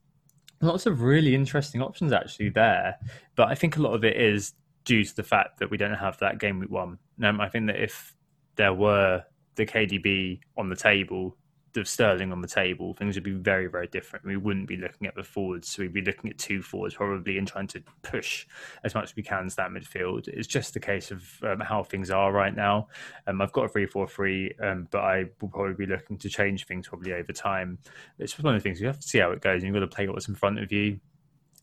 Lots 0.61 0.87
of 0.87 1.03
really 1.03 1.35
interesting 1.35 1.83
options 1.83 2.13
actually 2.13 2.51
there, 2.51 2.97
but 3.35 3.49
I 3.49 3.55
think 3.55 3.77
a 3.77 3.83
lot 3.83 3.95
of 3.95 4.05
it 4.05 4.17
is 4.17 4.53
due 4.85 5.05
to 5.05 5.17
the 5.17 5.23
fact 5.23 5.59
that 5.59 5.71
we 5.71 5.77
don't 5.77 5.95
have 5.95 6.19
that 6.19 6.39
game 6.39 6.59
week 6.59 6.71
one. 6.71 6.99
Um, 7.23 7.41
I 7.41 7.49
think 7.49 7.67
that 7.67 7.83
if 7.83 8.15
there 8.57 8.75
were 8.75 9.25
the 9.55 9.67
KDB 9.67 10.41
on 10.57 10.69
the 10.69 10.77
table, 10.77 11.37
the 11.73 11.85
Sterling 11.85 12.33
on 12.33 12.41
the 12.41 12.49
table, 12.49 12.95
things 12.95 13.15
would 13.15 13.25
be 13.25 13.33
very, 13.33 13.67
very 13.67 13.87
different. 13.87 14.25
We 14.25 14.37
wouldn't 14.37 14.69
be 14.69 14.77
looking 14.77 15.07
at 15.07 15.15
the 15.15 15.23
forwards. 15.23 15.69
So 15.69 15.83
we'd 15.83 15.93
be 15.93 16.03
looking 16.03 16.31
at 16.31 16.39
two 16.39 16.63
forwards 16.63 16.95
probably 16.95 17.39
and 17.39 17.49
trying 17.49 17.67
to 17.69 17.83
push 18.03 18.47
as 18.85 18.95
much 18.95 19.05
as 19.05 19.17
we 19.17 19.23
can 19.23 19.49
to 19.49 19.57
that 19.57 19.71
midfield. 19.71 20.29
It's 20.29 20.47
just 20.47 20.77
a 20.77 20.81
case 20.81 21.11
of 21.11 21.25
um, 21.43 21.61
how 21.61 21.83
things 21.83 22.11
are 22.11 22.33
right 22.33 22.55
now. 22.55 22.89
Um, 23.27 23.41
I've 23.41 23.53
got 23.53 23.65
a 23.65 23.69
3 23.69 23.87
4 23.87 24.07
3, 24.07 24.55
um, 24.63 24.89
but 24.91 25.01
I 25.01 25.25
will 25.41 25.49
probably 25.49 25.75
be 25.75 25.87
looking 25.87 26.19
to 26.19 26.29
change 26.29 26.67
things 26.67 26.89
probably 26.89 27.13
over 27.15 27.33
time. 27.33 27.79
It's 28.19 28.39
one 28.39 28.55
of 28.55 28.61
the 28.61 28.63
things 28.63 28.81
you 28.81 28.87
have 28.87 29.01
to 29.01 29.09
see 29.09 29.19
how 29.19 29.31
it 29.31 29.41
goes 29.41 29.63
and 29.63 29.65
you've 29.65 29.75
got 29.75 29.81
to 29.81 29.95
play 29.95 30.09
what's 30.09 30.29
in 30.29 30.35
front 30.35 30.59
of 30.59 30.71
you. 30.73 31.01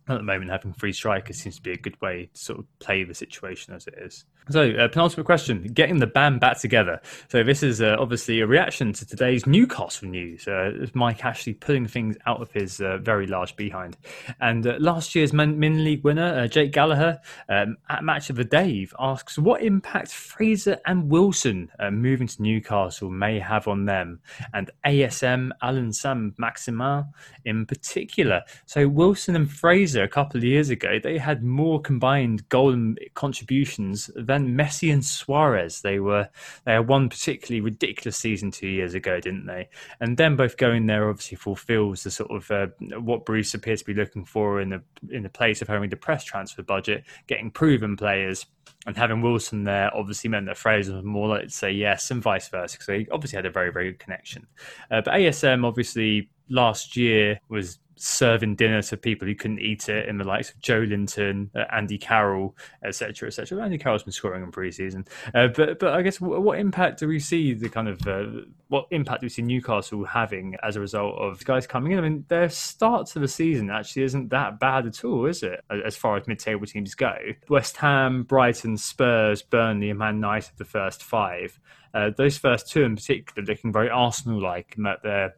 At 0.10 0.18
the 0.18 0.24
moment, 0.24 0.50
having 0.50 0.74
three 0.74 0.92
strikers 0.92 1.38
seems 1.38 1.58
to 1.58 1.62
be 1.62 1.72
a 1.72 1.78
good 1.78 2.00
way 2.02 2.30
to 2.34 2.40
sort 2.40 2.60
of 2.60 2.80
play 2.80 3.04
the 3.04 3.14
situation 3.14 3.74
as 3.76 3.86
it 3.86 3.94
is. 3.98 4.26
So, 4.50 4.72
uh, 4.72 4.88
penultimate 4.88 5.28
question: 5.28 5.62
getting 5.74 6.00
the 6.00 6.08
band 6.08 6.40
back 6.40 6.58
together. 6.60 7.00
So, 7.30 7.44
this 7.44 7.62
is 7.62 7.82
uh, 7.82 7.98
obviously 8.00 8.40
a 8.40 8.48
reaction 8.48 8.92
to 8.94 9.06
today's 9.06 9.46
Newcastle 9.46 10.08
news. 10.08 10.48
Uh, 10.48 10.88
Mike 10.96 11.24
Ashley 11.24 11.54
pulling 11.54 11.86
things 11.86 12.18
out 12.26 12.42
of 12.42 12.52
his 12.52 12.82
uh, 12.82 12.98
very 12.98 13.28
large 13.28 13.56
behind, 13.56 13.96
and 14.42 14.66
uh, 14.66 14.78
last 14.80 15.14
year's 15.14 15.34
Min-, 15.34 15.60
Min 15.60 15.84
League 15.84 16.04
winner 16.04 16.40
uh, 16.40 16.48
Jake 16.48 16.72
Gallagher 16.72 17.20
um, 17.48 17.78
at 17.90 18.04
Match 18.04 18.32
of 18.32 18.38
the 18.38 18.44
Dave 18.44 18.92
asks 19.00 19.38
what 19.38 19.62
impact 19.62 20.12
Fraser 20.12 20.80
and 20.88 21.12
Wilson 21.12 21.70
moving 21.92 22.28
to 22.28 22.42
Newcastle 22.42 23.12
may 23.12 23.38
have 23.38 23.68
on 23.68 23.86
them, 23.86 24.20
and 24.56 24.72
ASM 24.84 25.52
Allan 25.62 25.94
Saint-Maximin 25.94 27.06
in 27.46 27.68
particular. 27.68 28.42
So, 28.66 28.88
Wilson 28.88 29.36
and 29.36 29.52
Fraser 29.52 29.99
a 30.04 30.08
couple 30.08 30.38
of 30.38 30.44
years 30.44 30.70
ago 30.70 31.00
they 31.02 31.18
had 31.18 31.44
more 31.44 31.80
combined 31.82 32.48
goal 32.50 32.76
contributions 33.14 34.10
than 34.16 34.56
Messi 34.56 34.92
and 34.92 35.04
Suarez. 35.04 35.82
They 35.82 36.00
were 36.00 36.30
they 36.66 36.74
had 36.74 36.88
one 36.88 37.10
particularly 37.10 37.62
ridiculous 37.62 38.18
season 38.18 38.52
two 38.52 38.68
years 38.68 38.94
ago, 38.94 39.20
didn't 39.20 39.46
they? 39.46 39.70
And 40.00 40.18
then 40.18 40.36
both 40.36 40.58
going 40.58 40.86
there 40.86 41.10
obviously 41.10 41.38
fulfills 41.38 42.04
the 42.04 42.12
sort 42.12 42.32
of 42.32 42.52
uh, 42.52 42.68
what 43.00 43.26
Bruce 43.26 43.54
appears 43.54 43.80
to 43.80 43.86
be 43.86 43.94
looking 43.94 44.26
for 44.26 44.62
in 44.62 44.70
the 44.70 44.82
in 45.10 45.24
the 45.24 45.30
place 45.30 45.62
of 45.62 45.68
having 45.68 45.86
a 45.86 45.88
depressed 45.88 46.28
transfer 46.28 46.64
budget, 46.64 47.04
getting 47.28 47.52
proven 47.52 47.96
players. 47.98 48.46
And 48.86 48.96
having 48.96 49.22
Wilson 49.22 49.66
there 49.66 49.96
obviously 49.96 50.30
meant 50.30 50.46
that 50.46 50.58
Fraser 50.58 50.96
was 50.96 51.04
more 51.04 51.28
likely 51.28 51.48
to 51.48 51.54
say 51.54 51.72
yes, 51.72 52.12
and 52.12 52.22
vice 52.22 52.48
versa, 52.48 52.78
because 52.78 52.88
he 52.88 53.08
obviously 53.12 53.36
had 53.36 53.46
a 53.46 53.52
very, 53.52 53.72
very 53.72 53.92
good 53.92 54.00
connection. 54.00 54.48
Uh, 54.90 55.02
but 55.02 55.14
ASM 55.14 55.66
obviously 55.66 56.30
last 56.50 56.96
year 56.96 57.40
was 57.50 57.80
serving 58.00 58.56
dinner 58.56 58.82
to 58.82 58.96
people 58.96 59.28
who 59.28 59.36
couldn't 59.36 59.60
eat 59.60 59.90
it 59.90 60.08
in 60.08 60.18
the 60.18 60.24
likes 60.24 60.50
of 60.50 60.60
Joelinton, 60.60 61.50
uh, 61.54 61.66
Andy 61.72 61.98
Carroll, 61.98 62.56
etc., 62.84 63.28
etc. 63.28 63.62
Andy 63.62 63.78
Carroll's 63.78 64.04
been 64.04 64.14
scoring 64.14 64.42
in 64.42 64.52
pre-season, 64.52 65.06
uh, 65.34 65.48
but 65.48 65.80
but 65.80 65.94
I 65.94 66.02
guess 66.02 66.18
w- 66.18 66.40
what 66.40 66.60
impact 66.60 67.00
do 67.00 67.08
we 67.08 67.20
see 67.20 67.54
the 67.54 67.70
kind 67.70 67.90
of 67.90 68.08
uh, 68.08 68.42
what 68.70 68.88
impact 68.92 69.22
do 69.22 69.26
we 69.26 69.30
see 69.30 69.42
Newcastle 69.42 70.06
having 70.06 70.56
as 70.64 70.76
a 70.76 70.80
result 70.80 71.16
of 71.20 71.44
guys 71.44 71.68
coming 71.68 71.92
in? 71.92 72.00
I 72.00 72.02
mean, 72.02 72.26
their 72.30 72.50
start 72.50 73.08
to 73.08 73.20
the 73.20 73.28
season 73.28 73.70
actually 73.70 74.04
isn't 74.04 74.30
that 74.30 74.60
bad 74.60 74.86
at 74.86 75.04
all, 75.04 75.26
is 75.26 75.44
it? 75.44 75.62
As 75.86 75.96
far 75.96 76.18
as 76.18 76.28
mid-table 76.28 76.66
teams 76.66 76.96
go, 76.96 77.16
West 77.50 77.78
Ham, 77.78 78.24
Brighton, 78.24 78.78
Spurs, 78.78 79.42
Burnley, 79.42 79.90
and 79.90 80.00
Man 80.00 80.16
United 80.16 80.52
the 80.58 80.66
first 80.66 81.04
five. 81.04 81.60
Uh, 81.94 82.12
those 82.16 82.38
first 82.38 82.70
two 82.70 82.84
in 82.84 82.96
particular 82.96 83.44
looking 83.46 83.74
very 83.74 83.90
Arsenal-like, 83.90 84.76
and 84.78 84.86
that 84.86 85.02
they're 85.04 85.34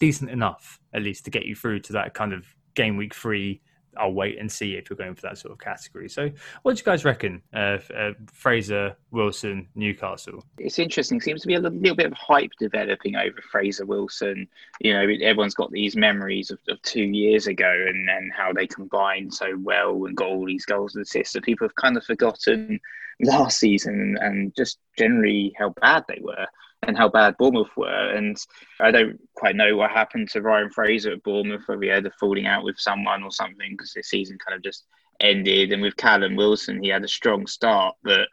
decent 0.00 0.30
enough, 0.30 0.80
at 0.92 1.02
least, 1.02 1.24
to 1.26 1.30
get 1.30 1.46
you 1.46 1.54
through 1.54 1.80
to 1.80 1.92
that 1.92 2.14
kind 2.14 2.32
of 2.32 2.44
game 2.74 2.96
week 2.96 3.14
three. 3.14 3.60
I'll 3.96 4.12
wait 4.12 4.38
and 4.38 4.50
see 4.50 4.76
if 4.76 4.88
you're 4.88 4.96
going 4.96 5.14
for 5.14 5.22
that 5.22 5.38
sort 5.38 5.52
of 5.52 5.58
category. 5.58 6.08
So, 6.08 6.30
what 6.62 6.76
do 6.76 6.78
you 6.78 6.84
guys 6.84 7.04
reckon? 7.04 7.42
Uh, 7.52 7.78
uh, 7.94 8.12
Fraser, 8.32 8.96
Wilson, 9.10 9.68
Newcastle. 9.74 10.44
It's 10.58 10.78
interesting. 10.78 11.20
Seems 11.20 11.42
to 11.42 11.48
be 11.48 11.54
a 11.54 11.60
little 11.60 11.96
bit 11.96 12.06
of 12.06 12.12
hype 12.12 12.52
developing 12.58 13.16
over 13.16 13.42
Fraser 13.50 13.84
Wilson. 13.84 14.46
You 14.80 14.92
know, 14.92 15.00
everyone's 15.00 15.54
got 15.54 15.72
these 15.72 15.96
memories 15.96 16.50
of, 16.50 16.60
of 16.68 16.80
two 16.82 17.02
years 17.02 17.48
ago 17.48 17.70
and, 17.88 18.08
and 18.08 18.32
how 18.32 18.52
they 18.52 18.66
combined 18.66 19.34
so 19.34 19.56
well 19.58 20.04
and 20.04 20.16
got 20.16 20.28
all 20.28 20.46
these 20.46 20.64
goals 20.64 20.94
and 20.94 21.02
assists. 21.02 21.32
So 21.32 21.40
people 21.40 21.66
have 21.66 21.74
kind 21.74 21.96
of 21.96 22.04
forgotten 22.04 22.80
last 23.22 23.58
season 23.58 24.16
and 24.20 24.54
just 24.56 24.78
generally 24.96 25.52
how 25.58 25.74
bad 25.80 26.04
they 26.08 26.20
were 26.22 26.46
and 26.82 26.96
how 26.96 27.08
bad 27.08 27.36
Bournemouth 27.38 27.70
were. 27.76 28.10
And 28.10 28.36
I 28.80 28.90
don't 28.90 29.20
quite 29.34 29.56
know 29.56 29.76
what 29.76 29.90
happened 29.90 30.28
to 30.30 30.42
Ryan 30.42 30.70
Fraser 30.70 31.12
at 31.12 31.22
Bournemouth, 31.22 31.62
whether 31.66 31.82
he 31.82 31.88
had 31.88 32.06
a 32.06 32.10
falling 32.18 32.46
out 32.46 32.64
with 32.64 32.78
someone 32.78 33.22
or 33.22 33.30
something, 33.30 33.72
because 33.72 33.92
the 33.92 34.02
season 34.02 34.38
kind 34.44 34.56
of 34.56 34.62
just 34.62 34.86
ended. 35.20 35.72
And 35.72 35.82
with 35.82 35.96
Callum 35.96 36.36
Wilson, 36.36 36.82
he 36.82 36.88
had 36.88 37.04
a 37.04 37.08
strong 37.08 37.46
start, 37.46 37.96
but 38.02 38.28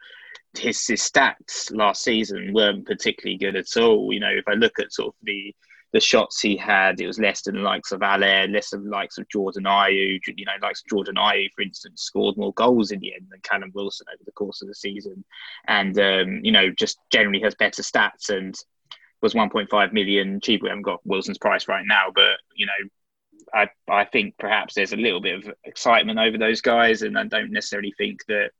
his, 0.56 0.84
his 0.86 1.02
stats 1.02 1.74
last 1.74 2.02
season 2.02 2.52
weren't 2.54 2.86
particularly 2.86 3.38
good 3.38 3.56
at 3.56 3.76
all. 3.76 4.12
You 4.12 4.20
know, 4.20 4.30
if 4.30 4.44
I 4.48 4.54
look 4.54 4.78
at 4.78 4.92
sort 4.92 5.08
of 5.08 5.14
the 5.22 5.54
the 5.92 6.00
shots 6.00 6.40
he 6.40 6.56
had, 6.56 7.00
it 7.00 7.06
was 7.06 7.18
less 7.18 7.42
than 7.42 7.56
the 7.56 7.62
likes 7.62 7.92
of 7.92 8.02
Haller, 8.02 8.46
less 8.48 8.70
than 8.70 8.84
the 8.84 8.90
likes 8.90 9.16
of 9.16 9.28
Jordan 9.28 9.64
Ayew. 9.64 10.18
You 10.26 10.44
know, 10.44 10.52
likes 10.62 10.82
Jordan 10.82 11.14
Ayew, 11.16 11.48
for 11.54 11.62
instance, 11.62 12.02
scored 12.02 12.36
more 12.36 12.52
goals 12.54 12.90
in 12.90 13.00
the 13.00 13.14
end 13.14 13.26
than 13.30 13.40
Callum 13.42 13.72
Wilson 13.74 14.06
over 14.12 14.22
the 14.24 14.32
course 14.32 14.60
of 14.60 14.68
the 14.68 14.74
season, 14.74 15.24
and 15.66 15.98
um, 15.98 16.40
you 16.42 16.52
know, 16.52 16.70
just 16.70 16.98
generally 17.10 17.40
has 17.40 17.54
better 17.54 17.82
stats 17.82 18.28
and 18.28 18.54
was 19.22 19.34
1.5 19.34 19.92
million 19.92 20.40
cheaper. 20.40 20.64
We 20.64 20.68
haven't 20.68 20.82
got 20.82 21.04
Wilson's 21.04 21.38
price 21.38 21.68
right 21.68 21.84
now, 21.86 22.06
but 22.14 22.36
you 22.54 22.66
know, 22.66 22.88
I 23.54 23.68
I 23.88 24.04
think 24.04 24.34
perhaps 24.38 24.74
there's 24.74 24.92
a 24.92 24.96
little 24.96 25.20
bit 25.20 25.46
of 25.46 25.54
excitement 25.64 26.18
over 26.18 26.36
those 26.36 26.60
guys, 26.60 27.00
and 27.02 27.18
I 27.18 27.24
don't 27.24 27.52
necessarily 27.52 27.94
think 27.96 28.24
that 28.28 28.50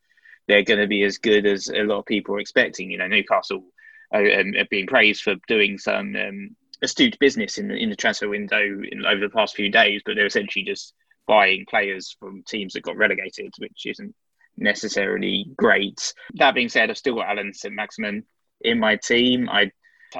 they're 0.46 0.62
going 0.62 0.80
to 0.80 0.86
be 0.86 1.02
as 1.02 1.18
good 1.18 1.44
as 1.44 1.68
a 1.68 1.82
lot 1.82 1.98
of 1.98 2.06
people 2.06 2.34
are 2.36 2.40
expecting. 2.40 2.90
You 2.90 2.96
know, 2.96 3.06
Newcastle 3.06 3.64
are, 4.12 4.40
um, 4.40 4.54
are 4.56 4.66
being 4.70 4.86
praised 4.86 5.22
for 5.22 5.34
doing 5.46 5.76
some 5.76 6.16
um, 6.16 6.56
astute 6.82 7.18
business 7.18 7.58
in 7.58 7.68
the, 7.68 7.74
in 7.74 7.90
the 7.90 7.96
transfer 7.96 8.28
window 8.28 8.60
in, 8.60 9.04
over 9.06 9.20
the 9.20 9.30
past 9.30 9.54
few 9.56 9.70
days, 9.70 10.02
but 10.04 10.14
they're 10.14 10.26
essentially 10.26 10.64
just 10.64 10.94
buying 11.26 11.66
players 11.68 12.16
from 12.18 12.42
teams 12.46 12.72
that 12.72 12.82
got 12.82 12.96
relegated, 12.96 13.52
which 13.58 13.86
isn't 13.86 14.14
necessarily 14.56 15.50
great. 15.56 16.14
That 16.34 16.54
being 16.54 16.68
said, 16.68 16.90
I've 16.90 16.98
still 16.98 17.16
got 17.16 17.28
Allan 17.28 17.52
Saint-Maximin 17.54 18.24
in 18.62 18.78
my 18.78 18.96
team. 18.96 19.48
I 19.48 19.70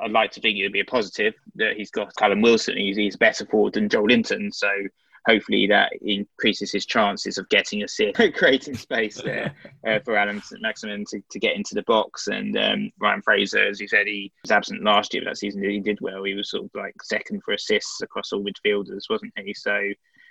I'd 0.01 0.11
like 0.11 0.33
to 0.33 0.41
think 0.41 0.59
it 0.59 0.65
would 0.65 0.73
be 0.73 0.81
a 0.81 0.85
positive 0.85 1.35
that 1.55 1.77
he's 1.77 1.91
got 1.91 2.15
Callum 2.17 2.43
Wilson. 2.43 2.77
He's, 2.77 2.97
he's 2.97 3.17
better 3.17 3.47
forward 3.47 3.73
than 3.73 3.89
Joelinton, 3.89 4.53
so 4.53 4.69
hopefully 5.29 5.67
that 5.67 5.93
increases 6.01 6.73
his 6.73 6.87
chances 6.87 7.37
of 7.37 7.49
getting 7.51 7.83
a 7.83 7.89
sit, 7.89 8.15
creating 8.35 8.77
space 8.77 9.21
there 9.21 9.55
uh, 9.87 9.99
for 10.05 10.17
Allan 10.17 10.43
Maximin 10.61 11.05
to, 11.11 11.21
to 11.31 11.39
get 11.39 11.55
into 11.55 11.75
the 11.75 11.83
box. 11.83 12.29
And 12.29 12.57
um, 12.57 12.91
Ryan 12.99 13.23
Fraser, 13.23 13.67
as 13.67 13.81
you 13.81 13.89
said, 13.89 14.07
he 14.07 14.33
was 14.43 14.51
absent 14.51 14.83
last 14.83 15.13
year, 15.13 15.23
but 15.23 15.31
that 15.31 15.39
season 15.39 15.63
he 15.63 15.81
did 15.81 15.99
well. 16.01 16.25
He 16.25 16.35
was 16.35 16.51
sort 16.51 16.65
of 16.65 16.71
like 16.75 16.95
second 17.03 17.43
for 17.43 17.53
assists 17.53 18.01
across 18.01 18.33
all 18.33 18.43
midfielders, 18.43 19.11
wasn't 19.11 19.33
he? 19.37 19.53
So 19.53 19.79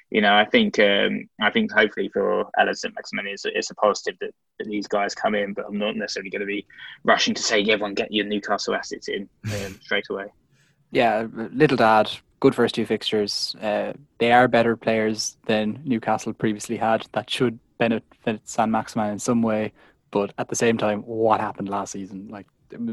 you 0.09 0.21
know, 0.21 0.33
I 0.33 0.45
think 0.45 0.79
um, 0.79 1.27
I 1.41 1.51
think 1.51 1.71
hopefully 1.71 2.09
for 2.09 2.45
Allan 2.57 2.75
Saint-Maximin, 2.75 3.27
it's, 3.27 3.43
it's 3.45 3.71
a 3.71 3.75
positive 3.75 4.17
that, 4.21 4.31
that, 4.57 4.67
these 4.67 4.87
guys 4.87 5.13
come 5.13 5.35
in, 5.35 5.53
but 5.53 5.65
I'm 5.67 5.77
not 5.77 5.97
necessarily 5.97 6.29
going 6.29 6.39
to 6.39 6.45
be 6.45 6.65
rushing 7.03 7.33
to 7.33 7.43
say 7.43 7.61
everyone 7.63 7.93
get 7.93 8.13
your 8.13 8.25
Newcastle 8.25 8.73
assets 8.73 9.09
in 9.09 9.27
um, 9.43 9.77
straight 9.81 10.05
away. 10.09 10.27
Yeah, 10.91 11.27
little 11.33 11.75
dad, 11.75 12.09
good 12.39 12.55
first 12.55 12.75
two 12.75 12.85
fixtures. 12.85 13.55
Uh, 13.61 13.93
they 14.19 14.31
are 14.31 14.47
better 14.47 14.75
players 14.75 15.37
than 15.45 15.81
Newcastle 15.83 16.33
previously 16.33 16.77
had. 16.77 17.05
That 17.13 17.29
should 17.29 17.59
benefit 17.77 18.41
Saint-Maximin 18.43 19.11
in 19.11 19.19
some 19.19 19.41
way, 19.41 19.73
but 20.11 20.33
at 20.37 20.49
the 20.49 20.55
same 20.55 20.77
time, 20.77 21.01
what 21.01 21.39
happened 21.39 21.69
last 21.69 21.91
season? 21.91 22.27
Like 22.29 22.47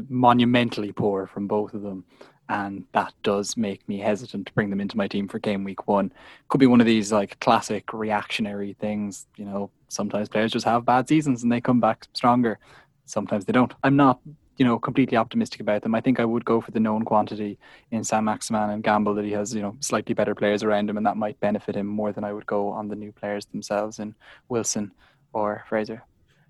monumentally 0.09 0.91
poor 0.91 1.27
from 1.27 1.47
both 1.47 1.73
of 1.73 1.81
them 1.81 2.05
and 2.49 2.85
that 2.91 3.13
does 3.23 3.57
make 3.57 3.87
me 3.89 3.97
hesitant 3.97 4.47
to 4.47 4.53
bring 4.53 4.69
them 4.69 4.81
into 4.81 4.97
my 4.97 5.07
team 5.07 5.27
for 5.27 5.39
game 5.39 5.63
week 5.63 5.87
one. 5.87 6.11
Could 6.47 6.59
be 6.59 6.67
one 6.67 6.79
of 6.79 6.85
these 6.85 7.11
like 7.11 7.39
classic 7.39 7.91
reactionary 7.91 8.73
things. 8.73 9.25
You 9.35 9.45
know, 9.45 9.71
sometimes 9.89 10.29
players 10.29 10.51
just 10.51 10.65
have 10.65 10.85
bad 10.85 11.07
seasons 11.07 11.43
and 11.43 11.51
they 11.51 11.61
come 11.61 11.79
back 11.79 12.05
stronger. 12.13 12.59
Sometimes 13.05 13.45
they 13.45 13.53
don't. 13.53 13.73
I'm 13.83 13.95
not, 13.95 14.19
you 14.57 14.65
know, 14.65 14.79
completely 14.79 15.17
optimistic 15.17 15.59
about 15.59 15.81
them. 15.81 15.95
I 15.95 16.01
think 16.01 16.19
I 16.19 16.25
would 16.25 16.45
go 16.45 16.61
for 16.61 16.71
the 16.71 16.79
known 16.79 17.03
quantity 17.03 17.57
in 17.91 18.03
Saint-Maximin 18.03 18.69
and 18.69 18.83
gamble 18.83 19.13
that 19.15 19.25
he 19.25 19.31
has, 19.31 19.53
you 19.53 19.61
know, 19.61 19.75
slightly 19.79 20.13
better 20.13 20.33
players 20.33 20.63
around 20.63 20.89
him, 20.89 20.97
and 20.97 21.05
that 21.05 21.17
might 21.17 21.39
benefit 21.39 21.75
him 21.75 21.87
more 21.87 22.11
than 22.11 22.23
I 22.23 22.33
would 22.33 22.45
go 22.45 22.69
on 22.69 22.87
the 22.87 22.95
new 22.95 23.11
players 23.11 23.45
themselves 23.45 23.99
in 23.99 24.15
Wilson 24.49 24.91
or 25.33 25.63
Fraser. 25.67 26.03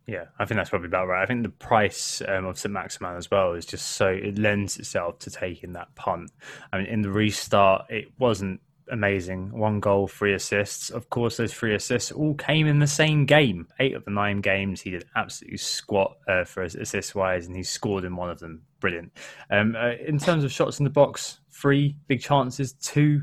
Yeah, 0.08 0.26
I 0.38 0.46
think 0.46 0.58
that's 0.58 0.70
probably 0.70 0.88
about 0.88 1.08
right. 1.08 1.24
I 1.24 1.26
think 1.26 1.42
the 1.42 1.50
price 1.50 2.22
um, 2.28 2.46
of 2.46 2.60
Saint-Maximin 2.60 3.16
as 3.16 3.32
well 3.32 3.54
is 3.54 3.66
just 3.66 3.94
so 3.94 4.08
it 4.08 4.38
lends 4.38 4.78
itself 4.78 5.18
to 5.20 5.32
taking 5.32 5.74
that 5.74 5.96
punt. 5.96 6.32
I 6.72 6.78
mean, 6.78 6.86
in 6.86 7.02
the 7.02 7.10
restart, 7.10 7.90
it 7.90 8.12
wasn't 8.20 8.62
amazing. 8.92 9.52
One 9.52 9.80
goal, 9.80 10.08
three 10.08 10.34
assists. 10.34 10.90
Of 10.90 11.10
course, 11.10 11.38
those 11.38 11.54
three 11.54 11.76
assists 11.76 12.12
all 12.12 12.36
came 12.36 12.68
in 12.68 12.80
the 12.80 12.88
same 12.88 13.26
game. 13.26 13.68
Eight 13.80 13.96
of 13.96 14.06
the 14.06 14.12
nine 14.12 14.42
games, 14.42 14.82
he 14.82 14.92
did 14.92 15.06
absolutely 15.16 15.58
squat 15.58 16.18
uh, 16.28 16.44
for 16.44 16.64
assist 16.64 17.16
wise, 17.16 17.48
and 17.48 17.56
he 17.56 17.64
scored 17.64 18.06
in 18.06 18.16
one 18.16 18.30
of 18.30 18.40
them. 18.40 18.62
Brilliant. 18.80 19.12
Um, 19.50 19.76
uh, 19.76 19.94
in 20.06 20.20
terms 20.20 20.44
of 20.44 20.52
shots 20.52 20.80
in 20.80 20.84
the 20.84 20.90
box, 20.90 21.40
three 21.56 21.96
big 22.08 22.22
chances, 22.22 22.74
two 22.74 23.22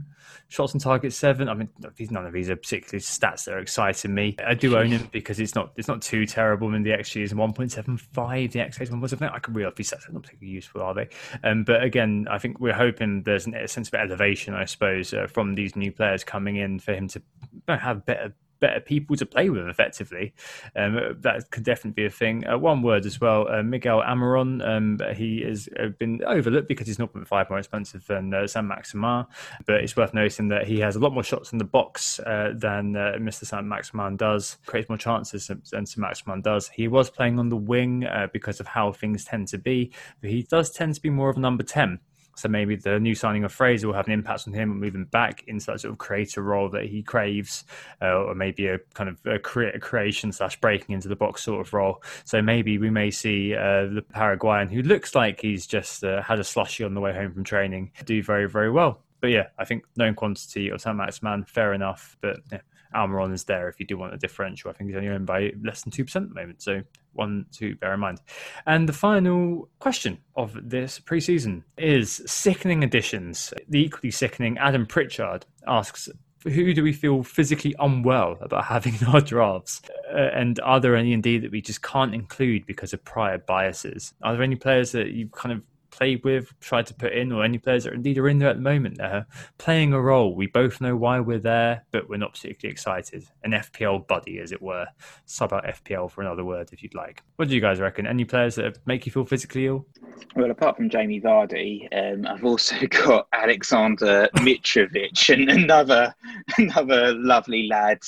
shots 0.49 0.75
on 0.75 0.81
target 0.81 1.13
seven. 1.13 1.49
I 1.49 1.55
mean, 1.55 1.69
none 2.11 2.27
of 2.27 2.33
these 2.33 2.51
are 2.51 2.57
particularly 2.57 3.01
stats 3.01 3.45
that 3.45 3.55
are 3.55 3.59
exciting 3.59 4.15
me. 4.15 4.37
I 4.45 4.55
do 4.55 4.77
own 4.77 4.89
him 4.89 5.09
because 5.13 5.41
it's 5.41 5.55
not 5.55 5.73
it's 5.77 5.89
not 5.89 6.03
too 6.03 6.27
terrible. 6.27 6.69
I 6.69 6.73
mean, 6.73 6.83
the 6.83 6.91
XG 6.91 7.23
is 7.23 7.35
one 7.35 7.53
point 7.53 7.73
seven 7.73 7.97
five. 7.97 8.53
The 8.53 8.61
XG 8.61 8.83
is 8.83 8.91
one 8.91 9.01
point 9.01 9.11
seven. 9.11 9.29
I 9.29 9.39
can 9.39 9.53
off 9.65 9.75
these 9.75 9.91
stats. 9.91 10.07
They're 10.07 10.15
not 10.15 10.23
particularly 10.23 10.55
useful, 10.55 10.83
are 10.83 10.95
they? 10.95 11.09
Um, 11.45 11.65
but 11.65 11.83
again, 11.83 12.27
I 12.31 12.39
think 12.39 12.59
we're 12.61 12.73
hoping 12.73 13.23
there's 13.23 13.47
a 13.47 13.69
sense 13.69 13.89
of 13.89 13.95
elevation, 13.95 14.55
I 14.55 14.65
suppose, 14.65 15.13
uh, 15.13 15.27
from 15.27 15.55
these 15.55 15.77
new 15.77 15.93
players 15.93 16.25
coming 16.25 16.57
in 16.57 16.79
for 16.79 16.95
him 16.95 17.09
to 17.09 17.23
have 17.69 18.05
better 18.07 18.35
better 18.63 18.81
people 18.81 19.17
to 19.17 19.27
play 19.27 19.51
with 19.51 19.69
effectively. 19.69 20.33
Um, 20.75 21.19
that 21.21 21.51
could 21.51 21.65
definitely 21.65 22.03
be 22.03 22.07
a 22.07 22.11
thing. 22.11 22.47
Uh, 22.47 22.57
one 22.57 22.81
word 22.81 23.05
as 23.05 23.21
well, 23.21 23.49
uh, 23.49 23.63
Miguel 23.63 24.01
Almiron. 24.01 24.67
Um, 24.67 24.99
he 25.15 25.43
has 25.43 25.69
uh, 25.79 25.89
been 25.99 26.23
overlooked 26.25 26.69
because 26.69 26.87
he's 26.87 26.97
0.5 26.97 27.51
more 27.51 27.59
expensive 27.59 28.07
than 28.07 28.33
uh, 28.33 28.47
Saint-Maximin, 28.47 29.27
but 29.67 29.83
it's 29.83 29.97
worth 29.97 30.15
noting 30.15 30.49
that 30.49 30.67
he 30.67 30.79
has 30.79 30.97
a 30.97 31.01
lot 31.01 31.13
more 31.13 31.25
shots 31.25 31.53
in 31.53 31.59
the 31.59 31.65
box 31.65 32.21
uh, 32.21 32.53
than 32.55 32.97
uh, 32.97 33.17
Mr. 33.19 33.45
Saint-Maximin 33.45 34.17
does, 34.17 34.59
creates 34.65 34.89
more 34.89 34.97
chances 34.97 35.49
than 35.49 35.85
Saint-Maximin 35.85 36.41
does. 36.41 36.69
He 36.69 36.87
was 36.87 37.11
playing 37.11 37.39
on 37.39 37.49
the 37.49 37.57
wing 37.57 38.07
because 38.33 38.61
of 38.61 38.67
how 38.69 38.93
things 38.93 39.25
tend 39.25 39.49
to 39.49 39.59
be, 39.59 39.93
but 40.21 40.31
he 40.31 40.45
does 40.45 40.71
tend 40.71 40.95
to 40.95 41.01
be 41.01 41.11
more 41.11 41.29
of 41.29 41.37
a 41.37 41.41
number 41.41 41.65
10. 41.65 41.99
So 42.35 42.49
maybe 42.49 42.77
the 42.77 42.99
new 42.99 43.15
signing 43.15 43.45
of 43.45 43.53
Fraser 43.53 43.87
will 43.87 43.95
have 43.95 44.07
an 44.07 44.13
impact 44.13 44.49
on 44.49 44.55
him 44.55 44.73
and 44.73 44.85
him 44.85 45.05
back 45.05 45.45
into 45.47 45.67
that 45.67 45.81
sort 45.81 45.93
of 45.93 45.99
creator 45.99 46.43
role 46.43 46.69
that 46.71 46.87
he 46.87 47.03
craves, 47.03 47.65
uh, 48.01 48.25
or 48.25 48.35
maybe 48.35 48.67
a 48.67 48.79
kind 48.95 49.11
of 49.11 49.19
a 49.27 49.39
cre- 49.39 49.79
creation 49.81 50.33
slash 50.33 50.61
breaking 50.61 50.95
into 50.95 51.09
the 51.09 51.17
box 51.17 51.43
sort 51.43 51.67
of 51.67 51.73
role. 51.73 52.03
So 52.25 52.41
maybe 52.43 52.79
we 52.79 52.91
may 52.91 53.11
see 53.11 53.55
uh, 53.55 53.87
the 53.87 54.05
Paraguayan, 54.13 54.69
who 54.69 54.83
looks 54.83 55.15
like 55.15 55.41
he's 55.41 55.67
just 55.67 56.05
uh, 56.05 56.23
had 56.23 56.39
a 56.39 56.45
slushy 56.45 56.85
on 56.85 56.95
the 56.95 57.01
way 57.01 57.13
home 57.13 57.33
from 57.33 57.45
training, 57.45 57.93
do 58.05 58.23
very 58.23 58.49
very 58.49 58.71
well. 58.71 59.03
But 59.21 59.31
yeah, 59.31 59.49
I 59.57 59.65
think 59.65 59.85
known 59.97 60.15
quantity 60.15 60.69
of 60.71 60.81
Saint-Maximin, 60.81 61.45
fair 61.45 61.73
enough. 61.73 62.17
But 62.21 62.41
yeah, 62.51 62.63
Almiron 62.95 63.33
is 63.33 63.45
there 63.45 63.69
if 63.69 63.79
you 63.81 63.87
do 63.87 63.99
want 63.99 64.15
a 64.15 64.19
differential. 64.19 64.71
I 64.71 64.75
think 64.75 64.91
he's 64.91 64.97
only 64.97 65.09
owned 65.09 65.27
by 65.27 65.53
less 65.63 65.83
than 65.83 65.93
2% 65.93 66.17
at 66.17 66.29
the 66.29 66.35
moment. 66.35 66.63
So 66.63 66.83
one 67.13 67.47
to 67.53 67.77
bear 67.77 67.95
in 67.95 68.01
mind. 68.01 68.21
And 68.67 68.89
the 68.89 68.93
final 68.93 69.69
question 69.79 70.19
of 70.37 70.57
this 70.63 70.99
preseason 70.99 71.63
is 71.77 72.23
sickening 72.27 72.85
additions. 72.85 73.53
The 73.69 73.83
equally 73.85 74.11
sickening 74.11 74.59
Adam 74.59 74.87
Pritchard 74.87 75.47
asks, 75.67 76.09
who 76.45 76.75
do 76.75 76.83
we 76.83 76.93
feel 76.93 77.23
physically 77.23 77.75
unwell 77.79 78.37
about 78.41 78.65
having 78.65 78.95
in 79.01 79.07
our 79.07 79.21
drafts? 79.21 79.81
Uh, 80.13 80.31
and 80.35 80.59
are 80.61 80.81
there 80.81 80.97
any 80.97 81.13
indeed 81.13 81.43
that 81.43 81.53
we 81.53 81.61
just 81.61 81.83
can't 81.83 82.15
include 82.15 82.67
because 82.67 82.93
of 82.93 83.05
prior 83.05 83.39
biases? 83.39 84.13
Are 84.23 84.33
there 84.33 84.43
any 84.43 84.57
players 84.57 84.93
that 84.93 85.09
you 85.09 85.29
kind 85.29 85.53
of 85.53 85.63
played 85.93 86.25
with, 86.25 86.53
tried 86.61 86.87
to 86.87 86.95
put 86.95 87.13
in, 87.13 87.31
or 87.31 87.45
any 87.45 87.59
players 87.59 87.85
that 87.85 87.93
indeed 87.93 88.19
are 88.19 88.29
in 88.29 88.39
there 88.39 88.49
at 88.49 88.57
the 88.57 88.63
moment 88.63 88.99
that 88.99 89.13
are 89.13 89.27
playing 89.59 89.93
a 89.93 90.01
role. 90.01 90.35
We 90.35 90.49
both 90.49 90.81
know 90.81 90.97
why 90.97 91.21
we're 91.21 91.39
there, 91.39 91.85
but 91.93 92.09
we're 92.09 92.17
not 92.17 92.33
particularly 92.33 92.73
excited. 92.73 93.27
An 93.45 93.53
FPL 93.53 94.09
buddy, 94.09 94.41
as 94.41 94.51
it 94.51 94.61
were. 94.61 94.87
Sub 95.27 95.53
out 95.53 95.65
FPL 95.65 96.11
for 96.11 96.23
another 96.23 96.45
word 96.45 96.71
if 96.73 96.83
you'd 96.83 96.95
like. 96.95 97.23
What 97.37 97.49
do 97.49 97.55
you 97.55 97.61
guys 97.61 97.79
reckon? 97.79 98.07
Any 98.07 98.25
players 98.25 98.57
that 98.57 98.79
make 98.87 99.07
you 99.07 99.13
feel 99.13 99.25
physically 99.25 99.67
ill? 99.67 99.87
Well, 100.35 100.51
apart 100.51 100.77
from 100.77 100.91
Jamie 100.91 101.21
Vardy, 101.21 101.87
um, 101.93 102.27
I've 102.27 102.45
also 102.45 102.75
got 102.91 103.29
Alexander 103.33 104.29
Mitrovic 104.37 105.29
and 105.33 105.49
another 105.49 106.15
another 106.59 107.15
lovely 107.15 107.69
lad 107.69 107.99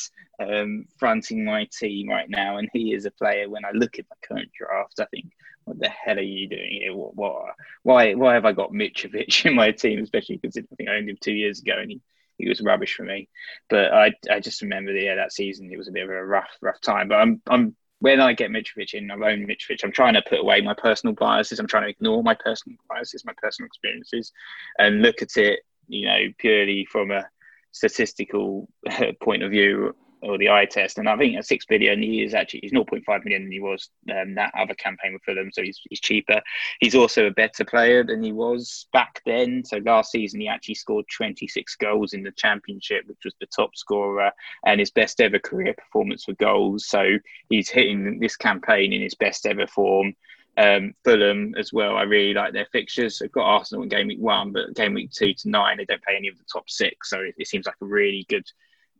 um, 0.41 0.87
fronting 0.97 1.45
my 1.45 1.67
team 1.67 2.09
right 2.09 2.29
now, 2.29 2.57
and 2.57 2.69
he 2.73 2.93
is 2.93 3.05
a 3.05 3.11
player. 3.11 3.49
When 3.49 3.65
I 3.65 3.71
look 3.73 3.99
at 3.99 4.07
my 4.11 4.17
current 4.27 4.51
draft, 4.59 5.01
I 5.01 5.05
think 5.07 5.27
what 5.65 5.79
the 5.79 5.89
hell 5.89 6.19
are 6.19 6.23
you 6.23 6.49
doing 6.49 6.81
here? 6.83 6.95
What, 6.95 7.17
what, 7.17 7.55
why, 7.83 8.15
why 8.15 8.35
have 8.35 8.45
I 8.45 8.53
got 8.53 8.73
Mitrovic 8.73 9.45
in 9.47 9.55
my 9.55 9.71
team, 9.71 10.03
especially 10.03 10.39
considering 10.39 10.69
I 10.73 10.77
think 10.77 10.89
I 10.89 10.97
owned 10.97 11.09
him 11.09 11.19
two 11.21 11.33
years 11.33 11.61
ago 11.61 11.75
and 11.79 11.91
he, 11.91 12.01
he 12.39 12.49
was 12.49 12.61
rubbish 12.61 12.95
for 12.95 13.05
me. 13.05 13.29
But 13.69 13.93
I, 13.93 14.13
I 14.31 14.41
just 14.41 14.63
remember 14.63 14.93
that 14.93 15.03
yeah, 15.03 15.15
that 15.17 15.33
season 15.33 15.71
it 15.73 15.79
was 15.79 15.89
a 15.89 15.93
bit 15.93 16.05
of 16.05 16.11
a 16.11 16.25
rough, 16.25 16.51
rough 16.61 16.81
time. 16.81 17.09
But 17.09 17.17
I'm, 17.17 17.43
I'm 17.49 17.77
when 18.01 18.21
I 18.21 18.35
get 18.35 18.51
Mitrovic 18.51 18.93
in, 18.95 19.11
I've 19.11 19.23
owned 19.23 19.49
Mitrovic. 19.49 19.83
I'm 19.83 19.93
trying 19.93 20.15
to 20.15 20.23
put 20.29 20.41
away 20.41 20.61
my 20.61 20.75
personal 20.75 21.15
biases. 21.15 21.59
I'm 21.59 21.67
trying 21.67 21.85
to 21.85 21.91
ignore 21.91 22.23
my 22.23 22.35
personal 22.35 22.77
biases, 22.89 23.25
my 23.25 23.33
personal 23.41 23.67
experiences, 23.67 24.33
and 24.79 25.01
look 25.01 25.23
at 25.23 25.37
it, 25.37 25.61
you 25.89 26.07
know, 26.07 26.19
purely 26.39 26.87
from 26.91 27.11
a 27.11 27.25
statistical 27.73 28.69
point 29.23 29.43
of 29.43 29.51
view 29.51 29.95
or 30.25 30.39
the 30.39 30.51
eye 30.51 30.65
test. 30.65 30.99
And 30.99 31.09
I 31.09 31.17
think 31.17 31.37
at 31.37 31.47
six 31.47 31.67
billion, 31.67 32.03
he 32.03 32.23
is 32.23 32.35
actually 32.35 32.61
he's 32.63 32.73
0.5 32.73 33.25
million 33.25 33.45
than 33.45 33.53
he 33.53 33.61
was 33.61 33.91
um, 34.11 34.35
that 34.35 34.53
other 34.59 34.75
campaign 34.75 35.13
with 35.13 35.23
Fulham. 35.23 35.51
So 35.53 35.63
he's, 35.63 35.81
he's 35.89 36.01
cheaper. 36.01 36.41
He's 36.81 36.95
also 36.95 37.27
a 37.27 37.31
better 37.31 37.65
player 37.65 38.03
than 38.05 38.23
he 38.23 38.33
was 38.33 38.87
back 38.93 39.21
then. 39.27 39.65
So 39.65 39.79
last 39.79 40.13
season, 40.13 40.41
he 40.41 40.49
actually 40.49 40.75
scored 40.75 41.07
26 41.15 41.77
goals 41.77 42.13
in 42.15 42.23
the 42.23 42.33
championship, 42.33 43.05
which 43.07 43.25
was 43.25 43.35
the 43.41 43.47
top 43.47 43.77
scorer 43.77 44.31
and 44.65 44.81
his 44.81 44.91
best 44.91 45.21
ever 45.21 45.39
career 45.39 45.75
performance 45.75 46.25
for 46.25 46.33
goals. 46.35 46.87
So 46.87 47.19
he's 47.51 47.69
hitting 47.69 48.19
this 48.19 48.37
campaign 48.37 48.93
in 48.93 49.03
his 49.03 49.15
best 49.15 49.47
ever 49.47 49.67
form. 49.67 50.15
Um, 50.57 50.95
Fulham 51.05 51.55
as 51.59 51.73
well. 51.73 51.97
I 51.97 52.03
really 52.03 52.33
like 52.33 52.53
their 52.53 52.69
fixtures. 52.71 53.19
They've 53.19 53.33
got 53.33 53.43
Arsenal 53.45 53.83
in 53.83 53.89
game 53.89 54.07
week 54.07 54.21
one, 54.21 54.53
but 54.53 54.75
game 54.75 54.95
week 54.95 55.11
two 55.11 55.35
to 55.35 55.51
nine, 55.51 55.79
they 55.79 55.85
don't 55.85 56.03
play 56.03 56.15
any 56.17 56.29
of 56.29 56.39
the 56.39 56.45
top 56.51 56.71
six. 56.71 57.11
So 57.11 57.21
it, 57.21 57.35
it 57.37 57.49
seems 57.49 57.67
like 57.67 57.75
a 57.83 57.87
really 57.87 58.25
good 58.29 58.47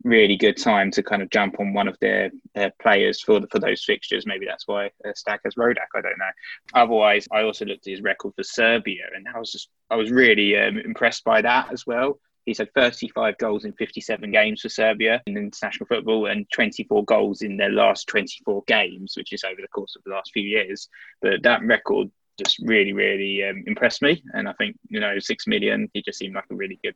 really 0.03 0.37
good 0.37 0.57
time 0.57 0.91
to 0.91 1.03
kind 1.03 1.21
of 1.21 1.29
jump 1.29 1.59
on 1.59 1.73
one 1.73 1.87
of 1.87 1.97
their, 1.99 2.31
their 2.53 2.71
players 2.81 3.21
for 3.21 3.39
the, 3.39 3.47
for 3.47 3.59
those 3.59 3.83
fixtures. 3.83 4.25
Maybe 4.25 4.45
that's 4.45 4.67
why 4.67 4.87
uh, 5.05 5.13
Stack 5.15 5.41
has 5.45 5.55
Rodak. 5.55 5.87
I 5.95 6.01
don't 6.01 6.17
know. 6.17 6.31
Otherwise, 6.73 7.27
I 7.31 7.41
also 7.41 7.65
looked 7.65 7.87
at 7.87 7.91
his 7.91 8.01
record 8.01 8.33
for 8.35 8.43
Serbia, 8.43 9.03
and 9.15 9.27
I 9.33 9.39
was 9.39 9.51
just 9.51 9.69
I 9.89 9.95
was 9.95 10.11
really 10.11 10.57
um, 10.57 10.77
impressed 10.77 11.23
by 11.23 11.41
that 11.41 11.71
as 11.71 11.85
well. 11.85 12.19
He's 12.45 12.59
had 12.59 12.73
35 12.75 13.39
goals 13.39 13.65
in 13.65 13.73
57 13.73 14.31
games 14.31 14.61
for 14.61 14.69
Serbia 14.69 15.21
in 15.25 15.35
international 15.35 15.87
football 15.87 16.27
and 16.27 16.45
24 16.51 17.03
goals 17.05 17.41
in 17.41 17.57
their 17.57 17.71
last 17.71 18.07
24 18.07 18.63
games, 18.67 19.15
which 19.17 19.33
is 19.33 19.43
over 19.43 19.59
the 19.59 19.67
course 19.69 19.95
of 19.95 20.03
the 20.03 20.11
last 20.11 20.31
few 20.31 20.43
years. 20.43 20.87
But 21.23 21.41
that 21.41 21.63
record 21.63 22.11
just 22.37 22.59
really, 22.59 22.93
really 22.93 23.43
um, 23.43 23.63
impressed 23.65 24.03
me. 24.03 24.23
And 24.33 24.47
I 24.47 24.53
think, 24.53 24.77
you 24.89 24.99
know, 24.99 25.17
six 25.17 25.47
million, 25.47 25.89
he 25.93 26.03
just 26.03 26.19
seemed 26.19 26.35
like 26.35 26.45
a 26.51 26.55
really 26.55 26.79
good 26.83 26.95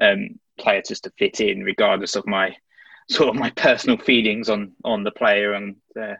um, 0.00 0.38
player 0.58 0.82
just 0.86 1.04
to 1.04 1.12
fit 1.18 1.40
in, 1.40 1.62
regardless 1.62 2.16
of 2.16 2.26
my 2.26 2.56
sort 3.08 3.28
of 3.28 3.36
my 3.36 3.50
personal 3.50 3.98
feelings 3.98 4.48
on 4.48 4.72
on 4.84 5.04
the 5.04 5.10
player. 5.10 5.52
And 5.52 5.76
uh, 6.00 6.14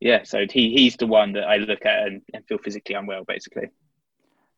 yeah, 0.00 0.22
so 0.24 0.46
he 0.50 0.70
he's 0.70 0.96
the 0.96 1.06
one 1.06 1.32
that 1.32 1.44
I 1.44 1.56
look 1.56 1.86
at 1.86 2.06
and, 2.06 2.22
and 2.34 2.46
feel 2.46 2.58
physically 2.58 2.94
unwell, 2.94 3.24
basically. 3.24 3.68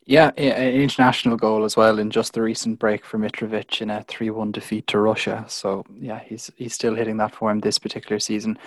Yeah, 0.04 0.32
an 0.36 0.74
international 0.74 1.36
goal 1.36 1.64
as 1.64 1.76
well 1.76 2.00
in 2.00 2.10
just 2.10 2.32
the 2.32 2.42
recent 2.42 2.80
break 2.80 3.04
for 3.04 3.18
Mitrovic 3.18 3.80
in 3.80 3.88
a 3.88 4.02
three-one 4.02 4.50
defeat 4.50 4.88
to 4.88 4.98
Russia. 4.98 5.44
So 5.46 5.84
yeah, 5.94 6.18
he's 6.18 6.50
he's 6.56 6.74
still 6.74 6.96
hitting 6.96 7.18
that 7.18 7.34
form 7.34 7.60
this 7.60 7.78
particular 7.78 8.18
season. 8.18 8.58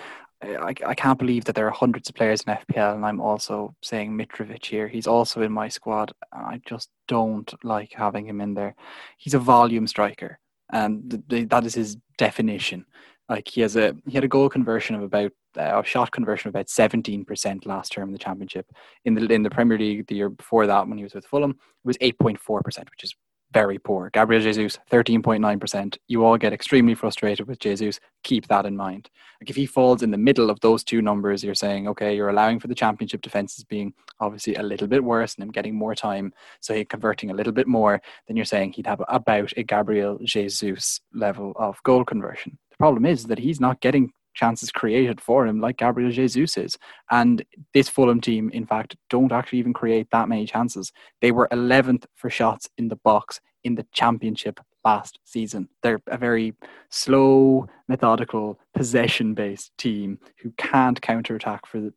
I, 0.42 0.74
I 0.86 0.94
can't 0.94 1.18
believe 1.18 1.44
that 1.46 1.54
there 1.54 1.66
are 1.66 1.70
hundreds 1.70 2.08
of 2.08 2.14
players 2.14 2.42
in 2.42 2.54
FPL, 2.54 2.94
and 2.94 3.06
I'm 3.06 3.20
also 3.20 3.74
saying 3.82 4.12
Mitrovic 4.16 4.64
here. 4.64 4.86
He's 4.88 5.06
also 5.06 5.42
in 5.42 5.52
my 5.52 5.68
squad. 5.68 6.12
I 6.32 6.60
just 6.66 6.90
don't 7.08 7.52
like 7.64 7.92
having 7.94 8.26
him 8.26 8.40
in 8.40 8.54
there. 8.54 8.74
He's 9.18 9.34
a 9.34 9.38
volume 9.38 9.86
striker. 9.86 10.38
and 10.72 11.10
th- 11.10 11.22
th- 11.28 11.48
that 11.48 11.64
is 11.64 11.74
his 11.74 11.96
definition. 12.18 12.84
Like 13.28 13.48
he 13.48 13.60
has 13.62 13.76
a 13.76 13.94
he 14.06 14.14
had 14.14 14.24
a 14.24 14.28
goal 14.28 14.48
conversion 14.48 14.94
of 14.96 15.02
about 15.02 15.32
uh, 15.58 15.80
a 15.80 15.84
shot 15.84 16.12
conversion 16.12 16.48
of 16.48 16.54
about 16.54 16.68
seventeen 16.68 17.24
percent 17.24 17.66
last 17.66 17.92
term 17.92 18.08
in 18.08 18.12
the 18.12 18.18
championship. 18.18 18.66
In 19.04 19.14
the 19.14 19.26
in 19.32 19.42
the 19.42 19.50
Premier 19.50 19.78
League 19.78 20.06
the 20.06 20.14
year 20.16 20.28
before 20.30 20.66
that, 20.66 20.86
when 20.88 20.98
he 20.98 21.04
was 21.04 21.14
with 21.14 21.26
Fulham, 21.26 21.50
it 21.52 21.86
was 21.86 21.96
eight 22.00 22.18
point 22.18 22.38
four 22.40 22.62
percent, 22.62 22.88
which 22.90 23.04
is 23.04 23.14
very 23.56 23.78
poor. 23.78 24.10
Gabriel 24.10 24.42
Jesus, 24.42 24.78
13.9%. 24.90 25.96
You 26.08 26.26
all 26.26 26.36
get 26.36 26.52
extremely 26.52 26.94
frustrated 26.94 27.48
with 27.48 27.58
Jesus. 27.58 27.98
Keep 28.22 28.48
that 28.48 28.66
in 28.66 28.76
mind. 28.76 29.08
Like 29.40 29.48
if 29.48 29.56
he 29.56 29.64
falls 29.64 30.02
in 30.02 30.10
the 30.10 30.18
middle 30.18 30.50
of 30.50 30.60
those 30.60 30.84
two 30.84 31.00
numbers, 31.00 31.42
you're 31.42 31.54
saying, 31.54 31.88
okay, 31.88 32.14
you're 32.14 32.28
allowing 32.28 32.60
for 32.60 32.68
the 32.68 32.74
championship 32.74 33.22
defenses 33.22 33.64
being 33.64 33.94
obviously 34.20 34.56
a 34.56 34.62
little 34.62 34.86
bit 34.86 35.02
worse 35.02 35.34
and 35.34 35.42
him 35.42 35.52
getting 35.52 35.74
more 35.74 35.94
time. 35.94 36.34
So 36.60 36.74
he 36.74 36.84
converting 36.84 37.30
a 37.30 37.34
little 37.34 37.54
bit 37.54 37.66
more, 37.66 38.02
then 38.28 38.36
you're 38.36 38.44
saying 38.44 38.74
he'd 38.74 38.86
have 38.88 39.02
about 39.08 39.54
a 39.56 39.62
Gabriel 39.62 40.18
Jesus 40.22 41.00
level 41.14 41.54
of 41.56 41.82
goal 41.82 42.04
conversion. 42.04 42.58
The 42.72 42.76
problem 42.76 43.06
is 43.06 43.24
that 43.24 43.38
he's 43.38 43.58
not 43.58 43.80
getting 43.80 44.12
chances 44.36 44.70
created 44.70 45.20
for 45.20 45.46
him 45.46 45.60
like 45.60 45.78
Gabriel 45.78 46.10
Jesus 46.10 46.56
is. 46.56 46.78
And 47.10 47.44
this 47.74 47.88
Fulham 47.88 48.20
team, 48.20 48.50
in 48.50 48.66
fact, 48.66 48.96
don't 49.10 49.32
actually 49.32 49.58
even 49.58 49.72
create 49.72 50.08
that 50.12 50.28
many 50.28 50.46
chances. 50.46 50.92
They 51.20 51.32
were 51.32 51.48
11th 51.50 52.04
for 52.14 52.30
shots 52.30 52.68
in 52.78 52.88
the 52.88 52.96
box 52.96 53.40
in 53.64 53.74
the 53.74 53.86
championship 53.92 54.60
last 54.84 55.18
season. 55.24 55.68
They're 55.82 56.00
a 56.06 56.16
very 56.16 56.54
slow, 56.90 57.66
methodical, 57.88 58.60
possession 58.74 59.34
based 59.34 59.72
team 59.76 60.20
who 60.40 60.52
can't 60.56 61.02
counterattack 61.02 61.66
for 61.66 61.80
the, 61.80 61.92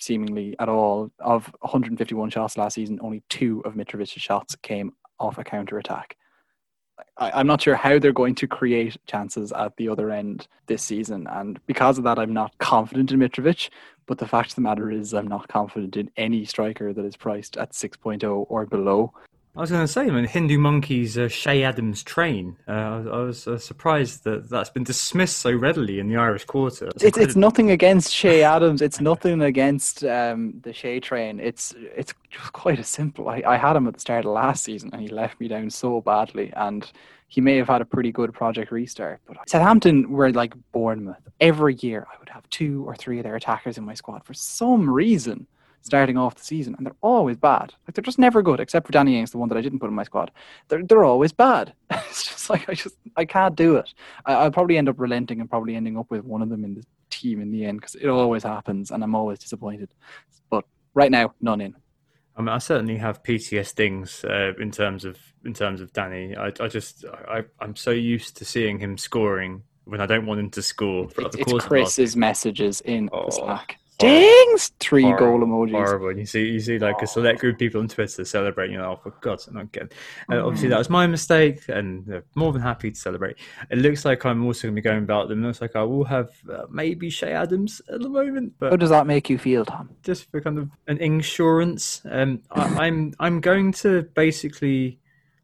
seemingly 0.00 0.56
at 0.58 0.68
all. 0.68 1.12
Of 1.20 1.52
151 1.60 2.30
shots 2.30 2.56
last 2.56 2.74
season, 2.74 2.98
only 3.02 3.22
two 3.30 3.62
of 3.64 3.74
Mitrovic's 3.74 4.10
shots 4.10 4.56
came 4.56 4.92
off 5.20 5.38
a 5.38 5.44
counter 5.44 5.78
attack. 5.78 6.16
I, 7.16 7.40
am 7.40 7.46
not 7.46 7.62
sure 7.62 7.74
how 7.74 7.98
they're 7.98 8.12
going 8.12 8.34
to 8.36 8.46
create 8.46 8.96
chances 9.06 9.52
at 9.52 9.76
the 9.76 9.88
other 9.88 10.10
end 10.10 10.46
this 10.66 10.82
season. 10.82 11.26
And 11.30 11.64
because 11.66 11.98
of 11.98 12.04
that, 12.04 12.18
I'm 12.18 12.32
not 12.32 12.56
confident 12.58 13.12
in 13.12 13.18
Mitrovic. 13.18 13.70
But 14.06 14.18
the 14.18 14.26
fact 14.26 14.50
of 14.50 14.54
the 14.56 14.62
matter 14.62 14.90
is, 14.90 15.14
I'm 15.14 15.28
not 15.28 15.48
confident 15.48 15.96
in 15.96 16.10
any 16.16 16.44
striker 16.44 16.92
that 16.92 17.04
is 17.04 17.16
priced 17.16 17.56
at 17.56 17.72
6.0 17.72 18.46
or 18.48 18.66
below. 18.66 19.12
I 19.54 19.60
was 19.60 19.70
going 19.70 19.82
to 19.82 19.88
say, 19.88 20.02
I 20.02 20.10
mean, 20.10 20.24
Hindu 20.24 20.56
Monkey's 20.56 21.18
uh, 21.18 21.28
Che 21.28 21.62
Adams 21.62 22.02
train. 22.02 22.56
Uh, 22.66 22.70
I, 22.70 22.96
I 23.00 23.18
was 23.18 23.46
uh, 23.46 23.58
surprised 23.58 24.24
that 24.24 24.48
that's 24.48 24.70
been 24.70 24.82
dismissed 24.84 25.40
so 25.40 25.52
readily 25.52 25.98
in 25.98 26.08
the 26.08 26.16
Irish 26.16 26.46
quarter. 26.46 26.88
It's, 27.02 27.18
it's 27.18 27.36
nothing 27.36 27.70
against 27.70 28.14
Che 28.14 28.42
Adams. 28.42 28.80
It's 28.80 28.98
nothing 28.98 29.42
against 29.42 30.04
um, 30.04 30.54
the 30.62 30.72
Che 30.72 31.00
train. 31.00 31.38
It's 31.38 31.74
it's 31.94 32.14
quite 32.52 32.78
a 32.78 32.84
simple. 32.84 33.28
I, 33.28 33.42
I 33.46 33.56
had 33.58 33.76
him 33.76 33.86
at 33.86 33.92
the 33.92 34.00
start 34.00 34.24
of 34.24 34.32
last 34.32 34.64
season, 34.64 34.88
and 34.94 35.02
he 35.02 35.08
left 35.08 35.38
me 35.38 35.48
down 35.48 35.68
so 35.68 36.00
badly. 36.00 36.50
And 36.56 36.90
he 37.28 37.42
may 37.42 37.58
have 37.58 37.68
had 37.68 37.82
a 37.82 37.86
pretty 37.86 38.10
good 38.10 38.32
project 38.32 38.72
restart. 38.72 39.20
But 39.26 39.50
Southampton 39.50 40.10
were 40.10 40.32
like 40.32 40.54
Bournemouth. 40.72 41.28
Every 41.42 41.74
year, 41.74 42.06
I 42.10 42.18
would 42.18 42.30
have 42.30 42.48
two 42.48 42.84
or 42.88 42.96
three 42.96 43.18
of 43.18 43.24
their 43.24 43.36
attackers 43.36 43.76
in 43.76 43.84
my 43.84 43.94
squad 43.94 44.24
for 44.24 44.32
some 44.32 44.88
reason 44.88 45.46
starting 45.82 46.16
off 46.16 46.36
the 46.36 46.44
season, 46.44 46.74
and 46.76 46.86
they're 46.86 46.96
always 47.02 47.36
bad. 47.36 47.74
Like 47.86 47.94
they're 47.94 48.02
just 48.02 48.18
never 48.18 48.42
good, 48.42 48.60
except 48.60 48.86
for 48.86 48.92
Danny 48.92 49.18
Ings, 49.18 49.30
the 49.30 49.38
one 49.38 49.48
that 49.48 49.58
I 49.58 49.60
didn't 49.60 49.80
put 49.80 49.88
in 49.88 49.94
my 49.94 50.04
squad. 50.04 50.30
They're 50.68 50.82
they're 50.82 51.04
always 51.04 51.32
bad. 51.32 51.74
it's 51.90 52.24
just 52.24 52.50
like 52.50 52.68
I 52.68 52.74
just 52.74 52.96
I 53.16 53.24
can't 53.24 53.56
do 53.56 53.76
it. 53.76 53.92
I, 54.24 54.44
will 54.44 54.52
probably 54.52 54.78
end 54.78 54.88
up 54.88 54.98
relenting 54.98 55.40
and 55.40 55.50
probably 55.50 55.74
ending 55.76 55.98
up 55.98 56.10
with 56.10 56.24
one 56.24 56.42
of 56.42 56.48
them 56.48 56.64
in 56.64 56.74
the 56.74 56.84
team 57.10 57.40
in 57.40 57.50
the 57.50 57.64
end 57.64 57.80
because 57.80 57.94
it 57.96 58.08
always 58.08 58.42
happens, 58.42 58.90
and 58.90 59.02
I'm 59.02 59.14
always 59.14 59.38
disappointed. 59.38 59.92
But 60.50 60.64
right 60.94 61.10
now, 61.10 61.34
none 61.40 61.60
in. 61.60 61.74
I 62.36 62.40
mean, 62.40 62.48
I 62.48 62.58
certainly 62.58 62.96
have 62.96 63.22
PTSDs 63.22 64.24
uh, 64.24 64.60
in 64.60 64.70
terms 64.70 65.04
of 65.04 65.18
in 65.44 65.52
terms 65.52 65.80
of 65.80 65.92
Danny. 65.92 66.36
I, 66.36 66.46
I 66.60 66.68
just 66.68 67.04
I, 67.28 67.44
I'm 67.60 67.76
so 67.76 67.90
used 67.90 68.36
to 68.38 68.44
seeing 68.44 68.78
him 68.78 68.96
scoring 68.96 69.62
when 69.84 70.00
I 70.00 70.06
don't 70.06 70.26
want 70.26 70.40
him 70.40 70.50
to 70.50 70.62
score. 70.62 71.08
For 71.10 71.22
it's, 71.22 71.36
it's 71.36 71.64
Chris's 71.64 72.16
messages 72.16 72.80
in 72.82 73.10
oh. 73.12 73.26
the 73.26 73.32
Slack. 73.32 73.78
Dings! 73.98 74.72
Three 74.80 75.02
horrible, 75.02 75.46
goal 75.46 75.66
emojis. 75.68 75.72
Horrible. 75.72 76.18
You 76.18 76.26
see, 76.26 76.44
you 76.44 76.60
see, 76.60 76.78
like 76.78 77.00
a 77.02 77.06
select 77.06 77.40
group 77.40 77.54
of 77.54 77.58
people 77.58 77.80
on 77.80 77.88
Twitter 77.88 78.24
celebrating. 78.24 78.74
You 78.74 78.78
know, 78.78 78.92
oh, 78.92 79.00
for 79.02 79.10
God's 79.20 79.44
sake, 79.44 79.54
not 79.54 79.64
again. 79.64 79.88
And 80.28 80.40
mm. 80.40 80.46
obviously, 80.46 80.68
that 80.68 80.78
was 80.78 80.90
my 80.90 81.06
mistake, 81.06 81.68
and 81.68 82.04
they're 82.06 82.24
more 82.34 82.52
than 82.52 82.62
happy 82.62 82.90
to 82.90 82.98
celebrate. 82.98 83.36
It 83.70 83.78
looks 83.78 84.04
like 84.04 84.24
I'm 84.24 84.44
also 84.44 84.66
going 84.66 84.74
to 84.74 84.82
be 84.82 84.84
going 84.84 85.04
about 85.04 85.28
them. 85.28 85.44
It 85.44 85.46
looks 85.46 85.60
like 85.60 85.76
I 85.76 85.82
will 85.82 86.04
have 86.04 86.30
uh, 86.50 86.64
maybe 86.70 87.10
Che 87.10 87.32
Adams 87.32 87.80
at 87.88 88.00
the 88.00 88.08
moment. 88.08 88.54
But 88.58 88.70
how 88.70 88.76
does 88.76 88.90
that 88.90 89.06
make 89.06 89.30
you 89.30 89.38
feel, 89.38 89.64
Tom? 89.64 89.90
Just 90.02 90.30
for 90.30 90.40
kind 90.40 90.58
of 90.58 90.70
an 90.88 90.98
insurance. 90.98 92.02
Um, 92.10 92.42
I, 92.50 92.86
I'm 92.86 93.14
I'm 93.20 93.40
going 93.40 93.72
to 93.72 94.02
basically 94.14 94.98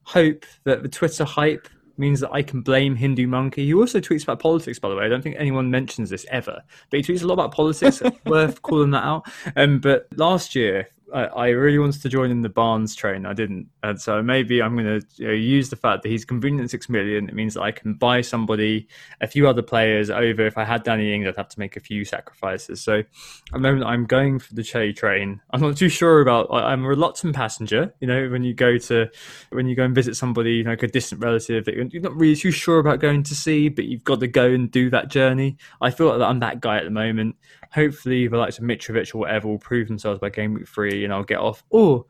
hope 0.04 0.46
that 0.64 0.82
the 0.82 0.88
Twitter 0.88 1.24
hype 1.24 1.68
means 1.98 2.20
that 2.20 2.32
I 2.32 2.42
can 2.42 2.62
blame 2.62 2.96
Hindu 2.96 3.26
Monkey. 3.26 3.66
He 3.66 3.74
also 3.74 4.00
tweets 4.00 4.22
about 4.22 4.40
politics, 4.40 4.78
by 4.78 4.88
the 4.88 4.96
way. 4.96 5.04
I 5.04 5.08
don't 5.08 5.22
think 5.22 5.36
anyone 5.38 5.70
mentions 5.70 6.10
this 6.10 6.26
ever, 6.30 6.62
but 6.90 6.96
he 6.96 7.02
tweets 7.02 7.22
a 7.22 7.26
lot 7.26 7.34
about 7.34 7.52
politics. 7.52 8.02
worth 8.26 8.62
calling 8.62 8.90
that 8.90 9.04
out. 9.04 9.26
Um, 9.56 9.80
but 9.80 10.06
last 10.16 10.54
year, 10.54 10.88
I, 11.12 11.24
I, 11.24 11.48
really 11.48 11.78
wanted 11.78 12.02
to 12.02 12.09
join 12.09 12.30
in 12.30 12.43
the 12.43 12.48
Barnes 12.48 12.94
train. 12.94 13.26
I 13.26 13.32
didn't, 13.32 13.68
and 13.82 14.01
so 14.01 14.22
maybe 14.22 14.60
I'm 14.60 14.74
going 14.74 15.01
to 15.01 15.06
you 15.16 15.28
know, 15.28 15.32
use 15.32 15.70
the 15.70 15.76
fact 15.76 16.02
that 16.02 16.09
he's 16.09 16.24
convenient 16.24 16.64
at 16.64 16.70
six 16.70 16.89
million. 16.89 17.28
It 17.28 17.35
means 17.35 17.55
that 17.55 17.62
I 17.62 17.72
can 17.72 17.94
buy 17.94 18.20
somebody, 18.20 18.89
a 19.20 19.26
few 19.26 19.48
other 19.48 19.62
players 19.62 20.10
over. 20.10 20.47
If 20.47 20.59
I 20.59 20.64
had 20.64 20.82
Danny 20.82 21.14
Ings, 21.14 21.26
I'd 21.26 21.36
have 21.36 21.48
to 21.48 21.59
make 21.59 21.76
a 21.76 21.80
few 21.80 22.05
sacrifices. 22.05 22.82
So 22.82 22.98
at 22.98 23.06
the 23.52 23.59
moment, 23.59 23.85
I'm 23.85 24.05
going 24.05 24.39
for 24.39 24.55
the 24.55 24.62
Che 24.62 24.93
train. 24.93 25.40
I'm 25.51 25.60
not 25.60 25.76
too 25.76 25.89
sure 25.89 26.20
about. 26.20 26.48
I, 26.51 26.72
am 26.72 26.85
a 26.85 26.89
reluctant 26.89 27.35
passenger. 27.35 27.94
You 28.01 28.06
know, 28.09 28.28
when 28.28 28.44
you 28.44 28.55
go 28.55 28.78
to 28.78 29.10
when 29.51 29.66
you 29.66 29.74
go 29.74 29.85
and 29.85 29.94
visit 29.94 30.16
somebody, 30.16 30.62
like 30.64 30.82
a 30.82 30.89
distant 30.89 31.22
relative 31.22 31.66
you're 31.66 32.02
not 32.02 32.16
really 32.16 32.36
too 32.36 32.51
sure 32.51 32.78
about 32.78 33.01
going 33.01 33.22
to 33.24 33.35
see, 33.35 33.68
but 33.68 33.85
you've 33.85 34.05
got 34.05 34.20
to 34.20 34.26
go 34.26 34.47
and 34.47 34.70
do 34.70 34.90
that 34.90 35.09
journey. 35.09 35.56
I 35.80 35.90
feel 35.90 36.09
like 36.09 36.20
I'm 36.20 36.40
that 36.40 36.60
guy 36.60 36.78
at 36.78 36.85
the 36.85 36.90
moment. 36.90 37.36
Hopefully, 37.72 38.28
the 38.28 38.36
likes 38.36 38.58
of 38.58 38.64
Mitrovic 38.64 39.14
or 39.14 39.18
whatever 39.18 39.48
will 39.48 39.58
prove 39.58 39.88
themselves 39.88 40.20
by 40.20 40.30
game 40.30 40.54
week 40.54 40.68
three 40.68 41.04
and 41.04 41.12
I'll 41.12 41.24
get 41.24 41.38
off. 41.38 41.64
Or 41.70 42.06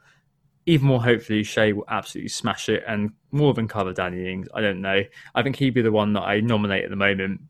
even 0.66 0.86
more, 0.86 1.02
hopefully, 1.02 1.42
Che 1.42 1.72
will 1.72 1.84
absolutely 1.88 2.28
smash 2.28 2.68
it 2.68 2.84
and 2.86 3.10
more 3.32 3.54
than 3.54 3.66
cover 3.66 3.92
Danny 3.92 4.30
Ings. 4.30 4.48
I 4.54 4.60
don't 4.60 4.82
know. 4.82 5.02
I 5.34 5.42
think 5.42 5.56
he'd 5.56 5.74
be 5.74 5.82
the 5.82 5.90
one 5.92 6.12
that 6.12 6.22
I 6.22 6.40
nominate 6.40 6.84
at 6.84 6.90
the 6.90 6.96
moment. 6.96 7.40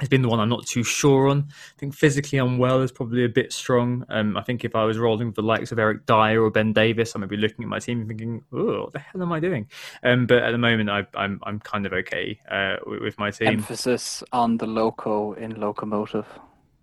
He's 0.00 0.08
been 0.08 0.22
the 0.22 0.28
one 0.28 0.38
I'm 0.38 0.48
not 0.48 0.66
too 0.66 0.84
sure 0.84 1.28
on. 1.28 1.48
I 1.48 1.78
think 1.78 1.94
physically 1.94 2.38
unwell 2.38 2.82
is 2.82 2.92
probably 2.92 3.24
a 3.24 3.28
bit 3.28 3.52
strong. 3.52 4.04
Um, 4.08 4.36
I 4.36 4.42
think 4.42 4.64
if 4.64 4.76
I 4.76 4.84
was 4.84 4.98
rolling 4.98 5.26
with 5.26 5.36
the 5.36 5.42
likes 5.42 5.72
of 5.72 5.78
Eric 5.78 6.06
Dier 6.06 6.42
or 6.42 6.50
Ben 6.50 6.72
Davies, 6.72 7.14
I 7.14 7.18
might 7.18 7.28
be 7.28 7.36
looking 7.36 7.64
at 7.64 7.68
my 7.68 7.80
team 7.80 8.00
and 8.00 8.08
thinking, 8.08 8.44
"Oh, 8.52 8.82
what 8.82 8.92
the 8.92 9.00
hell 9.00 9.22
am 9.22 9.32
I 9.32 9.40
doing?" 9.40 9.66
Um, 10.04 10.26
but 10.26 10.42
at 10.42 10.52
the 10.52 10.58
moment, 10.58 10.88
I, 10.88 11.00
am 11.00 11.06
I'm, 11.14 11.40
I'm 11.44 11.60
kind 11.60 11.84
of 11.84 11.92
okay 11.92 12.40
uh, 12.48 12.76
with, 12.86 13.02
with, 13.02 13.18
my 13.18 13.32
team. 13.32 13.48
Emphasis 13.48 14.22
on 14.32 14.58
the 14.58 14.66
loco 14.66 15.32
in 15.32 15.60
locomotive. 15.60 16.26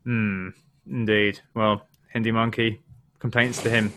Hmm. 0.05 0.49
Indeed. 0.87 1.41
Well, 1.53 1.87
Hindu 2.13 2.31
Monkey, 2.31 2.81
complaints 3.25 3.63
to 3.63 3.71
him. 3.71 3.91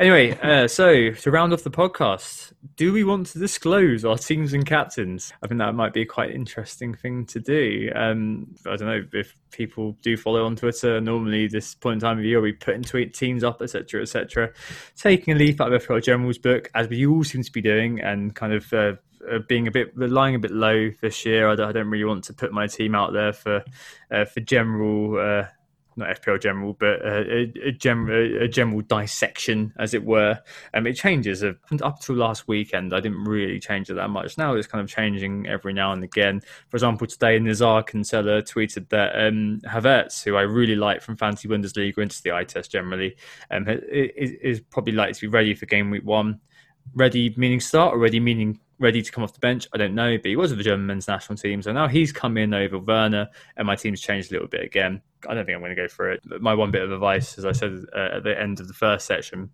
Anyway, 0.00 0.36
uh, 0.40 0.66
so 0.66 1.12
to 1.12 1.30
round 1.30 1.52
off 1.52 1.62
the 1.62 1.70
podcast, 1.70 2.52
do 2.74 2.92
we 2.92 3.04
want 3.04 3.28
to 3.28 3.38
disclose 3.38 4.04
our 4.04 4.18
teams 4.18 4.54
and 4.54 4.66
captains? 4.66 5.32
I 5.40 5.46
think 5.46 5.60
that 5.60 5.76
might 5.76 5.92
be 5.92 6.02
a 6.02 6.06
quite 6.06 6.32
interesting 6.32 6.92
thing 6.92 7.24
to 7.26 7.38
do. 7.38 7.92
Um, 7.94 8.56
I 8.66 8.74
don't 8.74 8.88
know 8.88 9.04
if 9.12 9.36
people 9.52 9.96
do 10.02 10.16
follow 10.16 10.44
on 10.44 10.56
Twitter. 10.56 11.00
Normally, 11.00 11.46
this 11.46 11.76
point 11.76 11.94
in 11.94 12.00
time 12.00 12.18
of 12.18 12.24
year, 12.24 12.40
we 12.40 12.54
put 12.54 12.74
in 12.74 12.82
tweet 12.82 13.14
teams 13.14 13.44
up, 13.44 13.62
etc., 13.62 14.02
etc. 14.02 14.50
Taking 14.96 15.34
a 15.34 15.36
leaf 15.36 15.60
out 15.60 15.72
of 15.72 15.80
FPL 15.80 16.02
General's 16.02 16.38
book, 16.38 16.68
as 16.74 16.88
we 16.88 17.06
all 17.06 17.22
seem 17.22 17.44
to 17.44 17.52
be 17.52 17.62
doing, 17.62 18.00
and 18.00 18.34
kind 18.34 18.52
of. 18.52 18.72
Uh, 18.72 18.94
uh, 19.32 19.38
being 19.48 19.68
a 19.68 19.70
bit 19.70 19.96
lying 19.96 20.34
a 20.34 20.38
bit 20.40 20.50
low 20.50 20.90
this 21.00 21.24
year. 21.24 21.48
I 21.48 21.54
don't, 21.54 21.68
I 21.68 21.70
don't, 21.70 21.88
really 21.88 22.02
want 22.02 22.24
to 22.24 22.32
put 22.32 22.52
my 22.52 22.66
team 22.66 22.96
out 22.96 23.12
there 23.12 23.32
for 23.32 23.62
uh, 24.10 24.24
for 24.24 24.40
general 24.40 25.16
uh, 25.16 25.46
not 25.96 26.20
FPL 26.20 26.40
general, 26.40 26.74
but 26.74 27.00
a, 27.02 27.52
a, 27.64 27.72
general, 27.72 28.42
a 28.42 28.48
general 28.48 28.82
dissection, 28.82 29.72
as 29.78 29.94
it 29.94 30.04
were. 30.04 30.38
Um, 30.74 30.86
it 30.86 30.94
changes. 30.94 31.42
Up 31.42 32.00
to 32.00 32.14
last 32.14 32.48
weekend, 32.48 32.94
I 32.94 33.00
didn't 33.00 33.24
really 33.24 33.60
change 33.60 33.90
it 33.90 33.94
that 33.94 34.08
much. 34.08 34.38
Now 34.38 34.54
it's 34.54 34.66
kind 34.66 34.82
of 34.82 34.88
changing 34.88 35.46
every 35.46 35.72
now 35.72 35.92
and 35.92 36.02
again. 36.02 36.40
For 36.68 36.76
example, 36.76 37.06
today 37.06 37.38
Nizaar 37.38 37.86
Kinsella 37.86 38.42
tweeted 38.42 38.88
that 38.90 39.14
um, 39.14 39.60
Havertz, 39.64 40.24
who 40.24 40.36
I 40.36 40.42
really 40.42 40.76
like 40.76 41.02
from 41.02 41.16
Fantasy 41.16 41.48
Bundesliga 41.48 41.98
into 41.98 42.22
the 42.22 42.32
eye 42.32 42.44
test 42.44 42.70
generally, 42.70 43.16
um, 43.50 43.68
is, 43.68 44.32
is 44.42 44.60
probably 44.60 44.92
likely 44.92 45.14
to 45.14 45.20
be 45.22 45.28
ready 45.28 45.54
for 45.54 45.66
game 45.66 45.90
week 45.90 46.04
one. 46.04 46.40
Ready 46.94 47.34
meaning 47.36 47.60
start, 47.60 47.94
or 47.94 47.98
ready 47.98 48.20
meaning 48.20 48.60
ready 48.78 49.00
to 49.00 49.12
come 49.12 49.24
off 49.24 49.32
the 49.32 49.40
bench. 49.40 49.66
I 49.72 49.78
don't 49.78 49.94
know, 49.94 50.16
but 50.16 50.26
he 50.26 50.36
was 50.36 50.50
with 50.50 50.58
the 50.58 50.64
German 50.64 50.86
men's 50.86 51.08
national 51.08 51.38
team, 51.38 51.62
so 51.62 51.72
now 51.72 51.88
he's 51.88 52.12
come 52.12 52.36
in 52.36 52.52
over 52.52 52.78
Werner, 52.78 53.28
and 53.56 53.66
my 53.66 53.76
team's 53.76 54.00
changed 54.00 54.30
a 54.30 54.34
little 54.34 54.48
bit 54.48 54.62
again. 54.62 55.00
I 55.26 55.34
don't 55.34 55.46
think 55.46 55.54
I'm 55.54 55.62
going 55.62 55.74
to 55.74 55.80
go 55.80 55.88
for 55.88 56.10
it. 56.10 56.20
My 56.40 56.52
one 56.54 56.70
bit 56.70 56.82
of 56.82 56.92
advice, 56.92 57.38
as 57.38 57.44
I 57.44 57.52
said 57.52 57.84
uh, 57.94 58.16
at 58.16 58.24
the 58.24 58.38
end 58.38 58.60
of 58.60 58.68
the 58.68 58.74
first 58.74 59.06
section, 59.06 59.50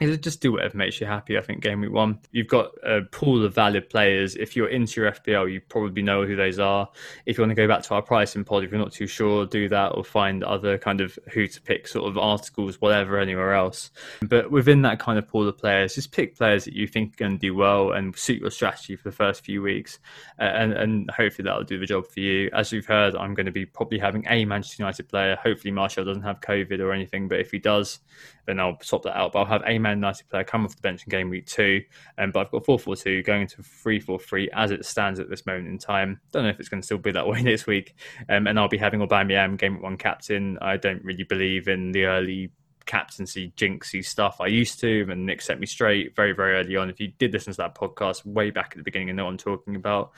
just 0.00 0.40
do 0.40 0.52
whatever 0.52 0.76
makes 0.76 1.00
you 1.00 1.06
happy. 1.06 1.38
I 1.38 1.40
think 1.40 1.62
game 1.62 1.80
week 1.80 1.92
one, 1.92 2.18
you've 2.30 2.48
got 2.48 2.72
a 2.84 3.02
pool 3.02 3.44
of 3.44 3.54
valid 3.54 3.88
players. 3.88 4.36
If 4.36 4.54
you're 4.54 4.68
into 4.68 5.00
your 5.00 5.12
FPL, 5.12 5.50
you 5.50 5.60
probably 5.60 6.02
know 6.02 6.26
who 6.26 6.36
those 6.36 6.58
are. 6.58 6.88
If 7.24 7.38
you 7.38 7.42
want 7.42 7.52
to 7.52 7.54
go 7.54 7.66
back 7.66 7.82
to 7.84 7.94
our 7.94 8.02
pricing 8.02 8.44
pod, 8.44 8.64
if 8.64 8.70
you're 8.70 8.80
not 8.80 8.92
too 8.92 9.06
sure, 9.06 9.46
do 9.46 9.68
that 9.70 9.92
or 9.92 10.04
find 10.04 10.44
other 10.44 10.76
kind 10.76 11.00
of 11.00 11.18
who 11.32 11.46
to 11.46 11.62
pick 11.62 11.88
sort 11.88 12.08
of 12.08 12.18
articles, 12.18 12.80
whatever, 12.80 13.18
anywhere 13.18 13.54
else. 13.54 13.90
But 14.20 14.50
within 14.50 14.82
that 14.82 14.98
kind 14.98 15.18
of 15.18 15.26
pool 15.26 15.48
of 15.48 15.56
players, 15.56 15.94
just 15.94 16.12
pick 16.12 16.36
players 16.36 16.64
that 16.66 16.74
you 16.74 16.86
think 16.86 17.16
can 17.16 17.38
do 17.38 17.54
well 17.54 17.92
and 17.92 18.16
suit 18.16 18.40
your 18.40 18.50
strategy 18.50 18.96
for 18.96 19.08
the 19.08 19.16
first 19.16 19.44
few 19.44 19.62
weeks, 19.62 19.98
and 20.38 20.72
and 20.72 21.10
hopefully 21.10 21.44
that'll 21.44 21.64
do 21.64 21.78
the 21.78 21.86
job 21.86 22.06
for 22.06 22.20
you. 22.20 22.50
As 22.52 22.70
you've 22.70 22.86
heard, 22.86 23.16
I'm 23.16 23.34
going 23.34 23.46
to 23.46 23.52
be 23.52 23.64
probably 23.64 23.98
having 23.98 24.26
a 24.28 24.44
Manchester 24.44 24.82
United 24.82 25.08
player. 25.08 25.36
Hopefully 25.42 25.72
Martial 25.72 26.04
doesn't 26.04 26.22
have 26.22 26.40
COVID 26.40 26.80
or 26.80 26.92
anything, 26.92 27.28
but 27.28 27.40
if 27.40 27.50
he 27.50 27.58
does, 27.58 28.00
then 28.46 28.60
I'll 28.60 28.78
swap 28.80 29.02
that 29.02 29.16
out. 29.16 29.32
But 29.32 29.40
I'll 29.40 29.46
have 29.46 29.62
a 29.66 29.78
Man 29.78 29.98
United 29.98 30.28
player 30.28 30.44
come 30.44 30.64
off 30.64 30.74
the 30.74 30.82
bench 30.82 31.02
in 31.04 31.10
game 31.10 31.28
week 31.28 31.46
two. 31.46 31.82
Um, 32.18 32.30
but 32.30 32.40
I've 32.40 32.50
got 32.50 32.64
4 32.64 32.78
4 32.78 32.96
2 32.96 33.22
going 33.22 33.42
into 33.42 33.62
3 33.62 34.00
4 34.00 34.18
3 34.18 34.50
as 34.54 34.70
it 34.70 34.84
stands 34.84 35.20
at 35.20 35.28
this 35.28 35.46
moment 35.46 35.68
in 35.68 35.78
time. 35.78 36.20
Don't 36.32 36.44
know 36.44 36.50
if 36.50 36.60
it's 36.60 36.68
going 36.68 36.80
to 36.80 36.86
still 36.86 36.98
be 36.98 37.12
that 37.12 37.26
way 37.28 37.42
next 37.42 37.66
week. 37.66 37.94
Um, 38.28 38.46
and 38.46 38.58
I'll 38.58 38.68
be 38.68 38.78
having 38.78 39.00
Aubameyang 39.00 39.58
game 39.58 39.80
one 39.82 39.96
captain. 39.96 40.58
I 40.60 40.76
don't 40.76 41.04
really 41.04 41.24
believe 41.24 41.68
in 41.68 41.92
the 41.92 42.04
early 42.04 42.50
captaincy 42.86 43.52
jinxy 43.56 44.04
stuff 44.04 44.40
I 44.40 44.46
used 44.46 44.80
to, 44.80 45.06
and 45.10 45.26
Nick 45.26 45.42
set 45.42 45.60
me 45.60 45.66
straight 45.66 46.16
very, 46.16 46.32
very 46.32 46.54
early 46.54 46.76
on. 46.76 46.88
If 46.88 47.00
you 47.00 47.08
did 47.18 47.32
listen 47.32 47.52
to 47.52 47.56
that 47.58 47.74
podcast 47.74 48.24
way 48.24 48.50
back 48.50 48.68
at 48.72 48.78
the 48.78 48.84
beginning 48.84 49.10
and 49.10 49.16
know 49.16 49.24
what 49.24 49.32
I'm 49.32 49.38
talking 49.38 49.76
about, 49.76 50.12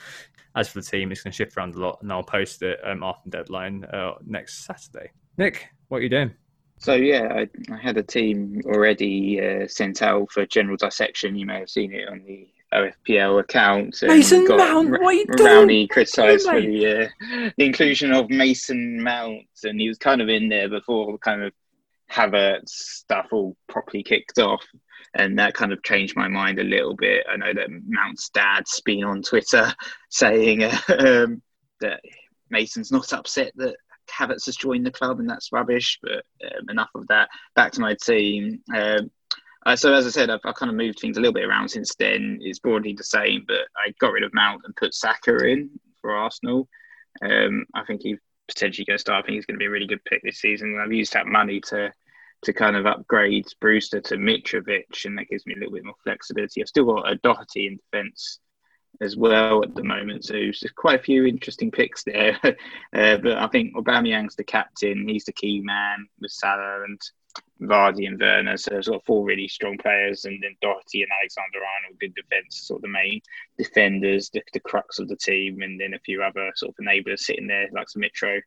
as 0.55 0.69
for 0.69 0.79
the 0.79 0.85
team, 0.85 1.11
it's 1.11 1.23
going 1.23 1.31
to 1.31 1.35
shift 1.35 1.57
around 1.57 1.75
a 1.75 1.79
lot, 1.79 1.99
and 2.01 2.11
I'll 2.11 2.23
post 2.23 2.61
it 2.61 2.79
um, 2.83 3.03
after 3.03 3.29
deadline 3.29 3.85
uh, 3.85 4.13
next 4.25 4.65
Saturday. 4.65 5.11
Nick, 5.37 5.69
what 5.89 5.97
are 5.97 6.01
you 6.03 6.09
doing? 6.09 6.31
So 6.79 6.93
yeah, 6.93 7.27
I, 7.33 7.73
I 7.73 7.77
had 7.77 7.97
a 7.97 8.03
team 8.03 8.61
already 8.65 9.39
uh, 9.41 9.67
sent 9.67 10.01
out 10.01 10.31
for 10.31 10.45
general 10.45 10.77
dissection. 10.77 11.35
You 11.35 11.45
may 11.45 11.59
have 11.59 11.69
seen 11.69 11.93
it 11.93 12.07
on 12.07 12.23
the 12.25 12.47
OFPL 12.73 13.41
account. 13.41 13.97
Mason 14.01 14.47
Mount, 14.47 14.91
what 14.91 15.01
are 15.01 15.13
you 15.13 15.25
doing? 15.25 15.49
Rowney 15.49 15.89
criticised 15.89 16.47
for 16.47 16.61
the, 16.61 17.03
uh, 17.03 17.49
the 17.57 17.65
inclusion 17.65 18.13
of 18.13 18.29
Mason 18.29 19.01
Mount, 19.01 19.45
and 19.63 19.79
he 19.79 19.89
was 19.89 19.97
kind 19.97 20.21
of 20.21 20.29
in 20.29 20.47
there 20.47 20.69
before 20.69 21.17
kind 21.17 21.43
of 21.43 21.51
Havertz 22.09 22.69
stuff 22.69 23.27
all 23.31 23.57
properly 23.67 24.03
kicked 24.03 24.39
off, 24.39 24.63
and 25.15 25.37
that 25.39 25.55
kind 25.55 25.73
of 25.73 25.83
changed 25.83 26.15
my 26.15 26.27
mind 26.27 26.59
a 26.59 26.63
little 26.63 26.95
bit. 26.95 27.25
I 27.29 27.37
know 27.37 27.53
that 27.53 27.69
Mount's 27.87 28.29
dad's 28.29 28.79
been 28.81 29.03
on 29.03 29.21
Twitter 29.21 29.73
saying 30.09 30.63
uh, 30.63 30.77
um, 30.99 31.41
that 31.81 32.01
Mason's 32.49 32.91
not 32.91 33.11
upset 33.13 33.51
that 33.55 33.75
Havertz 34.09 34.45
has 34.45 34.55
joined 34.55 34.85
the 34.85 34.91
club, 34.91 35.19
and 35.19 35.29
that's 35.29 35.51
rubbish. 35.51 35.99
But 36.01 36.25
um, 36.43 36.69
enough 36.69 36.89
of 36.95 37.07
that. 37.07 37.29
Back 37.55 37.71
to 37.73 37.81
my 37.81 37.95
team. 37.95 38.61
Um, 38.75 39.11
uh, 39.65 39.75
so 39.75 39.93
as 39.93 40.07
I 40.07 40.09
said, 40.09 40.29
I've, 40.29 40.39
I've, 40.45 40.55
kind 40.55 40.69
of 40.69 40.75
moved 40.75 40.99
things 40.99 41.17
a 41.17 41.19
little 41.19 41.33
bit 41.33 41.45
around 41.45 41.69
since 41.69 41.93
then. 41.95 42.39
It's 42.41 42.59
broadly 42.59 42.93
the 42.93 43.03
same, 43.03 43.43
but 43.47 43.67
I 43.77 43.93
got 43.99 44.13
rid 44.13 44.23
of 44.23 44.33
Mount 44.33 44.61
and 44.63 44.75
put 44.75 44.93
Saka 44.93 45.37
in 45.45 45.69
for 46.01 46.15
Arsenal. 46.15 46.67
Um, 47.21 47.65
I 47.73 47.83
think 47.83 48.01
he's 48.03 48.19
potentially 48.47 48.85
going 48.85 48.97
to 48.97 49.01
start. 49.01 49.23
I 49.23 49.25
think 49.25 49.35
he's 49.35 49.45
going 49.45 49.55
to 49.55 49.59
be 49.59 49.65
a 49.65 49.69
really 49.69 49.87
good 49.87 50.03
pick 50.05 50.21
this 50.23 50.39
season. 50.39 50.79
I've 50.81 50.93
used 50.93 51.13
that 51.13 51.27
money 51.27 51.61
to 51.67 51.91
to 52.41 52.53
kind 52.53 52.77
of 52.77 52.85
upgrade 52.85 53.45
Brewster 53.59 53.99
to 53.99 54.15
Mitrovic, 54.15 55.03
and 55.03 55.17
that 55.17 55.27
gives 55.29 55.45
me 55.45 55.53
a 55.55 55.57
little 55.57 55.73
bit 55.73 55.83
more 55.83 55.95
flexibility. 56.05 56.61
I've 56.61 56.69
still 56.69 56.85
got 56.85 57.11
a 57.11 57.15
Doherty 57.15 57.67
in 57.67 57.77
defence 57.77 58.39
as 59.01 59.15
well 59.15 59.63
at 59.63 59.75
the 59.75 59.83
moment. 59.83 60.25
So 60.25 60.33
there's 60.33 60.63
quite 60.75 60.99
a 60.99 61.03
few 61.03 61.25
interesting 61.25 61.71
picks 61.71 62.03
there. 62.03 62.37
uh, 62.43 63.17
but 63.17 63.37
I 63.37 63.47
think 63.47 63.75
Aubameyang's 63.75 64.35
the 64.35 64.43
captain. 64.43 65.07
He's 65.07 65.25
the 65.25 65.33
key 65.33 65.61
man 65.61 66.07
with 66.19 66.31
Salah 66.31 66.83
and 66.83 66.99
Vardy 67.61 68.07
and 68.07 68.19
Werner. 68.19 68.57
So 68.57 68.71
there's 68.71 68.87
got 68.87 69.05
four 69.05 69.25
really 69.25 69.47
strong 69.47 69.77
players, 69.77 70.25
and 70.25 70.41
then 70.41 70.55
Doherty 70.61 71.03
and 71.03 71.11
Alexander 71.19 71.59
Arnold, 71.59 71.99
good 71.99 72.15
defence, 72.15 72.67
sort 72.67 72.79
of 72.79 72.83
the 72.83 72.89
main 72.89 73.21
defenders, 73.57 74.29
the, 74.29 74.41
the, 74.53 74.59
crux 74.59 74.99
of 74.99 75.07
the 75.07 75.15
team, 75.15 75.61
and 75.61 75.79
then 75.79 75.93
a 75.93 75.99
few 75.99 76.21
other 76.21 76.51
sort 76.55 76.73
of 76.77 76.85
enablers 76.85 77.19
sitting 77.19 77.47
there, 77.47 77.67
like 77.71 77.89
some 77.89 78.01
Mitro. 78.01 78.41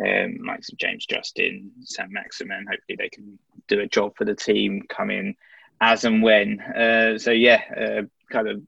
Um, 0.00 0.38
like 0.46 0.62
some 0.62 0.76
James 0.78 1.06
Justin, 1.06 1.72
Saint-Maximin. 1.82 2.66
Hopefully, 2.70 2.96
they 2.96 3.08
can 3.08 3.36
do 3.66 3.80
a 3.80 3.88
job 3.88 4.14
for 4.16 4.24
the 4.24 4.34
team, 4.36 4.84
come 4.88 5.10
in 5.10 5.34
as 5.80 6.04
and 6.04 6.22
when. 6.22 6.60
Uh, 6.60 7.18
so 7.18 7.32
yeah, 7.32 7.60
uh, 7.76 8.02
kind 8.30 8.46
of 8.46 8.62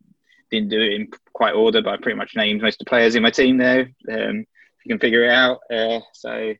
didn't 0.50 0.68
do 0.68 0.80
it 0.80 0.92
in 0.92 1.08
quite 1.32 1.54
order, 1.54 1.82
but 1.82 1.94
I 1.94 1.96
pretty 1.96 2.18
much 2.18 2.36
named 2.36 2.62
most 2.62 2.80
of 2.80 2.86
the 2.86 2.90
players 2.90 3.14
in 3.14 3.22
my 3.22 3.30
team 3.30 3.56
there. 3.56 3.90
Um, 4.10 4.40
if 4.40 4.86
you 4.86 4.88
can 4.88 4.98
figure 4.98 5.24
it 5.24 5.30
out. 5.30 5.60
Uh, 5.70 6.00
so 6.12 6.54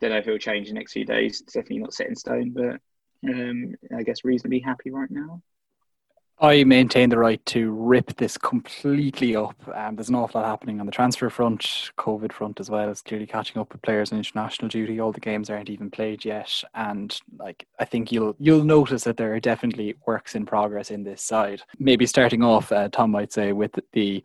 don't 0.00 0.10
know 0.10 0.18
if 0.18 0.26
it 0.26 0.30
will 0.30 0.38
change 0.38 0.68
in 0.68 0.74
the 0.74 0.80
next 0.80 0.92
few 0.92 1.04
days. 1.04 1.40
It's 1.40 1.52
definitely 1.52 1.78
not 1.78 1.94
set 1.94 2.08
in 2.08 2.16
stone, 2.16 2.50
but 2.50 2.80
um, 3.28 3.74
I 3.96 4.02
guess 4.02 4.24
reasonably 4.24 4.60
happy 4.60 4.90
right 4.90 5.10
now. 5.10 5.42
I 6.42 6.64
maintain 6.64 7.08
the 7.08 7.18
right 7.18 7.44
to 7.46 7.70
rip 7.70 8.16
this 8.16 8.36
completely 8.36 9.36
up. 9.36 9.54
Um, 9.72 9.94
there's 9.94 10.08
an 10.08 10.16
awful 10.16 10.40
lot 10.40 10.48
happening 10.48 10.80
on 10.80 10.86
the 10.86 10.92
transfer 10.92 11.30
front, 11.30 11.92
COVID 11.96 12.32
front 12.32 12.58
as 12.58 12.68
well. 12.68 12.90
It's 12.90 13.00
clearly 13.00 13.28
catching 13.28 13.60
up 13.60 13.72
with 13.72 13.80
players 13.82 14.10
on 14.10 14.18
international 14.18 14.68
duty. 14.68 14.98
All 14.98 15.12
the 15.12 15.20
games 15.20 15.50
aren't 15.50 15.70
even 15.70 15.88
played 15.88 16.24
yet, 16.24 16.64
and 16.74 17.16
like 17.38 17.64
I 17.78 17.84
think 17.84 18.10
you'll 18.10 18.34
you'll 18.40 18.64
notice 18.64 19.04
that 19.04 19.18
there 19.18 19.32
are 19.32 19.38
definitely 19.38 19.94
works 20.04 20.34
in 20.34 20.44
progress 20.44 20.90
in 20.90 21.04
this 21.04 21.22
side. 21.22 21.62
Maybe 21.78 22.06
starting 22.06 22.42
off, 22.42 22.72
uh, 22.72 22.88
Tom 22.88 23.12
might 23.12 23.32
say 23.32 23.52
with 23.52 23.78
the 23.92 24.24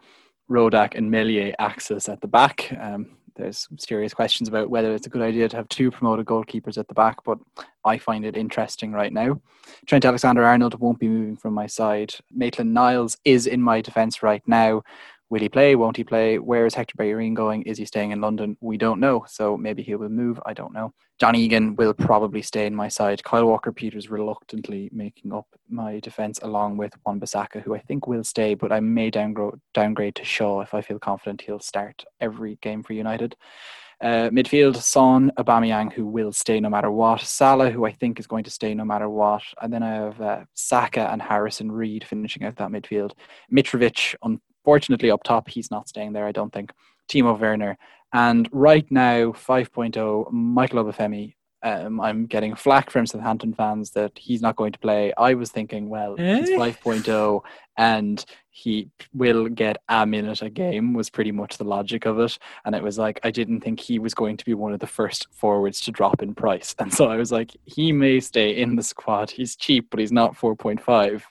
Rodak 0.49 0.95
and 0.95 1.11
Meslier 1.11 1.53
axis 1.60 2.10
at 2.10 2.22
the 2.22 2.27
back. 2.27 2.76
Um, 2.80 3.16
there's 3.38 3.68
serious 3.77 4.14
questions 4.14 4.49
about 4.49 4.69
whether 4.69 4.93
it's 4.93 5.07
a 5.07 5.09
good 5.09 5.22
idea 5.22 5.47
to 5.47 5.55
have 5.55 5.69
two 5.69 5.91
promoted 5.91 6.26
goalkeepers 6.26 6.77
at 6.77 6.88
the 6.88 6.93
back, 6.93 7.23
but 7.23 7.38
I 7.85 7.97
find 7.97 8.26
it 8.26 8.35
interesting 8.35 8.91
right 8.91 9.14
now. 9.14 9.39
Trent 9.85 10.05
Alexander 10.05 10.43
Arnold 10.43 10.80
won't 10.80 10.99
be 10.99 11.07
moving 11.07 11.38
from 11.38 11.53
my 11.53 11.68
side. 11.68 12.14
Maitland 12.31 12.73
Niles 12.73 13.18
is 13.23 13.47
in 13.47 13.61
my 13.61 13.81
defence 13.81 14.22
right 14.22 14.41
now. 14.47 14.84
Will 15.29 15.41
he 15.41 15.49
play? 15.49 15.75
Won't 15.75 15.97
he 15.97 16.03
play? 16.03 16.39
Where 16.39 16.65
is 16.65 16.73
Hector 16.73 16.95
Bellerin 16.97 17.33
going? 17.33 17.63
Is 17.63 17.77
he 17.77 17.85
staying 17.85 18.11
in 18.11 18.21
London? 18.21 18.55
We 18.61 18.77
don't 18.77 19.01
know. 19.01 19.25
So 19.27 19.57
maybe 19.57 19.83
he 19.83 19.95
will 19.95 20.09
move. 20.09 20.39
I 20.45 20.53
don't 20.53 20.73
know. 20.73 20.93
John 21.19 21.35
Egan 21.35 21.75
will 21.75 21.93
probably 21.93 22.41
stay 22.41 22.65
in 22.65 22.75
my 22.75 22.87
side. 22.87 23.23
Kyle 23.23 23.45
Walker 23.45 23.73
Peters 23.73 24.09
reluctantly 24.09 24.89
making 24.93 25.33
up 25.33 25.47
my 25.67 25.99
defence 25.99 26.39
along 26.43 26.77
with 26.77 26.93
Wan 27.05 27.19
Bissaka, 27.19 27.61
who 27.61 27.75
I 27.75 27.79
think 27.79 28.07
will 28.07 28.23
stay, 28.23 28.53
but 28.53 28.71
I 28.71 28.79
may 28.79 29.09
downgrade, 29.09 30.15
to 30.15 30.23
Shaw 30.23 30.61
if 30.61 30.73
I 30.73 30.81
feel 30.81 30.99
confident 30.99 31.41
he'll 31.41 31.59
start 31.59 32.05
every 32.21 32.57
game 32.61 32.83
for 32.83 32.93
United. 32.93 33.35
Uh, 33.99 34.29
midfield, 34.29 34.77
Son, 34.77 35.31
Aubameyang, 35.39 35.91
who 35.91 36.05
will 36.05 36.31
stay 36.31 36.59
no 36.59 36.69
matter 36.69 36.91
what. 36.91 37.21
Salah, 37.21 37.71
who 37.71 37.83
I 37.83 37.91
think 37.91 38.19
is 38.19 38.27
going 38.27 38.43
to 38.43 38.51
stay 38.51 38.75
no 38.75 38.85
matter 38.85 39.09
what. 39.09 39.41
And 39.59 39.73
then 39.73 39.81
I 39.81 39.95
have 39.95 40.21
uh, 40.21 40.43
Saka 40.53 41.09
and 41.11 41.19
Harrison 41.19 41.71
Reed 41.71 42.03
finishing 42.03 42.43
out 42.43 42.57
that 42.57 42.69
midfield. 42.69 43.13
Mitrovic, 43.51 44.13
Fortunately, 44.68 45.10
up 45.11 45.23
top, 45.23 45.48
he's 45.48 45.72
not 45.72 45.88
staying 45.88 46.11
there, 46.11 46.27
I 46.27 46.34
don't 46.34 46.52
think. 46.52 46.73
Timo 47.07 47.39
Werner. 47.39 47.77
And 48.11 48.49
right 48.52 48.85
now, 48.91 49.31
5.0, 49.31 50.30
Michael 50.34 50.84
Obafemi. 50.84 51.35
Um, 51.64 52.02
I'm 52.02 52.26
getting 52.26 52.53
flack 52.53 52.89
from 52.89 53.06
Southampton 53.06 53.53
fans 53.53 53.91
that 53.91 54.11
he's 54.18 54.41
not 54.41 54.57
going 54.57 54.73
to 54.73 54.80
play. 54.80 55.14
I 55.18 55.35
was 55.35 55.52
thinking, 55.52 55.88
well, 55.88 56.18
eh? 56.19 56.39
he's 56.39 56.49
5.0 56.49 57.41
and 57.77 58.26
he 58.49 58.89
will 59.14 59.48
get 59.48 59.77
a 59.88 60.06
minute 60.06 60.41
a 60.41 60.49
game, 60.49 60.94
was 60.94 61.10
pretty 61.10 61.31
much 61.31 61.57
the 61.57 61.64
logic 61.64 62.06
of 62.06 62.19
it. 62.19 62.38
And 62.65 62.76
it 62.76 62.84
was 62.84 62.98
like, 62.98 63.22
I 63.23 63.31
didn't 63.31 63.61
think 63.61 63.80
he 63.80 63.99
was 63.99 64.14
going 64.14 64.35
to 64.35 64.44
be 64.44 64.53
one 64.53 64.73
of 64.73 64.81
the 64.81 64.85
first 64.85 65.27
forwards 65.31 65.80
to 65.81 65.91
drop 65.91 66.22
in 66.22 66.35
price. 66.35 66.76
And 66.80 66.94
so 66.94 67.06
I 67.06 67.15
was 67.15 67.31
like, 67.31 67.56
he 67.64 67.94
may 67.94 68.19
stay 68.19 68.57
in 68.57 68.76
the 68.76 68.84
squad. 68.84 69.31
He's 69.31 69.56
cheap, 69.56 69.88
but 69.89 70.02
he's 70.02 70.11
not 70.11 70.35
4.5 70.35 71.23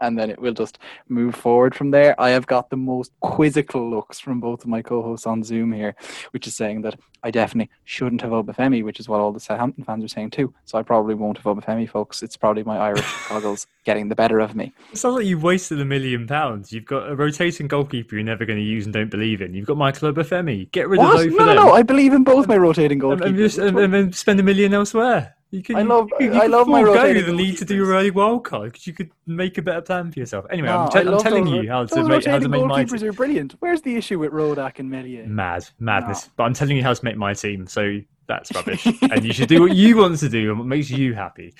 and 0.00 0.18
then 0.18 0.30
it 0.30 0.38
will 0.38 0.52
just 0.52 0.78
move 1.08 1.34
forward 1.34 1.74
from 1.74 1.90
there. 1.90 2.20
I 2.20 2.30
have 2.30 2.46
got 2.46 2.70
the 2.70 2.76
most 2.76 3.12
quizzical 3.20 3.88
looks 3.88 4.20
from 4.20 4.40
both 4.40 4.62
of 4.62 4.68
my 4.68 4.82
co-hosts 4.82 5.26
on 5.26 5.42
Zoom 5.42 5.72
here, 5.72 5.94
which 6.32 6.46
is 6.46 6.54
saying 6.54 6.82
that 6.82 6.98
I 7.22 7.30
definitely 7.30 7.70
shouldn't 7.84 8.20
have 8.20 8.32
Obafemi, 8.32 8.84
which 8.84 9.00
is 9.00 9.08
what 9.08 9.20
all 9.20 9.32
the 9.32 9.40
Southampton 9.40 9.84
fans 9.84 10.04
are 10.04 10.08
saying 10.08 10.30
too. 10.30 10.52
So 10.66 10.78
I 10.78 10.82
probably 10.82 11.14
won't 11.14 11.38
have 11.38 11.44
Obafemi, 11.44 11.88
folks. 11.88 12.22
It's 12.22 12.36
probably 12.36 12.64
my 12.64 12.76
Irish 12.76 13.06
goggles 13.28 13.66
getting 13.84 14.08
the 14.08 14.14
better 14.14 14.40
of 14.40 14.54
me. 14.54 14.72
It 14.92 14.98
sounds 14.98 15.16
like 15.16 15.26
you've 15.26 15.42
wasted 15.42 15.80
a 15.80 15.84
million 15.84 16.26
pounds. 16.26 16.72
You've 16.72 16.84
got 16.84 17.08
a 17.08 17.16
rotating 17.16 17.68
goalkeeper 17.68 18.16
you're 18.16 18.24
never 18.24 18.44
going 18.44 18.58
to 18.58 18.64
use 18.64 18.84
and 18.84 18.92
don't 18.92 19.10
believe 19.10 19.40
in. 19.40 19.54
You've 19.54 19.66
got 19.66 19.76
Michael 19.76 20.12
Obafemi. 20.12 20.70
Get 20.72 20.88
rid 20.88 20.98
what? 20.98 21.14
of 21.14 21.22
those. 21.24 21.34
No, 21.34 21.46
no, 21.46 21.54
no. 21.54 21.72
I 21.72 21.82
believe 21.82 22.12
in 22.12 22.24
both 22.24 22.46
my 22.46 22.56
rotating 22.56 23.00
goalkeepers. 23.00 23.26
And, 23.26 23.36
just, 23.36 23.58
and, 23.58 23.78
and 23.78 23.94
then 23.94 24.12
spend 24.12 24.40
a 24.40 24.42
million 24.42 24.74
elsewhere. 24.74 25.34
You 25.54 25.62
can, 25.62 25.76
I 25.76 25.82
love, 25.82 26.10
you, 26.18 26.34
you 26.34 26.40
I 26.40 26.46
love 26.46 26.66
my 26.66 26.82
go 26.82 27.14
the 27.14 27.32
need 27.32 27.58
to 27.58 27.64
do 27.64 27.96
a 27.96 28.10
wild 28.10 28.42
card 28.42 28.72
because 28.72 28.88
you 28.88 28.92
could 28.92 29.12
make 29.24 29.56
a 29.56 29.62
better 29.62 29.82
plan 29.82 30.10
for 30.10 30.18
yourself. 30.18 30.46
Anyway, 30.50 30.66
no, 30.66 30.78
I'm, 30.78 30.90
te- 30.90 31.08
I'm, 31.08 31.18
telling 31.18 31.44
those, 31.44 31.62
you 31.62 31.70
how 31.70 31.86
to 31.86 32.02
make 32.02 32.26
how 32.26 32.40
to 32.40 32.48
make 32.48 32.64
my 32.64 32.82
team. 32.82 33.08
are 33.08 33.12
brilliant. 33.12 33.54
Where's 33.60 33.80
the 33.80 33.94
issue 33.94 34.18
with 34.18 34.32
Rodak 34.32 34.80
and 34.80 34.90
Meslier? 34.90 35.24
Mad, 35.26 35.68
madness. 35.78 36.26
No. 36.26 36.32
But 36.36 36.42
I'm 36.42 36.54
telling 36.54 36.76
you 36.76 36.82
how 36.82 36.92
to 36.92 37.04
make 37.04 37.16
my 37.16 37.34
team. 37.34 37.68
So 37.68 38.00
that's 38.26 38.52
rubbish, 38.52 38.84
and 38.84 39.24
you 39.24 39.32
should 39.32 39.48
do 39.48 39.60
what 39.60 39.76
you 39.76 39.96
want 40.00 40.18
to 40.18 40.28
do 40.28 40.50
and 40.50 40.58
what 40.58 40.66
makes 40.66 40.90
you 40.90 41.14
happy. 41.14 41.54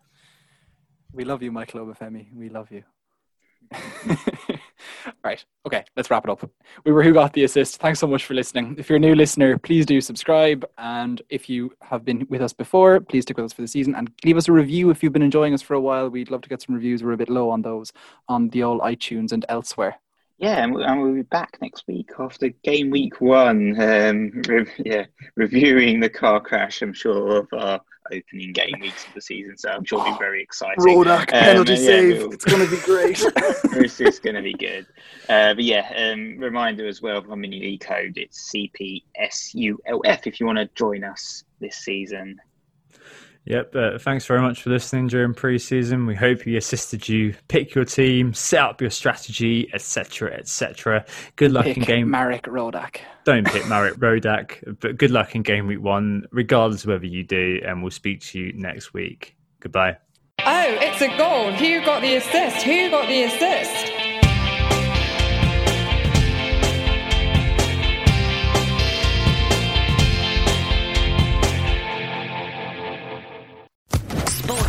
we 1.12 1.24
love 1.24 1.42
you, 1.42 1.50
Michael 1.50 1.84
Obafemi. 1.84 2.32
We 2.32 2.48
love 2.48 2.70
you. 2.70 2.84
right. 5.24 5.44
Okay, 5.66 5.84
let's 5.96 6.10
wrap 6.10 6.24
it 6.24 6.30
up. 6.30 6.48
We 6.84 6.92
were 6.92 7.02
Who 7.02 7.12
Got 7.12 7.32
the 7.32 7.44
Assist. 7.44 7.80
Thanks 7.80 7.98
so 7.98 8.06
much 8.06 8.24
for 8.24 8.34
listening. 8.34 8.76
If 8.78 8.88
you're 8.88 8.96
a 8.96 9.00
new 9.00 9.14
listener, 9.14 9.58
please 9.58 9.86
do 9.86 10.00
subscribe. 10.00 10.64
And 10.78 11.22
if 11.28 11.48
you 11.48 11.72
have 11.82 12.04
been 12.04 12.26
with 12.28 12.42
us 12.42 12.52
before, 12.52 13.00
please 13.00 13.22
stick 13.22 13.36
with 13.36 13.46
us 13.46 13.52
for 13.52 13.62
the 13.62 13.68
season 13.68 13.94
and 13.94 14.10
leave 14.24 14.36
us 14.36 14.48
a 14.48 14.52
review 14.52 14.90
if 14.90 15.02
you've 15.02 15.12
been 15.12 15.22
enjoying 15.22 15.54
us 15.54 15.62
for 15.62 15.74
a 15.74 15.80
while. 15.80 16.08
We'd 16.08 16.30
love 16.30 16.42
to 16.42 16.48
get 16.48 16.62
some 16.62 16.74
reviews. 16.74 17.02
We're 17.02 17.12
a 17.12 17.16
bit 17.16 17.30
low 17.30 17.50
on 17.50 17.62
those 17.62 17.92
on 18.28 18.48
the 18.50 18.62
old 18.62 18.80
iTunes 18.80 19.32
and 19.32 19.44
elsewhere. 19.48 19.96
Yeah, 20.38 20.62
and 20.62 20.72
we'll 20.72 21.14
be 21.14 21.22
back 21.22 21.58
next 21.60 21.84
week 21.88 22.10
after 22.16 22.50
game 22.62 22.90
week 22.90 23.20
one. 23.20 23.74
Um, 23.80 24.42
yeah, 24.78 25.06
reviewing 25.34 25.98
the 25.98 26.08
car 26.08 26.40
crash. 26.40 26.80
I'm 26.80 26.92
sure 26.92 27.38
of 27.38 27.48
our 27.52 27.80
opening 28.12 28.52
game 28.52 28.78
weeks 28.80 29.06
of 29.06 29.14
the 29.14 29.20
season, 29.20 29.56
so 29.56 29.70
I'm 29.70 29.84
sure 29.84 30.00
it'll 30.00 30.12
be 30.12 30.18
very 30.18 30.42
exciting. 30.42 30.76
Rodak 30.84 31.20
Um, 31.20 31.40
penalty 31.40 31.72
yeah, 31.74 31.78
save. 31.78 32.18
we'll- 32.18 32.32
It's 32.32 32.44
going 32.44 32.64
to 32.64 32.70
be 32.70 32.82
great. 32.82 33.22
this 33.72 34.00
is 34.00 34.18
going 34.20 34.36
to 34.36 34.42
be 34.42 34.54
good. 34.54 34.86
Uh, 35.28 35.54
but 35.54 35.64
yeah, 35.64 35.90
um, 35.96 36.38
reminder 36.38 36.86
as 36.86 37.00
well 37.02 37.18
of 37.18 37.30
our 37.30 37.36
mini 37.36 37.60
league 37.60 37.80
code. 37.80 38.16
It's 38.16 38.50
CPSULF 38.52 40.26
if 40.26 40.40
you 40.40 40.46
want 40.46 40.58
to 40.58 40.68
join 40.74 41.04
us 41.04 41.44
this 41.60 41.76
season. 41.76 42.38
Yep. 43.48 43.74
Uh, 43.74 43.98
thanks 43.98 44.26
very 44.26 44.42
much 44.42 44.62
for 44.62 44.68
listening 44.68 45.06
during 45.06 45.32
pre-season. 45.32 46.04
We 46.04 46.14
hope 46.14 46.44
we 46.44 46.58
assisted 46.58 47.08
you 47.08 47.34
pick 47.48 47.74
your 47.74 47.86
team, 47.86 48.34
set 48.34 48.60
up 48.60 48.80
your 48.82 48.90
strategy, 48.90 49.70
etc., 49.72 50.34
etc. 50.34 51.06
Good 51.36 51.52
luck 51.52 51.66
in 51.66 51.82
game. 51.82 52.10
Marek 52.10 52.42
Rodak. 52.42 52.98
Don't 53.24 53.46
pick 53.46 53.66
Marek 53.66 53.94
Rodak, 53.98 54.78
but 54.80 54.98
good 54.98 55.10
luck 55.10 55.34
in 55.34 55.42
game 55.42 55.66
week 55.66 55.80
one, 55.80 56.26
regardless 56.30 56.84
of 56.84 56.90
whether 56.90 57.06
you 57.06 57.24
do. 57.24 57.60
And 57.64 57.82
we'll 57.82 57.90
speak 57.90 58.20
to 58.20 58.38
you 58.38 58.52
next 58.52 58.92
week. 58.92 59.34
Goodbye. 59.60 59.96
Oh, 60.40 60.78
it's 60.80 61.00
a 61.00 61.08
goal. 61.16 61.50
Who 61.52 61.84
got 61.86 62.02
the 62.02 62.16
assist? 62.16 62.64
Who 62.64 62.90
got 62.90 63.08
the 63.08 63.22
assist? 63.22 63.87